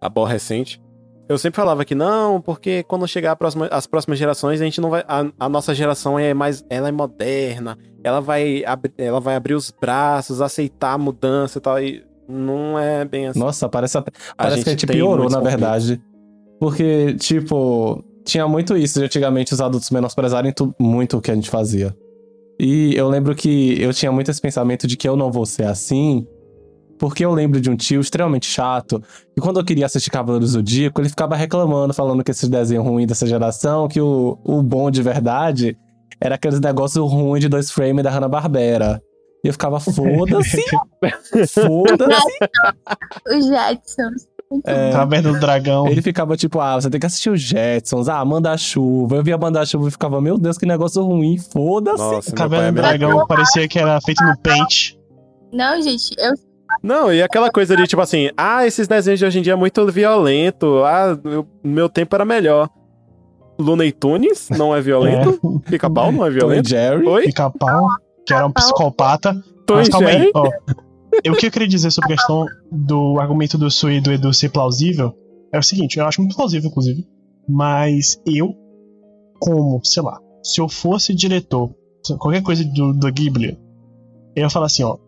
aborrecente, 0.00 0.80
eu 1.28 1.36
sempre 1.38 1.56
falava 1.56 1.84
que 1.84 1.94
não, 1.94 2.40
porque 2.40 2.82
quando 2.84 3.06
chegar 3.06 3.32
a 3.32 3.36
próxima- 3.36 3.68
as 3.70 3.86
próximas 3.86 4.18
gerações, 4.18 4.60
a 4.60 4.64
gente 4.64 4.80
não 4.80 4.90
vai. 4.90 5.04
A, 5.06 5.26
a 5.38 5.48
nossa 5.48 5.74
geração 5.74 6.18
é 6.18 6.32
mais. 6.32 6.64
Ela 6.70 6.88
é 6.88 6.92
moderna, 6.92 7.76
ela 8.02 8.20
vai, 8.20 8.64
abri- 8.64 8.92
ela 8.96 9.20
vai 9.20 9.34
abrir 9.36 9.54
os 9.54 9.70
braços, 9.70 10.40
aceitar 10.40 10.92
a 10.92 10.98
mudança 10.98 11.58
e 11.58 11.60
tal. 11.60 11.82
E 11.82 12.04
não 12.28 12.78
é 12.78 13.04
bem 13.04 13.28
assim. 13.28 13.38
Nossa, 13.38 13.68
parece, 13.68 13.96
até- 13.98 14.12
parece 14.36 14.62
que 14.62 14.68
a 14.68 14.72
gente 14.72 14.86
piorou, 14.86 15.28
na 15.30 15.40
verdade. 15.40 16.00
Porque, 16.60 17.14
tipo, 17.14 18.04
tinha 18.24 18.46
muito 18.48 18.76
isso 18.76 18.98
de 18.98 19.04
antigamente 19.06 19.54
os 19.54 19.60
adultos 19.60 19.90
menosprezarem 19.90 20.52
muito 20.78 21.16
o 21.16 21.20
que 21.20 21.30
a 21.30 21.34
gente 21.34 21.48
fazia. 21.48 21.94
E 22.60 22.94
eu 22.96 23.08
lembro 23.08 23.34
que 23.34 23.80
eu 23.80 23.92
tinha 23.94 24.10
muito 24.10 24.30
esse 24.30 24.40
pensamento 24.40 24.86
de 24.86 24.96
que 24.96 25.08
eu 25.08 25.16
não 25.16 25.30
vou 25.30 25.46
ser 25.46 25.64
assim, 25.64 26.26
porque 26.98 27.24
eu 27.24 27.32
lembro 27.32 27.60
de 27.60 27.70
um 27.70 27.76
tio 27.76 28.00
extremamente 28.00 28.46
chato, 28.46 29.00
que 29.32 29.40
quando 29.40 29.60
eu 29.60 29.64
queria 29.64 29.86
assistir 29.86 30.10
Cavaleiros 30.10 30.50
do 30.50 30.52
Zodíaco, 30.54 31.00
ele 31.00 31.08
ficava 31.08 31.36
reclamando, 31.36 31.94
falando 31.94 32.24
que 32.24 32.32
esses 32.32 32.48
desenhos 32.48 32.84
ruins 32.84 33.06
dessa 33.06 33.24
geração, 33.26 33.86
que 33.86 34.00
o, 34.00 34.36
o 34.44 34.60
bom 34.60 34.90
de 34.90 35.00
verdade 35.00 35.78
era 36.20 36.34
aqueles 36.34 36.58
negócios 36.58 37.08
ruins 37.12 37.40
de 37.40 37.48
dois 37.48 37.70
frames 37.70 38.02
da 38.02 38.10
Hanna-Barbera. 38.10 39.00
E 39.48 39.50
eu 39.50 39.52
ficava, 39.54 39.80
foda-se, 39.80 40.62
foda-se. 41.46 42.38
Os 43.34 43.46
Jetsons. 43.46 44.28
É, 44.66 44.92
Caverna 44.92 45.32
do 45.32 45.40
Dragão. 45.40 45.86
Ele 45.88 46.02
ficava 46.02 46.36
tipo, 46.36 46.60
ah, 46.60 46.78
você 46.78 46.90
tem 46.90 47.00
que 47.00 47.06
assistir 47.06 47.30
os 47.30 47.40
Jetsons, 47.40 48.08
ah, 48.08 48.22
Manda-Chuva. 48.24 49.16
Eu 49.16 49.24
via 49.24 49.38
Manda-Chuva 49.38 49.88
e 49.88 49.90
ficava, 49.90 50.20
meu 50.20 50.36
Deus, 50.36 50.58
que 50.58 50.66
negócio 50.66 51.02
ruim, 51.02 51.38
foda-se. 51.38 52.30
Caverna 52.32 52.66
é 52.66 52.72
do 52.72 52.74
meio 52.82 52.98
Dragão 52.98 53.26
parecia 53.26 53.66
que 53.66 53.78
era 53.78 53.98
feito 54.02 54.22
no 54.22 54.38
Paint. 54.38 54.94
Não, 55.50 55.80
gente, 55.80 56.14
eu 56.18 56.32
Não, 56.82 57.10
e 57.12 57.22
aquela 57.22 57.50
coisa 57.50 57.74
de 57.74 57.86
tipo 57.86 58.02
assim, 58.02 58.28
ah, 58.36 58.66
esses 58.66 58.86
desenhos 58.86 59.18
de 59.18 59.24
hoje 59.24 59.38
em 59.38 59.42
dia 59.42 59.54
é 59.54 59.56
muito 59.56 59.86
violento, 59.90 60.82
ah, 60.84 61.18
eu- 61.24 61.46
meu 61.64 61.88
tempo 61.88 62.14
era 62.14 62.24
melhor. 62.24 62.68
Looney 63.58 63.92
Tunes 63.92 64.48
não 64.50 64.74
é 64.76 64.80
violento? 64.80 65.40
Pica-pau 65.68 66.12
não 66.12 66.24
é 66.24 66.30
violento? 66.30 66.68
Jerry. 66.68 67.06
Oi? 67.06 67.24
Pica-pau, 67.24 67.88
que 68.28 68.34
era 68.34 68.46
um 68.46 68.52
psicopata. 68.52 69.34
Tom 69.66 69.76
Mas 69.76 69.88
calma 69.88 70.12
Jerry? 70.12 70.26
aí, 70.26 70.32
ó. 70.34 70.50
Eu, 71.24 71.32
o 71.32 71.36
que 71.36 71.46
eu 71.46 71.50
queria 71.50 71.66
dizer 71.66 71.90
sobre 71.90 72.12
a 72.12 72.16
questão 72.16 72.46
do 72.70 73.18
argumento 73.18 73.56
do 73.56 73.70
Sui 73.70 73.96
e 73.96 74.00
do 74.00 74.12
Edu 74.12 74.32
ser 74.32 74.50
plausível 74.50 75.14
é 75.50 75.58
o 75.58 75.62
seguinte, 75.62 75.98
eu 75.98 76.06
acho 76.06 76.20
muito 76.20 76.36
plausível, 76.36 76.68
inclusive. 76.68 77.06
Mas 77.48 78.20
eu, 78.26 78.54
como, 79.40 79.80
sei 79.82 80.02
lá, 80.02 80.20
se 80.42 80.60
eu 80.60 80.68
fosse 80.68 81.14
diretor, 81.14 81.74
qualquer 82.18 82.42
coisa 82.42 82.62
do, 82.62 82.92
do 82.92 83.10
Ghibli, 83.10 83.58
eu 84.36 84.42
ia 84.42 84.50
falar 84.50 84.66
assim, 84.66 84.82
ó, 84.82 84.98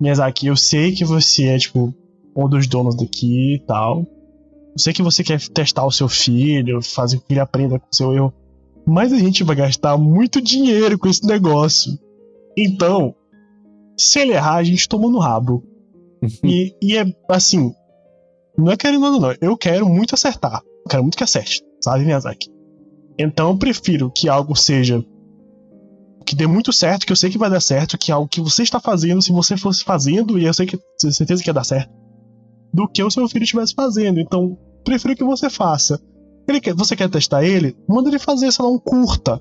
Miyazaki, 0.00 0.46
eu 0.46 0.56
sei 0.56 0.92
que 0.92 1.04
você 1.04 1.48
é, 1.48 1.58
tipo, 1.58 1.94
um 2.34 2.48
dos 2.48 2.66
donos 2.66 2.96
daqui 2.96 3.56
e 3.56 3.58
tal. 3.66 3.98
Eu 3.98 4.78
sei 4.78 4.94
que 4.94 5.02
você 5.02 5.22
quer 5.22 5.38
testar 5.48 5.84
o 5.84 5.92
seu 5.92 6.08
filho, 6.08 6.80
fazer 6.80 7.18
com 7.18 7.26
que 7.26 7.34
ele 7.34 7.40
aprenda 7.40 7.78
com 7.78 7.86
o 7.92 7.94
seu 7.94 8.14
erro. 8.14 8.32
Mas 8.86 9.12
a 9.12 9.18
gente 9.18 9.44
vai 9.44 9.54
gastar 9.54 9.98
muito 9.98 10.40
dinheiro 10.40 10.98
com 10.98 11.06
esse 11.06 11.26
negócio. 11.26 11.92
Então, 12.56 13.14
se 13.96 14.18
ele 14.18 14.32
errar, 14.32 14.56
a 14.56 14.64
gente 14.64 14.88
toma 14.88 15.08
no 15.08 15.18
rabo. 15.18 15.62
e, 16.44 16.74
e 16.82 16.96
é 16.96 17.04
assim. 17.28 17.74
Não 18.56 18.72
é 18.72 18.76
querendo 18.76 19.18
não, 19.18 19.34
eu 19.40 19.56
quero 19.56 19.88
muito 19.88 20.14
acertar. 20.14 20.62
Eu 20.84 20.90
quero 20.90 21.02
muito 21.02 21.16
que 21.16 21.24
acerte, 21.24 21.62
sabe, 21.80 22.04
Miyazaki? 22.04 22.50
Então 23.18 23.50
eu 23.50 23.56
prefiro 23.56 24.10
que 24.10 24.28
algo 24.28 24.56
seja. 24.56 25.04
Que 26.26 26.36
dê 26.36 26.46
muito 26.46 26.72
certo, 26.72 27.06
que 27.06 27.12
eu 27.12 27.16
sei 27.16 27.30
que 27.30 27.38
vai 27.38 27.50
dar 27.50 27.60
certo, 27.60 27.98
que 27.98 28.12
algo 28.12 28.28
que 28.28 28.40
você 28.40 28.62
está 28.62 28.78
fazendo, 28.78 29.22
se 29.22 29.32
você 29.32 29.56
fosse 29.56 29.82
fazendo, 29.82 30.38
e 30.38 30.44
eu 30.44 30.54
sei 30.54 30.66
que 30.66 30.78
tenho 30.98 31.12
certeza 31.12 31.42
que 31.42 31.50
ia 31.50 31.54
dar 31.54 31.64
certo, 31.64 31.90
do 32.72 32.86
que 32.86 33.02
o 33.02 33.10
seu 33.10 33.28
filho 33.28 33.42
estivesse 33.42 33.74
fazendo. 33.74 34.20
Então, 34.20 34.56
prefiro 34.84 35.16
que 35.16 35.24
você 35.24 35.50
faça. 35.50 36.00
Ele 36.48 36.60
quer, 36.60 36.74
você 36.74 36.94
quer 36.94 37.10
testar 37.10 37.44
ele? 37.44 37.76
Manda 37.88 38.08
ele 38.08 38.18
fazer, 38.18 38.50
sei 38.52 38.64
lá, 38.64 38.70
um 38.70 38.78
curta. 38.78 39.40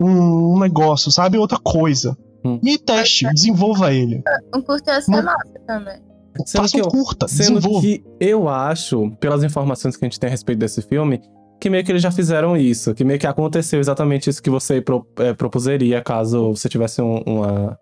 Um, 0.00 0.54
um 0.54 0.58
negócio, 0.58 1.10
sabe? 1.10 1.38
Outra 1.38 1.58
coisa. 1.58 2.16
Hum. 2.44 2.60
E 2.62 2.76
teste, 2.78 3.26
desenvolva 3.32 3.92
ele. 3.92 4.22
um 4.54 4.60
curto 4.60 4.88
ia 4.90 5.00
ser 5.00 5.22
massa 5.22 5.60
também. 5.66 5.96
Sendo 6.44 6.62
Faça 6.62 6.72
que, 6.72 6.82
um 6.82 6.84
eu, 6.84 6.90
curta, 6.90 7.28
sendo 7.28 7.60
desenvolva. 7.60 7.80
que 7.80 8.04
eu 8.20 8.48
acho, 8.48 9.10
pelas 9.20 9.44
informações 9.44 9.96
que 9.96 10.04
a 10.04 10.08
gente 10.08 10.18
tem 10.18 10.28
a 10.28 10.30
respeito 10.30 10.58
desse 10.58 10.82
filme, 10.82 11.20
que 11.60 11.70
meio 11.70 11.84
que 11.84 11.92
eles 11.92 12.02
já 12.02 12.10
fizeram 12.10 12.56
isso. 12.56 12.92
Que 12.92 13.04
meio 13.04 13.18
que 13.18 13.26
aconteceu 13.26 13.80
exatamente 13.80 14.28
isso 14.28 14.42
que 14.42 14.50
você 14.50 14.80
pro, 14.80 15.06
é, 15.18 15.32
propuseria 15.32 16.02
caso 16.02 16.50
você 16.50 16.68
tivesse 16.68 17.00
um, 17.00 17.22
uma, 17.24 17.78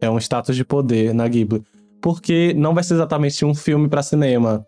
é, 0.00 0.08
um 0.10 0.18
status 0.18 0.54
de 0.54 0.64
poder 0.64 1.14
na 1.14 1.26
Ghibli. 1.26 1.62
Porque 2.00 2.54
não 2.54 2.74
vai 2.74 2.84
ser 2.84 2.94
exatamente 2.94 3.44
um 3.44 3.54
filme 3.54 3.88
pra 3.88 4.02
cinema. 4.02 4.64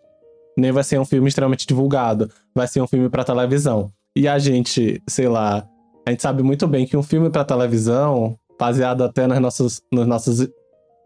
Nem 0.57 0.71
vai 0.71 0.83
ser 0.83 0.99
um 0.99 1.05
filme 1.05 1.29
extremamente 1.29 1.65
divulgado. 1.65 2.29
Vai 2.53 2.67
ser 2.67 2.81
um 2.81 2.87
filme 2.87 3.07
pra 3.07 3.23
televisão. 3.23 3.89
E 4.15 4.27
a 4.27 4.37
gente, 4.37 5.01
sei 5.07 5.29
lá, 5.29 5.65
a 6.05 6.11
gente 6.11 6.21
sabe 6.21 6.43
muito 6.43 6.67
bem 6.67 6.85
que 6.85 6.97
um 6.97 7.03
filme 7.03 7.29
pra 7.29 7.43
televisão, 7.43 8.37
baseado 8.59 9.03
até 9.03 9.27
nas 9.27 9.39
nossas, 9.39 9.81
nos 9.91 10.07
nossos 10.07 10.47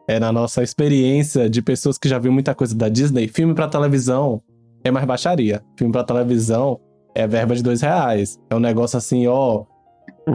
é 0.07 0.19
na 0.19 0.31
nossa 0.31 0.61
experiência 0.61 1.49
de 1.49 1.61
pessoas 1.61 1.97
que 1.97 2.07
já 2.07 2.19
viram 2.19 2.34
muita 2.34 2.53
coisa 2.53 2.76
da 2.76 2.88
Disney, 2.88 3.27
filme 3.27 3.55
pra 3.55 3.67
televisão 3.67 4.41
é 4.84 4.91
mais 4.91 5.05
baixaria. 5.05 5.63
Filme 5.77 5.91
pra 5.91 6.03
televisão 6.03 6.80
é 7.15 7.26
verba 7.26 7.55
de 7.55 7.63
dois 7.63 7.81
reais. 7.81 8.39
É 8.49 8.55
um 8.55 8.59
negócio 8.59 8.97
assim, 8.97 9.26
ó. 9.26 9.65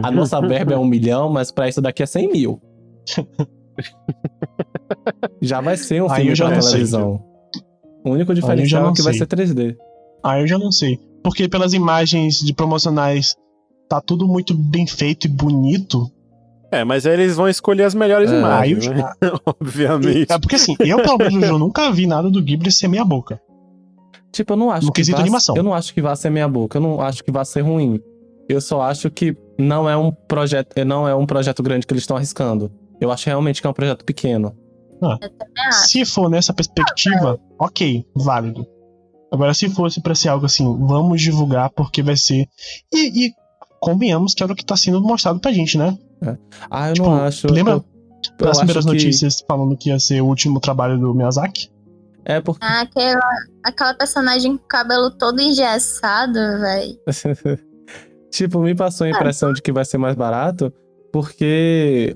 A 0.03 0.11
nossa 0.11 0.41
verba 0.41 0.73
é 0.73 0.77
um 0.77 0.85
milhão, 0.85 1.29
mas 1.29 1.51
pra 1.51 1.69
isso 1.69 1.81
daqui 1.81 2.03
é 2.03 2.05
100 2.05 2.31
mil. 2.31 2.61
já 5.41 5.61
vai 5.61 5.77
ser 5.77 6.03
um 6.03 6.11
Aí 6.11 6.23
filme 6.23 6.37
pra 6.37 6.49
não 6.49 6.61
sei, 6.61 6.71
televisão. 6.71 7.23
o 8.03 8.09
único 8.09 8.33
diferencial 8.33 8.89
é 8.89 8.93
que 8.93 9.01
vai 9.01 9.13
sei. 9.13 9.19
ser 9.19 9.27
3D. 9.27 9.77
Ah, 10.23 10.39
eu 10.39 10.47
já 10.47 10.57
não 10.57 10.71
sei. 10.71 10.99
Porque 11.23 11.47
pelas 11.47 11.73
imagens 11.73 12.39
de 12.39 12.53
promocionais 12.53 13.35
tá 13.91 13.99
tudo 13.99 14.25
muito 14.25 14.53
bem 14.53 14.87
feito 14.87 15.25
e 15.25 15.29
bonito. 15.29 16.09
É, 16.71 16.85
mas 16.85 17.05
aí 17.05 17.11
eles 17.11 17.35
vão 17.35 17.49
escolher 17.49 17.83
as 17.83 17.93
melhores 17.93 18.31
É. 18.31 18.39
Imagens, 18.39 18.85
eu 18.85 18.93
né? 18.93 19.11
Obviamente. 19.45 20.31
É 20.31 20.39
porque 20.39 20.55
assim, 20.55 20.77
eu 20.79 21.03
pelo 21.03 21.17
menos 21.17 21.43
eu 21.43 21.59
nunca 21.59 21.91
vi 21.91 22.07
nada 22.07 22.29
do 22.29 22.41
Ghibli 22.41 22.71
ser 22.71 22.87
meia 22.87 23.03
boca. 23.03 23.41
Tipo, 24.31 24.53
eu 24.53 24.57
não 24.57 24.71
acho 24.71 24.85
No 24.85 24.93
que 24.93 25.01
quesito 25.01 25.17
vá, 25.17 25.23
animação. 25.23 25.57
Eu 25.57 25.63
não 25.63 25.73
acho 25.73 25.93
que 25.93 26.01
vá 26.01 26.15
ser 26.15 26.29
meia 26.29 26.47
boca. 26.47 26.77
Eu 26.77 26.81
não 26.81 27.01
acho 27.01 27.21
que 27.21 27.29
vá 27.33 27.43
ser 27.43 27.59
ruim. 27.61 27.99
Eu 28.47 28.61
só 28.61 28.81
acho 28.81 29.11
que 29.11 29.35
não 29.59 29.89
é 29.89 29.97
um 29.97 30.09
projeto, 30.09 30.73
não 30.85 31.05
é 31.05 31.13
um 31.13 31.25
projeto 31.25 31.61
grande 31.61 31.85
que 31.85 31.91
eles 31.91 32.03
estão 32.03 32.15
arriscando. 32.15 32.71
Eu 33.01 33.11
acho 33.11 33.25
realmente 33.25 33.59
que 33.59 33.67
é 33.67 33.69
um 33.69 33.73
projeto 33.73 34.05
pequeno. 34.05 34.55
Ah, 35.03 35.17
se 35.73 36.05
for 36.05 36.29
nessa 36.29 36.53
perspectiva, 36.53 37.37
ok, 37.59 38.05
válido. 38.15 38.65
Agora, 39.33 39.53
se 39.53 39.69
fosse 39.69 40.01
pra 40.01 40.15
ser 40.15 40.29
algo 40.29 40.45
assim, 40.45 40.63
vamos 40.85 41.21
divulgar 41.21 41.69
porque 41.71 42.01
vai 42.01 42.15
ser. 42.15 42.47
E, 42.93 43.25
e 43.27 43.33
convenhamos 43.81 44.33
que 44.33 44.43
era 44.43 44.53
o 44.53 44.55
que 44.55 44.63
tá 44.63 44.77
sendo 44.77 45.01
mostrado 45.01 45.39
pra 45.39 45.51
gente, 45.51 45.77
né? 45.77 45.97
É. 46.23 46.37
Ah, 46.69 46.89
eu 46.89 46.93
tipo, 46.93 47.09
não 47.09 47.15
acho. 47.15 47.51
Lembra 47.51 47.73
eu, 47.73 47.85
eu 48.39 48.45
das 48.45 48.57
primeiras 48.59 48.85
que... 48.85 48.91
notícias 48.91 49.43
falando 49.45 49.75
que 49.75 49.89
ia 49.89 49.99
ser 49.99 50.21
o 50.21 50.27
último 50.27 50.59
trabalho 50.59 50.97
do 50.97 51.13
Miyazaki? 51.13 51.69
É 52.23 52.39
porque. 52.39 52.63
Ah, 52.63 52.81
aquela, 52.81 53.29
aquela 53.63 53.93
personagem 53.95 54.55
com 54.55 54.63
o 54.63 54.67
cabelo 54.67 55.09
todo 55.09 55.41
engessado, 55.41 56.33
velho. 56.33 56.95
tipo, 58.29 58.59
me 58.59 58.75
passou 58.75 59.07
a 59.07 59.09
impressão 59.09 59.51
de 59.51 59.61
que 59.61 59.71
vai 59.71 59.83
ser 59.83 59.97
mais 59.97 60.15
barato, 60.15 60.71
porque. 61.11 62.15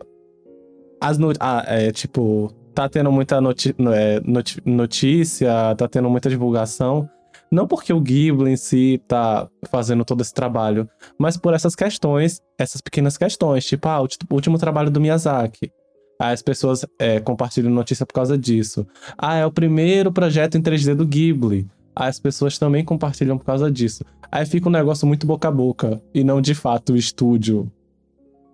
As 1.02 1.18
no... 1.18 1.34
Ah, 1.40 1.64
é, 1.68 1.92
tipo, 1.92 2.54
tá 2.74 2.88
tendo 2.88 3.12
muita 3.12 3.42
noti... 3.42 3.76
É, 3.94 4.22
notícia, 4.66 5.76
tá 5.76 5.88
tendo 5.88 6.10
muita 6.10 6.30
divulgação. 6.30 7.10
Não 7.52 7.68
porque 7.68 7.94
o 7.94 8.02
Ghibli 8.02 8.52
em 8.52 8.58
si 8.58 9.02
tá 9.08 9.48
fazendo 9.70 10.04
todo 10.04 10.22
esse 10.22 10.34
trabalho, 10.34 10.90
mas 11.18 11.38
por 11.38 11.54
essas 11.54 11.76
questões, 11.76 12.42
essas 12.58 12.82
pequenas 12.82 13.18
questões, 13.18 13.66
tipo, 13.66 13.88
ah, 13.88 14.02
o 14.02 14.08
último 14.32 14.58
trabalho 14.58 14.90
do 14.90 15.00
Miyazaki. 15.00 15.72
Aí 16.20 16.34
as 16.34 16.42
pessoas 16.42 16.86
é, 16.98 17.20
compartilham 17.20 17.72
notícia 17.72 18.06
por 18.06 18.14
causa 18.14 18.38
disso. 18.38 18.88
Ah, 19.18 19.36
é 19.36 19.46
o 19.46 19.52
primeiro 19.52 20.12
projeto 20.12 20.58
em 20.58 20.62
3D 20.62 20.96
do 20.96 21.06
Ghibli. 21.06 21.68
Aí 21.96 22.10
as 22.10 22.20
pessoas 22.20 22.58
também 22.58 22.84
compartilham 22.84 23.38
por 23.38 23.46
causa 23.46 23.72
disso. 23.72 24.04
Aí 24.32 24.46
fica 24.46 24.68
um 24.68 24.72
negócio 24.72 25.08
muito 25.08 25.28
boca 25.28 25.48
a 25.48 25.52
boca. 25.52 26.02
E 26.14 26.24
não 26.24 26.42
de 26.42 26.56
fato 26.56 26.94
o 26.94 26.98
estúdio 26.98 27.72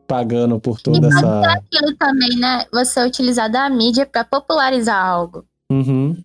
pagando 0.08 0.60
por 0.60 0.82
toda 0.82 1.08
e 1.08 1.10
essa. 1.10 1.26
É 1.26 1.54
aquilo 1.54 1.96
também, 1.98 2.38
né? 2.38 2.66
Você 2.72 3.04
utilizar 3.06 3.50
da 3.50 3.70
mídia 3.70 4.06
para 4.06 4.26
popularizar 4.26 5.04
algo. 5.04 5.46
Uhum. 5.72 6.22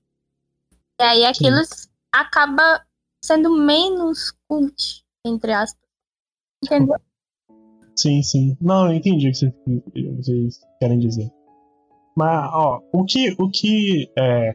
E 1.01 1.03
aí 1.03 1.25
aquilo 1.25 1.65
Sim. 1.65 1.86
Acaba 2.21 2.83
sendo 3.23 3.51
menos 3.51 4.33
cult, 4.49 5.05
entre 5.25 5.53
aspas. 5.53 5.81
Entendeu? 6.65 6.97
Sim, 7.95 8.23
sim. 8.23 8.57
Não, 8.61 8.87
eu 8.87 8.95
entendi 8.95 9.29
o 9.29 9.33
que 9.33 10.17
vocês 10.17 10.61
querem 10.79 10.99
dizer. 10.99 11.31
Mas, 12.17 12.51
ó, 12.53 12.81
o 12.93 13.05
que, 13.05 13.35
o 13.39 13.51
que, 13.51 14.11
é, 14.19 14.55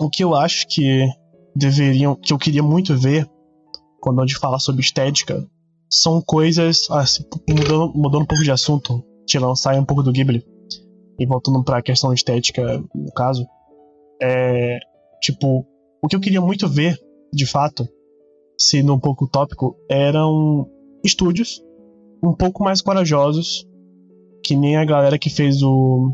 o 0.00 0.08
que 0.08 0.22
eu 0.22 0.34
acho 0.34 0.66
que 0.68 1.06
deveriam, 1.54 2.14
que 2.14 2.32
eu 2.32 2.38
queria 2.38 2.62
muito 2.62 2.96
ver 2.96 3.28
quando 4.00 4.20
a 4.20 4.26
gente 4.26 4.38
fala 4.38 4.58
sobre 4.58 4.82
estética, 4.82 5.44
são 5.90 6.22
coisas, 6.22 6.90
assim, 6.90 7.24
mudando, 7.48 7.92
mudando 7.94 8.22
um 8.22 8.26
pouco 8.26 8.42
de 8.42 8.50
assunto, 8.50 9.04
tirando, 9.26 9.56
sair 9.56 9.78
um 9.78 9.84
pouco 9.84 10.02
do 10.02 10.12
Ghibli 10.12 10.44
e 11.18 11.26
voltando 11.26 11.62
para 11.62 11.78
a 11.78 11.82
questão 11.82 12.12
estética, 12.12 12.82
no 12.94 13.12
caso, 13.12 13.46
é, 14.20 14.78
tipo, 15.20 15.66
o 16.02 16.08
que 16.08 16.16
eu 16.16 16.20
queria 16.20 16.40
muito 16.40 16.68
ver, 16.68 16.98
de 17.32 17.46
fato, 17.46 17.88
sendo 18.58 18.92
um 18.92 18.98
pouco 18.98 19.24
utópico, 19.24 19.76
eram 19.88 20.68
estúdios 21.04 21.62
um 22.22 22.34
pouco 22.34 22.62
mais 22.64 22.80
corajosos, 22.80 23.66
que 24.44 24.56
nem 24.56 24.76
a 24.76 24.84
galera 24.84 25.18
que 25.18 25.30
fez 25.30 25.62
o 25.62 26.12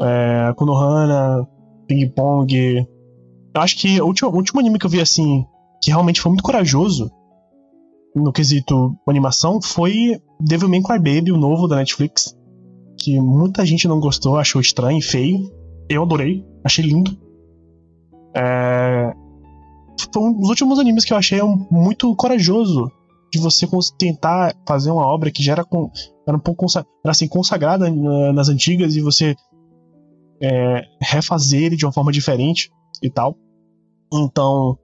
é, 0.00 0.52
Konohana, 0.56 1.46
Ping 1.86 2.08
Pong. 2.08 2.86
Eu 3.54 3.60
acho 3.60 3.76
que 3.76 4.00
o 4.00 4.06
último, 4.06 4.30
o 4.30 4.36
último 4.36 4.60
anime 4.60 4.78
que 4.78 4.86
eu 4.86 4.90
vi 4.90 5.00
assim, 5.00 5.44
que 5.82 5.90
realmente 5.90 6.20
foi 6.20 6.30
muito 6.30 6.44
corajoso 6.44 7.10
no 8.14 8.32
quesito 8.32 8.96
animação, 9.06 9.60
foi 9.62 10.20
Devilman 10.40 10.82
Crybaby, 10.82 11.32
o 11.32 11.36
novo 11.36 11.68
da 11.68 11.76
Netflix. 11.76 12.36
Que 12.98 13.20
muita 13.20 13.64
gente 13.64 13.88
não 13.88 14.00
gostou, 14.00 14.36
achou 14.36 14.60
estranho 14.60 14.98
e 14.98 15.02
feio. 15.02 15.50
Eu 15.88 16.02
adorei, 16.02 16.44
achei 16.64 16.84
lindo. 16.84 17.16
É... 18.34 19.12
Foi 20.12 20.22
um 20.22 20.32
dos 20.32 20.48
últimos 20.48 20.78
animes 20.78 21.04
que 21.04 21.12
eu 21.12 21.16
achei 21.16 21.40
muito 21.70 22.14
corajoso 22.16 22.90
de 23.32 23.38
você 23.38 23.66
tentar 23.96 24.56
fazer 24.66 24.90
uma 24.90 25.06
obra 25.06 25.30
que 25.30 25.42
já 25.42 25.52
era, 25.52 25.64
com, 25.64 25.90
era 26.26 26.36
um 26.36 26.40
pouco 26.40 26.66
era 26.74 26.84
assim, 27.04 27.28
consagrada 27.28 27.88
nas 28.32 28.48
antigas 28.48 28.96
e 28.96 29.00
você 29.00 29.36
é, 30.42 30.84
refazer 31.00 31.62
ele 31.62 31.76
de 31.76 31.84
uma 31.84 31.92
forma 31.92 32.10
diferente 32.10 32.70
e 33.02 33.10
tal. 33.10 33.36
Então, 34.12 34.76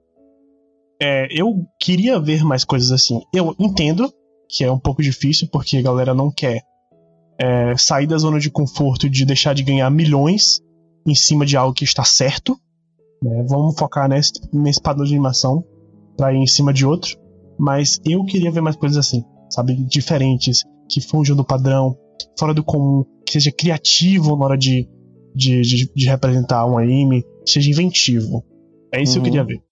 é, 1.00 1.26
eu 1.30 1.66
queria 1.80 2.20
ver 2.20 2.44
mais 2.44 2.64
coisas 2.64 2.92
assim. 2.92 3.20
Eu 3.34 3.54
entendo 3.58 4.12
que 4.48 4.64
é 4.64 4.70
um 4.70 4.78
pouco 4.78 5.02
difícil 5.02 5.48
porque 5.50 5.78
a 5.78 5.82
galera 5.82 6.14
não 6.14 6.30
quer 6.30 6.62
é, 7.38 7.76
sair 7.76 8.06
da 8.06 8.18
zona 8.18 8.38
de 8.38 8.50
conforto 8.50 9.10
de 9.10 9.24
deixar 9.24 9.54
de 9.54 9.62
ganhar 9.62 9.90
milhões 9.90 10.60
em 11.06 11.14
cima 11.14 11.44
de 11.44 11.56
algo 11.56 11.74
que 11.74 11.84
está 11.84 12.04
certo. 12.04 12.58
Né? 13.22 13.44
Vamos 13.48 13.78
focar 13.78 14.08
nesse, 14.08 14.32
nesse 14.52 14.80
padrão 14.80 15.04
de 15.04 15.12
animação 15.14 15.64
para 16.16 16.32
ir 16.32 16.38
em 16.38 16.46
cima 16.46 16.72
de 16.72 16.84
outro. 16.86 17.18
Mas 17.58 18.00
eu 18.04 18.24
queria 18.24 18.50
ver 18.50 18.60
mais 18.60 18.76
coisas 18.76 18.98
assim, 18.98 19.24
sabe? 19.50 19.74
Diferentes, 19.74 20.64
que 20.88 21.00
fujam 21.00 21.34
do 21.34 21.44
padrão, 21.44 21.96
fora 22.38 22.52
do 22.52 22.62
comum, 22.62 23.04
que 23.24 23.32
seja 23.32 23.50
criativo 23.50 24.36
na 24.36 24.44
hora 24.44 24.58
de, 24.58 24.88
de, 25.34 25.62
de, 25.62 25.92
de 25.94 26.06
representar 26.06 26.66
um 26.66 26.78
anime, 26.78 27.24
seja 27.46 27.70
inventivo. 27.70 28.44
É 28.92 29.02
isso 29.02 29.18
uhum. 29.18 29.22
que 29.22 29.28
eu 29.28 29.32
queria 29.32 29.42
uhum. 29.42 29.46
ver. 29.46 29.66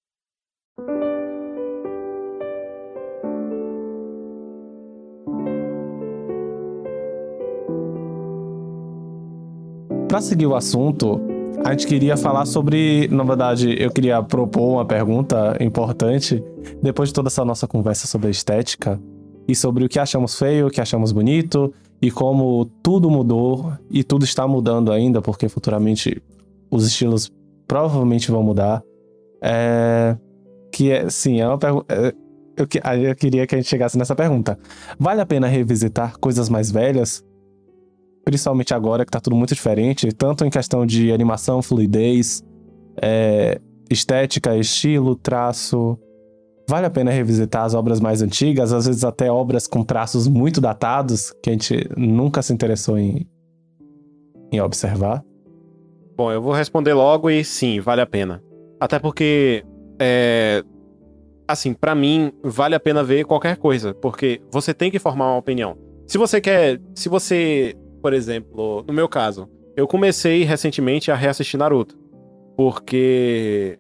Para 10.09 10.21
seguir 10.21 10.47
o 10.47 10.55
assunto, 10.55 11.21
a 11.65 11.70
gente 11.70 11.86
queria 11.86 12.15
falar 12.15 12.45
sobre, 12.45 13.09
na 13.09 13.24
verdade, 13.24 13.74
eu 13.78 13.91
queria 13.91 14.23
propor 14.23 14.74
uma 14.74 14.85
pergunta 14.85 15.57
importante 15.59 16.45
depois 16.82 17.09
de 17.09 17.15
toda 17.15 17.28
essa 17.28 17.43
nossa 17.43 17.66
conversa 17.66 18.07
sobre 18.07 18.28
estética 18.28 19.01
e 19.49 19.55
sobre 19.55 19.85
o 19.85 19.89
que 19.89 19.99
achamos 19.99 20.39
feio, 20.39 20.66
o 20.66 20.70
que 20.70 20.81
achamos 20.81 21.11
bonito 21.11 21.73
e 22.03 22.11
como 22.11 22.66
tudo 22.82 23.11
mudou 23.11 23.73
e 23.91 24.05
tudo 24.05 24.27
está 24.27 24.47
mudando 24.47 24.93
ainda, 24.93 25.23
porque 25.23 25.49
futuramente 25.49 26.23
os 26.70 26.86
estilos 26.86 27.32
provavelmente 27.66 28.31
vão 28.31 28.43
mudar. 28.43 28.82
É... 29.43 30.19
Que 30.70 30.91
é, 30.91 31.09
sim, 31.09 31.41
é 31.41 31.49
uma 31.49 31.59
pergunta. 31.59 31.86
É... 31.95 32.12
Eu 32.57 33.16
queria 33.16 33.47
que 33.47 33.55
a 33.55 33.59
gente 33.59 33.69
chegasse 33.69 33.99
nessa 33.99 34.15
pergunta. 34.15 34.59
Vale 34.99 35.20
a 35.20 35.27
pena 35.27 35.49
revisitar 35.49 36.19
coisas 36.20 36.49
mais 36.49 36.70
velhas? 36.70 37.24
Principalmente 38.24 38.72
agora 38.72 39.05
que 39.05 39.10
tá 39.10 39.20
tudo 39.20 39.36
muito 39.36 39.55
diferente, 39.55 40.12
tanto 40.12 40.44
em 40.44 40.51
questão 40.51 40.86
de 40.86 41.12
animação, 41.12 41.60
fluidez, 41.60 42.42
é, 43.01 43.60
estética, 43.90 44.56
estilo, 44.56 45.14
traço. 45.14 45.98
Vale 46.68 46.86
a 46.86 46.90
pena 46.90 47.10
revisitar 47.10 47.64
as 47.64 47.74
obras 47.74 48.01
mais 48.01 48.22
antigas, 48.22 48.72
às 48.72 48.86
vezes 48.86 49.05
até 49.05 49.30
obras 49.30 49.66
com 49.66 49.84
traços 49.84 50.26
muito 50.26 50.60
datados, 50.60 51.32
que 51.42 51.51
a 51.51 51.52
gente 51.52 51.88
nunca 51.96 52.40
se 52.40 52.52
interessou 52.52 52.98
em, 52.98 53.26
em 54.51 54.60
observar? 54.60 55.22
Bom, 56.16 56.32
eu 56.32 56.40
vou 56.40 56.52
responder 56.52 56.94
logo 56.94 57.28
e 57.28 57.44
sim, 57.44 57.80
vale 57.80 58.01
a 58.01 58.06
pena. 58.06 58.42
Até 58.80 58.98
porque, 58.98 59.64
é, 60.01 60.62
assim, 61.46 61.74
para 61.74 61.94
mim, 61.94 62.32
vale 62.42 62.74
a 62.74 62.80
pena 62.80 63.05
ver 63.05 63.24
qualquer 63.24 63.56
coisa, 63.59 63.92
porque 63.92 64.40
você 64.51 64.72
tem 64.72 64.90
que 64.90 64.98
formar 64.98 65.32
uma 65.32 65.38
opinião. 65.38 65.76
Se 66.06 66.16
você 66.16 66.40
quer, 66.40 66.80
se 66.94 67.09
você 67.09 67.74
por 68.05 68.12
exemplo, 68.12 68.85
no 68.86 68.93
meu 68.93 69.09
caso, 69.09 69.48
eu 69.74 69.89
comecei 69.89 70.44
recentemente 70.44 71.10
a 71.10 71.14
reassistir 71.14 71.59
Naruto. 71.59 71.98
Porque 72.55 73.78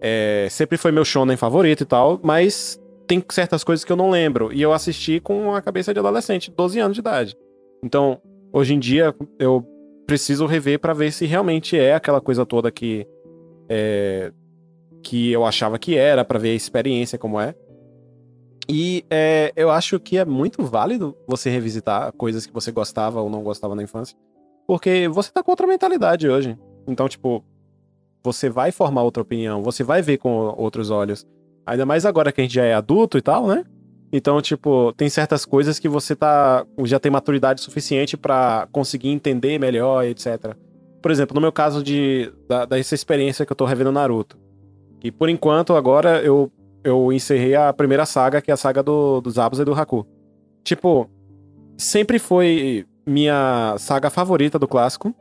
é, 0.00 0.48
sempre 0.48 0.78
foi 0.78 0.90
meu 0.90 1.04
shonen 1.04 1.36
favorito 1.36 1.82
e 1.82 1.84
tal, 1.84 2.18
mas 2.22 2.80
tem 3.06 3.22
certas 3.30 3.62
coisas 3.62 3.84
que 3.84 3.92
eu 3.92 3.96
não 3.98 4.08
lembro. 4.08 4.50
E 4.50 4.62
eu 4.62 4.72
assisti 4.72 5.20
com 5.20 5.54
a 5.54 5.60
cabeça 5.60 5.92
de 5.92 6.00
adolescente, 6.00 6.50
12 6.50 6.80
anos 6.80 6.94
de 6.94 7.00
idade. 7.00 7.36
Então, 7.84 8.18
hoje 8.50 8.72
em 8.72 8.78
dia, 8.78 9.14
eu 9.38 9.62
preciso 10.06 10.46
rever 10.46 10.80
para 10.80 10.94
ver 10.94 11.12
se 11.12 11.26
realmente 11.26 11.78
é 11.78 11.94
aquela 11.94 12.22
coisa 12.22 12.46
toda 12.46 12.70
que. 12.70 13.06
É, 13.68 14.32
que 15.02 15.30
eu 15.30 15.44
achava 15.44 15.78
que 15.78 15.98
era, 15.98 16.24
para 16.24 16.38
ver 16.38 16.52
a 16.52 16.54
experiência 16.54 17.18
como 17.18 17.38
é. 17.38 17.54
E 18.72 19.04
é, 19.10 19.52
eu 19.56 19.68
acho 19.68 19.98
que 19.98 20.16
é 20.16 20.24
muito 20.24 20.62
válido 20.62 21.16
você 21.26 21.50
revisitar 21.50 22.12
coisas 22.12 22.46
que 22.46 22.52
você 22.52 22.70
gostava 22.70 23.20
ou 23.20 23.28
não 23.28 23.42
gostava 23.42 23.74
na 23.74 23.82
infância. 23.82 24.16
Porque 24.64 25.08
você 25.08 25.32
tá 25.32 25.42
com 25.42 25.50
outra 25.50 25.66
mentalidade 25.66 26.28
hoje. 26.28 26.56
Então, 26.86 27.08
tipo, 27.08 27.44
você 28.22 28.48
vai 28.48 28.70
formar 28.70 29.02
outra 29.02 29.24
opinião, 29.24 29.60
você 29.60 29.82
vai 29.82 30.02
ver 30.02 30.18
com 30.18 30.54
outros 30.56 30.88
olhos. 30.88 31.26
Ainda 31.66 31.84
mais 31.84 32.06
agora 32.06 32.30
que 32.30 32.40
a 32.40 32.44
gente 32.44 32.54
já 32.54 32.64
é 32.64 32.72
adulto 32.72 33.18
e 33.18 33.22
tal, 33.22 33.48
né? 33.48 33.64
Então, 34.12 34.40
tipo, 34.40 34.92
tem 34.92 35.08
certas 35.08 35.44
coisas 35.44 35.80
que 35.80 35.88
você 35.88 36.14
tá 36.14 36.64
já 36.84 37.00
tem 37.00 37.10
maturidade 37.10 37.60
suficiente 37.60 38.16
para 38.16 38.68
conseguir 38.70 39.08
entender 39.08 39.58
melhor, 39.58 40.04
etc. 40.04 40.54
Por 41.02 41.10
exemplo, 41.10 41.34
no 41.34 41.40
meu 41.40 41.50
caso 41.50 41.82
de 41.82 42.32
da, 42.48 42.64
dessa 42.64 42.94
experiência 42.94 43.44
que 43.44 43.50
eu 43.50 43.56
tô 43.56 43.64
revendo 43.64 43.90
Naruto. 43.90 44.38
Que 45.00 45.10
por 45.10 45.28
enquanto 45.28 45.74
agora 45.74 46.22
eu 46.22 46.52
eu 46.84 47.12
encerrei 47.12 47.54
a 47.54 47.72
primeira 47.72 48.06
saga, 48.06 48.40
que 48.40 48.50
é 48.50 48.54
a 48.54 48.56
saga 48.56 48.82
do, 48.82 49.20
dos 49.20 49.34
Zabuza 49.34 49.62
e 49.62 49.64
do 49.64 49.74
Haku. 49.74 50.06
Tipo, 50.64 51.08
sempre 51.76 52.18
foi 52.18 52.86
minha 53.06 53.74
saga 53.78 54.10
favorita 54.10 54.58
do 54.58 54.68
clássico. 54.68 55.14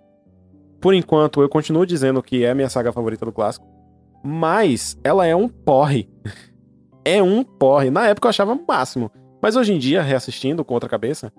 Por 0.79 0.93
enquanto, 0.93 1.41
eu 1.41 1.49
continuo 1.49 1.85
dizendo 1.85 2.23
que 2.23 2.43
é 2.43 2.53
minha 2.53 2.69
saga 2.69 2.91
favorita 2.91 3.25
do 3.25 3.31
clássico. 3.31 3.67
Mas 4.23 4.97
ela 5.03 5.25
é 5.25 5.35
um 5.35 5.47
porre. 5.47 6.09
é 7.03 7.21
um 7.21 7.43
porre. 7.43 7.89
Na 7.89 8.07
época 8.07 8.27
eu 8.27 8.29
achava 8.29 8.53
o 8.53 8.65
máximo. 8.67 9.11
Mas 9.41 9.55
hoje 9.55 9.73
em 9.73 9.79
dia, 9.79 10.01
reassistindo 10.01 10.63
com 10.65 10.73
outra 10.73 10.89
cabeça, 10.89 11.31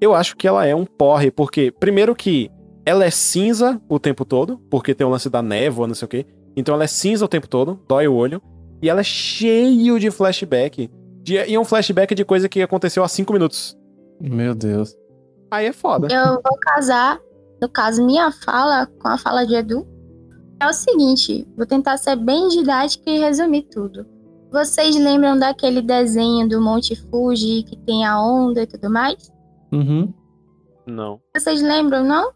eu 0.00 0.14
acho 0.14 0.36
que 0.36 0.46
ela 0.46 0.66
é 0.66 0.74
um 0.74 0.84
porre, 0.84 1.30
porque, 1.30 1.70
primeiro 1.70 2.14
que 2.14 2.50
ela 2.84 3.04
é 3.04 3.10
cinza 3.10 3.80
o 3.88 3.98
tempo 3.98 4.24
todo, 4.24 4.58
porque 4.70 4.94
tem 4.94 5.06
o 5.06 5.10
lance 5.10 5.30
da 5.30 5.42
névoa, 5.42 5.86
não 5.86 5.94
sei 5.94 6.06
o 6.06 6.08
quê. 6.08 6.26
Então 6.54 6.74
ela 6.74 6.84
é 6.84 6.86
cinza 6.86 7.24
o 7.24 7.28
tempo 7.28 7.48
todo, 7.48 7.80
dói 7.88 8.06
o 8.06 8.14
olho. 8.14 8.40
E 8.82 8.88
ela 8.88 9.00
é 9.00 9.04
cheio 9.04 9.98
de 9.98 10.10
flashback. 10.10 10.90
De, 11.22 11.34
e 11.34 11.58
um 11.58 11.64
flashback 11.64 12.14
de 12.14 12.24
coisa 12.24 12.48
que 12.48 12.62
aconteceu 12.62 13.02
há 13.02 13.08
cinco 13.08 13.32
minutos. 13.32 13.76
Meu 14.20 14.54
Deus. 14.54 14.96
Aí 15.50 15.66
é 15.66 15.72
foda. 15.72 16.08
Eu 16.12 16.34
vou 16.34 16.58
casar, 16.60 17.18
no 17.60 17.68
caso, 17.68 18.04
minha 18.04 18.30
fala 18.30 18.86
com 19.00 19.08
a 19.08 19.18
fala 19.18 19.44
de 19.44 19.54
Edu. 19.54 19.86
É 20.60 20.68
o 20.68 20.72
seguinte, 20.72 21.46
vou 21.56 21.66
tentar 21.66 21.96
ser 21.98 22.16
bem 22.16 22.48
didática 22.48 23.10
e 23.10 23.18
resumir 23.18 23.62
tudo. 23.62 24.06
Vocês 24.50 24.96
lembram 24.96 25.38
daquele 25.38 25.82
desenho 25.82 26.48
do 26.48 26.60
Monte 26.62 26.96
Fuji 26.96 27.62
que 27.64 27.76
tem 27.78 28.06
a 28.06 28.20
onda 28.20 28.62
e 28.62 28.66
tudo 28.66 28.90
mais? 28.90 29.30
Uhum. 29.72 30.14
Não. 30.86 31.20
Vocês 31.36 31.60
lembram, 31.60 32.04
não? 32.04 32.30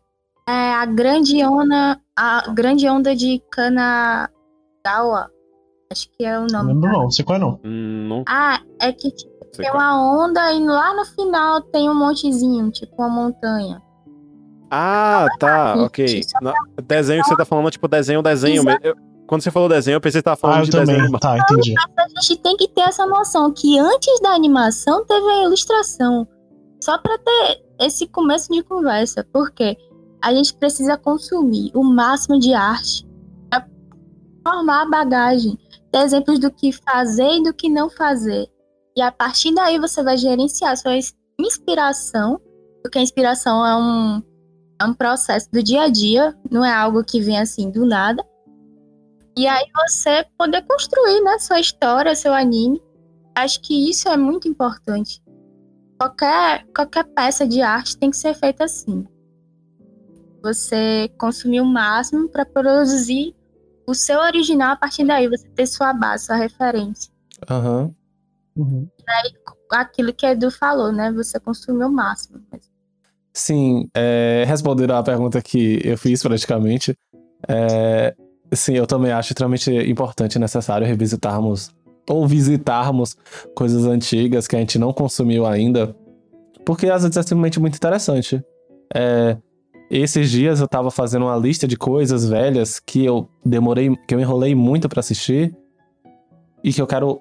É 0.47 0.75
a 0.75 0.85
grande 0.85 1.43
onda, 1.45 1.99
a 2.17 2.51
grande 2.51 2.89
onda 2.89 3.15
de 3.15 3.41
Kanagawa. 3.51 5.31
Acho 5.93 6.09
que 6.17 6.25
é 6.25 6.39
o 6.39 6.43
Não 6.43 6.63
nome. 6.63 6.73
lembro 6.75 6.93
não, 6.93 7.11
sei 7.11 7.25
qual 7.25 7.37
é 7.37 7.41
não. 7.41 7.61
Hum, 7.65 8.07
Não 8.09 8.25
Ah, 8.29 8.61
é 8.81 8.93
que 8.93 9.11
tipo, 9.11 9.33
tem 9.57 9.69
qual. 9.73 9.77
uma 9.83 10.25
onda 10.25 10.53
e 10.53 10.65
lá 10.65 10.95
no 10.95 11.05
final 11.05 11.61
tem 11.63 11.91
um 11.91 11.95
montezinho, 11.95 12.71
tipo 12.71 12.95
uma 12.97 13.09
montanha. 13.09 13.83
Ah, 14.71 15.27
tá, 15.41 15.75
Isso, 15.75 15.85
ok. 15.87 16.05
isso. 16.05 16.31
Na- 16.41 16.55
desenho 16.87 17.23
que 17.25 17.29
você 17.29 17.37
tá 17.37 17.45
falando, 17.45 17.69
tipo, 17.73 17.89
desenho, 17.89 18.23
desenho. 18.23 18.63
Eu- 18.85 18.95
quando 19.27 19.43
você 19.43 19.51
falou 19.51 19.69
desenho, 19.69 19.97
eu 19.97 20.01
pensei 20.01 20.21
que 20.21 20.29
você 20.29 20.31
tava 20.31 20.37
falando 20.37 20.59
Ah, 20.59 20.61
eu 20.61 20.65
de 20.67 20.71
também. 20.71 20.97
desenho. 20.97 21.19
Tá, 21.19 21.37
entendi. 21.39 21.75
A 21.77 22.21
gente 22.21 22.37
tem 22.41 22.57
que 22.57 22.69
ter 22.69 22.83
essa 22.83 23.05
noção 23.05 23.53
que 23.53 23.77
antes 23.77 24.21
da 24.21 24.31
animação 24.31 25.05
teve 25.05 25.27
a 25.27 25.43
ilustração. 25.43 26.25
Só 26.81 26.99
para 26.99 27.19
ter 27.19 27.63
esse 27.81 28.07
começo 28.07 28.49
de 28.53 28.63
conversa. 28.63 29.27
Porque 29.33 29.77
a 30.23 30.33
gente 30.33 30.55
precisa 30.55 30.97
consumir 30.97 31.73
o 31.75 31.83
máximo 31.83 32.39
de 32.39 32.55
arte 32.55 33.05
para 33.51 33.67
formar 34.47 34.83
a 34.83 34.89
bagagem. 34.89 35.59
Ter 35.93 35.99
exemplos 35.99 36.39
do 36.39 36.51
que 36.51 36.73
fazer 36.73 37.39
e 37.39 37.43
do 37.43 37.53
que 37.53 37.69
não 37.69 37.91
fazer. 37.91 38.49
E 38.97 39.03
a 39.03 39.11
partir 39.11 39.55
daí 39.55 39.79
você 39.79 40.03
vai 40.03 40.17
gerenciar 40.17 40.77
sua 40.77 40.97
ins- 40.97 41.15
inspiração. 41.39 42.41
Porque 42.83 42.99
a 42.99 43.03
inspiração 43.03 43.65
é 43.67 43.77
um, 43.77 44.23
é 44.81 44.85
um 44.85 44.95
processo 44.95 45.51
do 45.53 45.63
dia 45.63 45.83
a 45.83 45.89
dia, 45.89 46.35
não 46.51 46.65
é 46.65 46.73
algo 46.73 47.05
que 47.05 47.21
vem 47.21 47.39
assim 47.39 47.71
do 47.71 47.85
nada. 47.85 48.25
E 49.37 49.47
aí 49.47 49.67
você 49.75 50.25
poder 50.37 50.63
construir, 50.63 51.21
né, 51.23 51.39
sua 51.39 51.61
história, 51.61 52.15
seu 52.15 52.33
anime. 52.33 52.83
Acho 53.35 53.61
que 53.61 53.89
isso 53.89 54.09
é 54.09 54.17
muito 54.17 54.49
importante. 54.49 55.23
Qualquer, 55.99 56.67
qualquer 56.75 57.05
peça 57.05 57.47
de 57.47 57.61
arte 57.61 57.97
tem 57.97 58.11
que 58.11 58.17
ser 58.17 58.35
feita 58.35 58.65
assim. 58.65 59.07
Você 60.43 61.11
consumir 61.19 61.61
o 61.61 61.67
máximo 61.67 62.29
para 62.29 62.47
produzir 62.47 63.35
o 63.91 63.95
seu 63.95 64.21
original, 64.21 64.73
a 64.73 64.77
partir 64.77 65.05
daí 65.05 65.29
você 65.29 65.49
ter 65.49 65.67
sua 65.67 65.93
base, 65.93 66.27
sua 66.27 66.37
referência. 66.37 67.13
Aham. 67.49 67.93
Uhum. 68.57 68.89
Aquilo 69.73 70.13
que 70.13 70.27
Edu 70.27 70.51
falou, 70.51 70.93
né? 70.93 71.13
Você 71.13 71.39
consumir 71.41 71.85
o 71.85 71.91
máximo. 71.91 72.41
Sim, 73.33 73.89
é, 73.95 74.45
respondendo 74.47 74.93
à 74.93 75.03
pergunta 75.03 75.41
que 75.41 75.81
eu 75.85 75.97
fiz 75.97 76.23
praticamente, 76.23 76.97
é, 77.49 78.15
sim, 78.53 78.75
eu 78.75 78.87
também 78.87 79.13
acho 79.13 79.33
extremamente 79.33 79.73
importante 79.89 80.35
e 80.35 80.39
necessário 80.39 80.87
revisitarmos 80.87 81.71
ou 82.09 82.27
visitarmos 82.27 83.17
coisas 83.55 83.85
antigas 83.85 84.49
que 84.49 84.57
a 84.57 84.59
gente 84.59 84.79
não 84.79 84.93
consumiu 84.93 85.47
ainda, 85.47 85.95
porque 86.65 86.89
às 86.89 87.03
vezes 87.03 87.17
é 87.17 87.23
simplesmente 87.23 87.61
muito 87.61 87.77
interessante. 87.77 88.45
É, 88.93 89.37
esses 89.91 90.31
dias 90.31 90.61
eu 90.61 90.69
tava 90.69 90.91
fazendo 90.91 91.25
uma 91.25 91.37
lista 91.37 91.67
de 91.67 91.77
coisas 91.77 92.29
velhas 92.29 92.79
que 92.79 93.05
eu 93.05 93.29
demorei, 93.45 93.97
que 94.07 94.15
eu 94.15 94.21
enrolei 94.21 94.55
muito 94.55 94.89
pra 94.89 95.01
assistir 95.01 95.55
e 96.63 96.73
que 96.73 96.81
eu 96.81 96.87
quero 96.87 97.21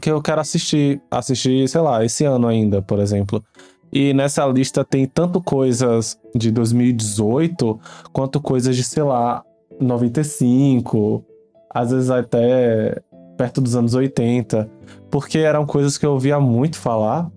que 0.00 0.10
eu 0.10 0.20
quero 0.20 0.40
assistir, 0.40 1.00
assistir, 1.10 1.66
sei 1.68 1.80
lá, 1.80 2.04
esse 2.04 2.24
ano 2.24 2.46
ainda, 2.46 2.82
por 2.82 2.98
exemplo. 2.98 3.42
E 3.90 4.12
nessa 4.12 4.44
lista 4.46 4.84
tem 4.84 5.06
tanto 5.06 5.40
coisas 5.40 6.18
de 6.34 6.50
2018 6.50 7.80
quanto 8.12 8.40
coisas 8.40 8.76
de, 8.76 8.84
sei 8.84 9.02
lá, 9.02 9.42
95, 9.80 11.24
às 11.70 11.90
vezes 11.90 12.10
até 12.10 13.00
perto 13.36 13.60
dos 13.60 13.76
anos 13.76 13.94
80, 13.94 14.70
porque 15.10 15.38
eram 15.38 15.64
coisas 15.64 15.96
que 15.96 16.04
eu 16.04 16.12
ouvia 16.12 16.40
muito 16.40 16.78
falar 16.78 17.30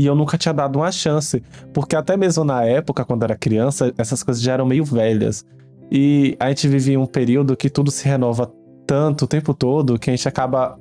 e 0.00 0.06
eu 0.06 0.14
nunca 0.14 0.38
tinha 0.38 0.54
dado 0.54 0.76
uma 0.78 0.90
chance, 0.90 1.42
porque 1.74 1.94
até 1.94 2.16
mesmo 2.16 2.42
na 2.42 2.64
época, 2.64 3.04
quando 3.04 3.22
era 3.22 3.36
criança, 3.36 3.92
essas 3.98 4.22
coisas 4.22 4.42
já 4.42 4.54
eram 4.54 4.64
meio 4.64 4.82
velhas. 4.82 5.44
E 5.92 6.38
a 6.40 6.48
gente 6.48 6.66
vive 6.68 6.96
um 6.96 7.04
período 7.04 7.54
que 7.54 7.68
tudo 7.68 7.90
se 7.90 8.08
renova 8.08 8.50
tanto 8.86 9.26
o 9.26 9.28
tempo 9.28 9.52
todo 9.52 9.98
que 9.98 10.08
a 10.08 10.16
gente 10.16 10.26
acaba 10.26 10.80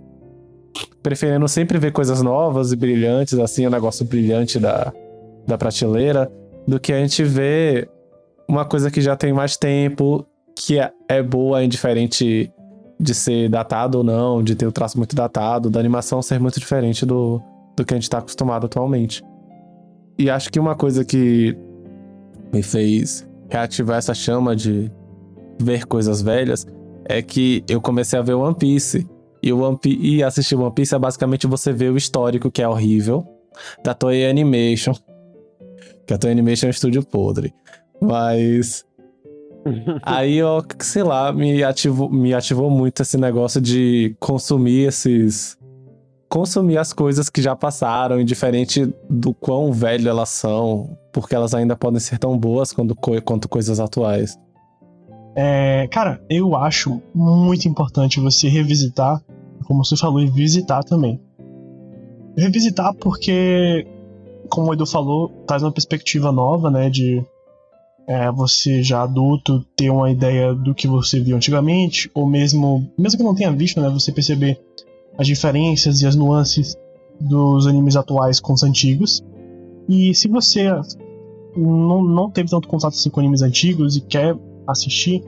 preferindo 1.04 1.46
sempre 1.50 1.78
ver 1.78 1.92
coisas 1.92 2.22
novas 2.22 2.72
e 2.72 2.78
brilhantes, 2.78 3.38
assim, 3.38 3.68
o 3.68 3.70
negócio 3.70 4.06
brilhante 4.06 4.58
da, 4.58 4.94
da 5.46 5.58
prateleira, 5.58 6.32
do 6.66 6.80
que 6.80 6.94
a 6.94 7.00
gente 7.02 7.22
vê 7.22 7.90
uma 8.48 8.64
coisa 8.64 8.90
que 8.90 9.02
já 9.02 9.18
tem 9.18 9.34
mais 9.34 9.58
tempo, 9.58 10.26
que 10.56 10.80
é, 10.80 10.94
é 11.10 11.22
boa, 11.22 11.62
indiferente 11.62 12.50
de 12.98 13.14
ser 13.14 13.50
datado 13.50 13.98
ou 13.98 14.04
não, 14.06 14.42
de 14.42 14.56
ter 14.56 14.66
o 14.66 14.72
traço 14.72 14.98
muito 14.98 15.14
datado, 15.14 15.70
da 15.70 15.78
animação 15.78 16.22
ser 16.22 16.40
muito 16.40 16.58
diferente 16.58 17.06
do, 17.06 17.42
do 17.82 17.86
que 17.86 17.94
a 17.94 17.98
gente 17.98 18.10
tá 18.10 18.20
acostumado 18.20 18.66
atualmente. 18.66 19.24
E 20.18 20.30
acho 20.30 20.52
que 20.52 20.60
uma 20.60 20.76
coisa 20.76 21.06
que 21.06 21.58
me 22.54 22.62
fez 22.62 23.28
reativar 23.50 23.98
essa 23.98 24.14
chama 24.14 24.56
de 24.56 24.92
ver 25.60 25.86
coisas 25.86 26.22
velhas 26.22 26.66
é 27.06 27.22
que 27.22 27.64
eu 27.68 27.82
comecei 27.82 28.20
a 28.20 28.22
ver 28.22 28.34
One 28.34 28.56
Piece. 28.56 29.08
E, 29.42 29.54
One 29.54 29.78
Piece, 29.78 30.00
e 30.02 30.24
assistir 30.24 30.56
One 30.56 30.74
Piece 30.74 30.94
é 30.94 31.00
basicamente 31.00 31.48
você 31.48 31.72
ver 31.72 31.92
o 31.92 31.98
histórico, 31.98 32.52
que 32.52 32.62
é 32.62 32.68
horrível, 32.68 33.26
da 33.84 33.94
Toei 33.94 34.30
Animation. 34.30 34.94
Que 36.06 36.14
a 36.14 36.18
Toei 36.18 36.34
Animation 36.34 36.68
é 36.68 36.70
um 36.70 36.72
estúdio 36.72 37.04
podre. 37.04 37.54
Mas. 38.02 38.86
Aí 40.04 40.38
eu, 40.38 40.64
sei 40.80 41.04
lá, 41.04 41.32
me 41.32 41.64
ativou, 41.64 42.10
me 42.10 42.34
ativou 42.34 42.70
muito 42.70 43.02
esse 43.02 43.18
negócio 43.18 43.62
de 43.62 44.16
consumir 44.20 44.88
esses. 44.88 45.58
Consumir 46.30 46.78
as 46.78 46.94
coisas 46.94 47.28
que 47.28 47.42
já 47.42 47.56
passaram, 47.56 48.22
indiferente 48.22 48.94
do 49.10 49.34
quão 49.34 49.74
velho 49.74 50.08
elas 50.08 50.30
são, 50.30 50.96
porque 51.12 51.34
elas 51.34 51.56
ainda 51.56 51.76
podem 51.76 52.00
ser 52.00 52.20
tão 52.20 52.38
boas 52.38 52.72
quanto, 52.72 52.96
quanto 52.96 53.50
coisas 53.50 53.80
atuais. 53.80 54.38
É, 55.36 55.88
cara, 55.92 56.22
eu 56.30 56.56
acho 56.56 57.02
muito 57.16 57.68
importante 57.68 58.20
você 58.20 58.48
revisitar, 58.48 59.20
como 59.66 59.84
você 59.84 59.98
falou, 59.98 60.22
e 60.22 60.30
visitar 60.30 60.84
também. 60.84 61.20
Revisitar 62.38 62.94
porque, 62.94 63.88
como 64.50 64.70
o 64.70 64.74
Edu 64.74 64.86
falou, 64.86 65.30
traz 65.48 65.64
uma 65.64 65.72
perspectiva 65.72 66.32
nova, 66.32 66.70
né? 66.70 66.90
De 66.90 67.24
é, 68.08 68.32
você 68.32 68.82
já 68.84 69.04
adulto 69.04 69.64
ter 69.76 69.90
uma 69.90 70.10
ideia 70.10 70.54
do 70.54 70.76
que 70.76 70.88
você 70.88 71.20
viu 71.20 71.38
antigamente, 71.38 72.10
ou 72.14 72.28
mesmo, 72.28 72.88
mesmo 72.98 73.18
que 73.18 73.24
não 73.24 73.36
tenha 73.36 73.52
visto, 73.52 73.80
né? 73.80 73.90
Você 73.90 74.12
perceber 74.12 74.60
as 75.20 75.28
diferenças 75.28 76.02
e 76.02 76.08
as 76.08 76.16
nuances 76.16 76.78
dos 77.20 77.68
animes 77.68 77.98
atuais 77.98 78.40
com 78.40 78.54
os 78.54 78.64
antigos. 78.64 79.22
E 79.88 80.16
se 80.16 80.30
você 80.30 80.72
não, 81.56 82.02
não 82.02 82.32
teve 82.32 82.50
tanto 82.50 82.70
contato 82.70 82.94
assim, 82.94 83.10
com 83.10 83.20
animes 83.20 83.42
antigos 83.42 83.98
e 83.98 84.02
quer 84.02 84.36
assistir, 84.66 85.22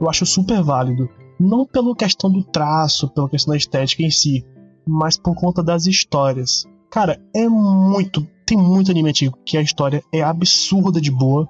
eu 0.00 0.10
acho 0.10 0.26
super 0.26 0.62
válido. 0.62 1.08
Não 1.38 1.64
pela 1.64 1.94
questão 1.94 2.28
do 2.28 2.42
traço, 2.42 3.08
pela 3.08 3.28
questão 3.28 3.52
da 3.52 3.56
estética 3.56 4.02
em 4.02 4.10
si, 4.10 4.44
mas 4.84 5.16
por 5.16 5.36
conta 5.36 5.62
das 5.62 5.86
histórias. 5.86 6.66
Cara, 6.90 7.20
é 7.34 7.48
muito. 7.48 8.26
Tem 8.44 8.58
muito 8.58 8.90
anime 8.90 9.10
antigo 9.10 9.38
que 9.44 9.56
a 9.56 9.62
história 9.62 10.02
é 10.12 10.22
absurda 10.22 11.00
de 11.00 11.10
boa. 11.10 11.48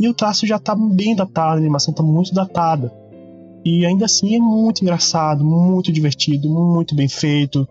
E 0.00 0.08
o 0.08 0.14
traço 0.14 0.46
já 0.46 0.58
tá 0.58 0.74
bem 0.74 1.14
datado, 1.14 1.56
a 1.56 1.56
animação 1.56 1.94
tá 1.94 2.02
muito 2.02 2.34
datada. 2.34 2.92
E 3.64 3.84
ainda 3.84 4.04
assim 4.04 4.34
é 4.34 4.38
muito 4.38 4.82
engraçado, 4.82 5.44
muito 5.44 5.92
divertido, 5.92 6.48
muito 6.48 6.94
bem 6.94 7.08
feito. 7.08 7.66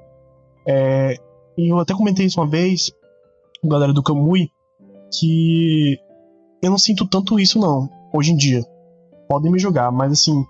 É, 0.67 1.15
e 1.57 1.71
eu 1.71 1.79
até 1.79 1.93
comentei 1.93 2.25
isso 2.25 2.39
uma 2.39 2.47
vez 2.47 2.91
com 3.61 3.67
a 3.67 3.71
galera 3.71 3.93
do 3.93 4.03
Kamui, 4.03 4.49
que 5.11 5.97
eu 6.61 6.69
não 6.69 6.77
sinto 6.77 7.07
tanto 7.07 7.39
isso 7.39 7.59
não, 7.59 7.89
hoje 8.13 8.31
em 8.31 8.35
dia. 8.35 8.63
Podem 9.27 9.51
me 9.51 9.59
julgar, 9.59 9.91
mas 9.91 10.11
assim, 10.11 10.45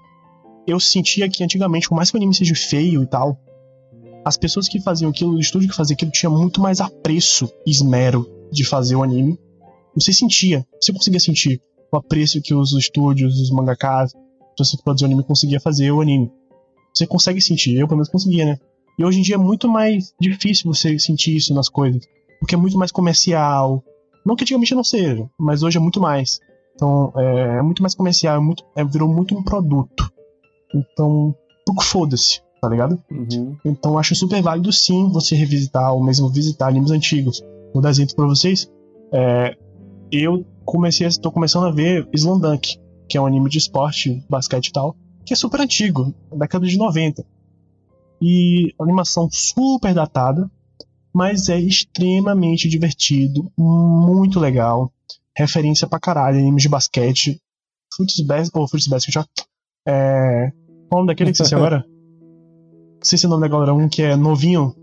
eu 0.66 0.80
sentia 0.80 1.30
que 1.30 1.44
antigamente, 1.44 1.88
por 1.88 1.96
mais 1.96 2.12
que 2.12 2.18
o 2.18 2.20
anime 2.20 2.34
seja 2.34 2.56
feio 2.56 3.04
e 3.04 3.08
tal, 3.08 3.40
as 4.26 4.36
pessoas 4.36 4.68
que 4.68 4.82
faziam 4.82 5.10
aquilo, 5.10 5.36
o 5.36 5.40
estúdio 5.40 5.70
que 5.70 5.76
fazia 5.76 5.94
aquilo, 5.94 6.12
tinha 6.12 6.30
muito 6.30 6.60
mais 6.60 6.82
apreço 6.82 7.50
e 7.66 7.72
esmero 7.72 8.30
de 8.52 8.66
fazer 8.66 8.96
o 8.96 9.04
anime. 9.04 9.40
Você 9.96 10.12
sentia, 10.12 10.66
você 10.80 10.92
conseguia 10.92 11.20
sentir 11.20 11.62
o 11.92 11.98
apreço 11.98 12.42
que 12.42 12.54
os 12.54 12.74
estúdios, 12.74 13.40
os 13.40 13.50
mangakas, 13.50 14.14
pessoas 14.58 14.80
que 14.80 14.84
produziam 14.84 15.08
anime 15.08 15.24
conseguia 15.24 15.60
fazer 15.60 15.92
o 15.92 16.02
anime. 16.02 16.32
Você 16.94 17.06
consegue 17.06 17.40
sentir, 17.40 17.78
eu 17.78 17.88
pelo 17.88 17.98
menos 17.98 18.10
conseguia, 18.10 18.46
né? 18.46 18.60
E 18.98 19.06
hoje 19.06 19.20
em 19.20 19.22
dia 19.22 19.36
é 19.36 19.38
muito 19.38 19.70
mais 19.70 20.14
difícil 20.20 20.74
você 20.74 20.98
sentir 20.98 21.36
isso 21.36 21.54
nas 21.54 21.70
coisas, 21.70 22.04
porque 22.40 22.56
é 22.56 22.58
muito 22.58 22.78
mais 22.78 22.92
comercial. 22.92 23.84
Não 24.26 24.36
que 24.36 24.44
antigamente 24.44 24.76
não 24.76 24.84
seja, 24.84 25.30
mas 25.40 25.62
hoje 25.62 25.78
é 25.78 25.80
muito 25.80 26.02
mais. 26.02 26.40
Então, 26.76 27.14
é, 27.16 27.58
é 27.58 27.62
muito 27.62 27.82
mais 27.82 27.96
comercial, 27.96 28.38
é 28.38 28.40
muito, 28.40 28.64
é, 28.76 28.84
virou 28.84 29.08
muito 29.08 29.38
um 29.38 29.44
produto. 29.44 30.12
Então, 30.74 31.34
pouco 31.66 31.84
foda-se, 31.84 32.42
tá 32.62 32.68
ligado? 32.70 33.02
Uhum. 33.10 33.56
Então, 33.64 33.98
acho 33.98 34.16
super 34.16 34.42
válido 34.42 34.72
sim 34.72 35.10
você 35.12 35.36
revisitar 35.36 35.94
ou 35.94 36.04
mesmo 36.04 36.30
visitar 36.30 36.68
animes 36.68 36.92
antigos. 36.92 37.44
Vou 37.74 37.82
dar 37.82 37.90
exemplo 37.90 38.16
pra 38.16 38.26
vocês. 38.26 38.70
É, 39.12 39.56
eu 40.12 40.46
comecei, 40.66 41.08
estou 41.08 41.32
começando 41.32 41.66
a 41.66 41.72
ver 41.72 42.08
Slandunk, 42.14 42.80
que 43.08 43.18
é 43.18 43.22
um 43.22 43.26
anime 43.26 43.50
de 43.50 43.58
esporte, 43.58 44.24
basquete 44.30 44.68
e 44.68 44.72
tal, 44.72 44.96
que 45.26 45.34
é 45.34 45.36
super 45.36 45.60
antigo, 45.60 46.14
década 46.36 46.66
de 46.66 46.78
90. 46.78 47.26
E 48.22 48.74
animação 48.80 49.30
super 49.32 49.94
datada, 49.94 50.50
mas 51.14 51.50
é 51.50 51.60
extremamente 51.60 52.70
divertido, 52.70 53.52
muito 53.58 54.40
legal. 54.40 54.92
Referência 55.36 55.88
pra 55.88 56.00
caralho, 56.00 56.40
animes 56.40 56.64
de 56.64 56.70
basquete. 56.70 57.40
Fruits 57.96 58.20
Basket, 58.22 58.56
ou 58.56 58.68
Fruits 58.68 58.88
Basket, 58.88 59.16
ó. 59.18 59.26
É. 59.88 60.52
Qual 60.90 61.02
o 61.02 61.06
nome 61.06 61.08
daquele 61.08 61.32
que 61.32 61.38
você 61.38 61.54
agora? 61.56 61.86
Não 61.88 63.04
sei 63.04 63.18
se 63.18 63.26
é 63.26 63.28
o 63.28 63.30
nome 63.30 63.42
da 63.42 63.48
galera, 63.48 63.74
um 63.74 63.88
que 63.88 64.02
é 64.02 64.16
novinho. 64.16 64.76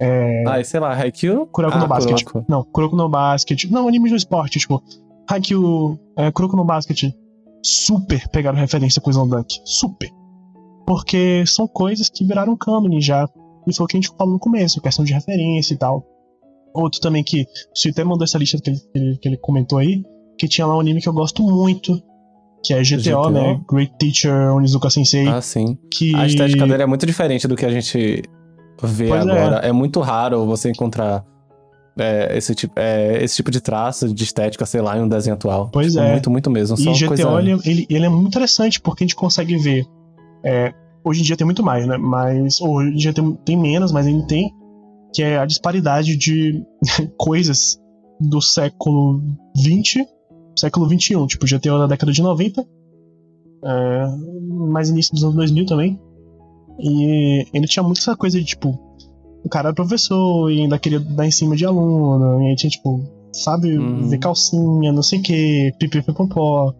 É. 0.00 0.44
Ah, 0.46 0.62
sei 0.64 0.80
lá, 0.80 0.94
Haikyuu? 0.94 1.46
Kuroko 1.46 1.76
ah, 1.76 1.80
no 1.80 1.86
Basket. 1.86 2.24
Kuroko. 2.24 2.46
Não, 2.50 2.64
Kuroko 2.64 2.96
no 2.96 3.08
Basket. 3.08 3.64
Não, 3.70 3.86
animes 3.86 4.10
do 4.10 4.16
esporte, 4.16 4.58
tipo. 4.58 4.82
Haikyuu, 5.28 5.98
é, 6.16 6.30
Kuroko 6.32 6.56
no 6.56 6.64
Basket. 6.64 7.14
Super 7.62 8.28
pegaram 8.28 8.58
referência 8.58 9.00
com 9.00 9.08
o 9.08 9.12
Slandunk. 9.12 9.60
Super. 9.64 10.10
Porque 10.86 11.44
são 11.46 11.66
coisas 11.68 12.08
que 12.08 12.24
viraram 12.24 12.56
cânone 12.56 13.00
já. 13.00 13.28
E 13.66 13.74
foi 13.74 13.84
o 13.84 13.86
que 13.86 13.96
a 13.96 14.00
gente 14.00 14.10
falou 14.18 14.32
no 14.34 14.38
começo, 14.40 14.80
questão 14.80 15.04
de 15.04 15.12
referência 15.12 15.74
e 15.74 15.76
tal. 15.76 16.04
Outro 16.74 17.00
também 17.00 17.22
que. 17.22 17.42
O 17.42 17.46
Sui 17.78 17.90
até 17.92 18.02
mandou 18.02 18.24
essa 18.24 18.38
lista 18.38 18.58
que 18.60 18.70
ele, 18.94 19.18
que 19.18 19.28
ele- 19.28 19.36
comentou 19.36 19.78
aí. 19.78 20.02
Que 20.38 20.48
tinha 20.48 20.66
lá 20.66 20.76
um 20.76 20.80
anime 20.80 21.00
que 21.00 21.08
eu 21.08 21.12
gosto 21.12 21.42
muito. 21.42 22.02
Que 22.64 22.74
é 22.74 22.82
GTO, 22.82 22.98
GTO. 23.02 23.30
né? 23.30 23.60
Great 23.70 23.92
Teacher 23.98 24.54
Onizuka 24.54 24.88
Sensei. 24.90 25.26
Ah, 25.28 25.40
sim. 25.40 25.76
que... 25.92 26.14
A 26.14 26.26
estética 26.26 26.66
dele 26.66 26.82
é 26.82 26.86
muito 26.86 27.04
diferente 27.06 27.46
do 27.46 27.56
que 27.56 27.66
a 27.66 27.70
gente 27.70 28.22
vê 28.82 29.08
Pois 29.08 29.26
é. 29.26 29.30
agora. 29.30 29.56
É. 29.66 29.72
muito 29.72 30.00
raro 30.00 30.46
você 30.46 30.70
encontrar 30.70 31.24
é, 31.98 32.36
esse, 32.36 32.54
tipo, 32.54 32.72
é, 32.78 33.22
esse 33.22 33.36
tipo 33.36 33.50
de 33.50 33.60
traço 33.60 34.12
de 34.12 34.24
estética, 34.24 34.64
sei 34.64 34.80
lá, 34.80 34.96
em 34.96 35.02
um 35.02 35.08
desenho 35.08 35.34
atual. 35.34 35.68
Pois 35.72 35.92
Tipo, 35.92 36.04
é. 36.04 36.12
Muito, 36.12 36.30
muito 36.30 36.50
mesmo. 36.50 36.76
E 36.78 36.84
GTO, 36.92 37.08
coisa... 37.08 37.38
ele, 37.40 37.52
ele, 37.64 37.86
ele 37.88 38.06
é 38.06 38.08
muito 38.08 38.28
interessante 38.28 38.80
porque 38.80 39.04
a 39.04 39.06
gente 39.06 39.16
consegue 39.16 39.56
ver. 39.58 39.84
é, 40.44 40.72
hoje 41.04 41.20
em 41.20 41.24
dia 41.24 41.36
tem 41.36 41.44
muito 41.44 41.62
mais, 41.62 41.86
né? 41.86 41.96
Mas. 41.96 42.60
Hoje 42.60 42.90
em 42.90 42.96
dia 42.96 43.12
tem, 43.12 43.34
tem 43.44 43.56
menos, 43.56 43.92
mas 43.92 44.06
ainda 44.06 44.26
tem. 44.26 44.52
Que 45.14 45.22
é 45.22 45.38
a 45.38 45.44
disparidade 45.44 46.16
de 46.16 46.64
coisas 47.18 47.78
do 48.18 48.40
século 48.40 49.20
XX, 49.56 50.06
século 50.56 50.88
XXI. 50.88 51.26
Tipo, 51.26 51.46
GTO 51.46 51.78
da 51.78 51.86
década 51.86 52.12
de 52.12 52.22
90. 52.22 52.64
é, 53.64 54.04
mais 54.70 54.88
início 54.88 55.12
dos 55.12 55.24
anos 55.24 55.36
2000 55.36 55.66
também. 55.66 56.00
E 56.78 57.44
ele 57.52 57.66
tinha 57.66 57.82
muito 57.82 57.98
essa 57.98 58.16
coisa 58.16 58.38
de, 58.38 58.46
tipo. 58.46 58.78
O 59.44 59.48
cara 59.48 59.68
era 59.68 59.74
professor 59.74 60.50
e 60.50 60.60
ainda 60.60 60.78
queria 60.78 61.00
dar 61.00 61.26
em 61.26 61.30
cima 61.30 61.56
de 61.56 61.64
aluno. 61.66 62.42
E 62.42 62.48
aí 62.50 62.56
tinha, 62.56 62.70
tipo, 62.70 63.00
sabe, 63.32 63.76
Uhum. 63.78 64.08
ver 64.08 64.18
calcinha, 64.18 64.92
não 64.92 65.02
sei 65.02 65.18
o 65.18 65.22
que, 65.22 65.72
pipipipopó. 65.78 66.72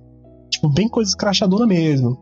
Tipo, 0.51 0.69
bem 0.69 0.89
coisa 0.89 1.09
escrachadora 1.11 1.67
mesmo. 1.67 2.17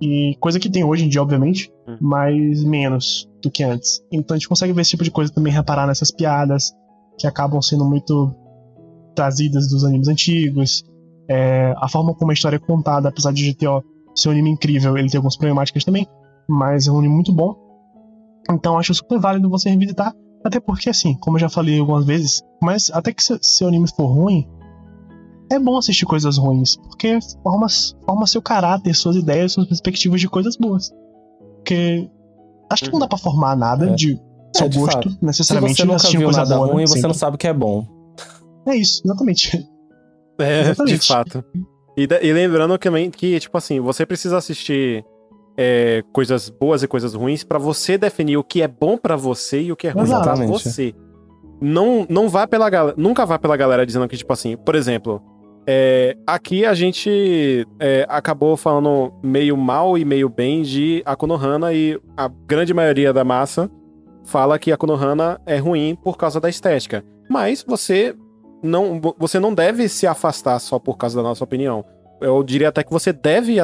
E 0.00 0.36
coisa 0.40 0.60
que 0.60 0.68
tem 0.70 0.84
hoje 0.84 1.04
em 1.04 1.08
dia, 1.08 1.22
obviamente, 1.22 1.70
Hum. 1.88 1.96
mas 2.00 2.62
menos 2.64 3.28
do 3.42 3.50
que 3.50 3.62
antes. 3.64 4.00
Então 4.12 4.34
a 4.34 4.38
gente 4.38 4.48
consegue 4.48 4.72
ver 4.72 4.82
esse 4.82 4.90
tipo 4.90 5.04
de 5.04 5.10
coisa 5.10 5.32
também, 5.32 5.52
reparar 5.52 5.86
nessas 5.86 6.10
piadas 6.10 6.72
que 7.18 7.26
acabam 7.26 7.60
sendo 7.62 7.84
muito 7.84 8.34
trazidas 9.14 9.68
dos 9.68 9.84
animes 9.84 10.08
antigos. 10.08 10.82
É, 11.28 11.72
a 11.78 11.88
forma 11.88 12.14
como 12.14 12.30
a 12.30 12.34
história 12.34 12.56
é 12.56 12.58
contada, 12.58 13.08
apesar 13.08 13.32
de 13.32 13.50
GTO 13.52 13.82
ser 14.14 14.28
um 14.28 14.32
anime 14.32 14.50
incrível, 14.50 14.96
ele 14.98 15.08
tem 15.08 15.18
algumas 15.18 15.36
problemáticas 15.36 15.84
também, 15.84 16.06
mas 16.48 16.86
é 16.86 16.92
um 16.92 16.98
anime 16.98 17.14
muito 17.14 17.32
bom. 17.32 17.56
Então 18.50 18.78
acho 18.78 18.94
super 18.94 19.18
válido 19.18 19.48
você 19.48 19.70
revisitar, 19.70 20.12
até 20.44 20.60
porque 20.60 20.90
assim, 20.90 21.16
como 21.20 21.36
eu 21.36 21.40
já 21.40 21.48
falei 21.48 21.78
algumas 21.80 22.04
vezes, 22.04 22.42
mas 22.62 22.90
até 22.92 23.12
que 23.12 23.22
se 23.22 23.38
seu 23.42 23.68
anime 23.68 23.86
for 23.96 24.06
ruim, 24.06 24.46
é 25.50 25.58
bom 25.58 25.76
assistir 25.78 26.04
coisas 26.06 26.36
ruins, 26.38 26.76
porque 26.76 27.18
forma, 27.42 27.66
forma 28.04 28.26
seu 28.26 28.42
caráter, 28.42 28.94
suas 28.94 29.16
ideias, 29.16 29.52
suas 29.52 29.66
perspectivas 29.68 30.20
de 30.20 30.28
coisas 30.28 30.56
boas. 30.56 30.90
Porque 31.56 32.08
acho 32.70 32.84
que 32.84 32.92
não 32.92 32.98
dá 32.98 33.06
pra 33.08 33.18
formar 33.18 33.56
nada 33.56 33.90
É. 33.90 33.94
de 33.94 34.20
seu 34.54 34.66
É, 34.66 34.68
de 34.68 34.78
gosto, 34.78 34.92
fato. 34.94 35.10
Se 35.10 35.18
necessariamente 35.24 35.76
você 35.76 35.84
nunca 35.84 35.96
assistindo 35.96 36.18
viu 36.20 36.26
coisa 36.28 36.40
nada 36.40 36.56
boa, 36.56 36.72
ruim, 36.72 36.86
você 36.86 36.94
sempre. 36.94 37.08
não 37.08 37.14
sabe 37.14 37.34
o 37.36 37.38
que 37.38 37.46
é 37.48 37.52
bom. 37.52 37.86
É 38.66 38.76
isso, 38.76 39.02
exatamente. 39.04 39.68
É, 40.38 40.60
Exatamente. 40.62 41.00
de 41.00 41.06
fato. 41.06 41.44
E, 41.96 42.08
e 42.22 42.32
lembrando 42.32 42.76
também 42.78 43.10
que, 43.10 43.38
tipo 43.38 43.56
assim, 43.56 43.78
você 43.80 44.04
precisa 44.04 44.36
assistir 44.38 45.04
é, 45.56 46.02
coisas 46.12 46.48
boas 46.48 46.82
e 46.82 46.88
coisas 46.88 47.14
ruins 47.14 47.44
pra 47.44 47.58
você 47.58 47.96
definir 47.96 48.36
o 48.36 48.44
que 48.44 48.62
é 48.62 48.68
bom 48.68 48.96
pra 48.96 49.16
você 49.16 49.62
e 49.62 49.72
o 49.72 49.76
que 49.76 49.86
é 49.86 49.90
ruim 49.90 50.06
pra 50.06 50.20
Exatamente. 50.20 50.50
você. 50.50 50.94
Não, 51.60 52.06
não 52.08 52.28
vá 52.28 52.46
pela 52.46 52.68
galera. 52.68 52.94
Nunca 52.98 53.24
vá 53.24 53.38
pela 53.38 53.56
galera 53.56 53.86
dizendo 53.86 54.08
que, 54.08 54.16
tipo 54.16 54.32
assim, 54.32 54.56
por 54.56 54.74
exemplo, 54.74 55.22
é, 55.66 56.16
aqui 56.26 56.66
a 56.66 56.74
gente 56.74 57.66
é, 57.80 58.04
acabou 58.08 58.56
falando 58.56 59.12
meio 59.22 59.56
mal 59.56 59.96
e 59.96 60.04
meio 60.04 60.28
bem 60.28 60.62
de 60.62 61.02
Akonohana 61.06 61.72
e 61.72 61.98
a 62.16 62.28
grande 62.28 62.74
maioria 62.74 63.12
da 63.12 63.24
massa 63.24 63.70
fala 64.24 64.58
que 64.58 64.72
Akonohana 64.72 65.40
é 65.46 65.56
ruim 65.56 65.96
por 66.02 66.18
causa 66.18 66.40
da 66.40 66.48
estética. 66.48 67.04
Mas 67.30 67.64
você 67.66 68.14
não, 68.62 69.00
você 69.18 69.38
não 69.38 69.54
deve 69.54 69.88
se 69.88 70.06
afastar 70.06 70.58
só 70.58 70.78
por 70.78 70.96
causa 70.96 71.16
da 71.16 71.22
nossa 71.22 71.44
opinião. 71.44 71.84
Eu 72.20 72.42
diria 72.42 72.68
até 72.68 72.82
que 72.82 72.92
você 72.92 73.12
deve 73.12 73.56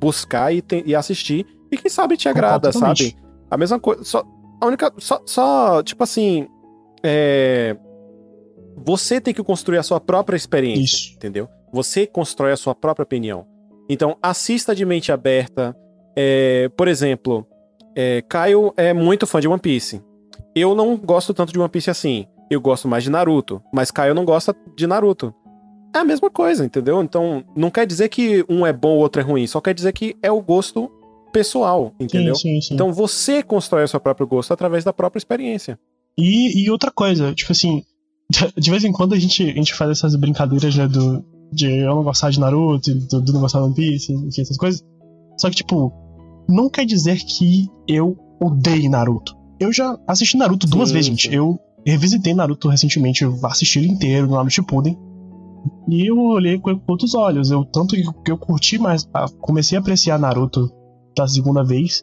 buscar 0.00 0.52
e, 0.52 0.64
e 0.86 0.94
assistir, 0.94 1.46
e 1.70 1.76
quem 1.76 1.90
sabe 1.90 2.16
te 2.16 2.28
agrada, 2.28 2.72
sabe? 2.72 3.16
A 3.50 3.56
mesma 3.56 3.78
coisa. 3.78 4.02
Só, 4.02 4.24
a 4.60 4.66
única. 4.66 4.92
Só, 4.98 5.20
só, 5.26 5.82
tipo 5.82 6.02
assim. 6.02 6.48
É, 7.02 7.76
você 8.84 9.20
tem 9.20 9.34
que 9.34 9.42
construir 9.42 9.78
a 9.78 9.82
sua 9.82 10.00
própria 10.00 10.36
experiência. 10.36 10.82
Isso. 10.82 11.14
Entendeu? 11.14 11.48
Você 11.72 12.06
constrói 12.06 12.52
a 12.52 12.56
sua 12.56 12.74
própria 12.74 13.04
opinião. 13.04 13.46
Então, 13.88 14.16
assista 14.22 14.74
de 14.74 14.84
mente 14.84 15.12
aberta. 15.12 15.76
É, 16.16 16.68
por 16.76 16.88
exemplo, 16.88 17.46
é, 17.96 18.22
Caio 18.22 18.72
é 18.76 18.92
muito 18.92 19.26
fã 19.26 19.40
de 19.40 19.48
One 19.48 19.60
Piece. 19.60 20.02
Eu 20.54 20.74
não 20.74 20.96
gosto 20.96 21.32
tanto 21.32 21.52
de 21.52 21.58
One 21.58 21.68
Piece 21.68 21.90
assim. 21.90 22.26
Eu 22.50 22.60
gosto 22.60 22.88
mais 22.88 23.04
de 23.04 23.10
Naruto. 23.10 23.62
Mas 23.72 23.90
Caio 23.90 24.14
não 24.14 24.24
gosta 24.24 24.54
de 24.76 24.86
Naruto. 24.86 25.34
É 25.94 25.98
a 25.98 26.04
mesma 26.04 26.30
coisa, 26.30 26.64
entendeu? 26.64 27.02
Então, 27.02 27.44
não 27.56 27.70
quer 27.70 27.86
dizer 27.86 28.08
que 28.08 28.44
um 28.48 28.64
é 28.64 28.72
bom 28.72 28.90
ou 28.90 28.98
outro 28.98 29.20
é 29.20 29.24
ruim. 29.24 29.46
Só 29.46 29.60
quer 29.60 29.74
dizer 29.74 29.92
que 29.92 30.16
é 30.22 30.30
o 30.30 30.40
gosto 30.40 30.90
pessoal, 31.32 31.92
entendeu? 31.98 32.34
Sim, 32.34 32.54
sim, 32.54 32.60
sim. 32.60 32.74
Então, 32.74 32.92
você 32.92 33.42
constrói 33.42 33.84
o 33.84 33.88
seu 33.88 34.00
próprio 34.00 34.26
gosto 34.26 34.52
através 34.52 34.84
da 34.84 34.92
própria 34.92 35.18
experiência. 35.18 35.78
E, 36.16 36.64
e 36.64 36.70
outra 36.70 36.90
coisa, 36.90 37.32
tipo 37.34 37.52
assim, 37.52 37.82
de 38.56 38.70
vez 38.70 38.84
em 38.84 38.92
quando 38.92 39.14
a 39.14 39.18
gente, 39.18 39.42
a 39.42 39.54
gente 39.54 39.74
faz 39.74 39.90
essas 39.90 40.14
brincadeiras, 40.16 40.76
né, 40.76 40.86
do, 40.86 41.24
de 41.52 41.66
eu 41.66 41.94
não 41.94 42.02
gostar 42.04 42.30
de 42.30 42.38
Naruto, 42.38 42.94
do, 42.94 43.20
do 43.20 43.32
não 43.32 43.40
gostar 43.40 43.58
de 43.58 43.64
One 43.66 43.74
Piece, 43.74 44.12
enfim, 44.12 44.42
essas 44.42 44.56
coisas. 44.56 44.84
Só 45.36 45.48
que, 45.48 45.56
tipo, 45.56 45.92
não 46.48 46.68
quer 46.68 46.84
dizer 46.84 47.16
que 47.18 47.68
eu 47.88 48.16
odeie 48.40 48.88
Naruto. 48.88 49.36
Eu 49.58 49.72
já 49.72 49.98
assisti 50.06 50.36
Naruto 50.36 50.66
duas 50.66 50.90
vezes, 50.90 51.06
gente. 51.06 51.32
Eu 51.32 51.58
revisitei 51.84 52.34
Naruto 52.34 52.68
recentemente, 52.68 53.24
eu 53.24 53.38
assisti 53.44 53.78
ele 53.78 53.88
inteiro 53.88 54.26
no 54.26 54.34
Naruto 54.34 54.52
Shippuden. 54.52 54.96
E 55.88 56.10
eu 56.10 56.18
olhei 56.18 56.58
com 56.58 56.80
outros 56.88 57.14
olhos. 57.14 57.50
Eu, 57.50 57.64
tanto 57.64 57.96
que 58.24 58.30
eu 58.30 58.38
curti 58.38 58.78
mais, 58.78 59.08
ah, 59.12 59.26
comecei 59.40 59.76
a 59.76 59.80
apreciar 59.80 60.18
Naruto 60.18 60.70
da 61.16 61.26
segunda 61.26 61.64
vez 61.64 62.02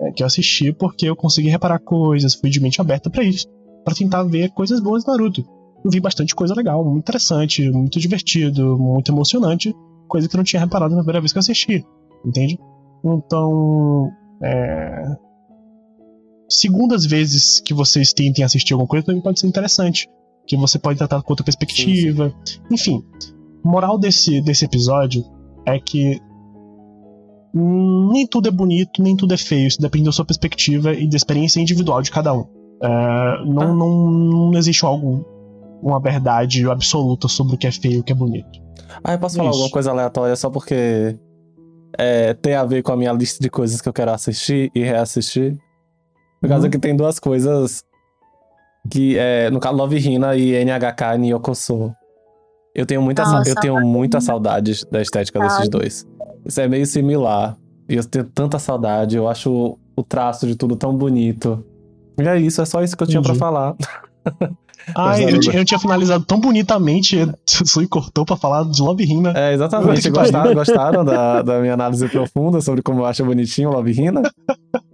é, 0.00 0.12
que 0.12 0.22
eu 0.22 0.26
assisti, 0.26 0.72
porque 0.72 1.06
eu 1.06 1.16
consegui 1.16 1.48
reparar 1.48 1.78
coisas, 1.78 2.34
fui 2.34 2.50
de 2.50 2.60
mente 2.60 2.80
aberta 2.80 3.08
pra 3.10 3.22
isso 3.22 3.46
pra 3.84 3.94
tentar 3.94 4.22
ver 4.24 4.50
coisas 4.50 4.80
boas 4.80 5.04
do 5.04 5.10
Naruto. 5.10 5.44
Eu 5.84 5.90
vi 5.90 6.00
bastante 6.00 6.34
coisa 6.34 6.54
legal, 6.54 6.84
muito 6.84 7.04
interessante, 7.04 7.70
muito 7.70 7.98
divertido, 7.98 8.78
muito 8.78 9.10
emocionante, 9.10 9.74
coisa 10.06 10.28
que 10.28 10.34
eu 10.34 10.38
não 10.38 10.44
tinha 10.44 10.60
reparado 10.60 10.94
na 10.94 11.00
primeira 11.00 11.20
vez 11.20 11.32
que 11.32 11.38
eu 11.38 11.40
assisti, 11.40 11.84
entende? 12.24 12.58
Então, 13.02 14.10
é... 14.42 15.16
segundas 16.48 17.06
vezes 17.06 17.60
que 17.60 17.72
vocês 17.72 18.12
tentem 18.12 18.44
assistir 18.44 18.74
alguma 18.74 18.88
coisa 18.88 19.06
também 19.06 19.22
pode 19.22 19.40
ser 19.40 19.46
interessante, 19.46 20.06
que 20.50 20.56
você 20.56 20.80
pode 20.80 20.98
tratar 20.98 21.22
com 21.22 21.32
outra 21.32 21.44
perspectiva, 21.44 22.34
enfim. 22.68 23.04
Moral 23.64 23.96
desse, 23.96 24.40
desse 24.40 24.64
episódio 24.64 25.24
é 25.64 25.78
que 25.78 26.20
nem 27.54 28.26
tudo 28.26 28.48
é 28.48 28.50
bonito, 28.50 29.00
nem 29.02 29.16
tudo 29.16 29.32
é 29.32 29.36
feio. 29.36 29.68
Isso 29.68 29.80
depende 29.80 30.06
da 30.06 30.12
sua 30.12 30.24
perspectiva 30.24 30.92
e 30.92 31.08
da 31.08 31.16
experiência 31.16 31.60
individual 31.60 32.02
de 32.02 32.10
cada 32.10 32.32
um. 32.34 32.46
É, 32.82 33.44
não, 33.44 33.62
Ah. 33.62 33.74
não, 33.74 34.10
não 34.50 34.58
existe 34.58 34.84
algo, 34.84 35.24
uma 35.82 36.00
verdade 36.00 36.68
absoluta 36.68 37.28
sobre 37.28 37.54
o 37.54 37.58
que 37.58 37.66
é 37.66 37.72
feio 37.72 37.94
e 37.94 37.98
o 37.98 38.02
que 38.02 38.12
é 38.12 38.14
bonito. 38.16 38.60
Ah, 39.04 39.12
eu 39.12 39.18
posso 39.20 39.36
falar 39.36 39.50
Isso. 39.50 39.58
alguma 39.58 39.72
coisa 39.72 39.90
aleatória 39.92 40.34
só 40.34 40.50
porque 40.50 41.16
é, 41.98 42.34
tem 42.34 42.54
a 42.54 42.64
ver 42.64 42.82
com 42.82 42.92
a 42.92 42.96
minha 42.96 43.12
lista 43.12 43.40
de 43.42 43.48
coisas 43.50 43.80
que 43.80 43.88
eu 43.88 43.92
quero 43.92 44.10
assistir 44.10 44.70
e 44.74 44.80
reassistir? 44.82 45.56
Por 46.40 46.48
causa 46.48 46.64
Uhum. 46.66 46.70
que 46.70 46.78
tem 46.78 46.96
duas 46.96 47.18
coisas 47.20 47.82
que 48.88 49.16
é, 49.18 49.50
no 49.50 49.58
caso, 49.60 49.76
Love 49.76 49.98
Hina 49.98 50.36
e 50.36 50.52
NHK 50.64 51.18
Nyokoso. 51.18 51.92
Eu 52.74 52.86
tenho 52.86 53.02
muita, 53.02 53.24
sa- 53.24 53.38
Nossa, 53.38 53.50
eu 53.50 53.54
tenho 53.56 53.80
muita 53.80 54.20
saudade 54.20 54.84
da 54.90 55.02
estética 55.02 55.40
desses 55.40 55.60
Ai. 55.62 55.68
dois. 55.68 56.06
Isso 56.46 56.60
é 56.60 56.68
meio 56.68 56.86
similar. 56.86 57.56
E 57.88 57.96
eu 57.96 58.04
tenho 58.04 58.24
tanta 58.24 58.58
saudade, 58.58 59.16
eu 59.16 59.28
acho 59.28 59.76
o 59.96 60.02
traço 60.04 60.46
de 60.46 60.54
tudo 60.54 60.76
tão 60.76 60.94
bonito. 60.96 61.64
E 62.18 62.22
é 62.28 62.38
isso, 62.38 62.62
é 62.62 62.64
só 62.64 62.82
isso 62.82 62.96
que 62.96 63.02
eu 63.02 63.06
tinha 63.08 63.20
pra 63.20 63.30
Entendi. 63.30 63.38
falar. 63.40 63.74
Ai, 64.94 65.24
Mas 65.24 65.46
eu, 65.46 65.52
eu 65.52 65.64
tinha 65.64 65.78
finalizado 65.78 66.24
tão 66.24 66.40
bonitamente, 66.40 67.16
o 67.22 67.34
Sui 67.66 67.86
cortou 67.88 68.24
pra 68.24 68.36
falar 68.36 68.64
de 68.64 68.80
Love 68.80 69.04
Hina. 69.04 69.32
É, 69.36 69.52
exatamente. 69.52 70.02
Que 70.02 70.10
Gostaram, 70.10 70.54
gostaram 70.54 71.04
da, 71.04 71.42
da 71.42 71.60
minha 71.60 71.74
análise 71.74 72.08
profunda 72.08 72.60
sobre 72.60 72.82
como 72.82 73.00
eu 73.00 73.06
acho 73.06 73.24
bonitinho 73.24 73.68
o 73.70 73.72
Love 73.72 73.92
Hina? 73.92 74.22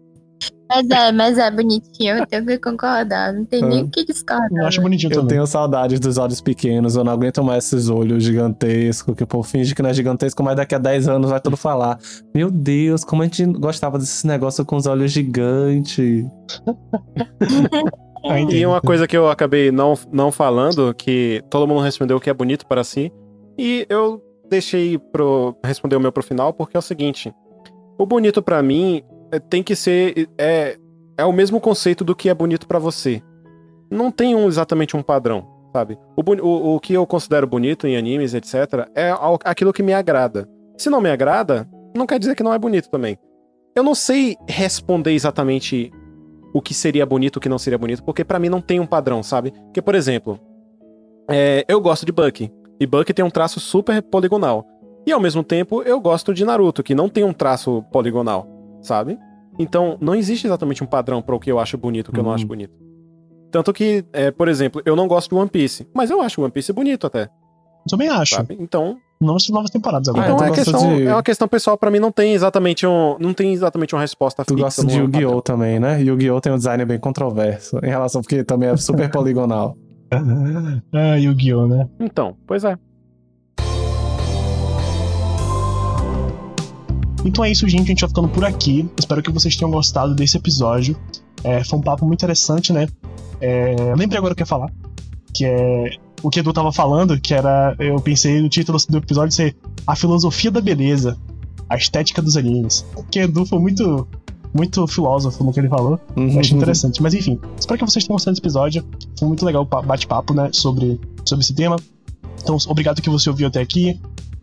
Mas 0.68 0.90
é, 0.90 1.12
mas 1.12 1.38
é 1.38 1.50
bonitinho, 1.50 2.18
eu 2.18 2.26
tenho 2.26 2.44
que 2.44 2.58
concordar. 2.58 3.32
Não 3.32 3.44
tem 3.44 3.62
nem 3.62 3.84
o 3.84 3.90
que 3.90 4.04
discordar. 4.04 4.48
Eu 4.52 4.66
acho 4.66 4.80
bonitinho 4.80 5.12
Eu 5.12 5.16
também. 5.16 5.28
tenho 5.28 5.46
saudades 5.46 6.00
dos 6.00 6.18
olhos 6.18 6.40
pequenos, 6.40 6.96
eu 6.96 7.04
não 7.04 7.12
aguento 7.12 7.42
mais 7.42 7.64
esses 7.64 7.88
olhos 7.88 8.24
gigantescos, 8.24 9.14
que 9.14 9.22
o 9.22 9.26
povo 9.26 9.42
finge 9.44 9.74
que 9.74 9.82
não 9.82 9.90
é 9.90 9.94
gigantesco, 9.94 10.42
mas 10.42 10.56
daqui 10.56 10.74
a 10.74 10.78
10 10.78 11.08
anos 11.08 11.30
vai 11.30 11.40
tudo 11.40 11.56
falar. 11.56 11.98
Meu 12.34 12.50
Deus, 12.50 13.04
como 13.04 13.22
a 13.22 13.24
gente 13.26 13.44
gostava 13.44 13.98
desse 13.98 14.26
negócio 14.26 14.64
com 14.64 14.76
os 14.76 14.86
olhos 14.86 15.12
gigantes. 15.12 16.24
E 18.50 18.66
uma 18.66 18.80
coisa 18.80 19.06
que 19.06 19.16
eu 19.16 19.30
acabei 19.30 19.70
não, 19.70 19.94
não 20.10 20.32
falando, 20.32 20.92
que 20.92 21.40
todo 21.48 21.64
mundo 21.68 21.80
respondeu 21.80 22.18
que 22.18 22.28
é 22.28 22.34
bonito 22.34 22.66
para 22.66 22.82
si, 22.82 23.12
e 23.56 23.86
eu 23.88 24.20
deixei 24.50 24.98
pro 24.98 25.56
responder 25.64 25.94
o 25.94 26.00
meu 26.00 26.10
pro 26.10 26.24
final, 26.24 26.52
porque 26.52 26.76
é 26.76 26.80
o 26.80 26.82
seguinte: 26.82 27.32
o 27.96 28.04
bonito 28.04 28.42
pra 28.42 28.60
mim 28.64 29.00
é, 29.00 29.15
tem 29.48 29.62
que 29.62 29.76
ser. 29.76 30.28
É, 30.38 30.78
é 31.16 31.24
o 31.24 31.32
mesmo 31.32 31.60
conceito 31.60 32.04
do 32.04 32.14
que 32.14 32.28
é 32.28 32.34
bonito 32.34 32.66
pra 32.66 32.78
você. 32.78 33.22
Não 33.90 34.10
tem 34.10 34.34
um, 34.34 34.46
exatamente 34.46 34.96
um 34.96 35.02
padrão, 35.02 35.46
sabe? 35.72 35.98
O, 36.16 36.22
o, 36.42 36.74
o 36.76 36.80
que 36.80 36.92
eu 36.92 37.06
considero 37.06 37.46
bonito 37.46 37.86
em 37.86 37.96
animes, 37.96 38.34
etc., 38.34 38.88
é 38.94 39.12
aquilo 39.44 39.72
que 39.72 39.82
me 39.82 39.92
agrada. 39.92 40.48
Se 40.76 40.90
não 40.90 41.00
me 41.00 41.10
agrada, 41.10 41.68
não 41.96 42.06
quer 42.06 42.18
dizer 42.18 42.34
que 42.34 42.42
não 42.42 42.52
é 42.52 42.58
bonito 42.58 42.90
também. 42.90 43.18
Eu 43.74 43.82
não 43.82 43.94
sei 43.94 44.36
responder 44.48 45.12
exatamente 45.12 45.92
o 46.52 46.62
que 46.62 46.72
seria 46.72 47.04
bonito, 47.04 47.36
o 47.36 47.40
que 47.40 47.48
não 47.48 47.58
seria 47.58 47.78
bonito, 47.78 48.02
porque 48.02 48.24
pra 48.24 48.38
mim 48.38 48.48
não 48.48 48.60
tem 48.60 48.80
um 48.80 48.86
padrão, 48.86 49.22
sabe? 49.22 49.50
Porque, 49.50 49.82
por 49.82 49.94
exemplo, 49.94 50.40
é, 51.30 51.64
eu 51.68 51.80
gosto 51.80 52.06
de 52.06 52.12
Bucky, 52.12 52.50
e 52.80 52.86
Bucky 52.86 53.12
tem 53.12 53.24
um 53.24 53.30
traço 53.30 53.60
super 53.60 54.02
poligonal. 54.02 54.66
E 55.06 55.12
ao 55.12 55.20
mesmo 55.20 55.42
tempo, 55.44 55.82
eu 55.82 56.00
gosto 56.00 56.34
de 56.34 56.44
Naruto, 56.44 56.82
que 56.82 56.94
não 56.94 57.08
tem 57.08 57.24
um 57.24 57.32
traço 57.32 57.82
poligonal, 57.92 58.46
sabe? 58.80 59.18
Então, 59.58 59.96
não 60.00 60.14
existe 60.14 60.46
exatamente 60.46 60.82
um 60.84 60.86
padrão 60.86 61.22
para 61.22 61.34
o 61.34 61.40
que 61.40 61.50
eu 61.50 61.58
acho 61.58 61.78
bonito 61.78 62.08
e 62.08 62.10
o 62.10 62.12
que 62.12 62.20
eu 62.20 62.22
não 62.24 62.30
Uhum. 62.30 62.34
acho 62.36 62.46
bonito. 62.46 62.74
Tanto 63.50 63.72
que, 63.72 64.04
é, 64.12 64.30
por 64.30 64.48
exemplo, 64.48 64.82
eu 64.84 64.94
não 64.94 65.08
gosto 65.08 65.30
de 65.30 65.34
One 65.36 65.48
Piece, 65.48 65.86
mas 65.94 66.10
eu 66.10 66.20
acho 66.20 66.42
One 66.42 66.50
Piece 66.50 66.72
bonito 66.72 67.06
até, 67.06 67.28
Também 67.88 68.08
acho. 68.08 68.34
sabe? 68.34 68.56
Então, 68.60 68.98
Novas, 69.18 69.48
novas 69.48 69.70
temporadas 69.70 70.08
agora. 70.08 70.26
Então 70.26 70.36
tu 70.36 70.44
é, 70.44 70.50
questão, 70.50 70.94
de- 70.94 71.06
é 71.06 71.12
uma 71.14 71.22
questão 71.22 71.48
pessoal 71.48 71.78
pra 71.78 71.90
mim, 71.90 71.98
não 71.98 72.12
tem 72.12 72.34
exatamente 72.34 72.86
um, 72.86 73.16
não 73.18 73.32
tem 73.32 73.50
exatamente 73.54 73.94
uma 73.94 74.02
resposta 74.02 74.44
Tu 74.44 74.48
fixa. 74.52 74.62
gosta 74.62 74.84
de 74.84 74.94
não 74.94 75.04
Yu-Gi-Oh! 75.06 75.40
também, 75.40 75.80
né? 75.80 76.02
Yu-Gi-Oh! 76.02 76.38
tem 76.38 76.52
um 76.52 76.58
design 76.58 76.84
bem 76.84 76.98
controverso, 76.98 77.78
em 77.82 77.86
relação, 77.88 78.20
porque 78.20 78.44
também 78.44 78.68
é 78.68 78.76
super 78.76 79.08
poligonal. 79.10 79.74
Ah, 80.92 81.14
Yu-Gi-Oh, 81.16 81.66
né? 81.66 81.88
Então, 81.98 82.36
pois 82.46 82.62
é. 82.64 82.76
Então 87.26 87.44
é 87.44 87.50
isso, 87.50 87.68
gente. 87.68 87.84
A 87.84 87.86
gente 87.88 88.00
vai 88.00 88.08
ficando 88.08 88.28
por 88.28 88.44
aqui. 88.44 88.88
Espero 88.98 89.22
que 89.22 89.30
vocês 89.30 89.56
tenham 89.56 89.70
gostado 89.70 90.14
desse 90.14 90.36
episódio. 90.36 90.96
É, 91.44 91.62
foi 91.64 91.78
um 91.78 91.82
papo 91.82 92.04
muito 92.06 92.18
interessante, 92.20 92.72
né? 92.72 92.88
É, 93.40 93.74
eu 93.90 93.96
lembrei 93.96 94.18
agora 94.18 94.32
o 94.32 94.36
que 94.36 94.42
eu 94.42 94.44
ia 94.44 94.48
falar. 94.48 94.72
Que 95.34 95.44
é 95.44 95.90
o 96.22 96.30
que 96.30 96.40
Edu 96.40 96.52
tava 96.52 96.72
falando, 96.72 97.20
que 97.20 97.34
era. 97.34 97.74
Eu 97.78 97.96
pensei 98.00 98.40
no 98.40 98.48
título 98.48 98.78
do 98.88 98.98
episódio 98.98 99.34
ser 99.34 99.54
A 99.86 99.94
Filosofia 99.94 100.50
da 100.50 100.60
Beleza. 100.60 101.16
A 101.68 101.76
Estética 101.76 102.22
dos 102.22 102.36
Animes. 102.36 102.84
Porque 102.94 103.20
Edu 103.20 103.44
foi 103.46 103.58
muito. 103.58 104.06
Muito 104.54 104.86
filósofo 104.86 105.44
no 105.44 105.52
que 105.52 105.60
ele 105.60 105.68
falou. 105.68 106.00
Eu 106.16 106.40
achei 106.40 106.56
interessante. 106.56 107.02
Mas 107.02 107.12
enfim, 107.12 107.38
espero 107.58 107.78
que 107.78 107.84
vocês 107.84 108.02
tenham 108.06 108.14
gostado 108.14 108.32
desse 108.32 108.40
episódio. 108.40 108.82
Foi 109.18 109.28
muito 109.28 109.44
legal 109.44 109.64
o 109.64 109.66
pa- 109.66 109.82
bate-papo, 109.82 110.32
né? 110.32 110.48
Sobre, 110.50 110.98
sobre 111.26 111.44
esse 111.44 111.52
tema. 111.52 111.76
Então, 112.42 112.56
obrigado 112.68 113.02
que 113.02 113.10
você 113.10 113.28
ouviu 113.28 113.48
até 113.48 113.60
aqui. 113.60 114.00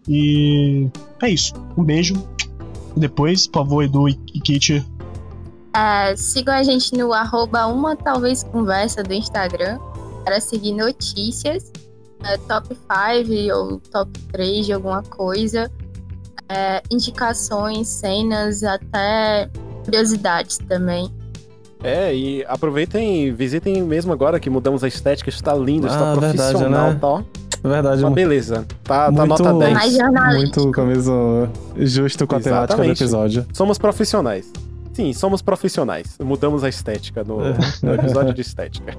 E 0.07 0.87
é 1.19 1.29
isso. 1.29 1.53
Um 1.75 1.83
beijo. 1.83 2.13
Depois, 2.95 3.47
por 3.47 3.63
favor, 3.63 3.83
Edu 3.83 4.07
e 4.09 4.19
e 4.33 4.39
Kate. 4.39 4.85
É, 5.75 6.15
sigam 6.15 6.53
a 6.53 6.61
gente 6.61 6.95
no 6.95 7.11
arroba 7.13 7.65
uma 7.65 7.95
talvez 7.95 8.43
conversa 8.43 9.01
do 9.01 9.13
Instagram 9.13 9.79
para 10.23 10.39
seguir 10.39 10.73
notícias, 10.73 11.71
é, 12.23 12.37
top 12.37 12.69
5 12.69 13.55
ou 13.55 13.79
top 13.79 14.11
3 14.31 14.67
de 14.67 14.73
alguma 14.73 15.01
coisa, 15.01 15.71
é, 16.47 16.81
indicações, 16.91 17.87
cenas, 17.87 18.63
até 18.63 19.49
curiosidades 19.83 20.59
também. 20.59 21.11
É, 21.83 22.15
e 22.15 22.45
aproveitem 22.47 23.25
e 23.25 23.31
visitem 23.31 23.81
mesmo 23.81 24.13
agora 24.13 24.39
que 24.39 24.49
mudamos 24.49 24.83
a 24.83 24.87
estética, 24.87 25.29
está 25.29 25.53
lindo, 25.53 25.87
está 25.87 26.11
Ah, 26.11 26.15
verdade, 26.15 26.37
profissional, 26.37 26.93
né? 26.93 26.99
tá? 27.01 27.23
Ó. 27.63 27.67
Verdade, 27.69 28.01
Uma 28.03 28.11
beleza. 28.11 28.65
Tá, 28.83 29.05
tá 29.05 29.11
Muito- 29.11 29.43
nota 29.43 29.53
10. 29.59 29.73
Mais 29.73 29.93
jornalístico. 29.93 30.59
muito 30.61 30.71
camisa 30.71 31.11
justo 31.77 32.27
com 32.27 32.35
a 32.35 32.39
temática 32.39 32.67
do 32.67 32.73
Exatamente. 32.73 33.03
episódio. 33.03 33.45
Somos 33.53 33.77
profissionais. 33.77 34.51
Sim, 34.93 35.11
somos 35.13 35.41
profissionais. 35.41 36.15
Mudamos 36.19 36.63
a 36.63 36.69
estética 36.69 37.23
no, 37.23 37.37
no 37.81 37.93
episódio 37.95 38.33
de 38.33 38.41
estética. 38.41 38.95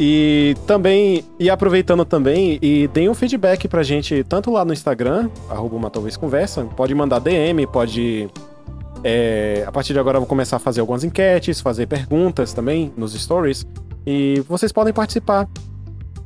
e 0.00 0.56
também, 0.66 1.24
e 1.38 1.48
aproveitando 1.48 2.04
também, 2.04 2.58
e 2.60 2.88
deem 2.88 3.08
um 3.08 3.14
feedback 3.14 3.68
pra 3.68 3.82
gente, 3.84 4.24
tanto 4.24 4.50
lá 4.50 4.64
no 4.64 4.72
Instagram, 4.72 5.28
arroba 5.48 5.76
uma 5.76 5.88
talvez 5.88 6.16
conversa, 6.16 6.64
pode 6.76 6.92
mandar 6.96 7.20
DM, 7.20 7.64
pode. 7.68 8.28
é, 9.04 9.62
a 9.66 9.70
partir 9.70 9.92
de 9.92 10.00
agora 10.00 10.16
eu 10.16 10.20
vou 10.22 10.28
começar 10.28 10.56
a 10.56 10.58
fazer 10.58 10.80
algumas 10.80 11.04
enquetes, 11.04 11.60
fazer 11.60 11.86
perguntas 11.86 12.52
também 12.52 12.92
nos 12.96 13.12
stories. 13.14 13.64
E 14.04 14.42
vocês 14.48 14.72
podem 14.72 14.92
participar. 14.92 15.46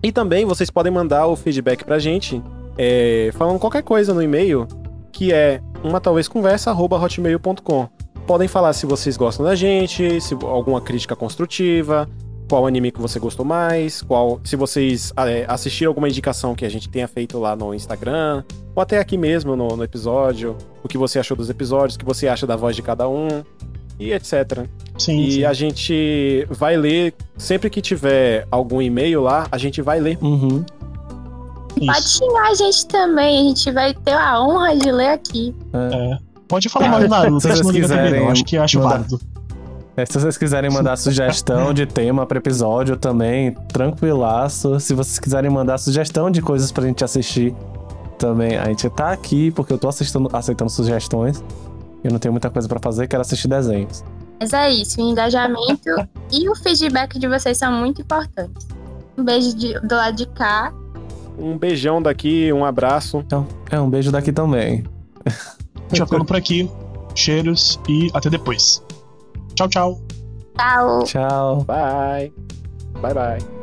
E 0.03 0.13
também 0.13 0.45
vocês 0.45 0.71
podem 0.71 0.93
mandar 0.93 1.27
o 1.27 1.37
feedback 1.37 1.85
pra 1.85 1.99
gente, 1.99 2.43
é, 2.77 3.31
falando 3.35 3.59
qualquer 3.59 3.83
coisa 3.83 4.15
no 4.15 4.23
e-mail, 4.23 4.67
que 5.13 5.33
é 5.33 5.61
uma 5.83 6.01
talvez 6.01 6.29
conversa 6.29 6.73
hotmail.com. 6.73 7.89
Podem 8.27 8.47
falar 8.47 8.73
se 8.73 8.87
vocês 8.87 9.17
gostam 9.17 9.45
da 9.45 9.55
gente, 9.55 10.21
se 10.21 10.35
alguma 10.35 10.81
crítica 10.81 11.17
construtiva, 11.17 12.09
qual 12.49 12.67
anime 12.67 12.91
que 12.91 13.01
você 13.01 13.19
gostou 13.19 13.45
mais, 13.45 14.03
qual 14.03 14.41
se 14.45 14.57
vocês 14.57 15.13
é, 15.17 15.45
assistiram 15.49 15.91
alguma 15.91 16.09
indicação 16.09 16.55
que 16.55 16.65
a 16.65 16.69
gente 16.69 16.89
tenha 16.89 17.07
feito 17.07 17.39
lá 17.39 17.57
no 17.57 17.75
Instagram, 17.75 18.45
ou 18.75 18.83
até 18.83 18.99
aqui 18.99 19.19
mesmo 19.19 19.55
no, 19.55 19.77
no 19.77 19.85
episódio, 19.85 20.57
o 20.83 20.89
que 20.89 20.97
você 20.97 21.19
achou 21.19 21.37
dos 21.37 21.51
episódios, 21.51 21.97
o 21.97 21.99
que 21.99 22.05
você 22.05 22.29
acha 22.29 22.47
da 22.47 22.57
voz 22.57 22.75
de 22.75 22.83
cada 22.83 23.09
um, 23.09 23.29
e 23.99 24.13
etc. 24.13 24.67
Sim, 24.99 25.21
E 25.21 25.33
sim. 25.33 25.45
a 25.45 25.53
gente 25.53 26.47
vai 26.51 26.77
ler, 26.77 27.15
sempre 27.37 27.69
que 27.71 27.81
tiver 27.81 28.47
algum 28.51 28.81
e-mail 28.83 29.23
lá, 29.23 29.47
a 29.51 29.59
gente 29.59 29.81
vai 29.83 30.01
ler. 30.01 30.19
Uhum. 30.21 30.65
Pode 31.87 32.09
xingar 32.09 32.49
a 32.51 32.55
gente 32.55 32.87
também, 32.89 33.39
a 33.39 33.49
gente 33.49 33.71
vai 33.71 33.95
ter 33.95 34.13
a 34.13 34.43
honra 34.43 34.77
de 34.77 34.91
ler 34.91 35.11
aqui. 35.11 35.55
É. 35.73 36.19
Pode 36.49 36.69
falar 36.69 36.89
mal 36.89 37.01
de 37.01 37.09
Naruto, 37.09 37.41
Se 37.41 37.49
vocês 37.49 37.71
quiserem 37.71 38.27
Acho 38.29 38.45
que 38.45 38.57
acho 38.57 38.79
mandar- 38.79 38.97
válido. 38.99 39.21
É, 39.97 40.07
se 40.07 40.13
vocês 40.19 40.37
quiserem 40.39 40.71
mandar 40.71 40.97
sugestão 40.99 41.75
de 41.75 41.85
tema 41.87 42.25
para 42.25 42.39
episódio 42.39 42.97
também, 42.97 43.53
tranquilaço. 43.73 44.79
Se 44.81 44.95
vocês 44.95 45.19
quiserem 45.19 45.51
mandar 45.51 45.77
sugestão 45.79 46.31
de 46.31 46.41
coisas 46.41 46.73
pra 46.73 46.85
gente 46.87 47.05
assistir, 47.05 47.55
também 48.19 48.57
a 48.57 48.65
gente 48.67 48.89
tá 48.91 49.11
aqui 49.13 49.51
porque 49.51 49.73
eu 49.73 49.79
tô 49.79 49.89
aceitando 49.89 50.29
sugestões. 50.71 51.43
Eu 52.05 52.11
não 52.13 52.19
tenho 52.19 52.33
muita 52.33 52.49
coisa 52.51 52.69
pra 52.69 52.79
fazer, 52.83 53.07
quero 53.09 53.21
assistir 53.23 53.49
desenhos. 53.49 54.05
Mas 54.41 54.53
é 54.53 54.71
isso, 54.71 55.01
o 55.03 55.11
engajamento 55.11 55.91
e 56.33 56.49
o 56.49 56.55
feedback 56.55 57.19
de 57.19 57.27
vocês 57.29 57.59
são 57.59 57.73
muito 57.73 58.03
importantes. 58.03 58.67
Um 59.17 59.25
beijo 59.25 59.57
de- 59.57 59.79
do 59.81 59.95
lado 59.97 60.17
de 60.17 60.27
cá. 60.27 60.73
Um 61.37 61.59
beijão 61.59 62.01
daqui, 62.01 62.53
um 62.53 62.65
abraço. 62.65 63.19
Então, 63.19 63.47
é 63.71 63.81
um 63.81 63.91
beijo 63.91 64.11
daqui 64.13 64.33
também. 64.33 64.85
Vai 65.25 66.01
ficando 66.07 66.25
por 66.25 66.37
aqui. 66.37 66.71
Cheiros 67.15 67.81
e 67.89 68.09
até 68.15 68.31
depois. 68.31 68.83
Tchau, 69.55 69.69
tchau. 69.69 70.01
Tchau! 70.57 71.03
Tchau. 71.05 71.65
Bye. 71.65 72.33
Bye, 73.01 73.15
bye. 73.15 73.58